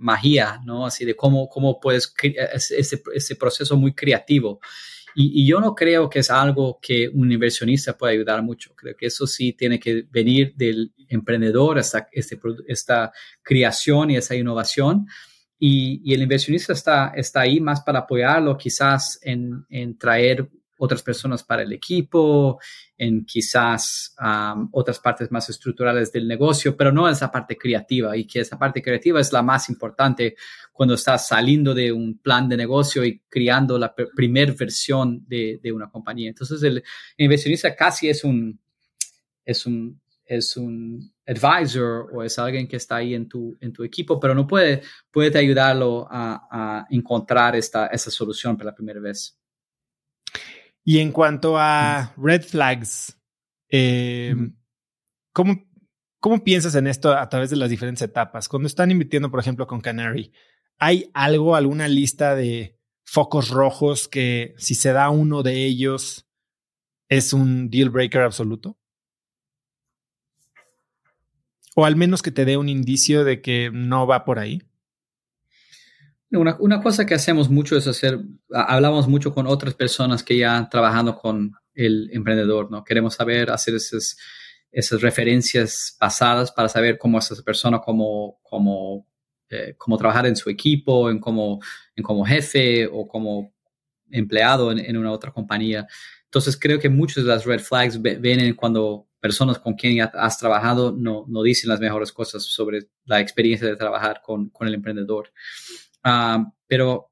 magia, 0.00 0.60
¿no? 0.64 0.86
Así 0.86 1.04
de 1.04 1.14
cómo, 1.14 1.48
cómo 1.48 1.78
puedes, 1.78 2.12
ese, 2.22 3.02
ese 3.14 3.36
proceso 3.36 3.76
muy 3.76 3.92
creativo. 3.92 4.60
Y, 5.14 5.46
yo 5.46 5.60
no 5.60 5.74
creo 5.74 6.08
que 6.08 6.20
es 6.20 6.30
algo 6.30 6.78
que 6.80 7.08
un 7.08 7.30
inversionista 7.30 7.96
pueda 7.96 8.12
ayudar 8.12 8.42
mucho. 8.42 8.74
Creo 8.74 8.96
que 8.96 9.06
eso 9.06 9.26
sí 9.26 9.52
tiene 9.52 9.78
que 9.78 10.06
venir 10.10 10.54
del 10.56 10.92
emprendedor, 11.08 11.78
esta, 11.78 12.08
este, 12.12 12.38
esta 12.66 13.12
creación 13.42 14.10
y 14.10 14.16
esa 14.16 14.34
innovación. 14.34 15.06
Y, 15.58 16.00
y, 16.04 16.14
el 16.14 16.22
inversionista 16.22 16.72
está, 16.72 17.12
está 17.14 17.40
ahí 17.40 17.60
más 17.60 17.82
para 17.82 18.00
apoyarlo, 18.00 18.56
quizás 18.56 19.18
en, 19.22 19.64
en 19.68 19.98
traer 19.98 20.48
otras 20.80 21.02
personas 21.02 21.44
para 21.44 21.62
el 21.62 21.72
equipo, 21.72 22.58
en 22.96 23.26
quizás 23.26 24.14
otras 24.72 24.98
partes 24.98 25.30
más 25.30 25.48
estructurales 25.50 26.10
del 26.10 26.26
negocio, 26.26 26.74
pero 26.74 26.90
no 26.90 27.06
esa 27.06 27.30
parte 27.30 27.56
creativa 27.56 28.16
y 28.16 28.26
que 28.26 28.40
esa 28.40 28.58
parte 28.58 28.82
creativa 28.82 29.20
es 29.20 29.30
la 29.32 29.42
más 29.42 29.68
importante 29.68 30.36
cuando 30.72 30.94
estás 30.94 31.28
saliendo 31.28 31.74
de 31.74 31.92
un 31.92 32.18
plan 32.18 32.48
de 32.48 32.56
negocio 32.56 33.04
y 33.04 33.20
creando 33.28 33.78
la 33.78 33.94
primera 33.94 34.52
versión 34.58 35.22
de, 35.28 35.60
de, 35.62 35.70
una 35.70 35.90
compañía. 35.90 36.30
Entonces 36.30 36.62
el 36.62 36.82
inversionista 37.18 37.76
casi 37.76 38.08
es 38.08 38.24
un, 38.24 38.58
es 39.44 39.66
un, 39.66 40.00
es 40.24 40.56
un 40.56 41.12
advisor 41.26 42.08
o 42.14 42.22
es 42.22 42.38
alguien 42.38 42.66
que 42.66 42.76
está 42.76 42.96
ahí 42.96 43.14
en 43.14 43.28
tu, 43.28 43.58
en 43.60 43.72
tu 43.72 43.84
equipo, 43.84 44.18
pero 44.18 44.34
no 44.34 44.46
puede, 44.46 44.80
puede 45.10 45.38
ayudarlo 45.38 46.08
a, 46.10 46.48
a 46.50 46.86
encontrar 46.88 47.54
esta, 47.54 47.88
esa 47.88 48.10
solución 48.10 48.56
por 48.56 48.64
la 48.64 48.74
primera 48.74 49.00
vez. 49.00 49.39
Y 50.90 50.98
en 50.98 51.12
cuanto 51.12 51.56
a 51.56 52.12
red 52.16 52.42
flags, 52.42 53.16
eh, 53.68 54.34
¿cómo, 55.32 55.64
¿cómo 56.18 56.42
piensas 56.42 56.74
en 56.74 56.88
esto 56.88 57.16
a 57.16 57.28
través 57.28 57.48
de 57.50 57.54
las 57.54 57.70
diferentes 57.70 58.02
etapas? 58.02 58.48
Cuando 58.48 58.66
están 58.66 58.90
invirtiendo, 58.90 59.30
por 59.30 59.38
ejemplo, 59.38 59.68
con 59.68 59.80
Canary, 59.80 60.32
¿hay 60.80 61.08
algo, 61.14 61.54
alguna 61.54 61.86
lista 61.86 62.34
de 62.34 62.76
focos 63.04 63.50
rojos 63.50 64.08
que 64.08 64.52
si 64.58 64.74
se 64.74 64.92
da 64.92 65.10
uno 65.10 65.44
de 65.44 65.64
ellos 65.64 66.28
es 67.08 67.32
un 67.32 67.70
deal 67.70 67.90
breaker 67.90 68.22
absoluto? 68.22 68.76
O 71.76 71.84
al 71.84 71.94
menos 71.94 72.20
que 72.20 72.32
te 72.32 72.44
dé 72.44 72.56
un 72.56 72.68
indicio 72.68 73.22
de 73.22 73.40
que 73.40 73.70
no 73.72 74.08
va 74.08 74.24
por 74.24 74.40
ahí. 74.40 74.60
Una, 76.32 76.56
una, 76.60 76.80
cosa 76.80 77.06
que 77.06 77.14
hacemos 77.14 77.50
mucho 77.50 77.76
es 77.76 77.88
hacer, 77.88 78.20
hablamos 78.52 79.08
mucho 79.08 79.34
con 79.34 79.48
otras 79.48 79.74
personas 79.74 80.22
que 80.22 80.36
ya 80.38 80.68
trabajando 80.70 81.16
con 81.16 81.54
el 81.74 82.08
emprendedor, 82.12 82.70
¿no? 82.70 82.84
Queremos 82.84 83.14
saber 83.14 83.50
hacer 83.50 83.74
esos, 83.74 84.16
esas 84.70 85.00
referencias 85.00 85.96
pasadas 85.98 86.52
para 86.52 86.68
saber 86.68 86.98
cómo 86.98 87.18
es 87.18 87.30
esa 87.30 87.42
persona, 87.42 87.80
cómo, 87.80 88.38
cómo, 88.42 89.06
eh, 89.48 89.74
cómo 89.76 89.96
trabajar 89.96 90.26
en 90.26 90.36
su 90.36 90.50
equipo, 90.50 91.10
en 91.10 91.18
cómo, 91.18 91.60
en 91.96 92.04
como 92.04 92.24
jefe 92.24 92.86
o 92.86 93.06
como 93.08 93.52
empleado 94.10 94.72
en, 94.72 94.96
una 94.96 95.12
otra 95.12 95.32
compañía. 95.32 95.86
Entonces 96.24 96.56
creo 96.58 96.78
que 96.78 96.88
muchas 96.88 97.24
de 97.24 97.30
las 97.30 97.44
red 97.44 97.60
flags 97.60 98.00
vienen 98.00 98.54
cuando 98.54 99.08
personas 99.20 99.58
con 99.58 99.74
quien 99.74 100.00
has 100.00 100.38
trabajado 100.38 100.92
no, 100.92 101.24
no, 101.28 101.42
dicen 101.42 101.68
las 101.68 101.80
mejores 101.80 102.12
cosas 102.12 102.42
sobre 102.42 102.88
la 103.04 103.20
experiencia 103.20 103.66
de 103.66 103.76
trabajar 103.76 104.22
con, 104.24 104.48
con 104.50 104.66
el 104.66 104.74
emprendedor. 104.74 105.30
Ah, 106.02 106.44
pero 106.66 107.10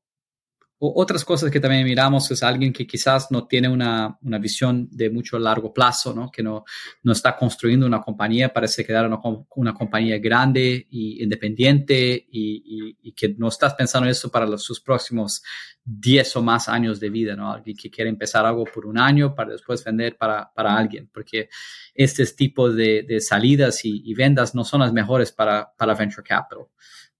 otras 0.80 1.24
cosas 1.24 1.50
que 1.50 1.58
también 1.58 1.84
miramos 1.84 2.30
es 2.30 2.42
alguien 2.42 2.72
que 2.72 2.86
quizás 2.86 3.32
no 3.32 3.48
tiene 3.48 3.68
una, 3.68 4.16
una 4.22 4.38
visión 4.38 4.88
de 4.92 5.10
mucho 5.10 5.36
largo 5.36 5.72
plazo, 5.72 6.14
¿no? 6.14 6.30
que 6.30 6.40
no, 6.40 6.64
no 7.02 7.12
está 7.12 7.36
construyendo 7.36 7.84
una 7.84 8.00
compañía, 8.00 8.52
parece 8.52 8.84
quedar 8.84 9.06
una, 9.06 9.18
una 9.56 9.74
compañía 9.74 10.18
grande 10.18 10.86
e 10.90 11.22
independiente 11.22 12.28
y, 12.30 12.96
y, 13.02 13.12
que 13.12 13.34
no 13.36 13.48
estás 13.48 13.74
pensando 13.74 14.06
en 14.06 14.12
eso 14.12 14.30
para 14.30 14.46
los, 14.46 14.62
sus 14.62 14.80
próximos 14.80 15.42
10 15.84 16.36
o 16.36 16.42
más 16.42 16.68
años 16.68 17.00
de 17.00 17.10
vida, 17.10 17.34
¿no? 17.34 17.50
alguien 17.50 17.76
que 17.76 17.90
quiere 17.90 18.08
empezar 18.08 18.46
algo 18.46 18.62
por 18.62 18.86
un 18.86 18.98
año 18.98 19.34
para 19.34 19.52
después 19.52 19.82
vender 19.82 20.16
para, 20.16 20.52
para 20.54 20.76
alguien, 20.76 21.10
porque 21.12 21.48
este 21.92 22.24
tipo 22.26 22.70
de, 22.70 23.02
de 23.02 23.20
salidas 23.20 23.84
y, 23.84 24.02
y, 24.04 24.14
vendas 24.14 24.54
no 24.54 24.64
son 24.64 24.82
las 24.82 24.92
mejores 24.92 25.32
para, 25.32 25.72
para 25.76 25.94
venture 25.94 26.22
capital. 26.22 26.66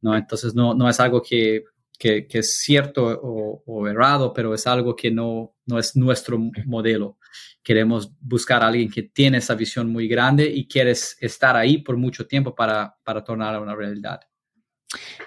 ¿No? 0.00 0.16
Entonces 0.16 0.54
no, 0.54 0.74
no 0.74 0.88
es 0.88 1.00
algo 1.00 1.22
que 1.22 1.64
que, 1.98 2.26
es 2.30 2.60
cierto 2.60 3.04
o, 3.04 3.88
errado, 3.88 4.32
pero 4.32 4.54
es 4.54 4.66
algo 4.66 4.94
que 4.94 5.10
no, 5.10 5.54
no 5.66 5.78
es 5.78 5.96
nuestro 5.96 6.38
modelo. 6.64 7.18
Queremos 7.62 8.12
buscar 8.20 8.62
a 8.62 8.68
alguien 8.68 8.90
que 8.90 9.02
tiene 9.02 9.38
esa 9.38 9.54
visión 9.54 9.90
muy 9.90 10.06
grande 10.06 10.46
y 10.48 10.68
quieres 10.68 11.16
estar 11.20 11.56
ahí 11.56 11.78
por 11.78 11.96
mucho 11.96 12.26
tiempo 12.26 12.54
para, 12.54 12.96
para 13.04 13.24
tornar 13.24 13.60
una 13.60 13.74
realidad. 13.74 14.20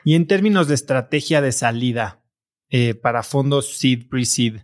Y 0.03 0.15
en 0.15 0.25
términos 0.25 0.67
de 0.67 0.75
estrategia 0.75 1.41
de 1.41 1.51
salida 1.51 2.23
eh, 2.69 2.95
para 2.95 3.21
fondos 3.21 3.77
seed, 3.77 4.07
pre-seed, 4.09 4.61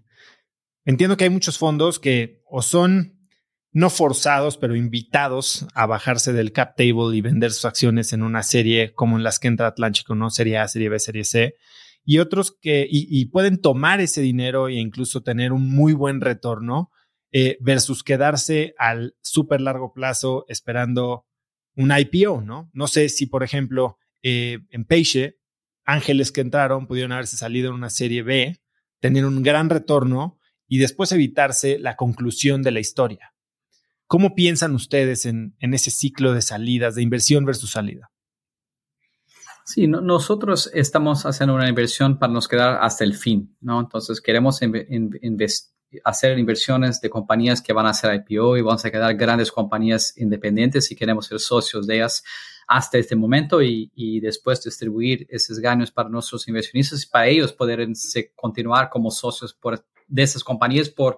entiendo 0.85 1.17
que 1.17 1.25
hay 1.25 1.29
muchos 1.29 1.57
fondos 1.57 1.99
que 1.99 2.41
o 2.45 2.61
son 2.61 3.16
no 3.77 3.91
forzados, 3.91 4.57
pero 4.57 4.75
invitados 4.75 5.67
a 5.75 5.85
bajarse 5.85 6.33
del 6.33 6.51
cap 6.51 6.75
table 6.75 7.15
y 7.15 7.21
vender 7.21 7.51
sus 7.51 7.65
acciones 7.65 8.11
en 8.11 8.23
una 8.23 8.41
serie 8.41 8.91
como 8.95 9.17
en 9.17 9.23
las 9.23 9.37
que 9.37 9.49
entra 9.49 9.67
Atlántico, 9.67 10.15
¿no? 10.15 10.31
Serie 10.31 10.57
A, 10.57 10.67
Serie 10.67 10.89
B, 10.89 10.97
Serie 10.97 11.23
C 11.23 11.53
y 12.03 12.17
otros 12.17 12.57
que 12.59 12.87
y, 12.89 13.23
pueden 13.25 13.61
tomar 13.61 14.01
ese 14.01 14.21
dinero 14.21 14.67
e 14.67 14.79
incluso 14.79 15.21
tener 15.21 15.51
un 15.53 15.69
muy 15.69 15.93
buen 15.93 16.21
retorno 16.21 16.89
eh, 17.31 17.59
versus 17.59 18.01
quedarse 18.01 18.73
al 18.79 19.15
súper 19.21 19.61
largo 19.61 19.93
plazo 19.93 20.45
esperando 20.47 21.27
un 21.75 21.93
IPO, 21.95 22.41
¿no? 22.41 22.71
No 22.73 22.87
sé 22.87 23.09
si, 23.09 23.27
por 23.27 23.43
ejemplo, 23.43 23.99
eh, 24.23 24.57
en 24.71 24.85
Peixe, 24.85 25.37
ángeles 25.85 26.31
que 26.31 26.41
entraron 26.41 26.87
pudieron 26.87 27.11
haberse 27.11 27.37
salido 27.37 27.69
en 27.69 27.75
una 27.75 27.91
serie 27.91 28.23
B, 28.23 28.59
tener 28.99 29.23
un 29.23 29.43
gran 29.43 29.69
retorno 29.69 30.39
y 30.67 30.79
después 30.79 31.11
evitarse 31.11 31.77
la 31.77 31.95
conclusión 31.95 32.63
de 32.63 32.71
la 32.71 32.79
historia. 32.79 33.35
¿Cómo 34.07 34.35
piensan 34.35 34.73
ustedes 34.73 35.25
en, 35.25 35.53
ese 35.59 35.91
ciclo 35.91 36.34
de 36.34 36.41
salidas, 36.41 36.95
de 36.95 37.01
inversión 37.01 37.43
versus 37.43 37.71
salida? 37.71 38.09
Sí, 39.65 39.85
nosotros 39.85 40.71
estamos 40.73 41.25
haciendo 41.25 41.53
una 41.53 41.67
inversión 41.67 42.17
para 42.17 42.31
nos 42.31 42.47
quedar 42.47 42.79
hasta 42.81 43.03
el 43.03 43.15
fin, 43.15 43.53
¿no? 43.59 43.81
Entonces 43.81 44.21
queremos 44.21 44.61
hacer 46.05 46.39
inversiones 46.39 47.01
de 47.01 47.09
compañías 47.09 47.61
que 47.61 47.73
van 47.73 47.85
a 47.85 47.89
hacer 47.89 48.23
IPO 48.29 48.55
y 48.55 48.61
van 48.61 48.77
a 48.81 48.89
quedar 48.89 49.13
grandes 49.15 49.51
compañías 49.51 50.17
independientes 50.17 50.89
y 50.89 50.95
queremos 50.95 51.25
ser 51.25 51.41
socios 51.41 51.85
de 51.85 51.97
ellas 51.97 52.23
hasta 52.65 52.97
este 52.97 53.15
momento 53.17 53.61
y, 53.61 54.19
después 54.21 54.63
distribuir 54.63 55.27
esos 55.29 55.59
ganos 55.59 55.91
para 55.91 56.07
nuestros 56.07 56.47
inversionistas 56.47 57.03
y 57.03 57.07
para 57.07 57.27
ellos 57.27 57.51
poder 57.51 57.85
continuar 58.35 58.89
como 58.89 59.11
socios 59.11 59.57
de 60.07 60.23
esas 60.23 60.45
compañías 60.45 60.89
por 60.89 61.17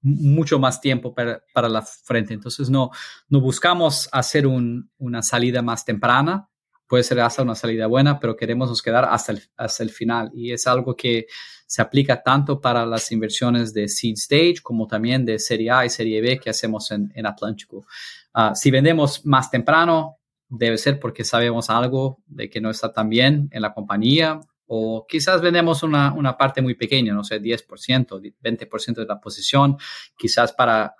mucho 0.00 0.58
más 0.58 0.80
tiempo 0.80 1.14
para, 1.14 1.42
para 1.52 1.68
la 1.68 1.82
frente. 1.82 2.34
Entonces 2.34 2.70
no, 2.70 2.90
no 3.28 3.40
buscamos 3.40 4.08
hacer 4.12 4.46
un, 4.46 4.90
una 4.98 5.22
salida 5.22 5.62
más 5.62 5.84
temprana, 5.84 6.48
puede 6.86 7.02
ser 7.02 7.20
hasta 7.20 7.42
una 7.42 7.54
salida 7.54 7.86
buena, 7.86 8.18
pero 8.18 8.36
queremos 8.36 8.68
nos 8.68 8.82
quedar 8.82 9.04
hasta 9.04 9.32
el, 9.32 9.42
hasta 9.56 9.82
el 9.82 9.90
final. 9.90 10.30
Y 10.34 10.52
es 10.52 10.66
algo 10.66 10.96
que 10.96 11.26
se 11.66 11.82
aplica 11.82 12.22
tanto 12.22 12.60
para 12.60 12.86
las 12.86 13.12
inversiones 13.12 13.74
de 13.74 13.88
seed 13.88 14.14
stage 14.14 14.62
como 14.62 14.86
también 14.86 15.24
de 15.24 15.38
serie 15.38 15.70
A 15.70 15.84
y 15.84 15.90
serie 15.90 16.20
B 16.22 16.40
que 16.40 16.50
hacemos 16.50 16.90
en, 16.90 17.12
en 17.14 17.26
Atlántico. 17.26 17.84
Ah, 18.32 18.54
si 18.54 18.70
vendemos 18.70 19.24
más 19.26 19.50
temprano, 19.50 20.16
debe 20.48 20.78
ser 20.78 20.98
porque 20.98 21.24
sabemos 21.24 21.68
algo 21.68 22.22
de 22.26 22.48
que 22.48 22.60
no 22.60 22.70
está 22.70 22.90
tan 22.90 23.10
bien 23.10 23.50
en 23.52 23.60
la 23.60 23.74
compañía 23.74 24.40
o 24.68 25.06
quizás 25.08 25.40
vendemos 25.40 25.82
una, 25.82 26.12
una 26.12 26.36
parte 26.36 26.62
muy 26.62 26.74
pequeña, 26.74 27.12
no 27.12 27.24
sé, 27.24 27.42
10%, 27.42 28.34
20% 28.42 28.94
de 28.94 29.06
la 29.06 29.20
posición, 29.20 29.76
quizás 30.16 30.52
para 30.52 30.94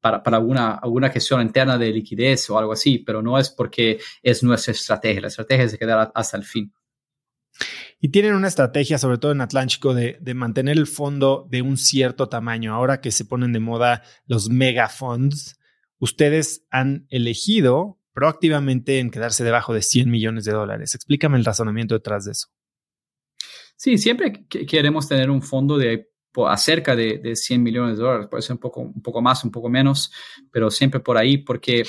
para, 0.00 0.22
para 0.22 0.38
alguna, 0.38 0.74
alguna 0.74 1.10
gestión 1.10 1.42
interna 1.42 1.78
de 1.78 1.92
liquidez 1.92 2.48
o 2.50 2.58
algo 2.58 2.72
así, 2.72 2.98
pero 2.98 3.22
no 3.22 3.38
es 3.38 3.50
porque 3.50 4.00
es 4.22 4.42
nuestra 4.42 4.72
estrategia. 4.72 5.20
La 5.20 5.28
estrategia 5.28 5.64
es 5.64 5.72
de 5.72 5.78
quedar 5.78 6.10
hasta 6.14 6.36
el 6.36 6.44
fin. 6.44 6.72
Y 8.00 8.08
tienen 8.08 8.34
una 8.34 8.48
estrategia, 8.48 8.96
sobre 8.96 9.18
todo 9.18 9.32
en 9.32 9.42
Atlántico, 9.42 9.92
de, 9.92 10.16
de, 10.20 10.34
mantener 10.34 10.78
el 10.78 10.86
fondo 10.86 11.46
de 11.50 11.60
un 11.60 11.76
cierto 11.76 12.30
tamaño. 12.30 12.74
Ahora 12.74 13.02
que 13.02 13.10
se 13.10 13.26
ponen 13.26 13.52
de 13.52 13.60
moda 13.60 14.02
los 14.26 14.48
mega 14.48 14.88
funds, 14.88 15.58
ustedes 15.98 16.64
han 16.70 17.06
elegido 17.10 17.98
proactivamente 18.14 19.00
en 19.00 19.10
quedarse 19.10 19.44
debajo 19.44 19.74
de 19.74 19.82
100 19.82 20.10
millones 20.10 20.44
de 20.44 20.52
dólares. 20.52 20.94
Explícame 20.94 21.36
el 21.36 21.44
razonamiento 21.44 21.94
detrás 21.94 22.24
de 22.24 22.32
eso. 22.32 22.48
Sí, 23.82 23.96
siempre 23.96 24.44
queremos 24.46 25.08
tener 25.08 25.30
un 25.30 25.40
fondo 25.40 25.78
de 25.78 26.10
a 26.46 26.56
cerca 26.58 26.94
de, 26.94 27.16
de, 27.16 27.34
100 27.34 27.62
millones 27.62 27.96
de 27.96 28.02
dólares, 28.02 28.26
puede 28.30 28.42
ser 28.42 28.52
un 28.52 28.58
poco, 28.58 28.82
un 28.82 29.00
poco 29.00 29.22
más, 29.22 29.42
un 29.42 29.50
poco 29.50 29.70
menos, 29.70 30.12
pero 30.52 30.70
siempre 30.70 31.00
por 31.00 31.16
ahí, 31.16 31.38
porque 31.38 31.84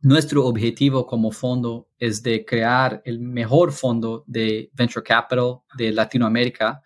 nuestro 0.00 0.44
objetivo 0.44 1.06
como 1.06 1.30
fondo 1.30 1.88
es 2.00 2.20
de 2.24 2.44
crear 2.44 3.00
el 3.04 3.20
mejor 3.20 3.70
fondo 3.70 4.24
de 4.26 4.72
venture 4.72 5.04
capital 5.04 5.60
de 5.76 5.92
Latinoamérica 5.92 6.82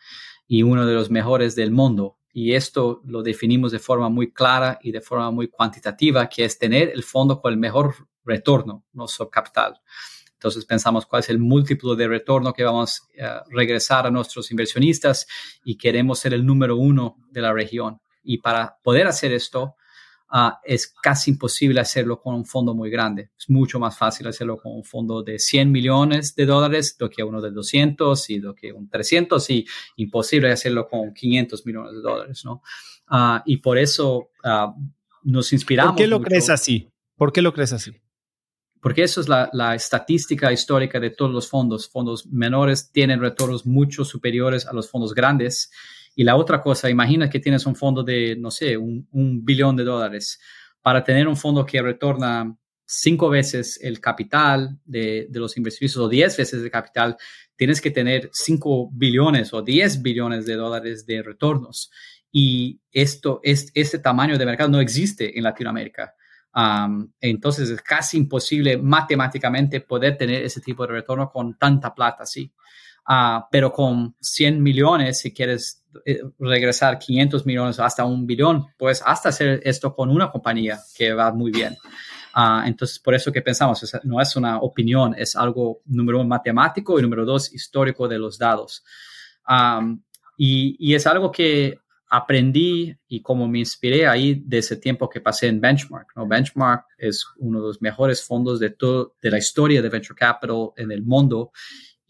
y 0.46 0.62
uno 0.62 0.84
de 0.84 0.92
los 0.92 1.08
mejores 1.10 1.56
del 1.56 1.70
mundo. 1.70 2.18
Y 2.30 2.52
esto 2.52 3.00
lo 3.06 3.22
definimos 3.22 3.72
de 3.72 3.78
forma 3.78 4.10
muy 4.10 4.34
clara 4.34 4.78
y 4.82 4.92
de 4.92 5.00
forma 5.00 5.30
muy 5.30 5.48
cuantitativa, 5.48 6.28
que 6.28 6.44
es 6.44 6.58
tener 6.58 6.90
el 6.90 7.02
fondo 7.02 7.40
con 7.40 7.50
el 7.50 7.58
mejor 7.58 7.94
retorno, 8.26 8.84
nuestro 8.92 9.30
capital. 9.30 9.80
Entonces 10.38 10.64
pensamos 10.64 11.04
cuál 11.04 11.20
es 11.20 11.30
el 11.30 11.40
múltiplo 11.40 11.96
de 11.96 12.06
retorno 12.06 12.52
que 12.52 12.62
vamos 12.62 13.08
a 13.20 13.42
regresar 13.50 14.06
a 14.06 14.10
nuestros 14.10 14.52
inversionistas 14.52 15.26
y 15.64 15.76
queremos 15.76 16.20
ser 16.20 16.32
el 16.32 16.46
número 16.46 16.76
uno 16.76 17.16
de 17.32 17.40
la 17.40 17.52
región. 17.52 18.00
Y 18.22 18.38
para 18.38 18.78
poder 18.84 19.08
hacer 19.08 19.32
esto, 19.32 19.74
ah, 20.28 20.60
es 20.62 20.94
casi 21.02 21.32
imposible 21.32 21.80
hacerlo 21.80 22.20
con 22.20 22.36
un 22.36 22.44
fondo 22.44 22.72
muy 22.72 22.88
grande. 22.88 23.30
Es 23.36 23.50
mucho 23.50 23.80
más 23.80 23.98
fácil 23.98 24.28
hacerlo 24.28 24.58
con 24.58 24.76
un 24.76 24.84
fondo 24.84 25.24
de 25.24 25.40
100 25.40 25.72
millones 25.72 26.36
de 26.36 26.46
dólares 26.46 26.96
do 26.96 27.10
que 27.10 27.24
uno 27.24 27.40
de 27.40 27.50
200 27.50 28.30
y 28.30 28.38
do 28.38 28.54
que 28.54 28.72
un 28.72 28.88
300 28.88 29.50
y 29.50 29.66
imposible 29.96 30.52
hacerlo 30.52 30.86
con 30.86 31.12
500 31.12 31.66
millones 31.66 31.94
de 31.94 32.00
dólares, 32.00 32.44
¿no? 32.44 32.62
Ah, 33.08 33.42
y 33.44 33.56
por 33.56 33.76
eso 33.76 34.30
ah, 34.44 34.72
nos 35.24 35.52
inspiramos. 35.52 35.94
¿Por 35.94 35.98
qué 35.98 36.06
lo 36.06 36.20
crees 36.20 36.48
así? 36.48 36.92
¿Por 37.16 37.32
qué 37.32 37.42
lo 37.42 37.52
crees 37.52 37.72
así? 37.72 38.00
Porque 38.80 39.02
eso 39.02 39.20
es 39.20 39.28
la, 39.28 39.74
estadística 39.74 40.52
histórica 40.52 41.00
de 41.00 41.10
todos 41.10 41.32
los 41.32 41.48
fondos. 41.48 41.88
Fondos 41.88 42.26
menores 42.26 42.90
tienen 42.92 43.20
retornos 43.20 43.66
mucho 43.66 44.04
superiores 44.04 44.66
a 44.66 44.72
los 44.72 44.90
fondos 44.90 45.14
grandes. 45.14 45.70
Y 46.14 46.24
la 46.24 46.36
otra 46.36 46.62
cosa, 46.62 46.90
imagina 46.90 47.28
que 47.28 47.40
tienes 47.40 47.66
un 47.66 47.74
fondo 47.74 48.02
de, 48.02 48.36
no 48.36 48.50
sé, 48.50 48.76
un, 48.76 49.06
billón 49.44 49.76
de 49.76 49.84
dólares. 49.84 50.40
Para 50.80 51.02
tener 51.02 51.26
un 51.26 51.36
fondo 51.36 51.66
que 51.66 51.82
retorna 51.82 52.56
cinco 52.84 53.28
veces 53.28 53.78
el 53.82 54.00
capital 54.00 54.78
de, 54.84 55.28
los 55.32 55.56
inversionistas 55.56 56.00
o 56.02 56.08
diez 56.08 56.36
veces 56.36 56.62
el 56.62 56.70
capital, 56.70 57.16
tienes 57.56 57.80
que 57.80 57.90
tener 57.90 58.30
cinco 58.32 58.90
billones 58.92 59.52
o 59.52 59.62
diez 59.62 60.00
billones 60.00 60.46
de 60.46 60.54
dólares 60.54 61.04
de 61.04 61.22
retornos. 61.22 61.90
Y 62.30 62.80
esto, 62.92 63.40
es, 63.42 63.70
este 63.74 63.98
tamaño 63.98 64.38
de 64.38 64.46
mercado 64.46 64.70
no 64.70 64.80
existe 64.80 65.36
en 65.36 65.44
Latinoamérica 65.44 66.14
entonces 67.20 67.70
es 67.70 67.80
casi 67.82 68.16
imposible 68.16 68.76
matemáticamente 68.78 69.80
poder 69.80 70.16
tener 70.16 70.42
ese 70.42 70.60
tipo 70.60 70.86
de 70.86 70.94
retorno 70.94 71.30
con 71.30 71.56
tanta 71.56 71.94
plata, 71.94 72.26
sí. 72.26 72.52
Uh, 73.08 73.40
pero 73.50 73.72
con 73.72 74.14
100 74.20 74.62
millones, 74.62 75.20
si 75.20 75.32
quieres 75.32 75.82
eh, 76.04 76.20
regresar 76.38 76.98
500 76.98 77.46
millones 77.46 77.80
hasta 77.80 78.04
un 78.04 78.26
billón, 78.26 78.66
pues 78.76 79.02
hasta 79.04 79.30
hacer 79.30 79.62
esto 79.64 79.94
con 79.94 80.10
una 80.10 80.30
compañía 80.30 80.78
que 80.94 81.14
va 81.14 81.32
muy 81.32 81.50
bien. 81.50 81.74
Uh, 82.36 82.66
entonces, 82.66 82.98
por 82.98 83.14
eso 83.14 83.32
que 83.32 83.40
pensamos, 83.40 83.82
no 84.04 84.20
es 84.20 84.36
una 84.36 84.58
opinión, 84.58 85.14
es 85.16 85.36
algo, 85.36 85.80
número 85.86 86.20
uno, 86.20 86.28
matemático 86.28 86.98
y 86.98 87.02
número 87.02 87.24
dos, 87.24 87.52
histórico 87.54 88.06
de 88.06 88.18
los 88.18 88.38
dados. 88.38 88.84
Um, 89.48 90.02
y, 90.36 90.76
y, 90.78 90.94
es 90.94 91.06
algo 91.06 91.32
que 91.32 91.80
aprendí 92.10 92.96
y 93.06 93.20
como 93.22 93.48
me 93.48 93.58
inspiré 93.58 94.06
ahí 94.06 94.42
de 94.44 94.58
ese 94.58 94.76
tiempo 94.76 95.08
que 95.08 95.20
pasé 95.20 95.48
en 95.48 95.60
Benchmark. 95.60 96.08
¿no? 96.16 96.26
Benchmark 96.26 96.86
es 96.96 97.24
uno 97.36 97.60
de 97.60 97.66
los 97.68 97.82
mejores 97.82 98.24
fondos 98.24 98.58
de, 98.60 98.70
todo, 98.70 99.14
de 99.20 99.30
la 99.30 99.38
historia 99.38 99.82
de 99.82 99.88
Venture 99.88 100.16
Capital 100.16 100.70
en 100.76 100.90
el 100.90 101.02
mundo 101.02 101.52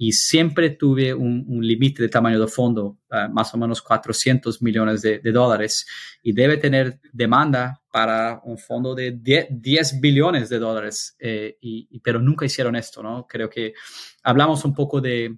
y 0.00 0.12
siempre 0.12 0.70
tuve 0.70 1.12
un, 1.12 1.44
límite 1.60 2.04
de 2.04 2.08
tamaño 2.08 2.38
de 2.38 2.46
fondo, 2.46 2.98
uh, 3.10 3.32
más 3.32 3.52
o 3.52 3.58
menos 3.58 3.82
400 3.82 4.62
millones 4.62 5.02
de, 5.02 5.20
dólares, 5.32 5.86
y 6.22 6.32
debe 6.32 6.56
tener 6.56 7.00
demanda 7.12 7.82
para 7.90 8.40
un 8.44 8.58
fondo 8.58 8.94
de 8.94 9.18
10, 9.20 10.00
billones 10.00 10.48
de 10.48 10.60
dólares, 10.60 11.16
eh, 11.18 11.58
pero 12.00 12.20
nunca 12.20 12.46
hicieron 12.46 12.76
esto, 12.76 13.02
¿no? 13.02 13.26
Creo 13.26 13.50
que 13.50 13.74
hablamos 14.22 14.64
un 14.64 14.72
poco 14.72 15.00
de, 15.00 15.36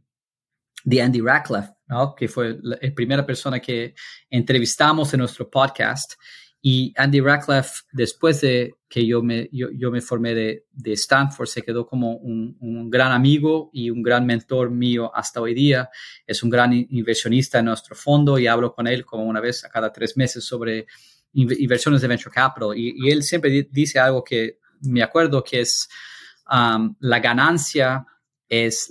de 0.84 1.02
Andy 1.02 1.20
Ratcliffe, 1.20 1.70
¿no? 1.88 2.14
que 2.14 2.28
fue 2.28 2.58
la, 2.62 2.78
la 2.80 2.94
primera 2.94 3.26
persona 3.26 3.60
que 3.60 3.94
entrevistamos 4.30 5.12
en 5.14 5.20
nuestro 5.20 5.50
podcast, 5.50 6.14
y 6.62 6.92
Andy 6.96 7.20
Ratcliffe, 7.20 7.84
después 7.90 8.42
de 8.42 8.74
que 8.86 9.06
yo 9.06 9.22
me, 9.22 9.48
yo, 9.50 9.68
yo 9.72 9.90
me 9.90 10.02
formé 10.02 10.34
de, 10.34 10.66
de, 10.72 10.92
Stanford, 10.92 11.46
se 11.46 11.62
quedó 11.62 11.86
como 11.86 12.16
un, 12.16 12.56
un, 12.60 12.90
gran 12.90 13.12
amigo 13.12 13.70
y 13.72 13.88
un 13.88 14.02
gran 14.02 14.26
mentor 14.26 14.70
mío 14.70 15.10
hasta 15.14 15.40
hoy 15.40 15.54
día. 15.54 15.88
Es 16.26 16.42
un 16.42 16.50
gran 16.50 16.72
inversionista 16.74 17.60
en 17.60 17.66
nuestro 17.66 17.96
fondo 17.96 18.38
y 18.38 18.46
hablo 18.46 18.74
con 18.74 18.86
él 18.86 19.06
como 19.06 19.24
una 19.24 19.40
vez 19.40 19.64
a 19.64 19.70
cada 19.70 19.90
tres 19.90 20.18
meses 20.18 20.44
sobre 20.44 20.86
inversiones 21.32 22.02
de 22.02 22.08
venture 22.08 22.34
capital. 22.34 22.76
Y, 22.76 23.06
y 23.06 23.10
él 23.10 23.22
siempre 23.22 23.66
dice 23.70 23.98
algo 23.98 24.22
que 24.22 24.58
me 24.82 25.02
acuerdo 25.02 25.42
que 25.42 25.60
es 25.60 25.88
um, 26.50 26.94
la 27.00 27.20
ganancia 27.20 28.04
es 28.50 28.90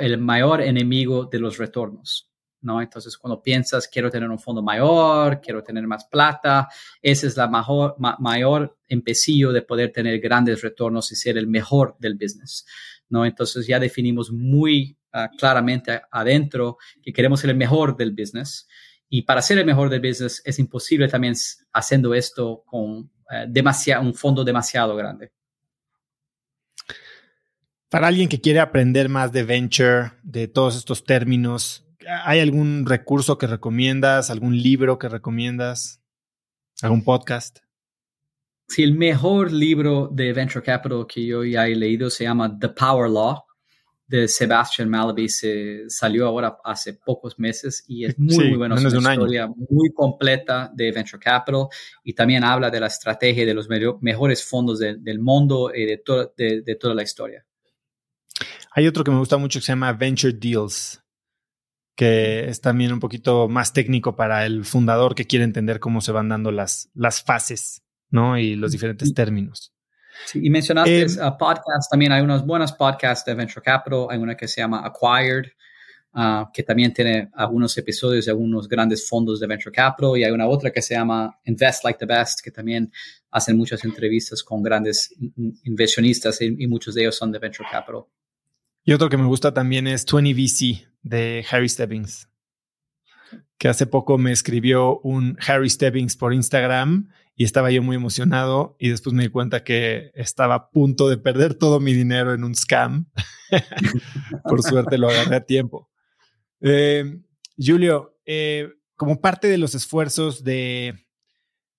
el 0.00 0.18
mayor 0.18 0.60
enemigo 0.60 1.24
de 1.24 1.40
los 1.40 1.56
retornos. 1.56 2.30
¿no? 2.60 2.82
Entonces, 2.82 3.16
cuando 3.16 3.42
piensas, 3.42 3.88
quiero 3.88 4.10
tener 4.10 4.28
un 4.28 4.38
fondo 4.38 4.62
mayor, 4.62 5.40
quiero 5.40 5.62
tener 5.62 5.86
más 5.86 6.04
plata, 6.04 6.68
ese 7.00 7.28
es 7.28 7.36
la 7.36 7.48
mayor 7.48 8.78
empecillo 8.86 9.52
de 9.52 9.62
poder 9.62 9.92
tener 9.92 10.20
grandes 10.20 10.60
retornos 10.60 11.10
y 11.12 11.16
ser 11.16 11.38
el 11.38 11.46
mejor 11.46 11.96
del 11.98 12.14
business, 12.14 12.66
¿no? 13.08 13.24
Entonces, 13.24 13.66
ya 13.66 13.80
definimos 13.80 14.30
muy 14.30 14.98
ah, 15.12 15.30
claramente 15.38 16.02
adentro 16.10 16.76
que 17.02 17.12
queremos 17.12 17.40
ser 17.40 17.50
el 17.50 17.56
mejor 17.56 17.96
del 17.96 18.12
business. 18.12 18.68
Y 19.08 19.22
para 19.22 19.40
ser 19.40 19.58
el 19.58 19.64
mejor 19.64 19.88
del 19.88 20.00
business 20.00 20.42
es 20.44 20.58
imposible 20.58 21.08
también 21.08 21.34
haciendo 21.72 22.12
esto 22.12 22.62
con 22.66 22.90
uh, 22.90 24.00
un 24.02 24.14
fondo 24.14 24.44
demasiado 24.44 24.94
grande. 24.96 25.32
Para 27.90 28.08
alguien 28.08 28.28
que 28.28 28.40
quiere 28.40 28.60
aprender 28.60 29.08
más 29.08 29.32
de 29.32 29.44
venture, 29.44 30.12
de 30.22 30.46
todos 30.48 30.76
estos 30.76 31.04
términos, 31.04 31.88
¿Hay 32.24 32.40
algún 32.40 32.86
recurso 32.86 33.36
que 33.36 33.46
recomiendas? 33.46 34.30
¿Algún 34.30 34.56
libro 34.56 34.98
que 34.98 35.10
recomiendas? 35.10 36.00
¿Algún 36.80 37.04
podcast? 37.04 37.58
Sí, 38.66 38.82
el 38.82 38.94
mejor 38.94 39.52
libro 39.52 40.08
de 40.10 40.32
Venture 40.32 40.64
Capital 40.64 41.06
que 41.06 41.26
yo 41.26 41.44
ya 41.44 41.66
he 41.66 41.74
leído 41.74 42.08
se 42.08 42.24
llama 42.24 42.58
The 42.58 42.70
Power 42.70 43.10
Law 43.10 43.42
de 44.06 44.26
Sebastian 44.26 44.88
Malaby. 44.88 45.28
Se 45.28 45.84
salió 45.88 46.26
ahora 46.26 46.56
hace 46.64 46.94
pocos 46.94 47.38
meses 47.38 47.84
y 47.86 48.06
es 48.06 48.18
muy, 48.18 48.48
muy 48.48 48.56
bueno. 48.56 48.76
Es 48.76 48.84
una 48.94 49.12
historia 49.12 49.46
muy 49.46 49.90
completa 49.92 50.70
de 50.72 50.90
Venture 50.90 51.22
Capital 51.22 51.66
y 52.04 52.14
también 52.14 52.42
habla 52.42 52.70
de 52.70 52.80
la 52.80 52.86
estrategia 52.86 53.44
de 53.44 53.54
los 53.54 53.68
mejores 54.00 54.44
fondos 54.44 54.78
del 54.78 55.18
mundo 55.18 55.72
y 55.74 55.84
de, 55.84 56.62
de 56.64 56.74
toda 56.76 56.94
la 56.94 57.02
historia. 57.02 57.44
Hay 58.72 58.86
otro 58.86 59.04
que 59.04 59.10
me 59.10 59.18
gusta 59.18 59.36
mucho 59.36 59.58
que 59.58 59.66
se 59.66 59.72
llama 59.72 59.92
Venture 59.92 60.32
Deals 60.32 61.02
que 61.98 62.48
es 62.48 62.60
también 62.60 62.92
un 62.92 63.00
poquito 63.00 63.48
más 63.48 63.72
técnico 63.72 64.14
para 64.14 64.46
el 64.46 64.64
fundador 64.64 65.16
que 65.16 65.26
quiere 65.26 65.44
entender 65.44 65.80
cómo 65.80 66.00
se 66.00 66.12
van 66.12 66.28
dando 66.28 66.52
las, 66.52 66.88
las 66.94 67.24
fases, 67.24 67.82
¿no? 68.08 68.38
Y 68.38 68.54
los 68.54 68.70
diferentes 68.70 69.12
términos. 69.12 69.72
Sí, 70.24 70.38
y 70.40 70.48
mencionaste 70.48 71.02
eh, 71.02 71.32
podcasts, 71.36 71.88
también 71.90 72.12
hay 72.12 72.22
unos 72.22 72.46
buenos 72.46 72.70
podcasts 72.72 73.24
de 73.24 73.34
Venture 73.34 73.64
Capital, 73.64 74.06
hay 74.10 74.18
una 74.18 74.36
que 74.36 74.46
se 74.46 74.60
llama 74.60 74.86
Acquired, 74.86 75.50
ah, 76.12 76.48
que 76.54 76.62
también 76.62 76.92
tiene 76.92 77.30
algunos 77.34 77.76
episodios 77.76 78.26
de 78.26 78.30
algunos 78.30 78.68
grandes 78.68 79.08
fondos 79.08 79.40
de 79.40 79.48
Venture 79.48 79.74
Capital, 79.74 80.16
y 80.16 80.22
hay 80.22 80.30
una 80.30 80.46
otra 80.46 80.70
que 80.70 80.80
se 80.80 80.94
llama 80.94 81.36
Invest 81.46 81.82
Like 81.82 81.98
the 81.98 82.06
Best, 82.06 82.42
que 82.44 82.52
también 82.52 82.92
hacen 83.32 83.56
muchas 83.56 83.84
entrevistas 83.84 84.44
con 84.44 84.62
grandes 84.62 85.12
inversionistas 85.64 86.40
y, 86.42 86.54
y 86.60 86.68
muchos 86.68 86.94
de 86.94 87.00
ellos 87.00 87.16
son 87.16 87.32
de 87.32 87.40
Venture 87.40 87.68
Capital. 87.68 88.04
Y 88.84 88.92
otro 88.92 89.08
que 89.08 89.16
me 89.16 89.26
gusta 89.26 89.52
también 89.52 89.86
es 89.86 90.06
20VC, 90.06 90.88
de 91.02 91.44
Harry 91.50 91.68
Stebbings, 91.68 92.28
que 93.58 93.68
hace 93.68 93.86
poco 93.86 94.18
me 94.18 94.32
escribió 94.32 95.00
un 95.00 95.38
Harry 95.46 95.70
Stebbings 95.70 96.16
por 96.16 96.34
Instagram 96.34 97.08
y 97.34 97.44
estaba 97.44 97.70
yo 97.70 97.82
muy 97.82 97.96
emocionado 97.96 98.76
y 98.78 98.88
después 98.90 99.14
me 99.14 99.24
di 99.24 99.28
cuenta 99.28 99.64
que 99.64 100.10
estaba 100.14 100.54
a 100.54 100.70
punto 100.70 101.08
de 101.08 101.18
perder 101.18 101.54
todo 101.54 101.80
mi 101.80 101.94
dinero 101.94 102.34
en 102.34 102.44
un 102.44 102.54
scam. 102.54 103.10
por 104.44 104.62
suerte 104.62 104.98
lo 104.98 105.08
agarré 105.08 105.36
a 105.36 105.46
tiempo. 105.46 105.88
Eh, 106.60 107.20
Julio, 107.56 108.18
eh, 108.26 108.70
como 108.96 109.20
parte 109.20 109.48
de 109.48 109.58
los 109.58 109.74
esfuerzos 109.74 110.42
de, 110.44 111.06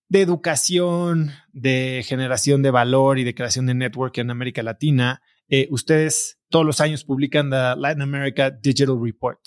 de 0.08 0.22
educación, 0.22 1.32
de 1.52 2.04
generación 2.06 2.62
de 2.62 2.72
valor 2.72 3.20
y 3.20 3.24
de 3.24 3.36
creación 3.36 3.66
de 3.66 3.74
network 3.74 4.18
en 4.18 4.32
América 4.32 4.64
Latina, 4.64 5.22
eh, 5.50 5.68
ustedes 5.72 6.40
todos 6.50 6.66
los 6.66 6.80
años 6.82 7.04
publican 7.04 7.50
la 7.50 7.76
Latin 7.76 8.02
America 8.02 8.50
Digital 8.50 9.00
Report. 9.02 9.40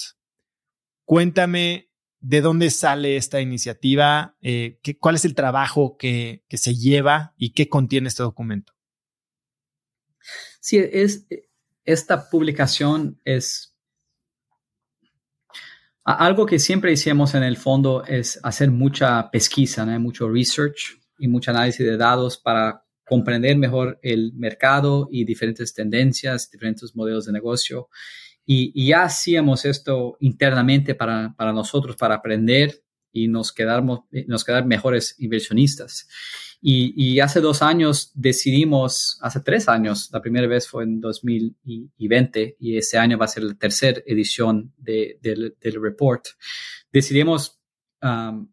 Cuéntame 1.05 1.91
de 2.21 2.41
dónde 2.41 2.71
sale 2.71 3.17
esta 3.17 3.41
iniciativa, 3.41 4.37
eh, 4.41 4.79
qué, 4.83 4.97
cuál 4.97 5.17
es 5.17 5.25
el 5.25 5.35
trabajo 5.35 5.97
que, 5.97 6.45
que, 6.49 6.57
se 6.57 6.75
lleva 6.75 7.35
y 7.37 7.53
qué 7.53 7.69
contiene 7.69 8.09
este 8.09 8.23
documento. 8.23 8.73
Sí, 10.61 10.79
es, 10.79 11.27
esta 11.85 12.31
publicación 12.31 13.21
es 13.25 13.73
algo 16.05 16.47
que 16.47 16.59
siempre 16.59 16.93
hicimos 16.93 17.35
en 17.35 17.43
el 17.43 17.57
fondo 17.57 18.05
es 18.05 18.41
hacer 18.43 18.71
mucha 18.71 19.31
pesquisa, 19.31 19.87
¿no? 19.87 19.99
mucho 20.01 20.29
research 20.29 21.01
y 21.19 21.29
mucho 21.29 21.53
análisis 21.53 21.87
de 21.87 21.97
datos 21.97 22.39
para 22.39 22.82
comprender 23.13 23.59
mejor 23.59 23.99
el 24.03 24.33
mercado 24.33 25.07
y 25.11 25.27
diferentes 25.27 25.75
tendencias, 25.75 26.51
diferentes 26.51 26.97
modelos 26.97 27.27
de 27.27 27.33
negocio. 27.33 27.91
Y, 28.47 28.87
ya 28.87 29.03
hacíamos 29.03 29.67
esto 29.67 30.17
internamente 30.21 30.95
para, 30.95 31.35
para, 31.37 31.53
nosotros, 31.53 31.95
para 31.97 32.15
aprender 32.15 32.83
y 33.13 33.29
nos, 33.29 33.53
quedamos, 33.53 34.05
nos 34.27 34.45
quedar 34.45 34.65
mejores 34.65 35.15
inversionistas. 35.19 36.09
Y, 36.63 37.21
hace 37.21 37.43
dos 37.43 37.61
años 37.61 38.13
decidimos, 38.15 39.19
hace 39.21 39.41
tres 39.41 39.69
años, 39.69 40.09
la 40.11 40.23
primera 40.23 40.47
vez 40.47 40.67
fue 40.67 40.85
en 40.85 40.99
2020 40.99 42.57
y 42.61 42.79
este 42.79 42.97
año 42.97 43.19
va 43.19 43.27
a 43.27 43.29
ser 43.29 43.43
la 43.43 43.55
tercera 43.57 44.01
edición 44.07 44.73
de, 44.79 45.19
del, 45.21 45.55
del 45.61 45.83
report, 45.83 46.29
decidimos 46.91 47.61
um, 48.01 48.49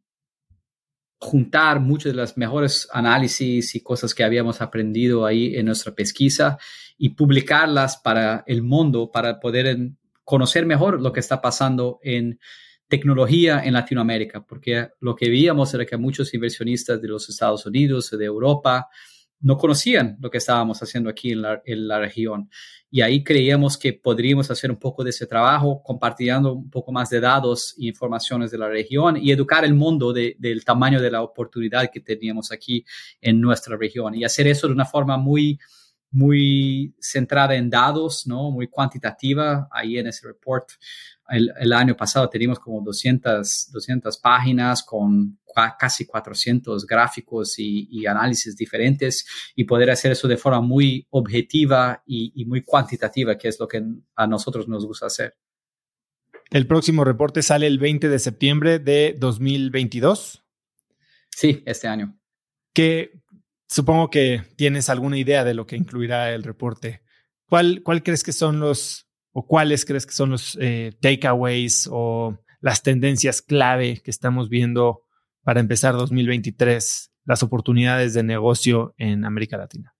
juntar 1.20 1.82
muchos 1.82 2.14
de 2.14 2.18
los 2.18 2.38
mejores 2.38 2.88
análisis 2.92 3.76
y 3.76 3.82
cosas 3.82 4.16
que 4.16 4.24
habíamos 4.24 4.62
aprendido 4.62 5.26
ahí 5.26 5.56
en 5.56 5.66
nuestra 5.66 5.94
pesquisa 5.94 6.58
y 6.98 7.10
publicarlas 7.10 7.98
para 7.98 8.44
el 8.48 8.64
mundo, 8.64 9.12
para 9.12 9.40
poder 9.40 9.78
conocer 10.24 10.66
mejor 10.66 11.02
lo 11.02 11.12
que 11.12 11.20
está 11.20 11.42
pasando 11.42 12.00
en 12.04 12.40
tecnología 12.88 13.62
en 13.64 13.74
Latinoamérica, 13.74 14.46
porque 14.46 14.90
lo 15.00 15.16
que 15.16 15.30
veíamos 15.30 15.74
era 15.74 15.86
que 15.86 15.98
muchos 15.98 16.34
inversionistas 16.34 17.02
de 17.02 17.08
los 17.10 17.30
Estados 17.30 17.66
Unidos, 17.66 18.10
de 18.12 18.26
Europa, 18.26 18.88
no 19.42 19.58
conocían 19.58 20.18
lo 20.20 20.30
que 20.30 20.40
estábamos 20.40 20.82
haciendo 20.82 21.10
aquí 21.10 21.32
en 21.32 21.42
la, 21.88 22.00
región. 22.00 22.50
Y 22.92 23.02
ahí 23.02 23.24
creíamos 23.24 23.78
que 23.78 23.94
podríamos 23.94 24.50
hacer 24.52 24.70
un 24.72 24.78
poco 24.78 25.04
de 25.04 25.12
ese 25.12 25.28
trabajo, 25.28 25.82
compartiendo 25.84 26.54
un 26.54 26.70
poco 26.70 26.92
más 26.92 27.10
de 27.10 27.20
datos 27.20 27.76
e 27.80 27.86
informaciones 27.86 28.52
de 28.52 28.58
la 28.58 28.68
región 28.68 29.18
y 29.18 29.32
educar 29.32 29.64
el 29.64 29.74
mundo 29.74 30.12
de, 30.12 30.36
del 30.40 30.66
tamaño 30.66 31.02
de 31.02 31.12
la 31.12 31.22
oportunidad 31.22 31.90
que 31.92 32.02
teníamos 32.02 32.52
aquí 32.52 32.84
en 33.22 33.40
nuestra 33.40 33.78
región. 33.78 34.16
Y 34.16 34.24
hacer 34.24 34.48
eso 34.48 34.68
de 34.68 34.74
una 34.74 34.86
forma 34.86 35.18
muy, 35.18 35.60
muy 36.12 36.94
centrada 37.00 37.56
en 37.56 37.70
datos, 37.70 38.26
¿no? 38.28 38.52
Muy 38.52 38.68
cuantitativa. 38.68 39.68
Ahí 39.72 39.98
en 39.98 40.08
ese 40.08 40.28
report 40.28 40.72
el, 41.30 41.74
año 41.74 41.96
pasado 41.96 42.30
teníamos 42.30 42.60
como 42.60 42.82
200, 42.82 43.70
200 43.72 44.18
páginas 44.18 44.84
con 44.84 45.40
casi 45.78 46.06
400 46.06 46.86
gráficos 46.86 47.56
y, 47.58 48.06
análisis 48.06 48.56
diferentes 48.56 49.26
y 49.56 49.66
poder 49.66 49.90
hacer 49.92 50.12
eso 50.12 50.28
de 50.28 50.38
forma 50.38 50.62
muy 50.62 51.06
objetiva 51.10 52.04
y, 52.06 52.46
muy 52.46 52.64
cuantitativa, 52.64 53.38
que 53.38 53.50
es 53.50 53.60
lo 53.60 53.68
que 53.68 53.84
a 54.16 54.28
nosotros 54.28 54.68
nos 54.68 54.86
gusta 54.86 55.08
hacer. 55.08 55.36
El 56.50 56.66
próximo 56.66 57.04
reporte 57.04 57.44
sale 57.44 57.68
el 57.68 57.78
20 57.78 58.10
de 58.10 58.20
septiembre 58.20 58.80
de 58.80 59.16
2022. 59.20 60.44
Sí, 61.30 61.62
este 61.66 61.88
año. 61.88 62.18
Que 62.74 63.22
supongo 63.68 64.10
que 64.10 64.44
tienes 64.56 64.90
alguna 64.90 65.18
idea 65.18 65.44
de 65.44 65.54
lo 65.54 65.68
que 65.68 65.76
incluirá 65.76 66.34
el 66.34 66.44
reporte. 66.44 67.02
¿Cuál, 67.48 67.82
cuál 67.84 68.02
crees 68.02 68.24
que 68.24 68.34
son 68.34 68.60
los 68.60 69.09
o 69.40 69.46
cuáles 69.46 69.86
crees 69.86 70.06
que 70.06 70.12
son 70.12 70.32
los 70.32 70.58
eh, 70.60 70.92
takeaways 71.00 71.88
o 71.90 72.38
las 72.60 72.84
tendencias 72.84 73.42
clave 73.42 74.02
que 74.04 74.12
estamos 74.12 74.50
viendo 74.50 75.04
para 75.44 75.62
empezar 75.62 75.96
2023 75.96 77.10
las 77.24 77.42
oportunidades 77.42 78.14
de 78.14 78.24
negocio 78.24 78.94
en 78.98 79.24
América 79.24 79.56
Latina? 79.56 79.96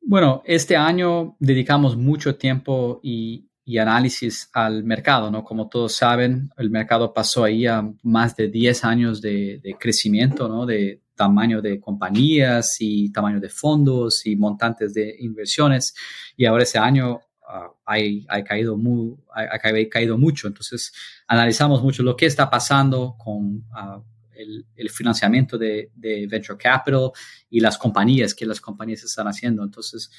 Bueno, 0.00 0.42
este 0.44 0.76
año 0.76 1.36
dedicamos 1.38 1.96
mucho 1.96 2.34
tiempo 2.34 2.98
y, 3.00 3.48
análisis 3.78 4.48
al 4.52 4.82
mercado, 4.82 5.30
¿no? 5.30 5.44
Como 5.44 5.68
todos 5.68 5.92
saben, 5.94 6.50
el 6.56 6.70
mercado 6.70 7.12
pasó 7.14 7.44
ahí 7.44 7.66
a 7.66 7.88
más 8.02 8.34
de 8.34 8.48
10 8.48 8.84
años 8.84 9.20
de, 9.20 9.60
crecimiento, 9.78 10.48
¿no? 10.48 10.66
De 10.66 11.02
tamaño 11.14 11.62
de 11.62 11.78
compañías 11.78 12.76
y 12.80 13.12
tamaño 13.12 13.38
de 13.38 13.48
fondos 13.48 14.26
y 14.26 14.34
montantes 14.34 14.94
de 14.94 15.14
inversiones. 15.20 15.94
Y 16.36 16.44
ahora 16.44 16.64
ese 16.64 16.78
año 16.78 17.20
uh, 17.46 17.72
ha, 17.84 18.44
caído 18.44 18.76
muy, 18.76 19.16
ha, 19.34 19.58
caído 19.58 20.18
mucho. 20.18 20.48
Entonces, 20.48 20.92
analizamos 21.26 21.82
mucho 21.82 22.02
lo 22.02 22.16
que 22.16 22.26
está 22.26 22.50
pasando 22.50 23.16
con 23.18 23.64
uh, 23.70 24.02
el, 24.36 24.90
financiamiento 24.90 25.58
de, 25.58 25.90
venture 26.28 26.58
capital 26.58 27.12
y 27.50 27.60
las 27.60 27.78
compañías 27.78 28.34
que 28.34 28.46
las 28.46 28.60
compañías 28.60 29.02
están 29.02 29.26
haciendo. 29.26 29.62
Entonces, 29.62 30.10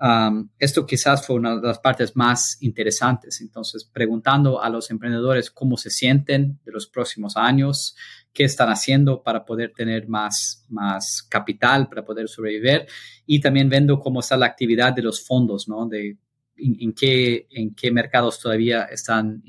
um, 0.00 0.48
esto 0.58 0.86
quizás 0.86 1.26
fue 1.26 1.36
una 1.36 1.56
de 1.56 1.66
las 1.66 1.78
partes 1.78 2.16
más 2.16 2.56
interesantes. 2.60 3.40
Entonces, 3.40 3.84
preguntando 3.84 4.62
a 4.62 4.68
los 4.68 4.90
emprendedores 4.90 5.50
cómo 5.50 5.76
se 5.76 5.90
sienten 5.90 6.58
de 6.64 6.72
los 6.72 6.86
próximos 6.86 7.36
años, 7.36 7.94
qué 8.32 8.44
están 8.44 8.70
haciendo 8.70 9.22
para 9.22 9.44
poder 9.44 9.72
tener 9.74 10.08
más, 10.08 10.64
más 10.68 11.22
capital, 11.28 11.88
para 11.88 12.04
poder 12.04 12.28
sobrevivir 12.28 12.86
y 13.26 13.40
también 13.40 13.68
viendo 13.68 13.98
cómo 14.00 14.20
está 14.20 14.36
la 14.36 14.46
actividad 14.46 14.92
de 14.92 15.02
los 15.02 15.26
fondos, 15.26 15.68
¿no? 15.68 15.86
De 15.86 16.16
en, 16.58 16.92
qué, 16.92 17.46
en 17.50 17.74
qué 17.74 17.90
mercados 17.90 18.40
todavía 18.40 18.84
están 18.84 19.42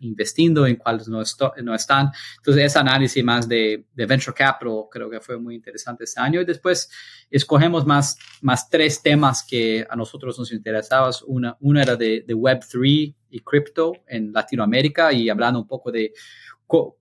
investiendo, 0.00 0.66
en 0.66 0.76
cuáles 0.76 1.08
no, 1.08 1.22
no 1.62 1.74
están. 1.74 2.10
Entonces, 2.36 2.64
ese 2.64 2.78
análisis 2.78 3.24
más 3.24 3.48
de, 3.48 3.86
de, 3.94 4.06
venture 4.06 4.34
capital 4.34 4.84
creo 4.90 5.10
que 5.10 5.20
fue 5.20 5.38
muy 5.38 5.54
interesante 5.54 6.04
este 6.04 6.20
año. 6.20 6.40
Y 6.40 6.44
después 6.44 6.90
escogemos 7.30 7.86
más, 7.86 8.18
más 8.40 8.68
tres 8.68 9.02
temas 9.02 9.44
que 9.48 9.86
a 9.88 9.96
nosotros 9.96 10.38
nos 10.38 10.52
interesaban. 10.52 11.12
Una, 11.26 11.56
una 11.60 11.82
era 11.82 11.96
de, 11.96 12.24
de 12.26 12.34
Web3 12.34 13.14
y 13.30 13.40
cripto 13.40 13.92
en 14.06 14.32
Latinoamérica 14.32 15.12
y 15.12 15.28
hablando 15.28 15.60
un 15.60 15.66
poco 15.66 15.90
de 15.90 16.12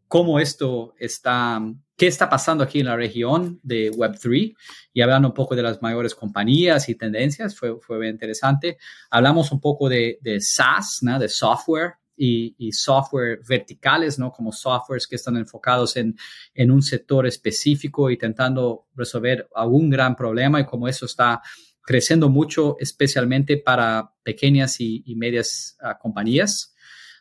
cómo 0.07 0.39
esto 0.39 0.93
está, 0.99 1.61
qué 1.97 2.07
está 2.07 2.29
pasando 2.29 2.63
aquí 2.63 2.81
en 2.81 2.85
la 2.85 2.95
región 2.95 3.59
de 3.63 3.91
Web3 3.91 4.55
y 4.93 5.01
hablando 5.01 5.29
un 5.29 5.33
poco 5.33 5.55
de 5.55 5.63
las 5.63 5.81
mayores 5.81 6.13
compañías 6.13 6.87
y 6.89 6.95
tendencias, 6.95 7.55
fue, 7.55 7.79
fue 7.79 7.99
bien 7.99 8.13
interesante. 8.13 8.77
Hablamos 9.09 9.51
un 9.51 9.59
poco 9.59 9.89
de, 9.89 10.19
de 10.21 10.39
SaaS, 10.39 10.99
¿no? 11.01 11.17
de 11.17 11.29
software 11.29 11.95
y, 12.15 12.55
y, 12.59 12.71
software 12.71 13.39
verticales, 13.47 14.19
¿no? 14.19 14.31
Como 14.31 14.51
softwares 14.51 15.07
que 15.07 15.15
están 15.15 15.35
enfocados 15.35 15.97
en, 15.97 16.15
en 16.53 16.69
un 16.69 16.83
sector 16.83 17.25
específico, 17.25 18.11
intentando 18.11 18.85
resolver 18.95 19.49
algún 19.55 19.89
gran 19.89 20.15
problema 20.15 20.61
y 20.61 20.65
cómo 20.65 20.87
eso 20.87 21.07
está 21.07 21.41
creciendo 21.81 22.29
mucho, 22.29 22.77
especialmente 22.79 23.57
para 23.57 24.13
pequeñas 24.23 24.79
y, 24.79 25.03
y 25.05 25.15
medias 25.15 25.77
uh, 25.81 25.99
compañías. 25.99 26.72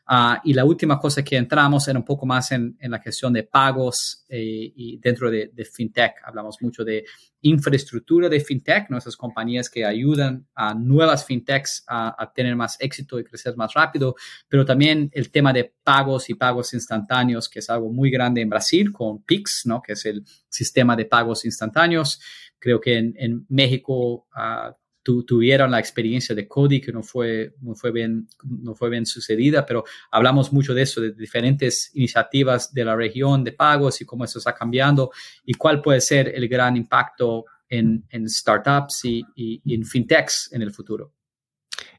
Ah, 0.04 0.40
y 0.44 0.52
la 0.52 0.64
última 0.64 0.98
cosa 0.98 1.22
que 1.22 1.36
entramos 1.36 1.86
era 1.86 1.98
un 1.98 2.04
poco 2.04 2.26
más 2.26 2.50
en, 2.50 2.76
en 2.80 2.90
la 2.90 2.98
gestión 2.98 3.32
de 3.32 3.44
pagos 3.44 4.24
eh, 4.28 4.72
y 4.74 4.98
dentro 4.98 5.30
de, 5.30 5.52
de, 5.54 5.64
fintech. 5.64 6.14
Hablamos 6.24 6.56
mucho 6.60 6.84
de 6.84 7.04
infraestructura 7.42 8.28
de 8.28 8.40
fintech, 8.40 8.90
nuestras 8.90 9.16
compañías 9.16 9.70
que 9.70 9.84
ayudan 9.84 10.46
a 10.56 10.74
nuevas 10.74 11.24
fintechs 11.24 11.84
a, 11.86 12.20
a, 12.20 12.32
tener 12.32 12.56
más 12.56 12.76
éxito 12.80 13.18
y 13.20 13.24
crecer 13.24 13.56
más 13.56 13.74
rápido, 13.74 14.16
pero 14.48 14.64
también 14.64 15.08
el 15.12 15.30
tema 15.30 15.52
de 15.52 15.72
pagos 15.84 16.28
y 16.30 16.34
pagos 16.34 16.74
instantáneos, 16.74 17.48
que 17.48 17.60
es 17.60 17.70
algo 17.70 17.92
muy 17.92 18.10
grande 18.10 18.40
en 18.40 18.50
Brasil 18.50 18.92
con 18.92 19.22
Pix, 19.22 19.62
¿no? 19.66 19.80
que 19.80 19.92
es 19.92 20.04
el 20.04 20.24
sistema 20.48 20.96
de 20.96 21.04
pagos 21.04 21.44
instantáneos. 21.44 22.20
Creo 22.58 22.80
que 22.80 22.98
en, 22.98 23.14
en 23.16 23.46
México 23.48 24.26
uh, 24.36 24.72
tuvieron 25.02 25.70
la 25.70 25.80
experiencia 25.80 26.34
de 26.34 26.46
Cody, 26.46 26.80
que 26.80 26.92
no 26.92 27.02
fue, 27.02 27.54
no, 27.60 27.74
fue 27.74 27.90
bien, 27.90 28.28
no 28.44 28.74
fue 28.74 28.88
bien 28.88 29.04
sucedida, 29.04 29.66
pero 29.66 29.84
hablamos 30.10 30.52
mucho 30.52 30.74
de 30.74 30.82
eso, 30.82 31.00
de 31.00 31.12
diferentes 31.12 31.90
iniciativas 31.94 32.72
de 32.72 32.84
la 32.84 32.94
región 32.94 33.42
de 33.44 33.52
pagos 33.52 34.00
y 34.00 34.04
cómo 34.04 34.24
eso 34.24 34.38
está 34.38 34.54
cambiando 34.54 35.10
y 35.44 35.54
cuál 35.54 35.82
puede 35.82 36.00
ser 36.00 36.32
el 36.34 36.48
gran 36.48 36.76
impacto 36.76 37.46
en, 37.68 38.04
en 38.10 38.28
startups 38.28 39.04
y, 39.04 39.24
y, 39.34 39.74
en 39.74 39.84
fintechs 39.84 40.52
en 40.52 40.62
el 40.62 40.72
futuro. 40.72 41.14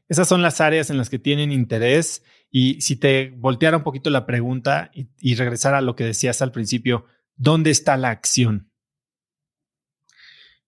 Esas 0.08 0.28
son 0.28 0.42
las 0.42 0.60
áreas 0.60 0.90
en 0.90 0.96
las 0.96 1.10
que 1.10 1.18
tienen 1.18 1.50
interés 1.50 2.22
y 2.50 2.80
si 2.80 2.96
te 2.96 3.34
volteara 3.36 3.78
un 3.78 3.82
poquito 3.82 4.10
la 4.10 4.26
pregunta 4.26 4.90
y, 4.94 5.08
y 5.18 5.34
regresar 5.34 5.74
a 5.74 5.80
lo 5.80 5.96
que 5.96 6.04
decías 6.04 6.42
al 6.42 6.52
principio, 6.52 7.06
¿dónde 7.36 7.70
está 7.70 7.96
la 7.96 8.10
acción? 8.10 8.70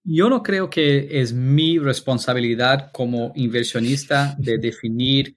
Yo 0.08 0.30
no 0.30 0.42
creo 0.42 0.70
que 0.70 1.20
es 1.20 1.32
mi 1.32 1.78
responsabilidad 1.78 2.92
como 2.92 3.32
inversionista 3.34 4.36
de 4.38 4.58
definir 4.58 5.36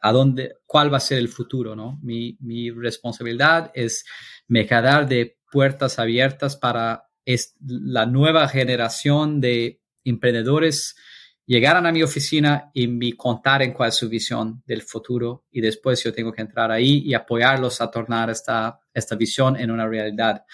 a 0.00 0.12
dónde, 0.12 0.54
cuál 0.66 0.92
va 0.92 0.98
a 0.98 1.00
ser 1.00 1.18
el 1.18 1.28
futuro, 1.28 1.74
¿no? 1.74 1.98
Mi, 2.02 2.36
mi 2.40 2.70
responsabilidad 2.70 3.72
es 3.74 4.04
me 4.46 4.66
quedar 4.66 5.08
de 5.08 5.38
puertas 5.50 5.98
abiertas 5.98 6.56
para 6.56 7.08
la 7.60 8.06
nueva 8.06 8.48
generación 8.48 9.40
de 9.40 9.80
emprendedores 10.04 10.96
llegaran 11.48 11.86
a 11.86 11.92
mi 11.92 12.02
oficina 12.02 12.70
y 12.74 12.86
me 12.86 13.16
contar 13.16 13.62
en 13.62 13.72
cuál 13.72 13.88
es 13.88 13.96
su 13.96 14.08
visión 14.08 14.62
del 14.66 14.82
futuro 14.82 15.46
y 15.50 15.60
después 15.62 16.04
yo 16.04 16.12
tengo 16.12 16.30
que 16.30 16.42
entrar 16.42 16.70
ahí 16.70 17.02
y 17.04 17.14
apoyarlos 17.14 17.80
a 17.80 17.90
tornar 17.90 18.30
esta, 18.30 18.78
esta 18.92 19.16
visión 19.16 19.56
en 19.56 19.70
una 19.70 19.88
realidad. 19.88 20.44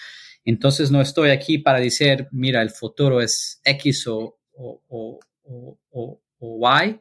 Entonces 0.45 0.91
no 0.91 1.01
estoy 1.01 1.31
aquí 1.31 1.57
para 1.57 1.79
decir, 1.79 2.27
mira, 2.31 2.61
el 2.61 2.69
futuro 2.69 3.19
es 3.19 3.59
X 3.63 4.07
o, 4.07 4.37
o, 4.53 5.19
o, 5.43 6.21
o, 6.39 6.71
Y, 6.83 6.99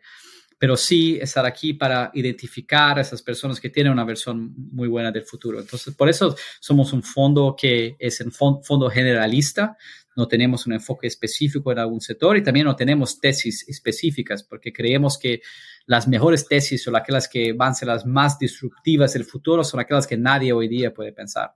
pero 0.58 0.78
sí 0.78 1.18
estar 1.20 1.44
aquí 1.44 1.74
para 1.74 2.10
identificar 2.14 2.98
a 2.98 3.02
esas 3.02 3.20
personas 3.20 3.60
que 3.60 3.68
tienen 3.68 3.92
una 3.92 4.04
versión 4.04 4.54
muy 4.56 4.88
buena 4.88 5.12
del 5.12 5.24
futuro. 5.24 5.60
Entonces, 5.60 5.94
por 5.94 6.08
eso 6.08 6.34
somos 6.58 6.94
un 6.94 7.02
fondo 7.02 7.54
que 7.58 7.96
es 7.98 8.18
un 8.22 8.32
fondo 8.32 8.88
generalista, 8.88 9.76
no 10.16 10.26
tenemos 10.26 10.66
un 10.66 10.72
enfoque 10.72 11.06
específico 11.06 11.70
en 11.72 11.80
algún 11.80 12.00
sector 12.00 12.36
y 12.38 12.42
también 12.42 12.64
no 12.64 12.76
tenemos 12.76 13.20
tesis 13.20 13.68
específicas 13.68 14.42
porque 14.42 14.72
creemos 14.72 15.18
que 15.18 15.42
las 15.86 16.08
mejores 16.08 16.46
tesis 16.46 16.86
o 16.88 16.96
aquellas 16.96 17.28
que 17.28 17.52
van 17.52 17.72
a 17.72 17.74
ser 17.74 17.88
las 17.88 18.06
más 18.06 18.38
disruptivas 18.38 19.12
del 19.12 19.24
futuro 19.24 19.64
son 19.64 19.80
aquellas 19.80 20.06
que 20.06 20.16
nadie 20.16 20.52
hoy 20.52 20.68
día 20.68 20.94
puede 20.94 21.12
pensar. 21.12 21.54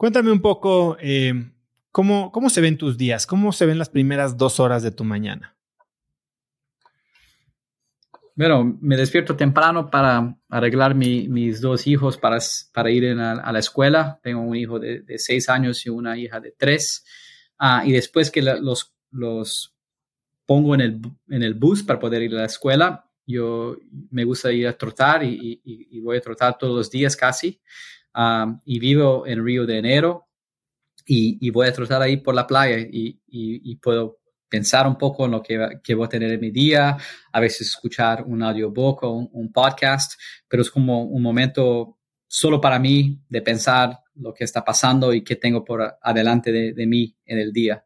Cuéntame 0.00 0.32
un 0.32 0.40
poco 0.40 0.96
eh, 0.98 1.34
¿cómo, 1.92 2.32
cómo 2.32 2.48
se 2.48 2.62
ven 2.62 2.78
tus 2.78 2.96
días, 2.96 3.26
cómo 3.26 3.52
se 3.52 3.66
ven 3.66 3.78
las 3.78 3.90
primeras 3.90 4.38
dos 4.38 4.58
horas 4.58 4.82
de 4.82 4.92
tu 4.92 5.04
mañana. 5.04 5.58
Bueno, 8.34 8.78
me 8.80 8.96
despierto 8.96 9.36
temprano 9.36 9.90
para 9.90 10.38
arreglar 10.48 10.94
mis 10.94 11.60
dos 11.60 11.86
hijos 11.86 12.16
para, 12.16 12.38
para 12.72 12.90
ir 12.90 13.10
a, 13.10 13.52
la 13.52 13.58
escuela. 13.58 14.18
Tengo 14.22 14.40
un 14.40 14.56
hijo 14.56 14.78
de, 14.78 15.04
seis 15.18 15.50
años 15.50 15.84
y 15.84 15.90
una 15.90 16.16
hija 16.16 16.40
de 16.40 16.54
tres. 16.56 17.04
Ah, 17.58 17.82
y 17.84 17.92
después 17.92 18.30
que 18.30 18.40
los, 18.40 18.94
los 19.10 19.76
pongo 20.46 20.74
en 20.76 20.80
el, 20.80 21.00
en 21.28 21.42
el 21.42 21.52
bus 21.52 21.82
para 21.82 22.00
poder 22.00 22.22
ir 22.22 22.32
a 22.36 22.38
la 22.38 22.46
escuela, 22.46 23.06
yo 23.26 23.76
me 24.10 24.24
gusta 24.24 24.50
ir 24.50 24.66
a 24.66 24.78
trotar 24.78 25.22
y, 25.24 25.60
y 25.62 26.00
voy 26.00 26.16
a 26.16 26.22
trotar 26.22 26.56
todos 26.56 26.74
los 26.74 26.90
días 26.90 27.14
casi 27.14 27.60
y 28.64 28.78
vivo 28.78 29.26
en 29.26 29.44
Río 29.44 29.66
de 29.66 29.78
Enero 29.78 30.28
y, 31.06 31.50
voy 31.50 31.66
a 31.66 31.72
trotar 31.72 32.02
ahí 32.02 32.18
por 32.18 32.34
la 32.34 32.46
playa 32.46 32.78
y, 32.78 33.76
puedo 33.76 34.18
pensar 34.48 34.86
un 34.86 34.96
poco 34.96 35.26
en 35.26 35.32
lo 35.32 35.42
que, 35.42 35.80
que, 35.82 35.94
voy 35.94 36.06
a 36.06 36.08
tener 36.08 36.32
en 36.32 36.40
mi 36.40 36.50
día, 36.50 36.96
a 37.32 37.40
veces 37.40 37.68
escuchar 37.68 38.24
un 38.24 38.42
audiobook 38.42 39.04
o 39.04 39.10
un, 39.10 39.52
podcast, 39.52 40.20
pero 40.48 40.62
es 40.62 40.70
como 40.70 41.04
un 41.04 41.22
momento 41.22 41.98
solo 42.26 42.60
para 42.60 42.78
mí 42.78 43.20
de 43.28 43.42
pensar 43.42 44.00
lo 44.14 44.34
que 44.34 44.44
está 44.44 44.64
pasando 44.64 45.12
y 45.12 45.22
qué 45.22 45.36
tengo 45.36 45.64
por 45.64 45.98
adelante 46.02 46.52
de, 46.52 46.86
mí 46.86 47.16
en 47.24 47.38
el 47.38 47.52
día. 47.52 47.84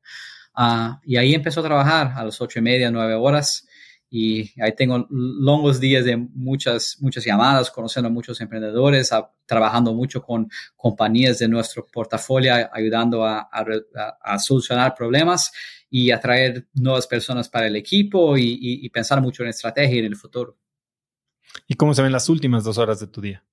Ah, 0.55 1.01
y 1.05 1.17
ahí 1.17 1.35
empezó 1.35 1.61
a 1.61 1.65
trabajar 1.65 2.13
a 2.17 2.25
las 2.25 2.41
ocho 2.41 2.59
y 2.59 2.63
media, 2.63 2.91
nueve 2.91 3.15
horas 3.15 3.67
y 4.17 4.49
ahí 4.63 4.73
tengo 4.77 5.09
longos 5.11 5.81
días 5.81 6.05
de 6.05 6.17
muchas, 6.17 6.99
muchas 7.01 7.25
llamadas, 7.25 7.69
conociendo 7.69 8.07
a 8.07 8.13
muchos 8.13 8.41
emprendedores, 8.41 9.11
trabajando 9.45 9.93
mucho 9.93 10.23
con 10.23 10.49
compañías 10.77 11.41
de 11.41 11.49
nuestro 11.49 11.85
portafolio, 11.93 12.55
ayudando 12.73 13.25
a, 13.25 13.51
a, 14.23 14.39
solucionar 14.39 14.95
problemas 14.95 15.51
y 15.91 16.13
atraer 16.13 16.69
nuevas 16.75 17.09
personas 17.09 17.49
para 17.49 17.67
el 17.67 17.75
equipo 17.75 18.39
y, 18.39 18.89
pensar 18.91 19.21
mucho 19.21 19.43
en 19.43 19.49
estrategia 19.49 19.97
y 19.97 19.99
en 19.99 20.05
el 20.05 20.17
futuro. 20.17 20.57
¿Y 21.67 21.75
cómo 21.75 21.93
se 21.93 22.03
ven 22.03 22.13
las 22.13 22.29
últimas 22.29 22.63
dos 22.63 22.79
horas 22.79 23.01
de 23.01 23.09
tu 23.09 23.21
día? 23.21 23.45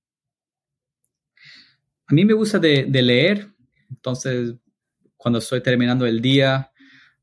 A 2.06 2.14
mí 2.14 2.24
me 2.24 2.34
gusta 2.34 2.60
de, 2.60 2.86
leer, 2.86 3.48
entonces 3.90 4.54
cuando 5.16 5.40
estoy 5.40 5.60
terminando 5.60 6.06
el 6.06 6.22
día, 6.22 6.70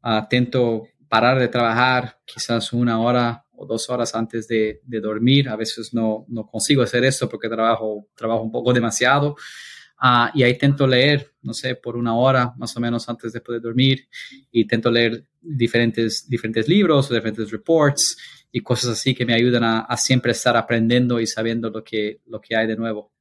atento 0.01 0.89
parar 1.09 1.39
de 1.39 1.47
trabajar 1.47 2.19
quizás 2.25 2.71
una 2.71 3.01
hora 3.01 3.45
o 3.51 3.65
dos 3.65 3.89
horas 3.89 4.15
antes 4.15 4.47
de, 4.47 4.79
dormir. 4.85 5.49
A 5.49 5.55
veces 5.55 5.93
no, 5.93 6.25
no, 6.29 6.45
consigo 6.45 6.83
hacer 6.83 7.03
esto 7.03 7.27
porque 7.27 7.49
trabajo, 7.49 8.07
trabajo 8.15 8.43
un 8.43 8.51
poco 8.51 8.71
demasiado. 8.71 9.35
Ah, 10.01 10.31
y 10.33 10.43
ahí 10.43 10.51
intento 10.51 10.87
leer, 10.87 11.33
no 11.41 11.53
sé, 11.53 11.75
por 11.75 11.97
una 11.97 12.15
hora 12.15 12.53
más 12.57 12.75
o 12.77 12.79
menos 12.79 13.09
antes 13.09 13.33
de 13.33 13.41
poder 13.41 13.61
dormir 13.61 14.07
y 14.49 14.61
intento 14.61 14.89
leer 14.89 15.25
diferentes, 15.41 16.29
diferentes 16.29 16.69
libros 16.69 17.11
o 17.11 17.13
diferentes 17.13 17.51
reports 17.51 18.17
y 18.51 18.61
cosas 18.61 18.91
así 18.91 19.13
que 19.13 19.25
me 19.25 19.33
ayudan 19.33 19.63
a, 19.63 19.97
siempre 19.97 20.31
estar 20.31 20.55
aprendiendo 20.55 21.19
y 21.19 21.27
sabiendo 21.27 21.69
lo 21.69 21.83
que, 21.83 22.21
lo 22.27 22.39
que 22.39 22.55
hay 22.55 22.67
de 22.67 22.77
nuevo. 22.77 23.11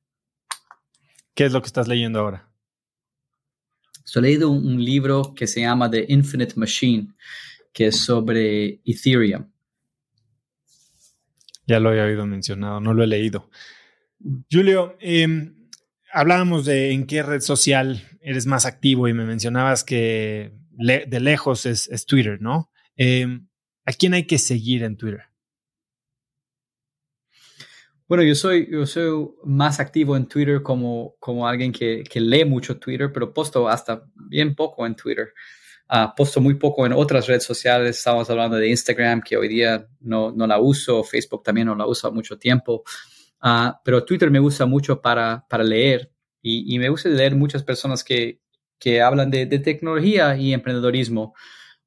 ¿Qué 1.35 1.47
es 1.47 1.53
lo 1.53 1.61
que 1.61 1.67
estás 1.67 1.89
leyendo 1.89 2.21
ahora? 2.21 2.49
Estoy 4.05 4.23
leyendo 4.23 4.51
un, 4.51 4.83
libro 4.83 5.35
que 5.35 5.47
se 5.47 5.61
llama 5.61 5.91
The 5.91 6.07
Infinite 6.09 6.55
Machine, 6.57 7.09
que 7.79 7.87
es 7.87 8.01
sobre 8.01 8.81
Ethereum. 8.85 9.53
Ya 11.65 11.79
lo 11.79 11.91
había 11.91 12.07
oído 12.07 12.27
mencionado, 12.27 12.81
no 12.81 12.93
lo 12.93 13.05
he 13.05 13.07
leído. 13.07 13.51
Julio, 14.51 14.97
em, 14.99 15.69
hablábamos 16.13 16.65
de 16.65 16.91
en 16.91 17.07
qué 17.07 17.23
red 17.23 17.41
social 17.41 18.03
eres 18.21 18.47
más 18.47 18.67
activo 18.67 19.07
y 19.07 19.13
me 19.13 19.25
mencionabas 19.25 19.85
que 19.85 20.55
de 20.73 21.21
lejos 21.21 21.67
es, 21.67 22.05
Twitter, 22.05 22.43
¿no? 22.43 22.73
Em, 22.97 23.47
¿A 23.85 23.93
quién 23.93 24.13
hay 24.13 24.25
que 24.27 24.39
seguir 24.39 24.83
en 24.83 24.97
Twitter? 24.97 25.23
Bueno, 28.09 28.25
yo 28.25 28.35
soy, 28.35 28.69
yo 28.73 28.87
soy 28.87 29.29
más 29.45 29.79
activo 29.79 30.17
en 30.17 30.27
Twitter 30.27 30.65
como, 30.65 31.15
como 31.21 31.47
alguien 31.47 31.71
que, 31.71 32.03
que 32.03 32.21
lee 32.21 32.45
mucho 32.45 32.77
Twitter, 32.81 33.13
pero 33.13 33.33
posto 33.33 33.69
hasta 33.69 34.03
bien 34.17 34.57
poco 34.57 34.85
en 34.85 34.97
Twitter. 34.97 35.33
Uh, 35.91 36.41
muy 36.41 36.55
poco 36.55 36.85
en 36.85 36.93
otras 36.93 37.27
redes 37.27 37.45
sociales. 37.45 37.97
Estamos 37.97 38.29
hablando 38.29 38.57
de 38.57 38.69
Instagram, 38.69 39.23
que 39.23 39.37
hoy 39.37 39.49
día 39.49 39.89
no, 40.01 40.31
no 40.31 40.47
la 40.47 40.61
uso. 40.61 41.03
Facebook 41.03 41.43
también 41.43 41.67
no 41.67 41.75
la 41.75 41.87
uso 41.87 42.13
mucho 42.13 42.39
tiempo. 42.39 42.85
Uh, 43.43 43.73
pero 43.85 44.05
Twitter 44.05 44.31
me 44.31 44.39
gusta 44.39 44.67
mucho 44.67 45.01
para, 45.01 45.47
para 45.49 45.65
leer 45.65 46.11
y, 46.43 46.75
y, 46.75 46.79
me 46.79 46.89
gusta 46.89 47.09
leer 47.09 47.35
muchas 47.35 47.63
personas 47.63 48.03
que, 48.03 48.41
que 48.79 49.01
hablan 49.01 49.31
de, 49.31 49.47
de, 49.47 49.59
tecnología 49.59 50.37
y 50.37 50.53
emprendedorismo. 50.53 51.35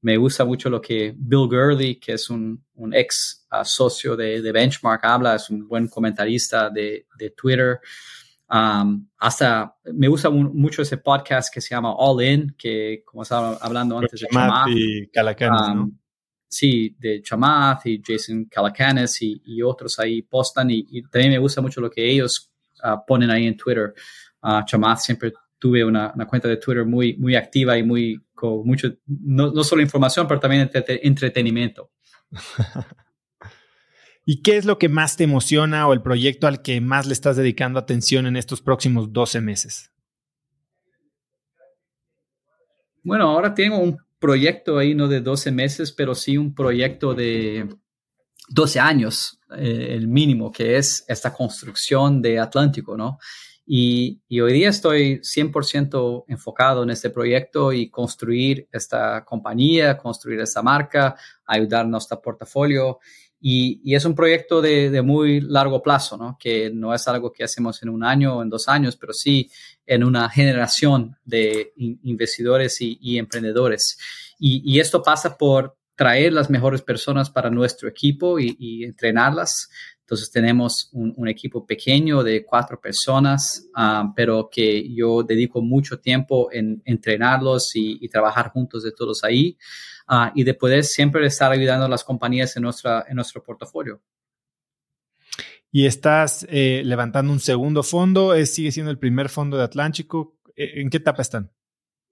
Me 0.01 0.17
gusta 0.17 0.45
mucho 0.45 0.69
lo 0.69 0.81
que 0.81 1.13
Bill 1.15 1.47
Gurley, 1.47 1.95
que 1.95 2.13
es 2.13 2.29
un, 2.29 2.63
un 2.75 2.93
ex 2.93 3.45
uh, 3.51 3.63
socio 3.63 4.15
de, 4.15 4.41
de, 4.41 4.51
Benchmark, 4.51 5.03
habla, 5.05 5.35
es 5.35 5.49
un 5.49 5.67
buen 5.67 5.87
comentarista 5.87 6.69
de, 6.69 7.07
de 7.17 7.29
Twitter. 7.31 7.79
Um, 8.51 9.07
hasta 9.17 9.77
me 9.93 10.09
gusta 10.09 10.29
mucho 10.29 10.81
ese 10.81 10.97
podcast 10.97 11.53
que 11.53 11.61
se 11.61 11.73
llama 11.73 11.93
All 11.93 12.21
In, 12.21 12.53
que 12.57 13.01
como 13.05 13.23
estaba 13.23 13.57
hablando 13.61 13.97
antes 13.97 14.19
de 14.19 14.27
Chamath. 14.27 14.67
y 14.69 15.07
Calacanis, 15.07 15.75
¿no? 15.75 15.83
Um, 15.83 15.97
sí, 16.49 16.93
de 16.99 17.21
Chamath 17.21 17.85
y 17.85 18.01
Jason 18.05 18.45
Calacanis 18.51 19.21
y, 19.21 19.41
y 19.45 19.61
otros 19.61 19.97
ahí 19.99 20.21
postan 20.21 20.69
y, 20.69 21.01
también 21.03 21.31
me 21.31 21.37
gusta 21.37 21.61
mucho 21.61 21.79
lo 21.79 21.89
que 21.89 22.05
ellos 22.11 22.51
uh, 22.83 22.97
ponen 23.07 23.31
ahí 23.31 23.47
en 23.47 23.55
Twitter. 23.55 23.93
Uh, 24.43 24.65
Chamath 24.65 24.99
siempre 24.99 25.31
tuve 25.57 25.85
una, 25.85 26.11
una, 26.13 26.25
cuenta 26.25 26.49
de 26.49 26.57
Twitter 26.57 26.83
muy, 26.83 27.15
muy 27.15 27.35
activa 27.35 27.77
y 27.77 27.83
muy 27.83 28.19
con 28.33 28.65
mucho, 28.65 28.89
no, 29.05 29.51
no 29.51 29.63
solo 29.63 29.81
información, 29.81 30.27
pero 30.27 30.41
también 30.41 30.69
entretenimiento. 30.73 31.91
¿Y 34.25 34.43
qué 34.43 34.57
es 34.57 34.65
lo 34.65 34.77
que 34.77 34.89
más 34.89 35.17
te 35.17 35.23
emociona 35.23 35.87
o 35.87 35.93
el 35.93 36.01
proyecto 36.01 36.47
al 36.47 36.61
que 36.61 36.79
más 36.79 37.07
le 37.07 37.13
estás 37.13 37.37
dedicando 37.37 37.79
atención 37.79 38.27
en 38.27 38.35
estos 38.35 38.61
próximos 38.61 39.11
12 39.11 39.41
meses? 39.41 39.91
Bueno, 43.03 43.29
ahora 43.29 43.53
tengo 43.55 43.79
un 43.79 43.97
proyecto 44.19 44.77
ahí, 44.77 44.93
no 44.93 45.07
de 45.07 45.21
12 45.21 45.51
meses, 45.51 45.91
pero 45.91 46.13
sí 46.13 46.37
un 46.37 46.53
proyecto 46.53 47.15
de 47.15 47.67
12 48.49 48.79
años, 48.79 49.39
eh, 49.57 49.87
el 49.91 50.07
mínimo, 50.07 50.51
que 50.51 50.77
es 50.77 51.03
esta 51.07 51.33
construcción 51.33 52.21
de 52.21 52.39
Atlántico, 52.39 52.95
¿no? 52.95 53.17
Y, 53.65 54.21
hoy 54.41 54.53
día 54.53 54.69
estoy 54.69 55.21
100% 55.23 56.25
enfocado 56.27 56.83
en 56.83 56.89
este 56.89 57.09
proyecto 57.09 57.71
y 57.71 57.89
construir 57.89 58.67
esta 58.71 59.23
compañía, 59.23 59.97
construir 59.97 60.41
esta 60.41 60.61
marca, 60.61 61.15
ayudar 61.45 61.87
nuestro 61.87 62.21
portafolio 62.21 62.99
y, 63.43 63.95
es 63.95 64.05
un 64.05 64.13
proyecto 64.13 64.61
de, 64.61 65.01
muy 65.01 65.41
largo 65.41 65.81
plazo, 65.81 66.15
¿no? 66.15 66.37
que 66.39 66.69
no 66.69 66.93
es 66.93 67.07
algo 67.07 67.31
que 67.33 67.43
hacemos 67.43 67.81
en 67.81 67.89
un 67.89 68.03
año 68.03 68.37
o 68.37 68.43
en 68.43 68.49
dos 68.49 68.67
años, 68.67 68.95
pero 68.95 69.13
sí 69.13 69.49
en 69.85 70.03
una 70.03 70.29
generación 70.29 71.17
de 71.25 71.73
investidores 71.75 72.77
y, 72.79 73.17
emprendedores. 73.17 73.97
Y, 74.37 74.79
esto 74.79 75.01
pasa 75.01 75.37
por 75.37 75.75
traer 75.95 76.33
las 76.33 76.49
mejores 76.49 76.83
personas 76.83 77.29
para 77.31 77.49
nuestro 77.49 77.89
equipo 77.89 78.39
y, 78.39 78.83
entrenarlas. 78.83 79.71
Entonces 80.11 80.29
tenemos 80.29 80.89
un, 80.91 81.25
equipo 81.29 81.65
pequeño 81.65 82.21
de 82.21 82.43
cuatro 82.43 82.81
personas, 82.81 83.69
ah, 83.73 84.11
pero 84.13 84.49
que 84.51 84.93
yo 84.93 85.23
dedico 85.23 85.61
mucho 85.61 86.01
tiempo 86.01 86.49
en 86.51 86.81
entrenarlos 86.83 87.71
y, 87.75 88.09
trabajar 88.09 88.49
juntos 88.49 88.83
de 88.83 88.91
todos 88.91 89.23
ahí. 89.23 89.57
Ah, 90.09 90.33
y 90.35 90.43
de 90.43 90.53
poder 90.53 90.83
siempre 90.83 91.25
estar 91.25 91.49
ayudando 91.49 91.85
a 91.85 91.87
las 91.87 92.03
compañías 92.03 92.57
en, 92.57 92.65
en 92.65 93.15
nuestro 93.15 93.41
portafolio. 93.41 94.01
Y 95.71 95.85
estás 95.85 96.45
eh, 96.49 96.81
levantando 96.83 97.31
un 97.31 97.39
segundo 97.39 97.81
fondo, 97.81 98.33
¿Es, 98.33 98.53
sigue 98.53 98.73
siendo 98.73 98.91
el 98.91 98.99
primer 98.99 99.29
fondo 99.29 99.55
de 99.55 99.63
Atlántico. 99.63 100.35
¿En 100.57 100.89
qué 100.89 100.97
etapa 100.97 101.21
están? 101.21 101.53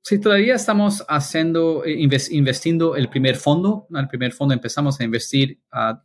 Sí, 0.01 0.19
todavía 0.19 0.55
estamos 0.55 1.03
haciendo, 1.07 1.83
eh, 1.85 2.07
investiendo 2.31 2.95
el 2.95 3.09
primer 3.09 3.35
fondo. 3.35 3.87
El 3.93 4.07
primer 4.07 4.31
fondo 4.31 4.53
empezamos 4.53 4.99
a 4.99 5.03
investir 5.03 5.61
a, 5.71 6.01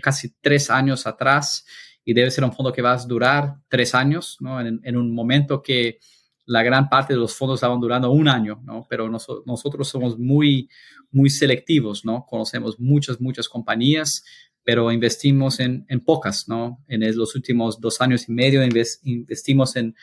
casi 0.00 0.34
tres 0.40 0.70
años 0.70 1.06
atrás 1.06 1.64
y 2.04 2.14
debe 2.14 2.30
ser 2.30 2.44
un 2.44 2.52
fondo 2.52 2.72
que 2.72 2.82
va 2.82 2.92
a 2.92 3.06
durar 3.06 3.56
tres 3.68 3.94
años, 3.94 4.38
¿no? 4.40 4.60
En, 4.60 4.80
en 4.82 4.96
un 4.96 5.14
momento 5.14 5.62
que 5.62 5.98
la 6.46 6.62
gran 6.62 6.88
parte 6.88 7.14
de 7.14 7.18
los 7.18 7.34
fondos 7.34 7.58
estaban 7.58 7.80
durando 7.80 8.10
un 8.10 8.28
año, 8.28 8.60
¿no? 8.64 8.86
Pero 8.88 9.08
nosotros 9.08 9.88
somos 9.88 10.18
muy, 10.18 10.68
muy 11.10 11.30
selectivos, 11.30 12.04
¿no? 12.04 12.26
Conocemos 12.26 12.78
muchas, 12.78 13.20
muchas 13.20 13.48
compañías, 13.48 14.24
pero 14.62 14.90
investimos 14.92 15.60
en, 15.60 15.86
en 15.88 16.00
pocas, 16.00 16.48
¿no? 16.48 16.82
En 16.88 17.00
los 17.16 17.34
últimos 17.34 17.80
dos 17.80 18.00
años 18.00 18.28
y 18.28 18.32
medio 18.32 18.62
investimos 19.04 19.76
en 19.76 19.94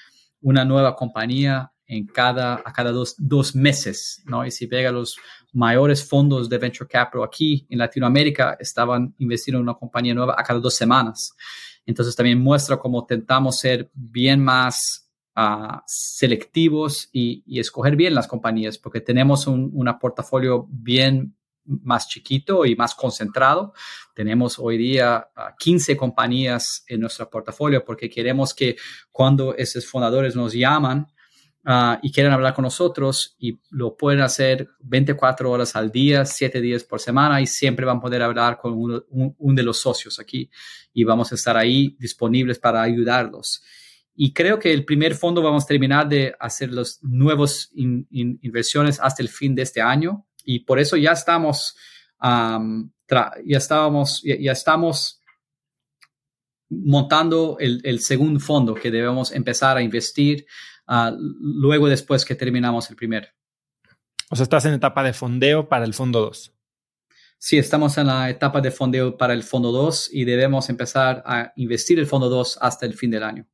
una 0.41 0.65
nueva 0.65 0.95
compañía 0.95 1.71
en 1.91 2.07
cada, 2.07 2.61
a 2.63 2.71
cada 2.71 2.93
dos, 2.93 3.15
dos 3.17 3.53
meses, 3.53 4.23
¿no? 4.25 4.45
Y 4.45 4.51
si 4.51 4.65
pega 4.65 4.93
los 4.93 5.17
mayores 5.51 6.07
fondos 6.07 6.47
de 6.47 6.57
venture 6.57 6.87
capital 6.87 7.23
aquí 7.25 7.67
en 7.69 7.79
Latinoamérica, 7.79 8.55
estaban 8.57 9.13
invirtiendo 9.17 9.57
en 9.57 9.63
una 9.63 9.73
compañía 9.73 10.13
nueva 10.13 10.35
a 10.37 10.43
cada 10.43 10.61
dos 10.61 10.73
semanas. 10.73 11.33
Entonces 11.85 12.15
también 12.15 12.39
muestra 12.39 12.77
cómo 12.77 13.05
tentamos 13.05 13.59
ser 13.59 13.91
bien 13.93 14.41
más 14.41 15.09
selectivos 15.85 17.09
y, 17.11 17.59
escoger 17.59 17.97
bien 17.97 18.13
las 18.13 18.27
compañías, 18.27 18.77
porque 18.77 19.01
tenemos 19.01 19.45
un 19.47 19.97
portafolio 19.99 20.67
bien 20.69 21.35
más 21.65 22.07
chiquito 22.07 22.65
y 22.65 22.75
más 22.77 22.95
concentrado. 22.95 23.73
Tenemos 24.15 24.57
hoy 24.59 24.77
día 24.77 25.27
15 25.59 25.97
compañías 25.97 26.85
en 26.87 27.01
nuestro 27.01 27.29
portafolio 27.29 27.83
porque 27.83 28.09
queremos 28.09 28.53
que 28.53 28.77
cuando 29.11 29.55
esos 29.55 29.85
fundadores 29.85 30.35
nos 30.37 30.53
llaman 30.53 31.07
ah, 31.65 31.99
y 32.01 32.11
quieren 32.11 32.33
hablar 32.33 32.53
con 32.53 32.63
nosotros 32.63 33.35
y 33.39 33.59
lo 33.69 33.95
pueden 33.95 34.21
hacer 34.21 34.69
24 34.79 35.49
horas 35.49 35.75
al 35.75 35.91
día, 35.91 36.25
7 36.25 36.61
días 36.61 36.83
por 36.83 36.99
semana 36.99 37.41
y 37.41 37.47
siempre 37.47 37.85
van 37.85 37.97
a 37.97 38.01
poder 38.01 38.21
hablar 38.21 38.57
con 38.57 38.73
uno, 38.73 39.03
un 39.09 39.55
de 39.55 39.63
los 39.63 39.79
socios 39.79 40.19
aquí 40.19 40.49
y 40.93 41.03
vamos 41.03 41.31
a 41.31 41.35
estar 41.35 41.57
ahí 41.57 41.95
disponibles 41.99 42.59
para 42.59 42.81
ayudarlos. 42.81 43.63
Y 44.23 44.33
creo 44.33 44.59
que 44.59 44.73
el 44.73 44.85
primer 44.85 45.15
fondo 45.15 45.41
vamos 45.41 45.63
a 45.63 45.67
terminar 45.67 46.07
de 46.07 46.35
hacer 46.39 46.71
las 46.71 46.99
nuevas 47.01 47.71
inversiones 47.73 48.99
hasta 48.99 49.21
el 49.23 49.29
fin 49.29 49.55
de 49.55 49.63
este 49.63 49.81
año. 49.81 50.27
Y 50.43 50.59
por 50.59 50.79
eso 50.79 50.97
ya 50.97 51.13
estamos, 51.13 51.75
ya 52.21 53.57
estábamos, 53.57 54.21
ya, 54.23 54.51
estamos 54.51 55.21
montando 56.69 57.57
el, 57.59 57.99
segundo 57.99 58.39
fondo 58.39 58.73
que 58.73 58.91
debemos 58.91 59.31
empezar 59.31 59.77
a 59.77 59.81
investir 59.81 60.45
luego 61.19 61.87
después 61.87 62.25
que 62.25 62.35
terminamos 62.35 62.89
el 62.89 62.95
primer. 62.95 63.33
O 64.29 64.35
sea, 64.35 64.43
estás 64.43 64.65
en 64.65 64.73
etapa 64.73 65.03
de 65.03 65.13
fondeo 65.13 65.67
para 65.67 65.85
el 65.85 65.93
fondo 65.93 66.21
2. 66.21 66.53
Sí, 67.37 67.57
estamos 67.57 67.97
en 67.97 68.07
la 68.07 68.29
etapa 68.29 68.61
de 68.61 68.71
fondeo 68.71 69.17
para 69.17 69.33
el 69.33 69.43
fondo 69.43 69.71
2 69.71 70.09
y 70.13 70.25
debemos 70.25 70.69
empezar 70.69 71.23
a 71.25 71.53
investir 71.55 71.97
el 71.99 72.05
fondo 72.05 72.29
2 72.29 72.59
hasta 72.61 72.85
el 72.85 72.93
fin 72.93 73.11
del 73.11 73.23
año. 73.23 73.47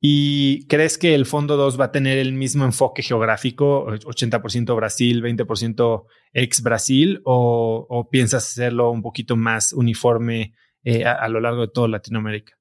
¿Y 0.00 0.66
crees 0.68 0.96
que 0.96 1.14
el 1.14 1.26
Fondo 1.26 1.56
2 1.56 1.78
va 1.78 1.86
a 1.86 1.92
tener 1.92 2.18
el 2.18 2.32
mismo 2.32 2.64
enfoque 2.64 3.02
geográfico, 3.02 3.86
80% 3.86 4.76
Brasil, 4.76 5.22
20% 5.22 6.04
ex 6.32 6.62
Brasil, 6.62 7.20
o, 7.24 8.08
piensas 8.10 8.46
hacerlo 8.46 8.90
un 8.90 9.02
poquito 9.02 9.36
más 9.36 9.72
uniforme 9.72 10.54
eh, 10.84 11.04
a, 11.04 11.28
lo 11.28 11.40
largo 11.40 11.62
de 11.62 11.68
toda 11.68 11.88
Latinoamérica? 11.88 12.57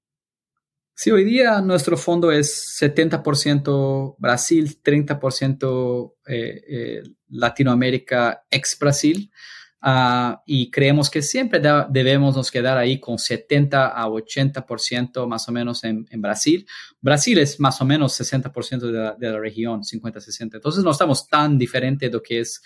Sí, 0.99 1.11
hoy 1.11 1.25
día 1.25 1.61
nuestro 1.61 1.95
fondo 1.95 2.31
es 2.31 2.75
70% 2.81 4.15
Brasil, 4.17 4.79
30% 4.83 6.13
eh, 6.25 6.63
eh, 6.67 7.03
Latinoamérica 7.29 8.47
ex 8.49 8.79
Brasil. 8.79 9.31
Ah, 9.79 10.41
y 10.47 10.71
creemos 10.71 11.11
que 11.11 11.21
siempre 11.21 11.61
debemos 11.89 12.35
nos 12.35 12.49
quedar 12.49 12.79
ahí 12.79 12.99
con 12.99 13.19
70 13.19 13.89
a 13.89 14.07
80% 14.07 15.27
más 15.27 15.47
o 15.47 15.51
menos 15.51 15.83
en, 15.83 16.07
Brasil. 16.13 16.65
Brasil 16.99 17.37
es 17.37 17.59
más 17.59 17.79
o 17.79 17.85
menos 17.85 18.19
60% 18.19 18.79
de 18.79 18.91
la, 18.91 19.13
de 19.13 19.29
la 19.29 19.39
región, 19.39 19.83
50-60. 19.83 20.55
Entonces 20.55 20.83
no 20.83 20.89
estamos 20.89 21.27
tan 21.27 21.59
diferentes 21.59 22.09
de 22.09 22.17
lo 22.17 22.23
que 22.23 22.39
es 22.39 22.59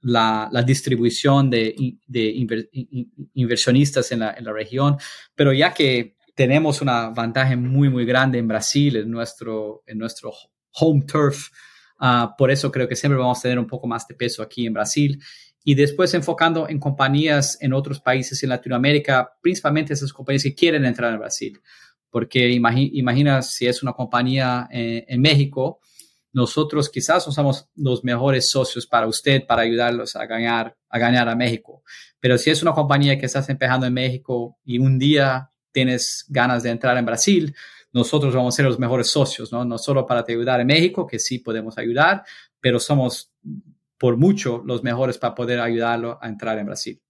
la, 0.00 0.48
la, 0.50 0.62
distribución 0.64 1.48
de, 1.48 1.96
de 2.08 2.46
inversionistas 3.34 4.10
en 4.10 4.18
la, 4.18 4.32
en 4.32 4.44
la 4.46 4.52
región, 4.52 4.96
pero 5.36 5.52
ya 5.52 5.72
que 5.72 6.13
tenemos 6.34 6.82
una 6.82 7.10
ventaja 7.10 7.56
muy, 7.56 7.88
muy 7.88 8.04
grande 8.04 8.38
en 8.38 8.48
Brasil, 8.48 8.96
en 8.96 9.10
nuestro, 9.10 9.82
en 9.86 9.98
nuestro 9.98 10.32
home 10.72 11.02
turf, 11.06 11.48
ah, 11.98 12.34
por 12.36 12.50
eso 12.50 12.70
creo 12.70 12.88
que 12.88 12.96
siempre 12.96 13.18
vamos 13.18 13.38
a 13.38 13.42
tener 13.42 13.58
un 13.58 13.66
poco 13.66 13.86
más 13.86 14.06
de 14.08 14.14
peso 14.14 14.42
aquí 14.42 14.66
en 14.66 14.74
Brasil 14.74 15.22
y 15.64 15.74
después 15.74 16.12
enfocando 16.12 16.68
en 16.68 16.78
compañías 16.78 17.56
en 17.60 17.72
otros 17.72 18.00
países 18.00 18.42
en 18.42 18.50
Latinoamérica, 18.50 19.32
principalmente 19.40 19.94
esas 19.94 20.12
compañías 20.12 20.42
que 20.42 20.54
quieren 20.54 20.84
entrar 20.84 21.12
en 21.12 21.20
Brasil. 21.20 21.60
Porque 22.10 22.50
imagina, 22.50 23.42
si 23.42 23.66
es 23.66 23.82
una 23.82 23.92
compañía 23.92 24.68
en, 24.70 25.04
en, 25.08 25.20
México, 25.20 25.80
nosotros 26.32 26.88
quizás 26.90 27.26
no 27.26 27.32
somos 27.32 27.70
los 27.74 28.04
mejores 28.04 28.50
socios 28.50 28.86
para 28.86 29.08
usted 29.08 29.46
para 29.46 29.62
ayudarlos 29.62 30.14
a 30.14 30.26
ganar, 30.26 30.76
a 30.88 30.98
ganar 30.98 31.28
a 31.28 31.34
México. 31.34 31.82
Pero 32.20 32.38
si 32.38 32.50
es 32.50 32.62
una 32.62 32.72
compañía 32.72 33.18
que 33.18 33.26
estás 33.26 33.48
empezando 33.48 33.86
en 33.86 33.94
México 33.94 34.58
y 34.64 34.78
un 34.78 34.98
día 34.98 35.50
tienes 35.74 36.24
ganas 36.28 36.62
de 36.62 36.70
entrar 36.70 36.96
en 36.96 37.04
Brasil, 37.04 37.54
nosotros 37.92 38.34
vamos 38.34 38.54
a 38.54 38.56
ser 38.56 38.64
los 38.64 38.78
mejores 38.78 39.08
socios, 39.08 39.52
¿no? 39.52 39.64
No 39.64 39.76
solo 39.76 40.06
para 40.06 40.24
te 40.24 40.32
ayudar 40.32 40.60
en 40.60 40.68
México, 40.68 41.06
que 41.06 41.18
sí 41.18 41.40
podemos 41.40 41.76
ayudar, 41.76 42.24
pero 42.60 42.80
somos 42.80 43.32
por 43.98 44.16
mucho 44.16 44.62
los 44.64 44.82
mejores 44.82 45.18
para 45.18 45.34
poder 45.34 45.60
ayudarlo 45.60 46.18
a 46.22 46.28
entrar 46.28 46.58
en 46.58 46.66
Brasil. 46.66 47.00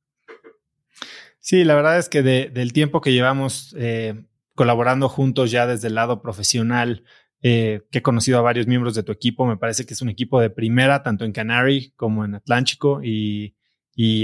Sí, 1.38 1.64
la 1.64 1.74
verdad 1.74 1.98
es 1.98 2.08
que 2.08 2.22
del 2.22 2.72
tiempo 2.72 3.00
que 3.00 3.12
llevamos 3.12 3.74
eh, 3.78 4.24
colaborando 4.54 5.08
juntos 5.08 5.50
ya 5.50 5.66
desde 5.66 5.88
el 5.88 5.94
lado 5.94 6.22
profesional, 6.22 7.04
eh, 7.42 7.82
que 7.90 7.98
he 7.98 8.02
conocido 8.02 8.38
a 8.38 8.42
varios 8.42 8.66
miembros 8.66 8.94
de 8.94 9.02
tu 9.02 9.12
equipo, 9.12 9.46
me 9.46 9.58
parece 9.58 9.84
que 9.84 9.92
es 9.92 10.00
un 10.00 10.08
equipo 10.08 10.40
de 10.40 10.48
primera, 10.48 11.02
tanto 11.02 11.26
en 11.26 11.32
Canary 11.32 11.92
como 11.96 12.24
en 12.24 12.34
Atlántico, 12.34 13.02
y, 13.02 13.54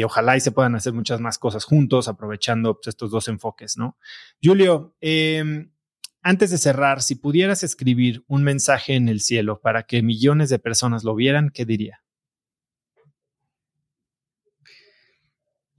ojalá 0.02 0.36
y 0.36 0.40
se 0.40 0.52
puedan 0.52 0.74
hacer 0.74 0.92
muchas 0.92 1.20
más 1.20 1.38
cosas 1.38 1.64
juntos, 1.64 2.08
aprovechando 2.08 2.74
pues, 2.74 2.88
estos 2.88 3.10
dos 3.10 3.28
enfoques, 3.28 3.76
¿no? 3.76 3.96
Julio, 4.42 4.94
em, 5.00 5.70
antes 6.22 6.50
de 6.50 6.58
cerrar, 6.58 7.02
si 7.02 7.14
pudieras 7.14 7.62
escribir 7.62 8.24
un 8.26 8.42
mensaje 8.42 8.94
en 8.94 9.08
el 9.08 9.20
cielo 9.20 9.60
para 9.60 9.84
que 9.84 10.02
millones 10.02 10.50
de 10.50 10.58
personas 10.58 11.04
lo 11.04 11.14
vieran, 11.14 11.50
¿qué 11.50 11.64
diría? 11.64 12.02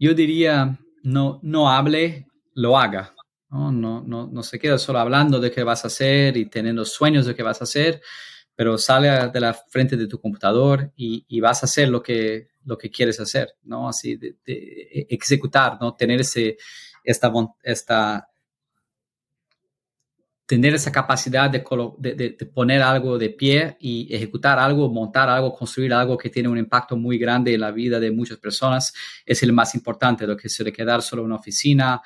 yo 0.01 0.15
diría, 0.15 0.79
no, 1.03 1.39
no 1.43 1.69
hable, 1.69 2.25
lo 2.55 2.75
haga. 2.79 3.13
¿no? 3.51 3.71
No, 3.71 4.01
no, 4.01 4.25
no 4.25 4.41
se 4.41 4.57
queda 4.57 4.79
solo 4.79 4.97
hablando 4.97 5.39
de 5.39 5.51
qué 5.51 5.63
vas 5.63 5.83
a 5.83 5.87
hacer 5.87 6.37
y 6.37 6.49
teniendo 6.49 6.85
sueños 6.85 7.27
de 7.27 7.35
qué 7.35 7.43
vas 7.43 7.61
a 7.61 7.65
hacer, 7.65 8.01
pero 8.55 8.79
sale 8.79 9.29
de 9.31 9.39
la 9.39 9.53
frente 9.53 9.97
de 9.97 10.07
tu 10.07 10.19
computador 10.19 10.91
y, 10.95 11.23
y 11.27 11.39
vas 11.39 11.61
a 11.61 11.67
hacer 11.67 11.89
lo 11.89 12.01
que, 12.01 12.50
lo 12.65 12.77
que 12.77 12.89
quieres 12.89 13.19
hacer, 13.19 13.55
¿no? 13.63 13.89
Así, 13.89 14.15
de, 14.15 14.35
de 14.45 15.07
ejecutar, 15.09 15.77
¿no? 15.79 15.95
Tener 15.95 16.21
ese, 16.21 16.57
esta, 17.03 17.31
esta, 17.63 18.27
tener 20.51 20.75
esa 20.75 20.91
capacidad 20.91 21.49
de, 21.49 21.63
de, 21.99 22.45
poner 22.45 22.81
algo 22.81 23.17
de 23.17 23.29
pie 23.29 23.77
y 23.79 24.13
ejecutar 24.13 24.59
algo, 24.59 24.89
montar 24.89 25.29
algo, 25.29 25.53
construir 25.53 25.93
algo 25.93 26.17
que 26.17 26.29
tiene 26.29 26.49
un 26.49 26.57
impacto 26.57 26.97
muy 26.97 27.17
grande 27.17 27.53
en 27.53 27.61
la 27.61 27.71
vida 27.71 27.99
de 28.01 28.11
muchas 28.11 28.37
personas 28.37 28.93
es 29.25 29.41
el 29.43 29.53
más 29.53 29.75
importante, 29.75 30.27
lo 30.27 30.35
que 30.35 30.49
se 30.49 30.63
le 30.63 30.73
quedar 30.73 31.01
solo 31.01 31.21
en 31.21 31.27
una 31.27 31.35
oficina 31.37 32.01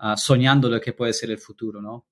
uh, 0.00 0.16
soñando 0.16 0.70
lo 0.70 0.80
que 0.80 0.94
puede 0.94 1.12
ser 1.12 1.30
el 1.30 1.38
futuro, 1.38 1.82
¿no? 1.82 2.06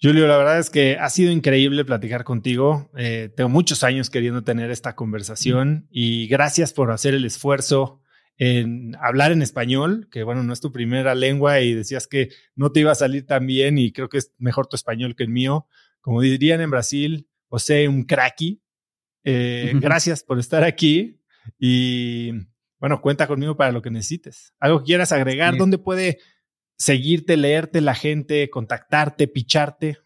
Julio, 0.00 0.26
la 0.26 0.36
verdad 0.36 0.58
es 0.58 0.68
que 0.68 0.98
ha 0.98 1.08
sido 1.08 1.32
increíble 1.32 1.84
platicar 1.84 2.24
contigo. 2.24 2.90
Eh, 2.96 3.30
tengo 3.34 3.48
muchos 3.48 3.82
años 3.82 4.10
queriendo 4.10 4.44
tener 4.44 4.70
esta 4.70 4.94
conversación 4.94 5.88
y 5.90 6.28
gracias 6.28 6.74
por 6.74 6.90
hacer 6.90 7.14
el 7.14 7.24
esfuerzo 7.24 8.02
en 8.36 8.94
hablar 9.00 9.32
en 9.32 9.40
español, 9.40 10.08
que 10.10 10.22
bueno, 10.22 10.42
no 10.42 10.52
es 10.52 10.60
tu 10.60 10.70
primera 10.70 11.14
lengua 11.14 11.60
y 11.60 11.72
decías 11.72 12.06
que 12.06 12.28
no 12.54 12.72
te 12.72 12.80
iba 12.80 12.92
a 12.92 12.96
salir 12.96 13.24
tan 13.24 13.46
bien 13.46 13.78
y 13.78 13.92
creo 13.92 14.10
que 14.10 14.18
es 14.18 14.34
mejor 14.36 14.66
tu 14.66 14.76
español 14.76 15.16
que 15.16 15.24
el 15.24 15.30
mío. 15.30 15.66
Como 16.02 16.20
dirían 16.20 16.60
en 16.60 16.70
Brasil, 16.70 17.28
o 17.48 17.58
sea, 17.58 17.88
un 17.88 18.04
cracky. 18.04 18.62
Eh, 19.24 19.72
gracias 19.76 20.22
por 20.22 20.38
estar 20.38 20.62
aquí 20.62 21.20
y 21.58 22.32
bueno, 22.78 23.00
cuenta 23.00 23.26
conmigo 23.26 23.56
para 23.56 23.72
lo 23.72 23.80
que 23.80 23.90
necesites. 23.90 24.52
Algo 24.60 24.80
que 24.80 24.86
quieras 24.86 25.10
agregar, 25.12 25.56
¿dónde 25.56 25.78
puede 25.78 26.18
seguirte, 26.76 27.36
leerte 27.36 27.80
la 27.80 27.94
gente, 27.94 28.48
contactarte, 28.50 29.28
picharte? 29.28 29.98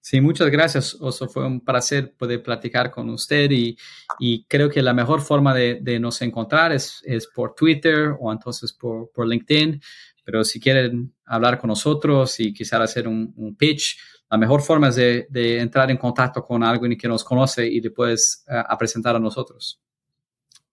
Sí, 0.00 0.20
muchas 0.20 0.50
gracias, 0.50 0.98
Oso. 1.00 1.28
Fue 1.28 1.46
un 1.46 1.64
placer 1.64 2.14
poder 2.14 2.42
platicar 2.42 2.90
con 2.90 3.08
usted 3.08 3.50
y, 3.50 3.74
y 4.18 4.44
creo 4.44 4.68
que 4.68 4.82
la 4.82 4.92
mejor 4.92 5.22
forma 5.22 5.54
de, 5.54 5.78
de 5.80 5.98
nos 5.98 6.20
encontrar 6.20 6.72
es, 6.72 7.00
es, 7.06 7.26
por 7.26 7.54
Twitter 7.54 8.14
o 8.20 8.30
entonces 8.30 8.74
por, 8.74 9.10
por, 9.12 9.26
LinkedIn. 9.26 9.80
Pero 10.22 10.44
si 10.44 10.60
quieren 10.60 11.14
hablar 11.24 11.58
con 11.58 11.68
nosotros 11.68 12.38
y 12.38 12.52
quizás 12.52 12.82
hacer 12.82 13.08
un, 13.08 13.32
un 13.36 13.56
pitch, 13.56 13.98
la 14.30 14.36
mejor 14.36 14.60
forma 14.60 14.88
es 14.88 14.96
de, 14.96 15.26
de, 15.30 15.60
entrar 15.60 15.90
en 15.90 15.96
contacto 15.96 16.44
con 16.44 16.62
alguien 16.62 16.98
que 16.98 17.08
nos 17.08 17.24
conoce 17.24 17.66
y 17.66 17.80
después 17.80 18.44
uh, 18.48 18.62
a 18.68 18.76
presentar 18.76 19.16
a 19.16 19.20
nosotros. 19.20 19.80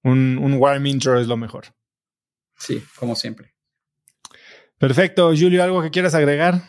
Un, 0.04 0.38
un 0.40 0.56
warm 0.56 0.86
intro 0.88 1.18
es 1.18 1.28
lo 1.28 1.38
mejor. 1.38 1.68
Sí, 2.58 2.84
como 2.98 3.16
siempre. 3.16 3.54
Perfecto. 4.82 5.28
Julio, 5.28 5.64
¿algo 5.64 5.84
que 5.84 5.92
quieras 5.92 6.16
agregar? 6.16 6.64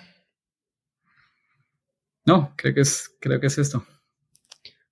No, 2.27 2.53
creo 2.57 2.75
que 2.75 2.83
es, 2.83 3.17
creo 3.19 3.41
que 3.41 3.47
es 3.47 3.57
esto. 3.57 3.87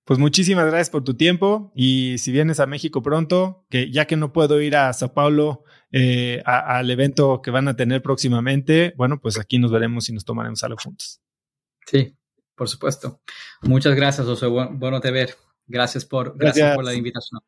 Pues 0.05 0.17
muchísimas 0.17 0.65
gracias 0.65 0.89
por 0.89 1.03
tu 1.03 1.13
tiempo 1.13 1.71
y 1.75 2.17
si 2.17 2.31
vienes 2.31 2.59
a 2.59 2.65
México 2.65 3.03
pronto, 3.03 3.63
que 3.69 3.91
ya 3.91 4.07
que 4.07 4.17
no 4.17 4.33
puedo 4.33 4.59
ir 4.59 4.75
a 4.75 4.91
Sao 4.93 5.13
Paulo 5.13 5.63
eh, 5.91 6.41
al 6.45 6.89
evento 6.89 7.43
que 7.43 7.51
van 7.51 7.67
a 7.67 7.75
tener 7.75 8.01
próximamente, 8.01 8.95
bueno, 8.97 9.21
pues 9.21 9.39
aquí 9.39 9.59
nos 9.59 9.71
veremos 9.71 10.09
y 10.09 10.13
nos 10.13 10.25
tomaremos 10.25 10.63
algo 10.63 10.77
juntos. 10.83 11.21
Sí, 11.85 12.17
por 12.55 12.69
supuesto. 12.69 13.21
Muchas 13.61 13.93
gracias, 13.93 14.25
José. 14.25 14.47
Bueno, 14.47 14.71
bueno 14.73 14.99
te 14.99 15.11
ver. 15.11 15.35
Gracias 15.67 16.05
por, 16.05 16.35
gracias 16.35 16.75
por 16.75 16.83
la 16.83 16.95
invitación. 16.95 17.39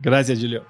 Gracias, 0.00 0.38
Julio. 0.38 0.66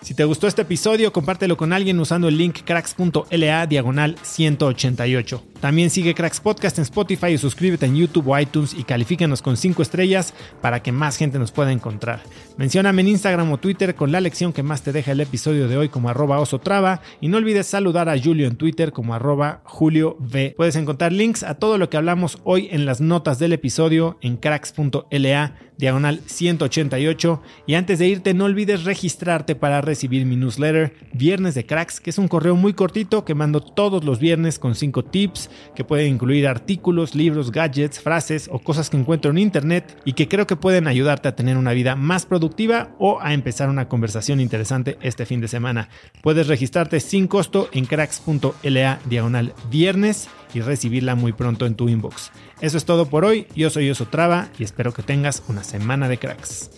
Si 0.00 0.14
te 0.14 0.24
gustó 0.24 0.46
este 0.46 0.62
episodio, 0.62 1.12
compártelo 1.12 1.56
con 1.56 1.72
alguien 1.72 1.98
usando 1.98 2.28
el 2.28 2.38
link 2.38 2.60
cracks.la 2.64 3.66
diagonal 3.66 4.16
188. 4.22 5.42
También 5.60 5.90
sigue 5.90 6.14
Cracks 6.14 6.40
Podcast 6.40 6.78
en 6.78 6.82
Spotify 6.82 7.28
y 7.32 7.38
suscríbete 7.38 7.86
en 7.86 7.96
YouTube 7.96 8.28
o 8.28 8.38
iTunes 8.38 8.74
y 8.74 8.84
califícanos 8.84 9.42
con 9.42 9.56
5 9.56 9.82
estrellas 9.82 10.34
para 10.62 10.84
que 10.84 10.92
más 10.92 11.16
gente 11.16 11.40
nos 11.40 11.50
pueda 11.50 11.72
encontrar. 11.72 12.20
Mencióname 12.56 13.02
en 13.02 13.08
Instagram 13.08 13.50
o 13.50 13.58
Twitter 13.58 13.96
con 13.96 14.12
la 14.12 14.20
lección 14.20 14.52
que 14.52 14.62
más 14.62 14.82
te 14.82 14.92
deja 14.92 15.12
el 15.12 15.20
episodio 15.20 15.66
de 15.66 15.76
hoy 15.76 15.88
como 15.88 16.08
arroba 16.08 16.38
osotrava 16.38 17.00
y 17.20 17.26
no 17.26 17.38
olvides 17.38 17.66
saludar 17.66 18.08
a 18.08 18.16
Julio 18.16 18.46
en 18.46 18.54
Twitter 18.56 18.92
como 18.92 19.14
arroba 19.14 19.62
Julio 19.64 20.16
V. 20.20 20.54
Puedes 20.56 20.76
encontrar 20.76 21.12
links 21.12 21.42
a 21.42 21.54
todo 21.54 21.76
lo 21.76 21.90
que 21.90 21.96
hablamos 21.96 22.38
hoy 22.44 22.68
en 22.70 22.86
las 22.86 23.00
notas 23.00 23.40
del 23.40 23.52
episodio 23.52 24.16
en 24.20 24.36
cracks.la 24.36 25.56
diagonal 25.78 26.20
188 26.26 27.40
y 27.66 27.74
antes 27.74 27.98
de 27.98 28.08
irte 28.08 28.34
no 28.34 28.44
olvides 28.44 28.84
registrarte 28.84 29.54
para 29.54 29.80
recibir 29.80 30.26
mi 30.26 30.36
newsletter 30.36 30.94
Viernes 31.12 31.54
de 31.54 31.64
Cracks, 31.64 32.00
que 32.00 32.10
es 32.10 32.18
un 32.18 32.28
correo 32.28 32.56
muy 32.56 32.74
cortito 32.74 33.24
que 33.24 33.34
mando 33.34 33.60
todos 33.60 34.04
los 34.04 34.18
viernes 34.18 34.58
con 34.58 34.74
5 34.74 35.04
tips 35.04 35.50
que 35.74 35.84
pueden 35.84 36.14
incluir 36.14 36.46
artículos, 36.46 37.14
libros, 37.14 37.52
gadgets, 37.52 38.00
frases 38.00 38.50
o 38.52 38.58
cosas 38.58 38.90
que 38.90 38.96
encuentro 38.96 39.30
en 39.30 39.38
internet 39.38 39.96
y 40.04 40.12
que 40.12 40.28
creo 40.28 40.46
que 40.46 40.56
pueden 40.56 40.88
ayudarte 40.88 41.28
a 41.28 41.36
tener 41.36 41.56
una 41.56 41.72
vida 41.72 41.96
más 41.96 42.26
productiva 42.26 42.94
o 42.98 43.20
a 43.20 43.32
empezar 43.32 43.70
una 43.70 43.88
conversación 43.88 44.40
interesante 44.40 44.98
este 45.00 45.26
fin 45.26 45.40
de 45.40 45.48
semana. 45.48 45.88
Puedes 46.22 46.48
registrarte 46.48 47.00
sin 47.00 47.28
costo 47.28 47.68
en 47.72 47.86
cracks.la 47.86 48.98
diagonal 49.08 49.54
viernes 49.70 50.28
y 50.54 50.60
recibirla 50.60 51.14
muy 51.14 51.32
pronto 51.32 51.66
en 51.66 51.74
tu 51.74 51.88
inbox. 51.88 52.32
Eso 52.60 52.76
es 52.76 52.84
todo 52.84 53.06
por 53.06 53.24
hoy, 53.24 53.46
yo 53.54 53.70
soy 53.70 53.88
Oso 53.90 54.06
Traba 54.06 54.48
y 54.58 54.64
espero 54.64 54.92
que 54.92 55.02
tengas 55.02 55.42
una 55.48 55.62
semana 55.62 56.08
de 56.08 56.18
cracks. 56.18 56.70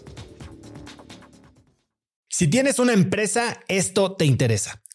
Si 2.29 2.49
tienes 2.49 2.79
una 2.79 2.93
empresa, 2.93 3.61
esto 3.69 4.13
te 4.13 4.25
interesa. 4.27 4.83